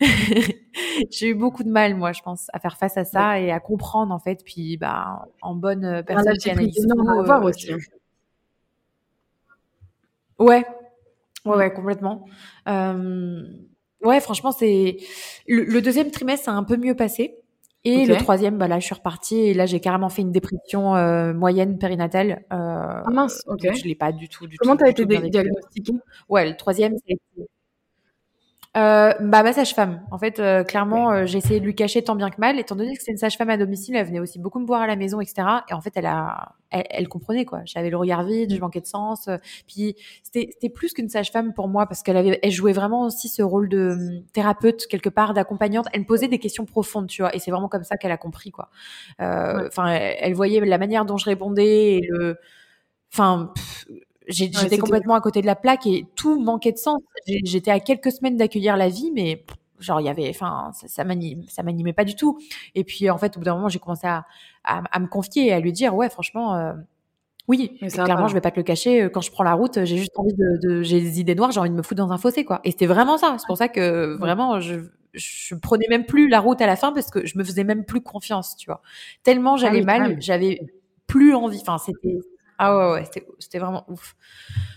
j'ai 1.10 1.28
eu 1.28 1.34
beaucoup 1.34 1.62
de 1.62 1.70
mal, 1.70 1.94
moi, 1.96 2.12
je 2.12 2.22
pense, 2.22 2.48
à 2.52 2.60
faire 2.60 2.76
face 2.76 2.96
à 2.96 3.04
ça 3.04 3.40
et 3.40 3.50
à 3.50 3.60
comprendre 3.60 4.14
en 4.14 4.18
fait. 4.18 4.42
Puis, 4.44 4.76
bah, 4.76 5.26
en 5.42 5.54
bonne 5.54 5.84
euh, 5.84 6.02
personne 6.02 6.36
qui 6.38 6.50
analyse 6.50 6.86
tout, 6.88 6.98
aussi. 7.44 7.72
Ouais, 10.38 10.64
ouais, 11.44 11.56
ouais, 11.56 11.72
complètement. 11.72 12.24
ouais, 12.66 14.20
franchement, 14.20 14.52
c'est 14.52 14.98
le, 15.46 15.64
le, 15.64 15.82
deuxième 15.82 16.10
trimestre 16.10 16.48
a 16.48 16.52
un 16.52 16.64
peu 16.64 16.76
mieux 16.76 16.94
passé. 16.94 17.39
Et 17.84 18.04
le 18.04 18.16
troisième, 18.16 18.58
bah 18.58 18.68
là, 18.68 18.78
je 18.78 18.84
suis 18.84 18.94
repartie 18.94 19.36
et 19.36 19.54
là, 19.54 19.64
j'ai 19.64 19.80
carrément 19.80 20.10
fait 20.10 20.22
une 20.22 20.32
dépression 20.32 20.96
euh, 20.96 21.32
moyenne 21.32 21.78
périnatale. 21.78 22.44
Euh, 22.52 23.02
ah 23.04 23.10
mince, 23.10 23.42
ok. 23.46 23.60
Je 23.74 23.84
l'ai 23.84 23.94
pas 23.94 24.12
du 24.12 24.28
tout, 24.28 24.46
du 24.46 24.58
Comment 24.58 24.76
tout. 24.76 24.84
Comment 24.84 25.06
t'as 25.06 25.18
été 25.18 25.30
diagnostiquée? 25.30 25.94
Ouais, 26.28 26.48
le 26.48 26.56
troisième, 26.56 26.94
c'est 27.06 27.16
euh, 28.76 29.12
bah 29.20 29.42
ma 29.42 29.52
sage-femme. 29.52 30.00
En 30.12 30.18
fait, 30.18 30.38
euh, 30.38 30.62
clairement, 30.62 31.10
euh, 31.10 31.26
j'ai 31.26 31.38
essayé 31.38 31.58
de 31.58 31.64
lui 31.64 31.74
cacher 31.74 32.02
tant 32.02 32.14
bien 32.14 32.30
que 32.30 32.40
mal, 32.40 32.56
étant 32.56 32.76
donné 32.76 32.96
que 32.96 33.02
c'est 33.02 33.10
une 33.10 33.18
sage-femme 33.18 33.50
à 33.50 33.56
domicile, 33.56 33.96
elle 33.96 34.06
venait 34.06 34.20
aussi 34.20 34.38
beaucoup 34.38 34.60
me 34.60 34.66
voir 34.66 34.80
à 34.80 34.86
la 34.86 34.94
maison, 34.94 35.20
etc. 35.20 35.42
Et 35.68 35.74
en 35.74 35.80
fait, 35.80 35.90
elle 35.96 36.06
a, 36.06 36.54
elle, 36.70 37.08
comprenait 37.08 37.44
quoi. 37.44 37.62
J'avais 37.64 37.90
le 37.90 37.96
regard 37.96 38.22
vide, 38.22 38.54
je 38.54 38.60
manquais 38.60 38.80
de 38.80 38.86
sens. 38.86 39.26
Euh, 39.26 39.38
puis 39.66 39.96
c'était, 40.22 40.50
c'était 40.52 40.68
plus 40.68 40.92
qu'une 40.92 41.08
sage-femme 41.08 41.52
pour 41.52 41.66
moi 41.66 41.86
parce 41.86 42.04
qu'elle 42.04 42.16
avait, 42.16 42.38
elle 42.44 42.52
jouait 42.52 42.72
vraiment 42.72 43.06
aussi 43.06 43.28
ce 43.28 43.42
rôle 43.42 43.68
de 43.68 43.90
hum, 43.90 44.22
thérapeute 44.32 44.86
quelque 44.86 45.08
part, 45.08 45.34
d'accompagnante. 45.34 45.86
Elle 45.92 46.02
me 46.02 46.06
posait 46.06 46.28
des 46.28 46.38
questions 46.38 46.64
profondes, 46.64 47.08
tu 47.08 47.22
vois. 47.22 47.34
Et 47.34 47.40
c'est 47.40 47.50
vraiment 47.50 47.68
comme 47.68 47.84
ça 47.84 47.96
qu'elle 47.96 48.12
a 48.12 48.18
compris 48.18 48.52
quoi. 48.52 48.70
Enfin, 49.18 49.88
elle, 49.88 50.34
voyait 50.34 50.60
la 50.60 50.78
manière 50.78 51.04
dont 51.04 51.16
je 51.16 51.24
répondais 51.24 51.96
et 51.96 52.00
le, 52.08 52.38
enfin 53.12 53.52
j'étais 54.30 54.78
complètement 54.78 55.14
à 55.14 55.20
côté 55.20 55.40
de 55.40 55.46
la 55.46 55.56
plaque 55.56 55.86
et 55.86 56.06
tout 56.16 56.40
manquait 56.40 56.72
de 56.72 56.78
sens. 56.78 57.00
J'étais 57.26 57.70
à 57.70 57.80
quelques 57.80 58.12
semaines 58.12 58.36
d'accueillir 58.36 58.76
la 58.76 58.88
vie, 58.88 59.10
mais 59.14 59.44
genre 59.78 60.00
il 60.00 60.04
y 60.04 60.08
avait, 60.08 60.28
enfin, 60.28 60.70
ça, 60.74 60.86
ça 60.88 61.04
m'animait 61.04 61.92
pas 61.92 62.04
du 62.04 62.14
tout. 62.14 62.38
Et 62.74 62.84
puis 62.84 63.10
en 63.10 63.18
fait, 63.18 63.36
au 63.36 63.40
bout 63.40 63.44
d'un 63.44 63.54
moment, 63.54 63.68
j'ai 63.68 63.78
commencé 63.78 64.06
à, 64.06 64.24
à, 64.64 64.98
me 65.00 65.06
confier 65.06 65.46
et 65.46 65.52
à 65.52 65.60
lui 65.60 65.72
dire, 65.72 65.94
ouais, 65.94 66.08
franchement. 66.08 66.54
Euh, 66.56 66.72
oui, 67.48 67.80
clairement, 67.88 68.28
je 68.28 68.34
vais 68.34 68.40
pas 68.40 68.52
te 68.52 68.58
le 68.58 68.62
cacher. 68.62 69.02
Euh, 69.02 69.08
quand 69.08 69.22
je 69.22 69.32
prends 69.32 69.42
la 69.42 69.54
route, 69.54 69.84
j'ai 69.84 69.96
juste 69.96 70.16
envie 70.16 70.34
de, 70.34 70.58
de 70.62 70.82
j'ai 70.82 71.00
des 71.00 71.18
idées 71.18 71.34
noires, 71.34 71.50
j'ai 71.50 71.58
envie 71.58 71.70
de 71.70 71.74
me 71.74 71.82
foutre 71.82 72.00
dans 72.00 72.12
un 72.12 72.18
fossé, 72.18 72.44
quoi. 72.44 72.60
Et 72.62 72.70
c'était 72.70 72.86
vraiment 72.86 73.18
ça. 73.18 73.34
C'est 73.40 73.46
pour 73.48 73.56
ça 73.56 73.66
que 73.66 74.16
vraiment, 74.18 74.60
je, 74.60 74.76
je 75.14 75.54
prenais 75.56 75.86
même 75.88 76.06
plus 76.06 76.28
la 76.28 76.38
route 76.38 76.60
à 76.60 76.66
la 76.66 76.76
fin 76.76 76.92
parce 76.92 77.10
que 77.10 77.26
je 77.26 77.36
me 77.38 77.44
faisais 77.44 77.64
même 77.64 77.84
plus 77.84 78.02
confiance, 78.02 78.56
tu 78.56 78.66
vois. 78.66 78.82
Tellement 79.24 79.56
j'allais 79.56 79.82
ah 79.82 79.98
mal, 79.98 80.16
j'avais 80.20 80.60
plus 81.06 81.34
envie. 81.34 81.58
Enfin, 81.60 81.78
c'était 81.78 82.18
ah 82.62 82.76
ouais, 82.76 82.92
ouais, 82.92 83.10
c'était 83.38 83.58
vraiment 83.58 83.86
ouf. 83.88 84.14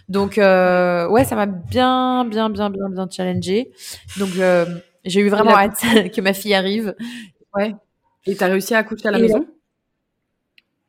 Donc, 0.08 0.38
euh, 0.38 1.06
ouais, 1.10 1.26
ça 1.26 1.36
m'a 1.36 1.48
bien, 1.48 2.24
bien, 2.24 2.50
bien, 2.50 2.70
bien, 2.70 2.90
bien 2.90 3.10
challengé. 3.12 3.72
Donc, 4.18 4.30
euh, 4.38 4.66
j'ai 5.04 5.20
eu 5.20 5.28
vraiment 5.28 5.52
hâte 5.52 5.82
que 6.16 6.22
ma 6.22 6.32
fille 6.32 6.54
arrive. 6.54 6.96
Ouais. 7.54 7.76
Et 8.26 8.38
t'as 8.38 8.48
réussi 8.48 8.74
à 8.74 8.78
accoucher 8.78 9.10
à 9.10 9.12
la 9.12 9.20
maison? 9.20 9.46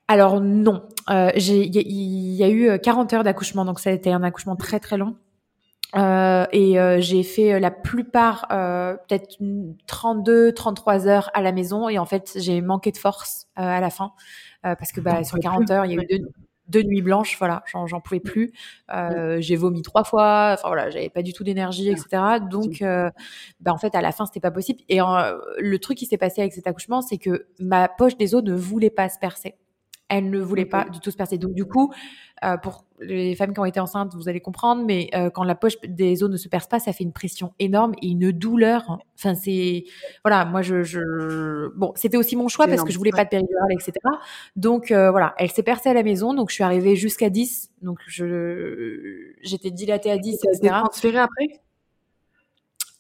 Alors, 0.07 0.41
non. 0.41 0.87
Euh, 1.11 1.33
Il 1.35 1.75
y, 1.75 2.37
y, 2.37 2.45
a 2.45 2.49
eu 2.49 2.79
40 2.79 3.13
heures 3.13 3.25
d'accouchement, 3.25 3.65
donc 3.65 3.81
ça 3.81 3.91
a 3.91 3.93
été 3.93 4.13
un 4.13 4.23
accouchement 4.23 4.55
très, 4.55 4.79
très 4.79 4.97
long. 4.97 5.17
Euh, 5.97 6.47
et 6.53 6.79
euh, 6.79 7.01
j'ai 7.01 7.25
fait 7.25 7.59
la 7.59 7.71
plupart, 7.73 8.47
euh, 8.53 8.97
peut-être 9.09 9.37
32, 9.89 10.53
33 10.53 11.09
heures 11.09 11.31
à 11.35 11.43
la 11.43 11.51
maison. 11.51 11.89
Et 11.89 11.99
en 11.99 12.07
fait, 12.07 12.33
j'ai 12.37 12.61
manqué 12.61 12.93
de 12.93 12.99
force 12.99 13.49
à 13.57 13.81
la 13.81 13.91
fin. 13.91 14.13
parce 14.63 14.93
que 14.93 15.01
bah, 15.01 15.25
sur 15.25 15.39
40 15.41 15.71
heures, 15.73 15.87
il 15.87 15.93
y 15.93 15.99
a 15.99 16.03
eu 16.03 16.07
deux, 16.07 16.29
deux 16.69 16.83
nuits 16.83 17.03
blanches, 17.03 17.37
voilà, 17.39 17.63
j'en 17.73 18.01
pouvais 18.01 18.21
plus. 18.21 18.53
Euh, 18.93 19.39
j'ai 19.41 19.57
vomi 19.57 19.83
trois 19.83 20.05
fois, 20.05 20.53
enfin 20.55 20.69
voilà, 20.69 20.91
j'avais 20.91 21.11
pas 21.11 21.23
du 21.23 21.33
tout 21.33 21.45
d'énergie, 21.45 21.91
etc. 21.91 22.39
Donc, 22.51 22.83
euh, 22.83 23.11
bah, 23.61 23.73
en 23.73 23.79
fait, 23.79 23.95
à 23.95 24.01
la 24.01 24.13
fin, 24.13 24.27
c'était 24.27 24.41
pas 24.41 24.51
possible. 24.51 24.81
Et 24.89 25.01
euh, 25.01 25.39
le 25.59 25.79
truc 25.79 25.99
qui 25.99 26.07
s'est 26.07 26.17
passé 26.17 26.41
avec 26.41 26.53
cet 26.53 26.67
accouchement, 26.67 27.03
c'est 27.03 27.19
que 27.19 27.47
ma 27.59 27.89
poche 27.89 28.17
des 28.17 28.35
os 28.35 28.43
ne 28.43 28.55
voulait 28.55 28.91
pas 28.91 29.09
se 29.09 29.19
percer 29.19 29.55
elle 30.19 30.31
ne 30.31 30.41
voulait 30.41 30.65
pas 30.65 30.85
du 30.85 31.01
tout 31.01 31.11
se 31.11 31.17
percer. 31.17 31.39
Donc 31.39 31.55
du 31.55 31.65
coup, 31.65 31.93
euh, 32.45 32.57
pour 32.57 32.85
les 33.01 33.35
femmes 33.35 33.53
qui 33.53 33.61
ont 33.61 33.65
été 33.65 33.81
enceintes, 33.81 34.15
vous 34.15 34.29
allez 34.29 34.41
comprendre, 34.41 34.85
mais 34.85 35.09
euh, 35.15 35.31
quand 35.31 35.45
la 35.45 35.55
poche 35.55 35.81
des 35.83 36.23
os 36.23 36.31
ne 36.31 36.37
se 36.37 36.49
perce 36.49 36.69
pas, 36.69 36.79
ça 36.79 36.93
fait 36.93 37.05
une 37.05 37.13
pression 37.13 37.53
énorme 37.59 37.95
et 38.01 38.09
une 38.09 38.31
douleur. 38.31 38.99
Enfin, 39.19 39.35
c'est 39.35 39.85
voilà, 40.25 40.45
moi 40.45 40.63
je, 40.63 40.83
je... 40.83 41.69
bon, 41.77 41.93
c'était 41.97 42.17
aussi 42.17 42.37
mon 42.37 42.49
choix 42.49 42.67
parce 42.67 42.83
que 42.83 42.93
je 42.93 42.99
voulais 42.99 43.11
pas 43.11 43.25
de 43.25 43.31
péridurale, 43.31 43.73
etc. 43.73 43.93
Donc 44.57 44.91
euh, 44.91 45.11
voilà, 45.11 45.35
elle 45.39 45.51
s'est 45.51 45.63
percée 45.63 45.89
à 45.89 45.95
la 45.95 46.03
maison, 46.03 46.35
donc 46.35 46.51
je 46.51 46.55
suis 46.55 46.65
arrivée 46.65 46.97
jusqu'à 46.97 47.31
10, 47.31 47.71
donc 47.83 47.99
je 48.07 49.33
j'étais 49.43 49.71
dilatée 49.71 50.11
à 50.11 50.19
10, 50.19 50.39
etc. 50.45 50.75
transférée 50.85 51.19
après? 51.19 51.61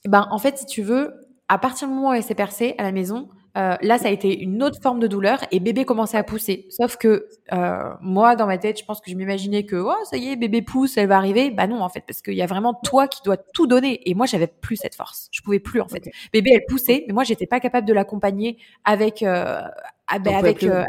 Ben 0.06 0.26
en 0.30 0.38
fait, 0.38 0.58
si 0.58 0.66
tu 0.66 0.82
veux, 0.82 1.14
à 1.48 1.58
partir 1.58 1.88
du 1.88 1.94
moment 1.94 2.10
où 2.10 2.12
elle 2.12 2.22
s'est 2.22 2.34
percée 2.34 2.74
à 2.78 2.82
la 2.82 2.92
maison, 2.92 3.28
euh, 3.56 3.76
là, 3.82 3.98
ça 3.98 4.08
a 4.08 4.10
été 4.10 4.40
une 4.40 4.62
autre 4.64 4.80
forme 4.82 4.98
de 4.98 5.06
douleur 5.06 5.38
et 5.52 5.60
bébé 5.60 5.84
commençait 5.84 6.16
à 6.16 6.24
pousser. 6.24 6.66
Sauf 6.70 6.96
que 6.96 7.28
euh, 7.52 7.94
moi, 8.00 8.34
dans 8.34 8.46
ma 8.46 8.58
tête, 8.58 8.80
je 8.80 8.84
pense 8.84 9.00
que 9.00 9.10
je 9.10 9.16
m'imaginais 9.16 9.64
que 9.64 9.76
oh 9.76 9.94
ça 10.10 10.16
y 10.16 10.28
est, 10.28 10.36
bébé 10.36 10.60
pousse, 10.60 10.96
elle 10.96 11.06
va 11.06 11.16
arriver. 11.16 11.52
Bah 11.52 11.68
non, 11.68 11.80
en 11.80 11.88
fait, 11.88 12.02
parce 12.04 12.20
qu'il 12.20 12.34
y 12.34 12.42
a 12.42 12.46
vraiment 12.46 12.74
toi 12.74 13.06
qui 13.06 13.22
dois 13.22 13.36
tout 13.36 13.68
donner. 13.68 14.08
Et 14.10 14.14
moi, 14.14 14.26
j'avais 14.26 14.48
plus 14.48 14.76
cette 14.76 14.96
force. 14.96 15.28
Je 15.30 15.40
pouvais 15.42 15.60
plus 15.60 15.80
en 15.80 15.86
fait. 15.86 16.10
Bébé, 16.32 16.50
elle 16.54 16.64
poussait, 16.66 17.04
mais 17.06 17.14
moi, 17.14 17.22
j'étais 17.22 17.46
pas 17.46 17.60
capable 17.60 17.86
de 17.86 17.92
l'accompagner 17.92 18.58
avec 18.84 19.22
euh, 19.22 19.62
avec 20.08 20.64
euh, 20.64 20.84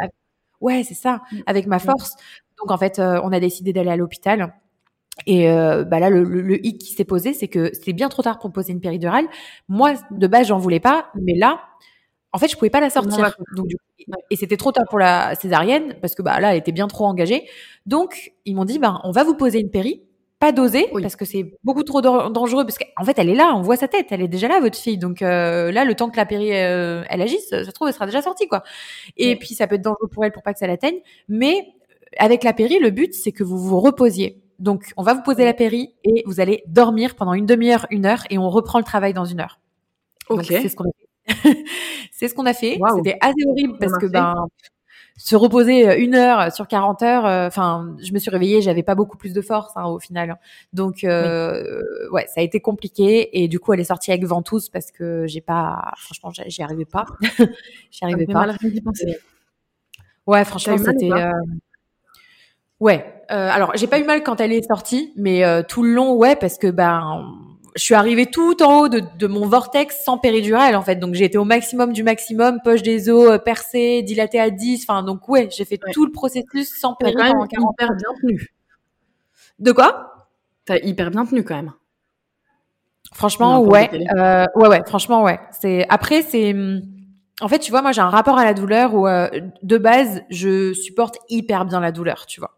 ouais, 0.60 0.84
c'est 0.84 0.96
ça, 0.96 1.22
mm. 1.32 1.38
avec 1.46 1.68
ma 1.68 1.78
mm. 1.78 1.82
force. 1.82 2.16
Donc 2.58 2.72
en 2.72 2.78
fait, 2.78 3.00
on 3.00 3.32
a 3.32 3.40
décidé 3.40 3.74
d'aller 3.74 3.92
à 3.92 3.96
l'hôpital. 3.96 4.56
Et 5.28 5.48
bah 5.48 6.00
là, 6.00 6.10
le, 6.10 6.24
le, 6.24 6.66
hic 6.66 6.80
qui 6.80 6.94
s'est 6.94 7.06
posé, 7.06 7.34
c'est 7.34 7.48
que 7.48 7.74
c'était 7.74 7.94
bien 7.94 8.10
trop 8.10 8.22
tard 8.22 8.40
pour 8.40 8.52
poser 8.52 8.74
une 8.74 8.82
péridurale. 8.82 9.28
Moi, 9.70 9.94
de 10.12 10.28
base, 10.28 10.48
j'en 10.48 10.58
voulais 10.58 10.80
pas, 10.82 11.08
mais 11.16 11.36
là, 11.36 11.62
en 12.36 12.38
fait, 12.38 12.50
je 12.50 12.58
pouvais 12.58 12.70
pas 12.70 12.82
la 12.82 12.90
sortir. 12.90 13.34
et 14.30 14.36
c'était 14.36 14.58
trop 14.58 14.74
tard 14.74 14.84
pour 14.90 15.00
la 15.00 15.36
césarienne 15.36 15.96
parce 16.02 16.16
que 16.16 16.22
bah 16.22 16.42
là, 16.42 16.52
elle 16.52 16.60
était 16.60 16.74
bien 16.74 16.90
trop 16.90 17.06
engagée. 17.06 17.48
Donc, 17.86 18.34
ils 18.44 18.54
m'ont 18.54 18.66
dit, 18.66 18.78
ben, 18.78 19.00
on 19.06 19.12
va 19.12 19.24
vous 19.24 19.36
poser 19.36 19.62
une 19.62 19.70
péri, 19.70 20.04
pas 20.38 20.52
dosée 20.52 20.90
parce 21.02 21.16
que 21.16 21.24
c'est 21.24 21.54
beaucoup 21.64 21.84
trop 21.84 22.02
dangereux 22.02 22.66
parce 22.66 22.78
qu'en 22.78 23.06
fait, 23.06 23.18
elle 23.18 23.30
est 23.30 23.36
là, 23.36 23.54
on 23.56 23.62
voit 23.62 23.78
sa 23.78 23.88
tête, 23.88 24.08
elle 24.10 24.22
est 24.22 24.28
déjà 24.28 24.50
là, 24.50 24.60
votre 24.60 24.78
fille. 24.78 24.98
Donc 24.98 25.22
euh, 25.22 25.72
là, 25.72 25.86
le 25.86 25.96
temps 25.96 26.10
que 26.10 26.18
la 26.18 26.26
péri 26.26 26.50
euh, 26.52 27.04
elle 27.10 27.22
agisse, 27.22 27.48
ça 27.48 27.64
se 27.64 27.72
trouve, 27.72 27.88
elle 27.88 27.94
sera 27.94 28.06
déjà 28.06 28.22
sortie 28.22 28.50
quoi. 28.50 28.64
Et 29.16 29.38
puis, 29.38 29.56
ça 29.56 29.66
peut 29.66 29.76
être 29.76 29.82
dangereux 29.82 30.10
pour 30.12 30.26
elle 30.26 30.34
pour 30.34 30.44
pas 30.44 30.52
que 30.52 30.60
ça 30.60 30.68
l'atteigne. 30.68 31.00
Mais 31.30 31.66
avec 32.18 32.44
la 32.44 32.52
péri, 32.52 32.80
le 32.80 32.90
but, 32.90 33.14
c'est 33.14 33.32
que 33.32 33.46
vous 33.46 33.58
vous 33.58 33.80
reposiez. 33.80 34.42
Donc, 34.60 34.92
on 34.98 35.04
va 35.04 35.14
vous 35.14 35.24
poser 35.24 35.46
la 35.46 35.54
péri 35.54 35.96
et 36.04 36.24
vous 36.26 36.42
allez 36.42 36.64
dormir 36.68 37.16
pendant 37.16 37.34
une 37.34 37.46
demi-heure, 37.46 37.88
une 37.92 38.06
heure, 38.06 38.26
et 38.30 38.38
on 38.38 38.50
reprend 38.50 38.80
le 38.80 38.86
travail 38.86 39.14
dans 39.14 39.26
une 39.26 39.40
heure. 39.40 39.60
Ok. 40.30 40.46
c'est 40.46 40.70
ce 40.70 40.76
qu'on 40.76 40.86
a 40.86 41.05
c'est 42.12 42.28
ce 42.28 42.34
qu'on 42.34 42.46
a 42.46 42.54
fait. 42.54 42.78
C'était 42.96 43.18
assez 43.22 43.46
horrible 43.48 43.78
parce 43.80 43.98
que 43.98 44.06
ben 44.08 44.48
se 45.18 45.36
reposer 45.36 45.88
euh, 45.88 45.98
une 45.98 46.16
heure 46.16 46.52
sur 46.52 46.68
40 46.68 47.02
heures. 47.02 47.26
Euh, 47.26 47.48
enfin, 47.48 47.96
je 48.04 48.12
me 48.12 48.20
suis 48.20 48.30
réveillée, 48.30 48.62
j'avais 48.62 48.84
pas 48.84 48.96
beaucoup 48.96 49.18
plus 49.18 49.34
de 49.34 49.42
force 49.42 49.72
hein, 49.76 49.86
au 49.86 50.00
final. 50.00 50.38
Donc 50.74 51.04
euh, 51.04 51.82
ouais, 52.12 52.26
ça 52.28 52.42
a 52.42 52.44
été 52.44 52.60
compliqué 52.60 53.42
et 53.42 53.48
du 53.48 53.60
coup 53.60 53.74
elle 53.74 53.80
est 53.80 53.86
sortie 53.86 54.12
avec 54.12 54.26
ventouse 54.26 54.70
parce 54.70 54.92
que 54.92 55.26
j'ai 55.28 55.42
pas, 55.42 55.94
franchement, 55.98 56.32
j'y 56.48 56.62
arrivais 56.62 56.86
pas. 56.86 57.06
j'y 57.92 58.04
arrivais 58.04 58.26
pas. 58.26 58.46
Mal 58.46 58.58
ouais, 60.28 60.46
franchement, 60.46 60.78
c'était. 60.78 61.10
Ouais. 62.82 63.06
alors, 63.30 63.72
j'ai 63.76 63.88
pas 63.88 64.00
eu 64.00 64.04
mal 64.04 64.22
quand 64.22 64.42
elle 64.42 64.52
est 64.52 64.68
sortie, 64.68 65.14
mais 65.16 65.64
tout 65.64 65.82
le 65.82 65.94
long, 65.94 66.16
ouais, 66.16 66.36
parce 66.36 66.58
que 66.58 66.68
ben 66.68 67.32
je 67.76 67.82
suis 67.82 67.94
arrivée 67.94 68.28
tout 68.28 68.64
en 68.64 68.80
haut 68.80 68.90
de, 68.90 69.02
de 69.18 69.28
mon 69.28 69.48
vortex 69.48 70.02
sans 70.04 70.18
péridurale 70.18 70.76
en 70.76 70.82
fait. 70.82 70.96
Donc 70.96 71.14
j'ai 71.14 71.26
été 71.26 71.38
au 71.38 71.44
maximum 71.44 71.92
du 71.92 72.04
maximum, 72.04 72.60
poche 72.64 72.82
des 72.82 73.10
os 73.10 73.30
euh, 73.30 73.38
percée, 73.38 74.02
dilatée 74.02 74.40
à 74.40 74.50
10. 74.50 74.84
Enfin 74.84 75.04
donc 75.04 75.28
ouais, 75.28 75.50
j'ai 75.52 75.66
fait 75.66 75.80
tout 75.92 76.06
le 76.06 76.12
processus 76.12 76.74
sans 76.74 76.94
péridurale. 76.96 77.34
T'as 77.50 77.58
hyper 77.60 77.96
bien 77.96 78.10
tenu. 78.22 78.54
De 79.60 79.72
quoi? 79.74 80.30
T'as 80.64 80.78
hyper 80.78 81.12
bien 81.12 81.26
tenu 81.26 81.44
quand 81.44 81.56
même. 81.56 81.74
Franchement 83.14 83.62
ouais, 83.62 83.90
euh, 84.18 84.46
ouais 84.56 84.68
ouais. 84.68 84.82
Franchement 84.88 85.24
ouais. 85.24 85.40
C'est 85.52 85.86
après 85.90 86.22
c'est 86.22 86.54
hum, 86.54 86.82
en 87.42 87.48
fait 87.50 87.60
tu 87.60 87.72
vois 87.72 87.82
moi 87.82 87.92
j'ai 87.92 88.02
un 88.02 88.10
rapport 88.10 88.38
à 88.38 88.46
la 88.46 88.54
douleur 88.54 88.96
où 88.96 89.06
euh, 89.08 89.30
de 89.64 89.78
base 89.78 90.22
je 90.30 90.74
supporte 90.74 91.18
hyper 91.30 91.66
bien 91.66 91.82
la 91.82 91.92
douleur 91.92 92.26
tu 92.26 92.40
vois. 92.40 92.58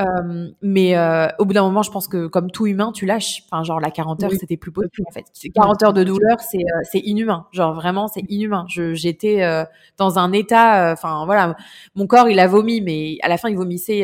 Euh, 0.00 0.48
mais 0.62 0.96
euh, 0.96 1.28
au 1.38 1.44
bout 1.44 1.52
d'un 1.52 1.62
moment, 1.62 1.82
je 1.82 1.90
pense 1.90 2.08
que 2.08 2.26
comme 2.26 2.50
tout 2.50 2.66
humain, 2.66 2.92
tu 2.92 3.04
lâches. 3.04 3.42
Enfin, 3.44 3.62
genre 3.62 3.78
la 3.78 3.90
40 3.90 4.22
heures, 4.22 4.32
c'était 4.32 4.56
plus 4.56 4.72
possible 4.72 5.06
en 5.06 5.12
fait. 5.12 5.26
40 5.54 5.82
heures 5.82 5.92
de 5.92 6.02
douleur, 6.04 6.40
c'est 6.40 6.58
euh, 6.58 6.80
c'est 6.82 7.00
inhumain. 7.00 7.46
Genre 7.52 7.74
vraiment, 7.74 8.08
c'est 8.08 8.24
inhumain. 8.28 8.64
Je 8.68 8.94
j'étais 8.94 9.42
euh, 9.42 9.64
dans 9.98 10.18
un 10.18 10.32
état. 10.32 10.92
Enfin 10.92 11.24
voilà, 11.26 11.56
mon 11.94 12.06
corps 12.06 12.28
il 12.28 12.40
a 12.40 12.46
vomi, 12.46 12.80
mais 12.80 13.18
à 13.22 13.28
la 13.28 13.36
fin 13.36 13.50
il 13.50 13.56
vomissait 13.56 14.02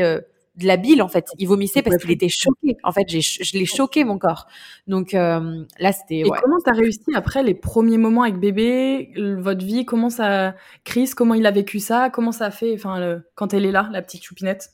de 0.56 0.66
la 0.66 0.76
bile 0.76 1.00
en 1.00 1.08
fait. 1.08 1.24
Il 1.38 1.48
vomissait 1.48 1.80
parce 1.80 1.96
qu'il 1.96 2.10
était 2.10 2.28
choqué. 2.28 2.76
En 2.84 2.92
fait, 2.92 3.08
j'ai 3.08 3.22
je 3.22 3.56
l'ai 3.56 3.64
choqué 3.64 4.04
mon 4.04 4.18
corps. 4.18 4.46
Donc 4.88 5.12
là, 5.12 5.92
c'était. 5.92 6.18
Et 6.18 6.30
comment 6.42 6.58
t'as 6.62 6.74
réussi 6.74 7.14
après 7.14 7.42
les 7.42 7.54
premiers 7.54 7.98
moments 7.98 8.24
avec 8.24 8.38
bébé, 8.38 9.10
votre 9.38 9.64
vie, 9.64 9.86
comment 9.86 10.10
ça, 10.10 10.54
Chris, 10.84 11.12
comment 11.16 11.32
il 11.32 11.46
a 11.46 11.50
vécu 11.50 11.78
ça, 11.78 12.10
comment 12.10 12.32
ça 12.32 12.46
a 12.46 12.50
fait, 12.50 12.74
enfin 12.74 13.22
quand 13.34 13.54
elle 13.54 13.64
est 13.64 13.72
là, 13.72 13.88
la 13.90 14.02
petite 14.02 14.22
choupinette? 14.22 14.68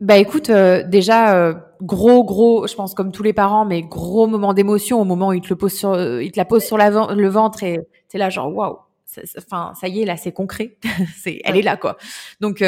Bah 0.00 0.16
écoute, 0.16 0.48
euh, 0.48 0.82
déjà 0.82 1.36
euh, 1.36 1.54
gros 1.82 2.24
gros, 2.24 2.66
je 2.66 2.74
pense 2.74 2.94
comme 2.94 3.12
tous 3.12 3.22
les 3.22 3.34
parents, 3.34 3.66
mais 3.66 3.82
gros 3.82 4.26
moment 4.26 4.54
d'émotion 4.54 4.98
au 4.98 5.04
moment 5.04 5.28
où 5.28 5.32
il 5.34 5.42
te 5.42 5.50
le 5.50 5.56
pose 5.56 5.74
sur, 5.74 5.90
euh, 5.92 6.22
il 6.22 6.32
te 6.32 6.38
la 6.38 6.46
pose 6.46 6.64
sur 6.64 6.78
la, 6.78 6.88
le 6.88 7.28
ventre 7.28 7.62
et 7.64 7.80
t'es 8.08 8.16
là 8.16 8.30
genre 8.30 8.54
waouh, 8.54 8.78
enfin 9.36 9.74
ça, 9.78 9.88
y 9.88 10.00
est 10.00 10.06
là 10.06 10.16
c'est 10.16 10.32
concret, 10.32 10.78
c'est, 11.22 11.40
elle 11.44 11.58
est 11.58 11.62
là 11.62 11.76
quoi. 11.76 11.98
Donc 12.40 12.64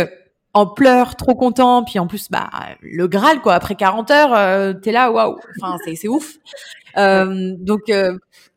en 0.53 0.66
pleurs, 0.66 1.16
trop 1.16 1.35
content, 1.35 1.85
puis 1.85 1.99
en 1.99 2.07
plus 2.07 2.30
bah 2.30 2.51
le 2.83 3.09
Graal 3.09 3.41
quoi. 3.41 3.55
Après 3.55 3.76
40 3.76 4.11
heures, 4.11 4.80
t'es 4.83 4.93
là 4.93 5.11
waouh, 5.11 5.39
enfin 5.59 5.78
c'est 5.87 5.95
c'est 5.95 6.09
ouf. 6.09 6.35
donc 6.97 7.91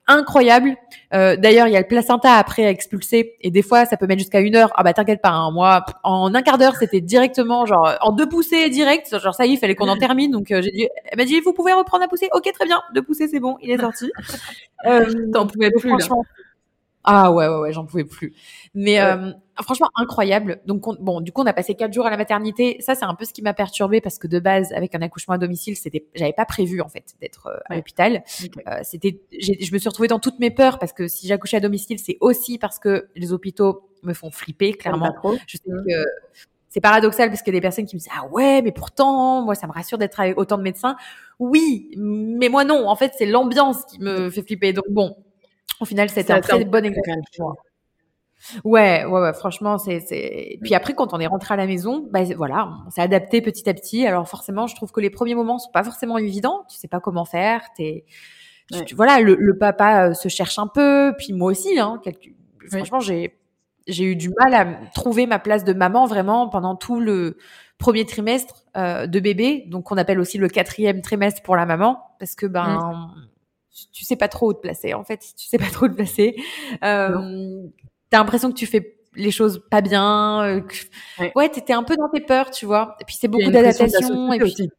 incroyable. 0.08 0.76
Euh, 1.14 1.36
D'ailleurs, 1.36 1.68
il 1.68 1.74
y 1.74 1.78
a 1.78 1.82
le 1.82 1.88
placenta 1.88 2.34
après 2.34 2.66
à 2.66 2.70
expulser 2.70 3.36
et 3.42 3.52
des 3.52 3.62
fois, 3.62 3.86
ça 3.86 3.98
peut 3.98 4.08
mettre 4.08 4.20
jusqu'à 4.20 4.40
une 4.40 4.56
heure. 4.56 4.72
Ah 4.76 4.84
bah 4.84 4.94
t'inquiète 4.94 5.22
pas, 5.22 5.30
hein, 5.30 5.52
moi, 5.52 5.86
en 6.04 6.34
un 6.34 6.42
quart 6.42 6.58
d'heure, 6.58 6.76
c'était 6.76 7.02
directement 7.02 7.66
genre 7.66 7.96
en 8.02 8.12
deux 8.12 8.28
poussées 8.28 8.70
direct. 8.70 9.18
Genre 9.20 9.34
ça 9.34 9.46
y 9.46 9.52
est, 9.52 9.54
il 9.54 9.58
fallait 9.58 9.76
qu'on 9.76 9.88
en 9.90 9.98
termine. 9.98 10.32
Donc 10.32 10.52
euh, 10.52 10.62
j'ai 10.62 10.72
dit, 10.72 10.88
elle 11.06 11.18
m'a 11.18 11.26
dit, 11.26 11.40
vous 11.40 11.54
pouvez 11.54 11.74
reprendre 11.74 12.04
à 12.04 12.08
pousser. 12.08 12.30
Ok, 12.34 12.50
très 12.54 12.66
bien, 12.66 12.82
deux 12.94 13.02
poussées, 13.02 13.28
c'est 13.28 13.40
bon, 13.40 13.58
il 13.62 13.72
est 13.72 13.78
sorti. 13.78 14.12
euh, 14.86 15.32
T'en 15.34 15.48
pouvais 15.48 15.72
plus 15.72 15.90
franchement, 15.90 16.24
ah 17.06 17.32
ouais, 17.32 17.48
ouais, 17.48 17.60
ouais, 17.60 17.74
j'en 17.74 17.86
pouvais 17.86 18.04
plus. 18.04 18.34
Mais 18.74 19.00
euh, 19.00 19.32
franchement, 19.64 19.90
incroyable. 19.96 20.60
Donc, 20.66 20.84
bon, 21.00 21.22
du 21.22 21.32
coup, 21.32 21.44
on 21.44 21.46
a 21.46 21.54
passé 21.54 21.76
quatre 21.76 21.94
jours 21.94 22.06
à 22.06 22.10
la 22.10 22.18
maternité. 22.18 22.78
Ça, 22.80 22.96
c'est 22.96 23.06
un 23.06 23.14
peu 23.14 23.26
ce 23.26 23.34
qui 23.34 23.42
m'a 23.42 23.54
perturbée 23.54 24.02
parce 24.02 24.18
que 24.18 24.28
de 24.28 24.40
base, 24.40 24.74
avec 24.74 24.96
un 24.96 25.02
accouchement 25.02 25.36
à 25.36 25.38
domicile, 25.38 25.76
c'était, 25.76 26.08
j'avais 26.16 26.34
pas 26.34 26.46
prévu 26.46 26.82
en 26.82 26.90
fait 26.90 27.16
d'être 27.22 27.48
euh, 27.48 27.58
à 27.66 27.76
l'hôpital. 27.76 28.24
Euh, 28.68 28.80
c'était, 28.84 29.22
je 29.32 29.72
me 29.72 29.78
suis 29.78 29.88
retrouvée 29.88 30.08
dans 30.08 30.20
toutes 30.20 30.40
mes 30.40 30.52
peurs 30.52 30.80
parce 30.80 30.94
que 30.94 31.08
si 31.08 31.28
j'accouchais 31.28 31.58
à 31.58 31.62
domicile, 31.62 32.00
c'est 32.00 32.18
aussi 32.22 32.58
parce 32.58 32.80
que 32.80 33.08
les 33.16 33.32
hôpitaux 33.32 33.90
me 34.04 34.14
font 34.14 34.32
flipper, 34.32 34.74
clairement. 34.74 35.14
Je 35.48 35.58
sais 35.58 35.64
que 35.64 36.06
c'est 36.70 36.82
paradoxal 36.82 37.30
parce 37.30 37.42
que 37.42 37.52
des 37.52 37.62
personnes 37.62 37.86
qui 37.86 37.96
me 37.96 38.00
disent 38.00 38.10
ah 38.14 38.28
ouais 38.34 38.62
mais 38.62 38.74
pourtant 38.74 39.42
moi 39.42 39.56
ça 39.56 39.66
me 39.66 39.72
rassure 39.72 39.98
d'être 39.98 40.20
avec 40.20 40.38
autant 40.38 40.58
de 40.58 40.62
médecins 40.62 40.98
oui 41.40 41.90
mais 41.96 42.50
moi 42.50 42.66
non 42.66 42.90
en 42.90 42.98
fait 42.98 43.14
c'est 43.18 43.26
l'ambiance 43.26 43.86
qui 43.86 44.00
me 44.02 44.30
fait 44.30 44.42
flipper 44.42 44.74
donc 44.74 44.84
bon 44.90 45.16
au 45.80 45.86
final, 45.86 46.10
c'était 46.10 46.34
un 46.34 46.42
très 46.42 46.64
bon 46.66 46.86
exemple. 46.86 47.24
Ouais, 48.64 49.06
ouais, 49.06 49.22
ouais, 49.22 49.34
franchement, 49.34 49.78
c'est, 49.78 50.02
c'est. 50.02 50.60
Puis 50.62 50.76
après, 50.76 50.94
quand 50.94 51.14
on 51.14 51.20
est 51.20 51.28
rentré 51.28 51.54
à 51.54 51.58
la 51.58 51.66
maison, 51.66 52.08
bah 52.12 52.24
voilà, 52.36 52.70
on 52.86 52.90
s'est 52.90 53.02
adapté 53.02 53.42
petit 53.42 53.68
à 53.70 53.74
petit. 53.74 54.06
Alors 54.06 54.28
forcément, 54.28 54.68
je 54.68 54.76
trouve 54.76 54.92
que 54.92 55.00
les 55.00 55.10
premiers 55.10 55.36
moments 55.36 55.58
sont 55.58 55.72
pas 55.72 55.84
forcément 55.84 56.18
évidents. 56.18 56.64
Tu 56.70 56.78
sais 56.78 56.88
pas 56.88 57.00
comment 57.00 57.26
faire. 57.26 57.62
T'es, 57.76 58.06
voilà, 58.96 59.20
le, 59.22 59.58
papa 59.58 60.10
euh, 60.10 60.14
se 60.14 60.28
cherche 60.28 60.60
un 60.60 60.68
peu, 60.68 61.14
puis 61.18 61.34
moi 61.34 61.52
aussi. 61.52 61.80
Hein, 61.80 62.02
Franchement, 62.70 63.00
j'ai 63.00 63.38
j'ai 63.88 64.06
eu 64.06 64.16
du 64.16 64.32
mal 64.40 64.54
à 64.56 64.66
trouver 64.96 65.28
ma 65.28 65.38
place 65.38 65.64
de 65.64 65.74
maman 65.74 66.08
vraiment 66.08 66.50
pendant 66.50 66.76
tout 66.76 67.00
le 67.00 67.38
premier 67.78 68.06
trimestre 68.06 68.66
euh, 68.78 69.06
de 69.06 69.20
bébé, 69.20 69.66
donc 69.68 69.92
on 69.92 69.98
appelle 69.98 70.20
aussi 70.20 70.38
le 70.38 70.48
quatrième 70.48 71.02
trimestre 71.02 71.42
pour 71.44 71.56
la 71.56 71.66
maman, 71.66 72.00
parce 72.20 72.36
que 72.36 72.48
ben 72.48 73.12
tu 73.92 74.06
sais 74.06 74.16
pas 74.16 74.28
trop 74.28 74.50
où 74.50 74.54
te 74.54 74.60
placer 74.60 74.94
en 74.94 75.04
fait 75.04 75.20
tu 75.38 75.48
sais 75.48 75.58
pas 75.58 75.70
trop 75.70 75.86
où 75.86 75.90
te 75.90 75.96
placer. 75.96 76.36
Euh, 76.84 77.64
t'as 78.10 78.20
l'impression 78.20 78.52
que 78.52 78.58
tu 78.58 78.66
fais 78.66 78.98
les 79.16 79.32
choses 79.32 79.64
pas 79.70 79.82
bien 79.82 80.44
euh, 80.44 80.62
ouais, 81.36 81.50
t'étais 81.50 81.74
un 81.74 81.84
peu 81.84 81.96
dans 81.96 82.10
tes 82.10 82.22
peurs 82.22 82.52
tu 82.52 82.66
vois. 82.66 82.96
Et 83.02 83.06
puis 83.06 83.16
c'est 83.20 83.28
beaucoup 83.28 83.52
d'adaptation 83.52 84.32
et 84.34 84.40
puis 84.40 84.70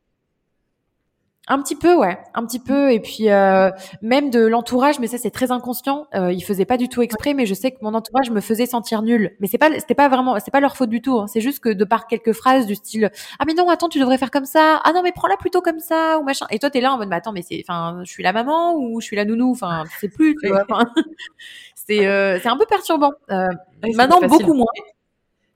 un 1.49 1.62
petit 1.62 1.76
peu, 1.76 1.94
ouais, 1.94 2.18
un 2.34 2.44
petit 2.44 2.59
peu. 2.59 2.92
Et 2.92 3.01
puis 3.01 3.30
euh, 3.30 3.70
même 4.03 4.30
de 4.30 4.40
l'entourage, 4.40 4.99
mais 4.99 5.07
ça 5.07 5.18
c'est 5.18 5.30
très 5.30 5.53
inconscient. 5.53 6.07
Euh, 6.14 6.32
ils 6.32 6.42
faisaient 6.42 6.64
pas 6.64 6.76
du 6.76 6.88
tout 6.88 7.03
exprès, 7.03 7.34
mais 7.34 7.47
je 7.47 7.55
sais 7.55 7.70
que 7.70 7.78
mon 7.82 7.94
entourage 7.94 8.30
me 8.30 8.40
faisait 8.40 8.66
sentir 8.66 9.03
nulle. 9.03 9.36
Mais 9.40 9.47
c'est 9.47 9.59
pas, 9.59 9.70
c'était 9.78 9.94
pas 9.94 10.09
vraiment, 10.09 10.38
c'est 10.40 10.51
pas 10.51 10.61
leur 10.61 10.76
faute 10.76 10.90
du 10.90 11.01
tout. 11.01 11.18
Hein. 11.18 11.26
C'est 11.28 11.40
juste 11.40 11.61
que 11.61 11.68
de 11.68 11.84
par 11.84 12.07
quelques 12.07 12.32
phrases 12.32 12.66
du 12.66 12.74
style, 12.74 13.11
ah 13.38 13.44
mais 13.47 13.55
non, 13.55 13.68
attends, 13.68 13.88
tu 13.88 14.01
devrais 14.01 14.18
faire 14.18 14.30
comme 14.30 14.44
ça. 14.44 14.80
Ah 14.84 14.92
non, 14.92 15.03
mais 15.03 15.12
prends-la 15.12 15.36
plutôt 15.36 15.61
comme 15.61 15.80
ça 15.80 16.18
ou 16.18 16.24
machin. 16.24 16.47
Et 16.51 16.59
toi 16.59 16.70
t'es 16.70 16.80
là 16.80 16.92
en 16.92 16.99
mode, 16.99 17.09
mais 17.09 17.16
attends, 17.16 17.32
mais 17.32 17.42
c'est, 17.42 17.62
enfin, 17.66 18.01
je 18.05 18.11
suis 18.11 18.22
la 18.22 18.32
maman 18.32 18.74
ou 18.74 19.01
je 19.01 19.07
suis 19.07 19.16
la 19.16 19.24
nounou? 19.24 19.53
Enfin, 19.53 19.84
c'est 20.01 20.09
plus, 20.09 20.36
tu 20.42 20.49
vois. 20.49 20.64
c'est, 21.74 22.07
euh, 22.07 22.38
c'est 22.40 22.49
un 22.49 22.57
peu 22.57 22.66
perturbant. 22.66 23.12
Euh, 23.30 23.49
maintenant 23.94 24.20
beaucoup 24.20 24.55
moins. 24.55 24.66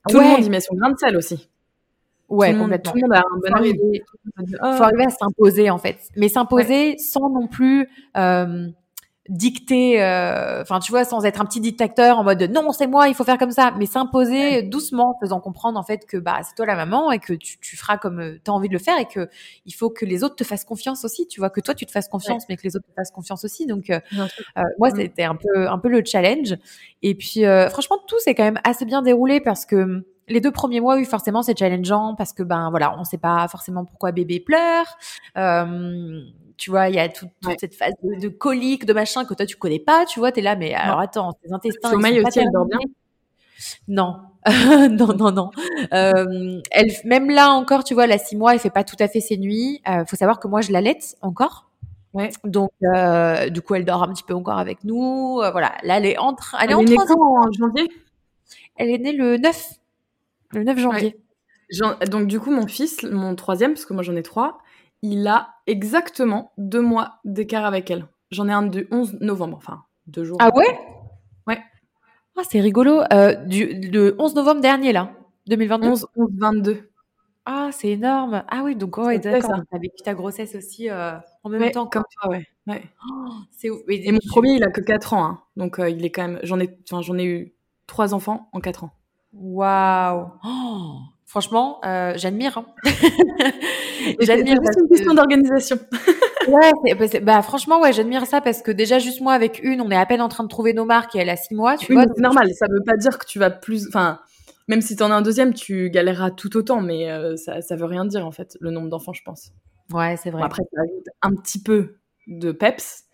Tout 0.09 0.17
le 0.17 0.23
monde 0.23 0.45
y 0.45 0.49
met 0.49 0.61
son 0.61 0.75
grain 0.75 0.91
de 0.91 0.97
sel 0.97 1.15
aussi. 1.15 1.50
Ouais, 2.31 2.55
complètement. 2.55 2.91
Tout 2.93 2.97
le 2.97 3.01
monde 3.03 3.13
a 3.13 3.19
un 3.19 3.39
bon 3.39 3.53
arriver, 3.53 4.03
oh. 4.39 4.73
faut 4.77 4.83
arriver 4.83 5.05
à 5.05 5.09
s'imposer 5.09 5.69
en 5.69 5.77
fait, 5.77 5.97
mais 6.15 6.29
s'imposer 6.29 6.97
sans 6.97 7.29
non 7.29 7.47
plus 7.47 7.89
euh, 8.15 8.69
dicter, 9.27 10.01
euh, 10.01 10.61
enfin 10.61 10.79
tu 10.79 10.93
vois, 10.93 11.03
sans 11.03 11.25
être 11.25 11.41
un 11.41 11.45
petit 11.45 11.59
dictateur 11.59 12.17
en 12.17 12.23
mode 12.23 12.41
non 12.43 12.71
c'est 12.71 12.87
moi, 12.87 13.09
il 13.09 13.15
faut 13.15 13.25
faire 13.25 13.37
comme 13.37 13.51
ça, 13.51 13.73
mais 13.77 13.85
s'imposer 13.85 14.63
doucement, 14.63 15.17
faisant 15.19 15.41
comprendre 15.41 15.77
en 15.77 15.83
fait 15.83 16.05
que 16.05 16.15
bah 16.15 16.39
c'est 16.43 16.55
toi 16.55 16.65
la 16.65 16.77
maman 16.77 17.11
et 17.11 17.19
que 17.19 17.33
tu, 17.33 17.59
tu 17.59 17.75
feras 17.75 17.97
comme 17.97 18.21
euh, 18.21 18.39
tu 18.41 18.49
as 18.49 18.53
envie 18.53 18.69
de 18.69 18.73
le 18.73 18.79
faire 18.79 18.97
et 18.97 19.05
que 19.05 19.27
il 19.65 19.73
faut 19.73 19.89
que 19.89 20.05
les 20.05 20.23
autres 20.23 20.37
te 20.37 20.45
fassent 20.45 20.63
confiance 20.63 21.03
aussi, 21.03 21.27
tu 21.27 21.41
vois, 21.41 21.49
que 21.49 21.59
toi 21.59 21.73
tu 21.75 21.85
te 21.85 21.91
fasses 21.91 22.07
confiance, 22.07 22.45
mais 22.47 22.55
que 22.55 22.63
les 22.63 22.77
autres 22.77 22.87
te 22.87 22.93
fassent 22.93 23.11
confiance 23.11 23.43
aussi. 23.43 23.65
Donc 23.65 23.89
euh, 23.89 23.99
moi 24.79 24.89
mm. 24.89 24.95
c'était 24.95 25.23
un 25.23 25.35
peu 25.35 25.67
un 25.67 25.79
peu 25.79 25.89
le 25.89 26.01
challenge. 26.05 26.55
Et 27.01 27.13
puis 27.13 27.43
franchement 27.69 27.97
tout 28.07 28.19
s'est 28.19 28.35
quand 28.35 28.45
même 28.45 28.59
assez 28.63 28.85
bien 28.85 29.01
déroulé 29.01 29.41
parce 29.41 29.65
que 29.65 30.05
les 30.31 30.41
deux 30.41 30.51
premiers 30.51 30.79
mois, 30.79 30.95
oui, 30.95 31.05
forcément, 31.05 31.43
c'est 31.43 31.57
challengeant 31.57 32.15
parce 32.15 32.33
que 32.33 32.43
ben 32.43 32.69
voilà, 32.69 32.97
on 32.97 33.03
sait 33.03 33.17
pas 33.17 33.47
forcément 33.47 33.85
pourquoi 33.85 34.11
bébé 34.11 34.39
pleure. 34.39 34.85
Euh, 35.37 36.21
tu 36.57 36.69
vois, 36.69 36.89
il 36.89 36.95
y 36.95 36.99
a 36.99 37.09
toute, 37.09 37.29
cette 37.59 37.75
phase 37.75 37.93
de, 38.03 38.27
colique, 38.27 38.85
de 38.85 38.93
machin 38.93 39.25
que 39.25 39.33
toi 39.33 39.45
tu 39.45 39.57
connais 39.57 39.79
pas. 39.79 40.05
Tu 40.05 40.19
vois, 40.19 40.31
tu 40.31 40.39
es 40.39 40.43
là, 40.43 40.55
mais 40.55 40.73
alors 40.73 40.99
attends, 40.99 41.33
tes 41.33 41.51
intestins. 41.51 41.89
Sommeil 41.89 42.21
aussi, 42.23 42.39
elle 42.39 42.51
dort 42.51 42.65
bien. 42.65 42.79
Non, 43.87 44.17
non, 44.89 45.13
non, 45.15 45.31
non. 45.31 45.51
Euh, 45.93 46.61
elle, 46.71 46.91
même 47.05 47.29
là 47.29 47.51
encore, 47.51 47.83
tu 47.83 47.93
vois, 47.93 48.07
là 48.07 48.17
six 48.17 48.35
mois, 48.35 48.53
elle 48.53 48.59
fait 48.59 48.69
pas 48.69 48.83
tout 48.83 48.95
à 48.99 49.07
fait 49.07 49.21
ses 49.21 49.37
nuits. 49.37 49.81
Euh, 49.87 50.05
faut 50.05 50.15
savoir 50.15 50.39
que 50.39 50.47
moi, 50.47 50.61
je 50.61 50.71
l'allaite 50.71 51.15
encore. 51.21 51.69
Ouais. 52.13 52.29
Donc, 52.43 52.71
euh, 52.83 53.49
du 53.49 53.61
coup, 53.61 53.75
elle 53.75 53.85
dort 53.85 54.03
un 54.03 54.13
petit 54.13 54.23
peu 54.23 54.33
encore 54.33 54.57
avec 54.57 54.83
nous. 54.83 55.37
Voilà. 55.37 55.73
Là, 55.83 55.97
elle 55.97 56.05
est 56.05 56.17
entre. 56.17 56.55
Elle, 56.61 56.71
est, 56.71 56.75
en 56.75 57.51
janvier? 57.51 57.89
Elle 58.75 58.89
est 58.89 58.97
née 58.97 59.13
le 59.13 59.37
9 59.37 59.80
le 60.53 60.63
9 60.63 60.77
janvier. 60.79 61.17
Donc 62.09 62.27
du 62.27 62.39
coup, 62.39 62.51
mon 62.51 62.67
fils, 62.67 63.03
mon 63.03 63.35
troisième, 63.35 63.73
parce 63.73 63.85
que 63.85 63.93
moi 63.93 64.03
j'en 64.03 64.15
ai 64.15 64.23
trois, 64.23 64.59
il 65.01 65.27
a 65.27 65.55
exactement 65.67 66.51
deux 66.57 66.81
mois 66.81 67.19
d'écart 67.25 67.65
avec 67.65 67.89
elle. 67.89 68.07
J'en 68.31 68.47
ai 68.47 68.53
un 68.53 68.63
du 68.63 68.87
11 68.91 69.17
novembre, 69.21 69.57
enfin 69.57 69.83
deux 70.07 70.23
jours. 70.23 70.37
Ah 70.39 70.51
ouais? 70.55 70.79
Ouais. 71.47 71.59
Ah 72.37 72.41
c'est 72.49 72.59
rigolo. 72.59 73.01
Euh, 73.13 73.35
du, 73.35 73.65
le 73.91 74.15
11 74.19 74.35
novembre 74.35 74.61
dernier 74.61 74.91
là, 74.91 75.11
2022. 75.47 75.87
11, 75.87 76.07
11 76.15 76.29
22. 76.37 76.91
Ah 77.45 77.69
c'est 77.71 77.89
énorme. 77.89 78.43
Ah 78.49 78.61
oui, 78.63 78.75
donc 78.75 78.97
ouais, 78.97 79.19
d'accord. 79.19 79.61
T'as 79.71 79.79
vécu 79.79 80.03
ta 80.03 80.13
grossesse 80.13 80.55
aussi. 80.55 80.89
Euh, 80.89 81.13
en 81.43 81.49
même 81.49 81.71
temps. 81.71 81.87
Comme 81.87 82.03
toi, 82.21 82.31
ouais. 82.31 82.45
ouais. 82.67 82.83
Oh, 83.09 83.29
c'est 83.51 83.69
Et, 83.89 84.11
mon 84.11 84.19
premier, 84.27 84.53
il 84.53 84.63
a 84.63 84.69
que 84.69 84.81
4 84.81 85.13
ans, 85.13 85.25
hein. 85.25 85.41
donc 85.55 85.79
euh, 85.79 85.89
il 85.89 86.05
est 86.05 86.11
quand 86.11 86.27
même. 86.27 86.39
J'en 86.43 86.59
ai, 86.59 86.77
j'en 86.89 87.17
ai 87.17 87.25
eu 87.25 87.55
trois 87.87 88.13
enfants 88.13 88.49
en 88.53 88.59
4 88.59 88.83
ans. 88.83 88.91
Waouh. 89.33 90.27
Oh, 90.45 90.95
franchement, 91.25 91.79
euh, 91.85 92.13
j'admire. 92.15 92.57
Hein. 92.57 92.65
j'admire. 94.19 94.57
C'est 94.71 94.81
une 94.81 94.89
question 94.89 95.13
d'organisation. 95.13 95.77
ouais, 96.47 96.95
bah, 96.95 97.05
bah, 97.21 97.41
franchement, 97.41 97.81
ouais, 97.81 97.93
j'admire 97.93 98.25
ça 98.25 98.41
parce 98.41 98.61
que 98.61 98.71
déjà, 98.71 98.99
juste 98.99 99.21
moi, 99.21 99.33
avec 99.33 99.63
une, 99.63 99.81
on 99.81 99.89
est 99.89 99.95
à 99.95 100.05
peine 100.05 100.21
en 100.21 100.29
train 100.29 100.43
de 100.43 100.49
trouver 100.49 100.73
nos 100.73 100.85
marques 100.85 101.15
et 101.15 101.19
elle 101.19 101.29
a 101.29 101.37
six 101.37 101.55
mois, 101.55 101.77
tu 101.77 101.93
vois. 101.93 102.05
C'est 102.15 102.21
normal, 102.21 102.49
ça 102.53 102.65
veut 102.69 102.83
pas 102.85 102.97
dire 102.97 103.17
que 103.17 103.25
tu 103.25 103.39
vas 103.39 103.49
plus. 103.49 103.87
Enfin, 103.87 104.19
même 104.67 104.81
si 104.81 104.95
tu 104.95 105.03
en 105.03 105.11
as 105.11 105.15
un 105.15 105.21
deuxième, 105.21 105.53
tu 105.53 105.89
galéreras 105.89 106.31
tout 106.31 106.55
autant, 106.57 106.81
mais 106.81 107.09
euh, 107.09 107.35
ça, 107.37 107.61
ça 107.61 107.75
veut 107.75 107.85
rien 107.85 108.05
dire, 108.05 108.25
en 108.25 108.31
fait, 108.31 108.57
le 108.59 108.71
nombre 108.71 108.89
d'enfants, 108.89 109.13
je 109.13 109.23
pense. 109.23 109.51
Ouais, 109.91 110.17
c'est 110.17 110.29
vrai. 110.29 110.43
après, 110.43 110.63
ça 110.73 110.81
ajoute 110.81 111.05
un 111.21 111.35
petit 111.35 111.61
peu 111.61 111.95
de 112.27 112.51
peps 112.51 113.05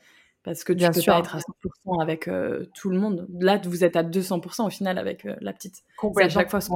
parce 0.48 0.64
que 0.64 0.72
tu 0.72 0.78
Bien 0.78 0.91
peux 0.91 1.02
pas 1.06 1.20
être 1.20 1.36
à 1.36 1.39
100% 1.39 2.02
avec 2.02 2.30
euh, 2.30 2.66
tout 2.74 2.89
le 2.89 2.98
monde. 2.98 3.28
Là, 3.38 3.60
vous 3.66 3.84
êtes 3.84 3.98
à 3.98 4.04
200% 4.04 4.66
au 4.66 4.70
final 4.70 4.98
avec 4.98 5.26
euh, 5.26 5.36
la 5.41 5.52
petite. 5.52 5.84
C'est 6.16 6.24
à 6.24 6.30
chaque 6.30 6.50
fois 6.50 6.62
ce 6.62 6.72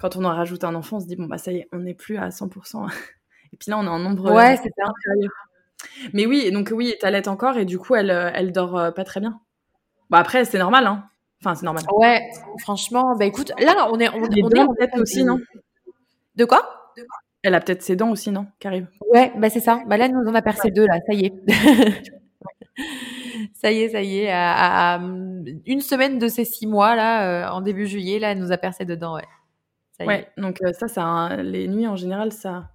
Quand 0.00 0.16
on 0.16 0.24
en 0.24 0.34
rajoute 0.34 0.64
un 0.64 0.74
enfant, 0.74 0.96
on 0.96 1.00
se 1.00 1.06
dit, 1.06 1.14
bon, 1.14 1.26
bah 1.26 1.38
ça 1.38 1.52
y 1.52 1.58
est, 1.58 1.68
on 1.70 1.78
n'est 1.78 1.94
plus 1.94 2.16
à 2.16 2.30
100%. 2.30 2.88
Et 3.52 3.56
puis 3.56 3.70
là, 3.70 3.78
on 3.78 3.84
est 3.84 3.88
en 3.88 4.00
nombre 4.00 4.32
ouais, 4.32 4.56
c'est 4.56 4.72
ça. 4.76 4.90
Mais 6.14 6.26
oui, 6.26 6.50
donc 6.50 6.72
oui, 6.74 6.96
t'allaites 7.00 7.28
encore 7.28 7.58
et 7.58 7.64
du 7.64 7.78
coup, 7.78 7.94
elle, 7.94 8.10
euh, 8.10 8.30
elle 8.34 8.50
dort 8.50 8.76
euh, 8.76 8.90
pas 8.90 9.04
très 9.04 9.20
bien. 9.20 9.40
Bon, 10.10 10.16
après, 10.16 10.44
c'est 10.44 10.58
normal, 10.58 10.86
hein. 10.86 11.04
Enfin, 11.40 11.54
c'est 11.54 11.64
normal. 11.64 11.84
Ouais, 11.92 12.20
franchement, 12.58 13.14
bah 13.16 13.24
écoute, 13.24 13.52
là, 13.60 13.88
on 13.92 14.00
est, 14.00 14.08
on, 14.08 14.22
on 14.22 14.26
est 14.26 14.66
peut-être 14.76 15.00
aussi, 15.00 15.22
non? 15.22 15.38
De 16.34 16.44
quoi? 16.44 16.90
Elle 17.42 17.54
a 17.54 17.60
peut-être 17.60 17.82
ses 17.82 17.96
dents 17.96 18.10
aussi, 18.10 18.30
non 18.30 18.46
Qui 18.58 18.68
Ouais, 19.12 19.32
bah 19.36 19.50
c'est 19.50 19.60
ça. 19.60 19.80
Bah 19.86 19.96
là, 19.96 20.08
nous 20.08 20.20
en 20.28 20.34
a 20.34 20.42
percé 20.42 20.70
deux, 20.70 20.86
là, 20.86 20.98
ça 21.06 21.14
y 21.14 21.26
est. 21.26 21.32
ça 23.54 23.72
y 23.72 23.80
est, 23.80 23.88
ça 23.90 24.02
y 24.02 24.20
est. 24.20 24.30
À, 24.30 25.00
une 25.66 25.80
semaine 25.80 26.18
de 26.18 26.28
ces 26.28 26.44
six 26.44 26.66
mois, 26.66 26.96
là, 26.96 27.26
euh, 27.26 27.48
en 27.50 27.60
début 27.60 27.86
juillet, 27.86 28.18
là, 28.18 28.32
elle 28.32 28.38
nous 28.38 28.52
a 28.52 28.58
percé 28.58 28.84
dedans, 28.84 29.16
ouais. 29.16 29.26
Ça 29.98 30.06
ouais, 30.06 30.26
donc 30.38 30.58
ça, 30.72 30.88
ça, 30.88 31.36
les 31.42 31.68
nuits 31.68 31.86
en 31.86 31.96
général, 31.96 32.32
ça, 32.32 32.70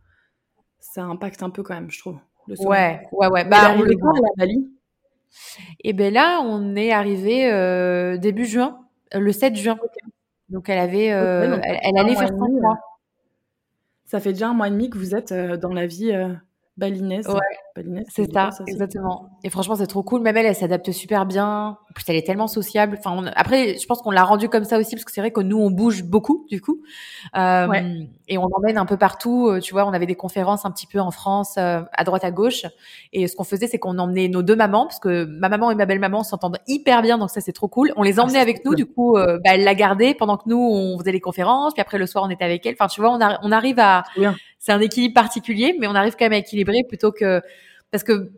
ça 0.79 1.03
impacte 1.03 1.41
un 1.41 1.49
peu 1.49 1.63
quand 1.63 1.73
même, 1.73 1.89
je 1.89 1.99
trouve. 1.99 2.19
ouais, 2.47 3.07
ouais, 3.11 3.27
ouais. 3.27 3.45
Bah, 3.45 3.73
on 3.75 3.85
est 3.85 3.95
quand 3.95 4.11
à 4.11 4.21
la 4.21 4.29
Bali? 4.37 4.71
Et 5.83 5.89
eh 5.89 5.93
ben 5.93 6.13
là, 6.13 6.41
on 6.41 6.75
est 6.75 6.91
arrivé 6.91 7.51
euh, 7.51 8.17
début 8.17 8.45
juin, 8.45 8.79
euh, 9.13 9.19
le 9.19 9.31
7 9.31 9.55
juin. 9.55 9.77
Donc 10.49 10.69
elle 10.69 10.79
avait, 10.79 11.11
euh, 11.11 11.59
elle, 11.63 11.97
allait 11.97 12.15
faire 12.15 12.29
5 12.29 12.37
mois. 12.37 12.77
Ça 14.05 14.19
fait 14.19 14.33
déjà 14.33 14.49
un 14.49 14.53
mois 14.53 14.67
et 14.67 14.71
demi 14.71 14.89
que 14.89 14.97
vous 14.97 15.15
êtes 15.15 15.33
dans 15.33 15.73
la 15.73 15.85
vie 15.85 16.13
balinaise. 16.77 17.27
Ouais, 17.27 18.03
c'est 18.07 18.31
ça, 18.31 18.49
exactement. 18.67 19.29
Et 19.43 19.49
franchement, 19.49 19.75
c'est 19.75 19.87
trop 19.87 20.03
cool. 20.03 20.21
Même 20.21 20.37
elle, 20.37 20.45
elle 20.45 20.55
s'adapte 20.55 20.91
super 20.91 21.25
bien. 21.25 21.77
En 21.89 21.93
plus, 21.93 22.03
elle 22.07 22.15
est 22.15 22.25
tellement 22.25 22.47
sociable. 22.47 22.99
Enfin, 22.99 23.31
après, 23.35 23.77
je 23.77 23.85
pense 23.85 24.01
qu'on 24.01 24.11
l'a 24.11 24.23
rendue 24.23 24.49
comme 24.49 24.63
ça 24.63 24.77
aussi 24.77 24.95
parce 24.95 25.03
que 25.03 25.11
c'est 25.11 25.21
vrai 25.21 25.31
que 25.31 25.41
nous, 25.41 25.57
on 25.57 25.71
bouge 25.71 26.03
beaucoup, 26.03 26.45
du 26.49 26.61
coup. 26.61 26.81
Euh, 27.35 27.67
Et 28.27 28.37
on 28.37 28.45
emmène 28.45 28.77
un 28.77 28.85
peu 28.85 28.97
partout. 28.97 29.47
Euh, 29.47 29.59
tu 29.59 29.73
vois, 29.73 29.85
on 29.85 29.93
avait 29.93 30.05
des 30.05 30.15
conférences 30.15 30.65
un 30.65 30.71
petit 30.71 30.87
peu 30.87 30.99
en 30.99 31.11
France, 31.11 31.55
euh, 31.57 31.81
à 31.93 32.03
droite, 32.03 32.23
à 32.23 32.31
gauche. 32.31 32.65
Et 33.13 33.27
ce 33.27 33.35
qu'on 33.35 33.43
faisait, 33.43 33.67
c'est 33.67 33.79
qu'on 33.79 33.97
emmenait 33.97 34.27
nos 34.27 34.41
deux 34.41 34.55
mamans 34.55 34.85
parce 34.85 34.99
que 34.99 35.25
ma 35.25 35.49
maman 35.49 35.71
et 35.71 35.75
ma 35.75 35.85
belle-maman 35.85 36.23
s'entendent 36.23 36.59
hyper 36.67 37.01
bien. 37.01 37.17
Donc 37.17 37.29
ça, 37.29 37.41
c'est 37.41 37.53
trop 37.53 37.67
cool. 37.67 37.93
On 37.95 38.03
les 38.03 38.19
ah, 38.19 38.23
emmenait 38.23 38.39
avec 38.39 38.65
nous. 38.65 38.75
Du 38.75 38.85
coup, 38.85 39.17
euh, 39.17 39.39
bah, 39.43 39.51
elle 39.53 39.63
l'a 39.63 39.75
gardée 39.75 40.13
pendant 40.13 40.37
que 40.37 40.43
nous, 40.47 40.59
on 40.59 40.99
faisait 40.99 41.11
les 41.11 41.21
conférences. 41.21 41.73
Puis 41.73 41.81
après, 41.81 41.97
le 41.97 42.05
soir, 42.05 42.25
on 42.25 42.29
était 42.29 42.45
avec 42.45 42.65
elle. 42.65 42.75
Enfin, 42.79 42.87
tu 42.87 43.01
vois, 43.01 43.11
on, 43.11 43.19
on 43.41 43.51
arrive 43.51 43.79
à 43.79 44.03
c'est 44.67 44.73
un 44.73 44.81
équilibre 44.81 45.13
particulier, 45.13 45.77
mais 45.79 45.87
on 45.87 45.95
arrive 45.95 46.17
quand 46.19 46.25
même 46.25 46.33
à 46.33 46.37
équilibrer 46.39 46.83
plutôt 46.89 47.13
que 47.13 47.41
parce 47.89 48.03
que 48.03 48.31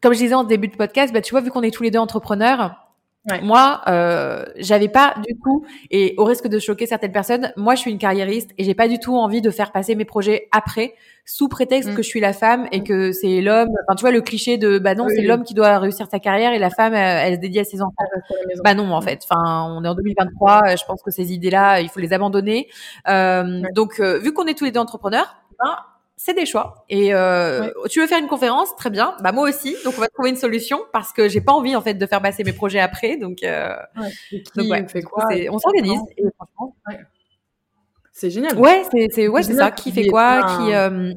comme 0.00 0.12
je 0.12 0.18
disais 0.18 0.34
en 0.34 0.44
début 0.44 0.68
de 0.68 0.76
podcast, 0.76 1.12
bah 1.12 1.20
tu 1.20 1.32
vois 1.32 1.40
vu 1.40 1.50
qu'on 1.50 1.62
est 1.62 1.72
tous 1.72 1.82
les 1.82 1.90
deux 1.90 1.98
entrepreneurs, 1.98 2.82
moi, 3.42 3.82
euh, 3.86 4.44
j'avais 4.56 4.88
pas 4.88 5.14
du 5.24 5.34
tout, 5.42 5.64
et 5.92 6.14
au 6.18 6.24
risque 6.24 6.48
de 6.48 6.58
choquer 6.58 6.86
certaines 6.86 7.12
personnes, 7.12 7.52
moi 7.56 7.76
je 7.76 7.80
suis 7.80 7.90
une 7.92 7.98
carriériste 7.98 8.50
et 8.58 8.64
j'ai 8.64 8.74
pas 8.74 8.88
du 8.88 8.98
tout 8.98 9.16
envie 9.16 9.40
de 9.40 9.50
faire 9.50 9.70
passer 9.70 9.94
mes 9.94 10.04
projets 10.04 10.48
après, 10.50 10.94
sous 11.24 11.48
prétexte 11.48 11.90
mm. 11.90 11.94
que 11.94 12.02
je 12.02 12.08
suis 12.08 12.18
la 12.18 12.32
femme 12.32 12.66
et 12.72 12.82
que 12.82 13.12
c'est 13.12 13.40
l'homme. 13.40 13.68
Enfin, 13.86 13.94
tu 13.94 14.00
vois 14.00 14.10
le 14.10 14.22
cliché 14.22 14.58
de 14.58 14.80
bah 14.80 14.96
non, 14.96 15.06
c'est 15.08 15.22
l'homme 15.22 15.44
qui 15.44 15.54
doit 15.54 15.78
réussir 15.78 16.08
sa 16.10 16.18
carrière 16.18 16.52
et 16.52 16.58
la 16.58 16.70
femme 16.70 16.94
elle, 16.94 17.36
se 17.36 17.40
dédie 17.40 17.60
à 17.60 17.64
ses 17.64 17.80
enfants. 17.80 17.94
Bah 18.64 18.74
non, 18.74 18.92
en 18.92 19.00
mm. 19.00 19.04
fait. 19.04 19.20
Enfin, 19.30 19.72
on 19.72 19.84
est 19.84 19.88
en 19.88 19.94
2023, 19.94 20.74
je 20.74 20.84
pense 20.84 21.00
que 21.02 21.12
ces 21.12 21.32
idées-là, 21.32 21.80
il 21.80 21.88
faut 21.90 22.00
les 22.00 22.12
abandonner. 22.12 22.68
Euh, 23.08 23.62
Donc, 23.76 24.00
euh, 24.00 24.18
vu 24.18 24.32
qu'on 24.32 24.46
est 24.46 24.54
tous 24.54 24.64
les 24.64 24.72
deux 24.72 24.80
entrepreneurs, 24.80 25.36
ben, 25.62 25.76
c'est 26.16 26.34
des 26.34 26.46
choix. 26.46 26.84
Et 26.88 27.12
euh, 27.12 27.68
tu 27.90 28.00
veux 28.00 28.06
faire 28.06 28.20
une 28.20 28.28
conférence, 28.28 28.76
très 28.76 28.90
bien. 28.90 29.16
Bah 29.22 29.32
moi 29.32 29.48
aussi. 29.48 29.76
Donc 29.84 29.94
on 29.96 30.00
va 30.00 30.08
trouver 30.08 30.30
une 30.30 30.36
solution 30.36 30.80
parce 30.92 31.12
que 31.12 31.28
j'ai 31.28 31.40
pas 31.40 31.52
envie 31.52 31.74
en 31.74 31.82
fait 31.82 31.94
de 31.94 32.06
faire 32.06 32.22
passer 32.22 32.44
mes 32.44 32.52
projets 32.52 32.78
après. 32.78 33.16
Donc, 33.16 33.42
euh, 33.42 33.74
donc 34.54 34.88
fait 34.88 35.02
quoi 35.02 35.26
on 35.50 35.58
s'organise. 35.58 36.00
C'est 38.12 38.30
génial. 38.30 38.56
Ouais, 38.56 38.84
c'est 39.10 39.26
ouais 39.26 39.42
c'est 39.42 39.54
ça. 39.54 39.72
Qui 39.72 39.90
fait 39.90 40.06
quoi 40.06 40.42
Qui 40.42 40.74
euh, 40.74 41.12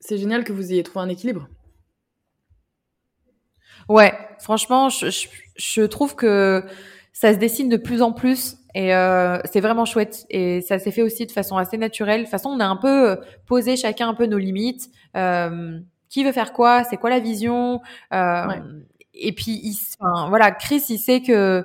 C'est 0.00 0.18
génial 0.18 0.44
que 0.44 0.52
vous 0.52 0.72
ayez 0.72 0.82
trouvé 0.82 1.04
un 1.04 1.08
équilibre. 1.08 1.48
Ouais, 3.88 4.12
franchement, 4.38 4.88
je, 4.88 5.06
je 5.56 5.82
trouve 5.82 6.14
que 6.14 6.62
ça 7.12 7.32
se 7.34 7.38
dessine 7.38 7.68
de 7.68 7.76
plus 7.76 8.02
en 8.02 8.12
plus 8.12 8.56
et 8.74 8.94
euh, 8.94 9.38
c'est 9.44 9.60
vraiment 9.60 9.84
chouette. 9.84 10.26
Et 10.30 10.60
ça 10.60 10.78
s'est 10.78 10.92
fait 10.92 11.02
aussi 11.02 11.26
de 11.26 11.32
façon 11.32 11.56
assez 11.56 11.76
naturelle. 11.76 12.20
De 12.20 12.24
toute 12.24 12.30
façon, 12.30 12.50
on 12.50 12.60
a 12.60 12.66
un 12.66 12.76
peu 12.76 13.10
euh, 13.10 13.16
posé 13.46 13.76
chacun 13.76 14.08
un 14.08 14.14
peu 14.14 14.26
nos 14.26 14.38
limites. 14.38 14.90
Euh, 15.16 15.78
qui 16.08 16.24
veut 16.24 16.32
faire 16.32 16.52
quoi? 16.52 16.84
C'est 16.84 16.96
quoi 16.96 17.10
la 17.10 17.20
vision? 17.20 17.80
Euh, 18.12 18.46
Et 19.14 19.32
puis, 19.32 19.60
il, 19.62 19.76
enfin, 20.00 20.28
voilà, 20.28 20.50
Chris, 20.50 20.82
il 20.88 20.98
sait 20.98 21.20
que 21.20 21.64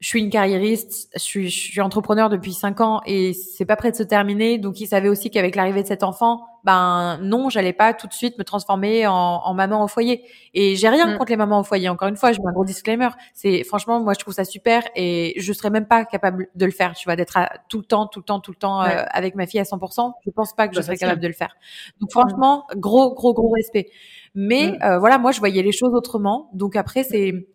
je 0.00 0.08
suis 0.08 0.20
une 0.20 0.30
carriériste, 0.30 1.10
je 1.14 1.20
suis, 1.20 1.48
je 1.48 1.58
suis 1.72 1.80
entrepreneur 1.80 2.28
depuis 2.28 2.52
cinq 2.52 2.80
ans 2.80 3.00
et 3.04 3.32
c'est 3.32 3.64
pas 3.64 3.76
prêt 3.76 3.90
de 3.90 3.96
se 3.96 4.02
terminer. 4.02 4.58
Donc, 4.58 4.80
il 4.80 4.86
savait 4.86 5.08
aussi 5.08 5.30
qu'avec 5.30 5.56
l'arrivée 5.56 5.82
de 5.82 5.88
cet 5.88 6.02
enfant, 6.02 6.44
ben 6.64 7.18
non, 7.22 7.48
j'allais 7.48 7.72
pas 7.72 7.94
tout 7.94 8.06
de 8.06 8.12
suite 8.12 8.38
me 8.38 8.44
transformer 8.44 9.06
en, 9.06 9.12
en 9.12 9.54
maman 9.54 9.84
au 9.84 9.88
foyer. 9.88 10.24
Et 10.54 10.76
j'ai 10.76 10.88
rien 10.88 11.06
mm. 11.06 11.18
contre 11.18 11.30
les 11.30 11.36
mamans 11.36 11.60
au 11.60 11.64
foyer. 11.64 11.88
Encore 11.88 12.08
une 12.08 12.16
fois, 12.16 12.32
je 12.32 12.40
mets 12.40 12.48
un 12.48 12.52
gros 12.52 12.64
disclaimer. 12.64 13.08
C'est 13.34 13.64
franchement, 13.64 14.00
moi, 14.00 14.14
je 14.14 14.18
trouve 14.18 14.34
ça 14.34 14.44
super 14.44 14.82
et 14.94 15.34
je 15.38 15.52
serais 15.52 15.70
même 15.70 15.86
pas 15.86 16.04
capable 16.04 16.48
de 16.54 16.64
le 16.64 16.72
faire. 16.72 16.94
Tu 16.94 17.04
vois, 17.04 17.16
d'être 17.16 17.38
tout 17.68 17.78
le 17.78 17.84
temps, 17.84 18.06
tout 18.06 18.20
le 18.20 18.24
temps, 18.24 18.40
tout 18.40 18.50
le 18.50 18.56
temps 18.56 18.82
euh, 18.82 19.02
avec 19.10 19.34
ma 19.34 19.46
fille 19.46 19.60
à 19.60 19.64
100%. 19.64 20.12
Je 20.24 20.30
pense 20.30 20.54
pas 20.54 20.68
que 20.68 20.74
je 20.74 20.80
bah, 20.80 20.84
serais 20.84 20.96
capable 20.96 21.20
de 21.20 21.28
le 21.28 21.34
faire. 21.34 21.56
Donc, 22.00 22.10
franchement, 22.10 22.66
gros, 22.76 23.14
gros, 23.14 23.34
gros 23.34 23.50
respect. 23.50 23.90
Mais 24.34 24.72
mm. 24.72 24.82
euh, 24.82 24.98
voilà, 24.98 25.18
moi, 25.18 25.32
je 25.32 25.38
voyais 25.38 25.62
les 25.62 25.72
choses 25.72 25.94
autrement. 25.94 26.50
Donc 26.52 26.76
après, 26.76 27.04
c'est 27.04 27.48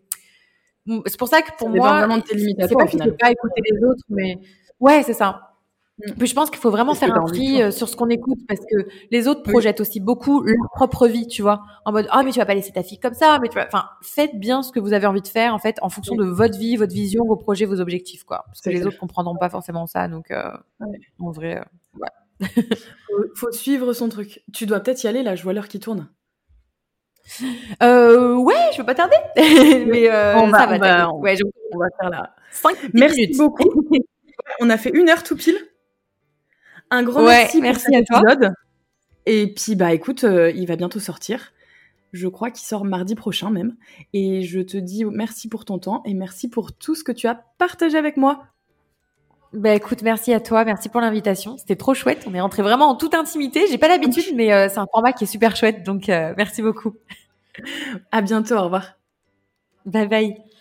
c'est 1.06 1.18
pour 1.18 1.30
ça 1.30 1.42
que 1.42 1.52
pour 1.58 1.70
moi, 1.70 2.08
de 2.08 2.22
tes 2.22 2.38
c'est 2.38 2.76
pas 2.76 2.86
qu'il 2.86 3.02
faut 3.02 3.12
pas 3.12 3.32
écouter 3.32 3.62
les 3.72 3.78
autres, 3.88 4.04
mais 4.10 4.38
ouais, 4.80 5.02
c'est 5.04 5.14
ça. 5.14 5.53
Mm. 6.00 6.14
Puis 6.14 6.28
je 6.28 6.34
pense 6.34 6.50
qu'il 6.50 6.60
faut 6.60 6.72
vraiment 6.72 6.96
faire 6.96 7.14
un 7.16 7.24
tri 7.26 7.62
euh, 7.62 7.72
sur 7.72 7.88
ce 7.88 7.96
qu'on 7.96 8.10
écoute 8.10 8.40
parce 8.48 8.60
que 8.62 8.88
les 9.12 9.28
autres 9.28 9.44
projettent 9.44 9.80
aussi 9.80 10.00
beaucoup 10.00 10.42
leur 10.42 10.70
propre 10.74 11.08
vie, 11.08 11.28
tu 11.28 11.42
vois, 11.42 11.62
en 11.86 11.92
mode 11.92 12.08
ah 12.10 12.24
mais 12.24 12.32
tu 12.32 12.40
vas 12.40 12.46
pas 12.46 12.56
laisser 12.56 12.72
ta 12.72 12.84
fille 12.84 13.00
comme 13.00 13.14
ça, 13.14 13.40
mais 13.42 13.48
tu 13.48 13.54
vois, 13.54 13.66
enfin 13.68 13.86
faites 14.02 14.40
bien 14.40 14.64
ce 14.64 14.72
que 14.72 14.80
vous 14.80 14.94
avez 14.94 15.06
envie 15.06 15.22
de 15.22 15.28
faire 15.28 15.54
en 15.54 15.60
fait 15.60 15.78
en 15.82 15.90
fonction 15.90 16.16
de 16.16 16.26
votre 16.26 16.58
vie, 16.58 16.78
votre 16.78 16.94
vision, 16.94 17.24
vos 17.26 17.36
projets, 17.36 17.66
vos 17.66 17.80
objectifs 17.80 18.24
quoi, 18.24 18.44
parce 18.48 18.62
que 18.62 18.70
les 18.70 18.86
autres 18.86 18.98
comprendront 18.98 19.38
pas 19.38 19.50
forcément 19.50 19.86
ça, 19.86 20.08
donc 20.08 20.32
euh, 20.32 20.52
en 21.20 21.32
vrai, 21.32 21.58
euh, 21.58 22.00
ouais. 22.00 22.50
faut, 23.08 23.24
faut 23.36 23.52
suivre 23.52 23.94
son 23.94 24.10
truc. 24.10 24.44
Tu 24.52 24.66
dois 24.66 24.80
peut-être 24.80 25.04
y 25.04 25.08
aller 25.08 25.22
là, 25.22 25.36
je 25.36 25.44
vois 25.44 25.54
l'heure 25.54 25.68
qui 25.68 25.80
tourne. 25.80 26.10
Euh, 27.82 28.36
ouais, 28.36 28.56
je 28.72 28.78
peux 28.78 28.86
pas 28.86 28.96
tarder. 28.96 29.16
Mais 29.36 30.10
euh, 30.10 30.38
on 30.38 30.48
va, 30.48 30.68
ça 30.68 30.78
va. 30.78 31.12
On 31.12 31.20
ouais, 31.22 31.36
on 31.74 31.78
va 31.78 31.88
faire 32.00 32.10
la 32.10 32.36
5 32.52 32.76
Merci 32.94 33.34
beaucoup. 33.38 33.88
on 34.60 34.70
a 34.70 34.78
fait 34.78 34.92
une 34.94 35.10
heure 35.10 35.24
tout 35.24 35.36
pile. 35.36 35.58
Un 36.94 37.02
grand 37.02 37.24
merci, 37.24 37.60
merci 37.60 37.96
à 37.96 38.04
toi. 38.04 38.22
Et 39.26 39.52
puis 39.52 39.76
bah 39.76 39.94
écoute, 39.94 40.26
euh, 40.26 40.52
il 40.52 40.68
va 40.68 40.76
bientôt 40.76 41.00
sortir. 41.00 41.52
Je 42.12 42.28
crois 42.28 42.52
qu'il 42.52 42.64
sort 42.64 42.86
mardi 42.86 43.16
prochain 43.16 43.50
même. 43.50 43.76
Et 44.14 44.44
je 44.44 44.60
te 44.60 44.78
dis 44.78 45.04
merci 45.04 45.50
pour 45.50 45.66
ton 45.66 45.80
temps 45.80 46.04
et 46.06 46.14
merci 46.14 46.50
pour 46.50 46.72
tout 46.72 46.94
ce 46.94 47.04
que 47.04 47.12
tu 47.12 47.26
as 47.26 47.44
partagé 47.58 47.98
avec 47.98 48.16
moi. 48.16 48.44
Bah 49.54 49.74
écoute, 49.74 50.04
merci 50.04 50.34
à 50.34 50.40
toi, 50.40 50.66
merci 50.66 50.88
pour 50.88 51.02
l'invitation. 51.02 51.58
C'était 51.58 51.76
trop 51.76 51.96
chouette. 51.96 52.26
On 52.28 52.36
est 52.36 52.42
rentré 52.42 52.62
vraiment 52.62 52.90
en 52.90 52.96
toute 52.96 53.16
intimité. 53.16 53.66
J'ai 53.72 53.80
pas 53.80 53.88
l'habitude, 53.88 54.36
mais 54.36 54.54
euh, 54.54 54.70
c'est 54.70 54.78
un 54.78 54.88
format 54.92 55.14
qui 55.14 55.24
est 55.24 55.28
super 55.28 55.56
chouette. 55.56 55.82
Donc 55.84 56.10
euh, 56.10 56.36
merci 56.38 56.62
beaucoup. 56.62 56.94
À 58.12 58.22
bientôt. 58.22 58.56
Au 58.56 58.64
revoir. 58.66 59.00
Bye 59.88 60.08
bye. 60.08 60.53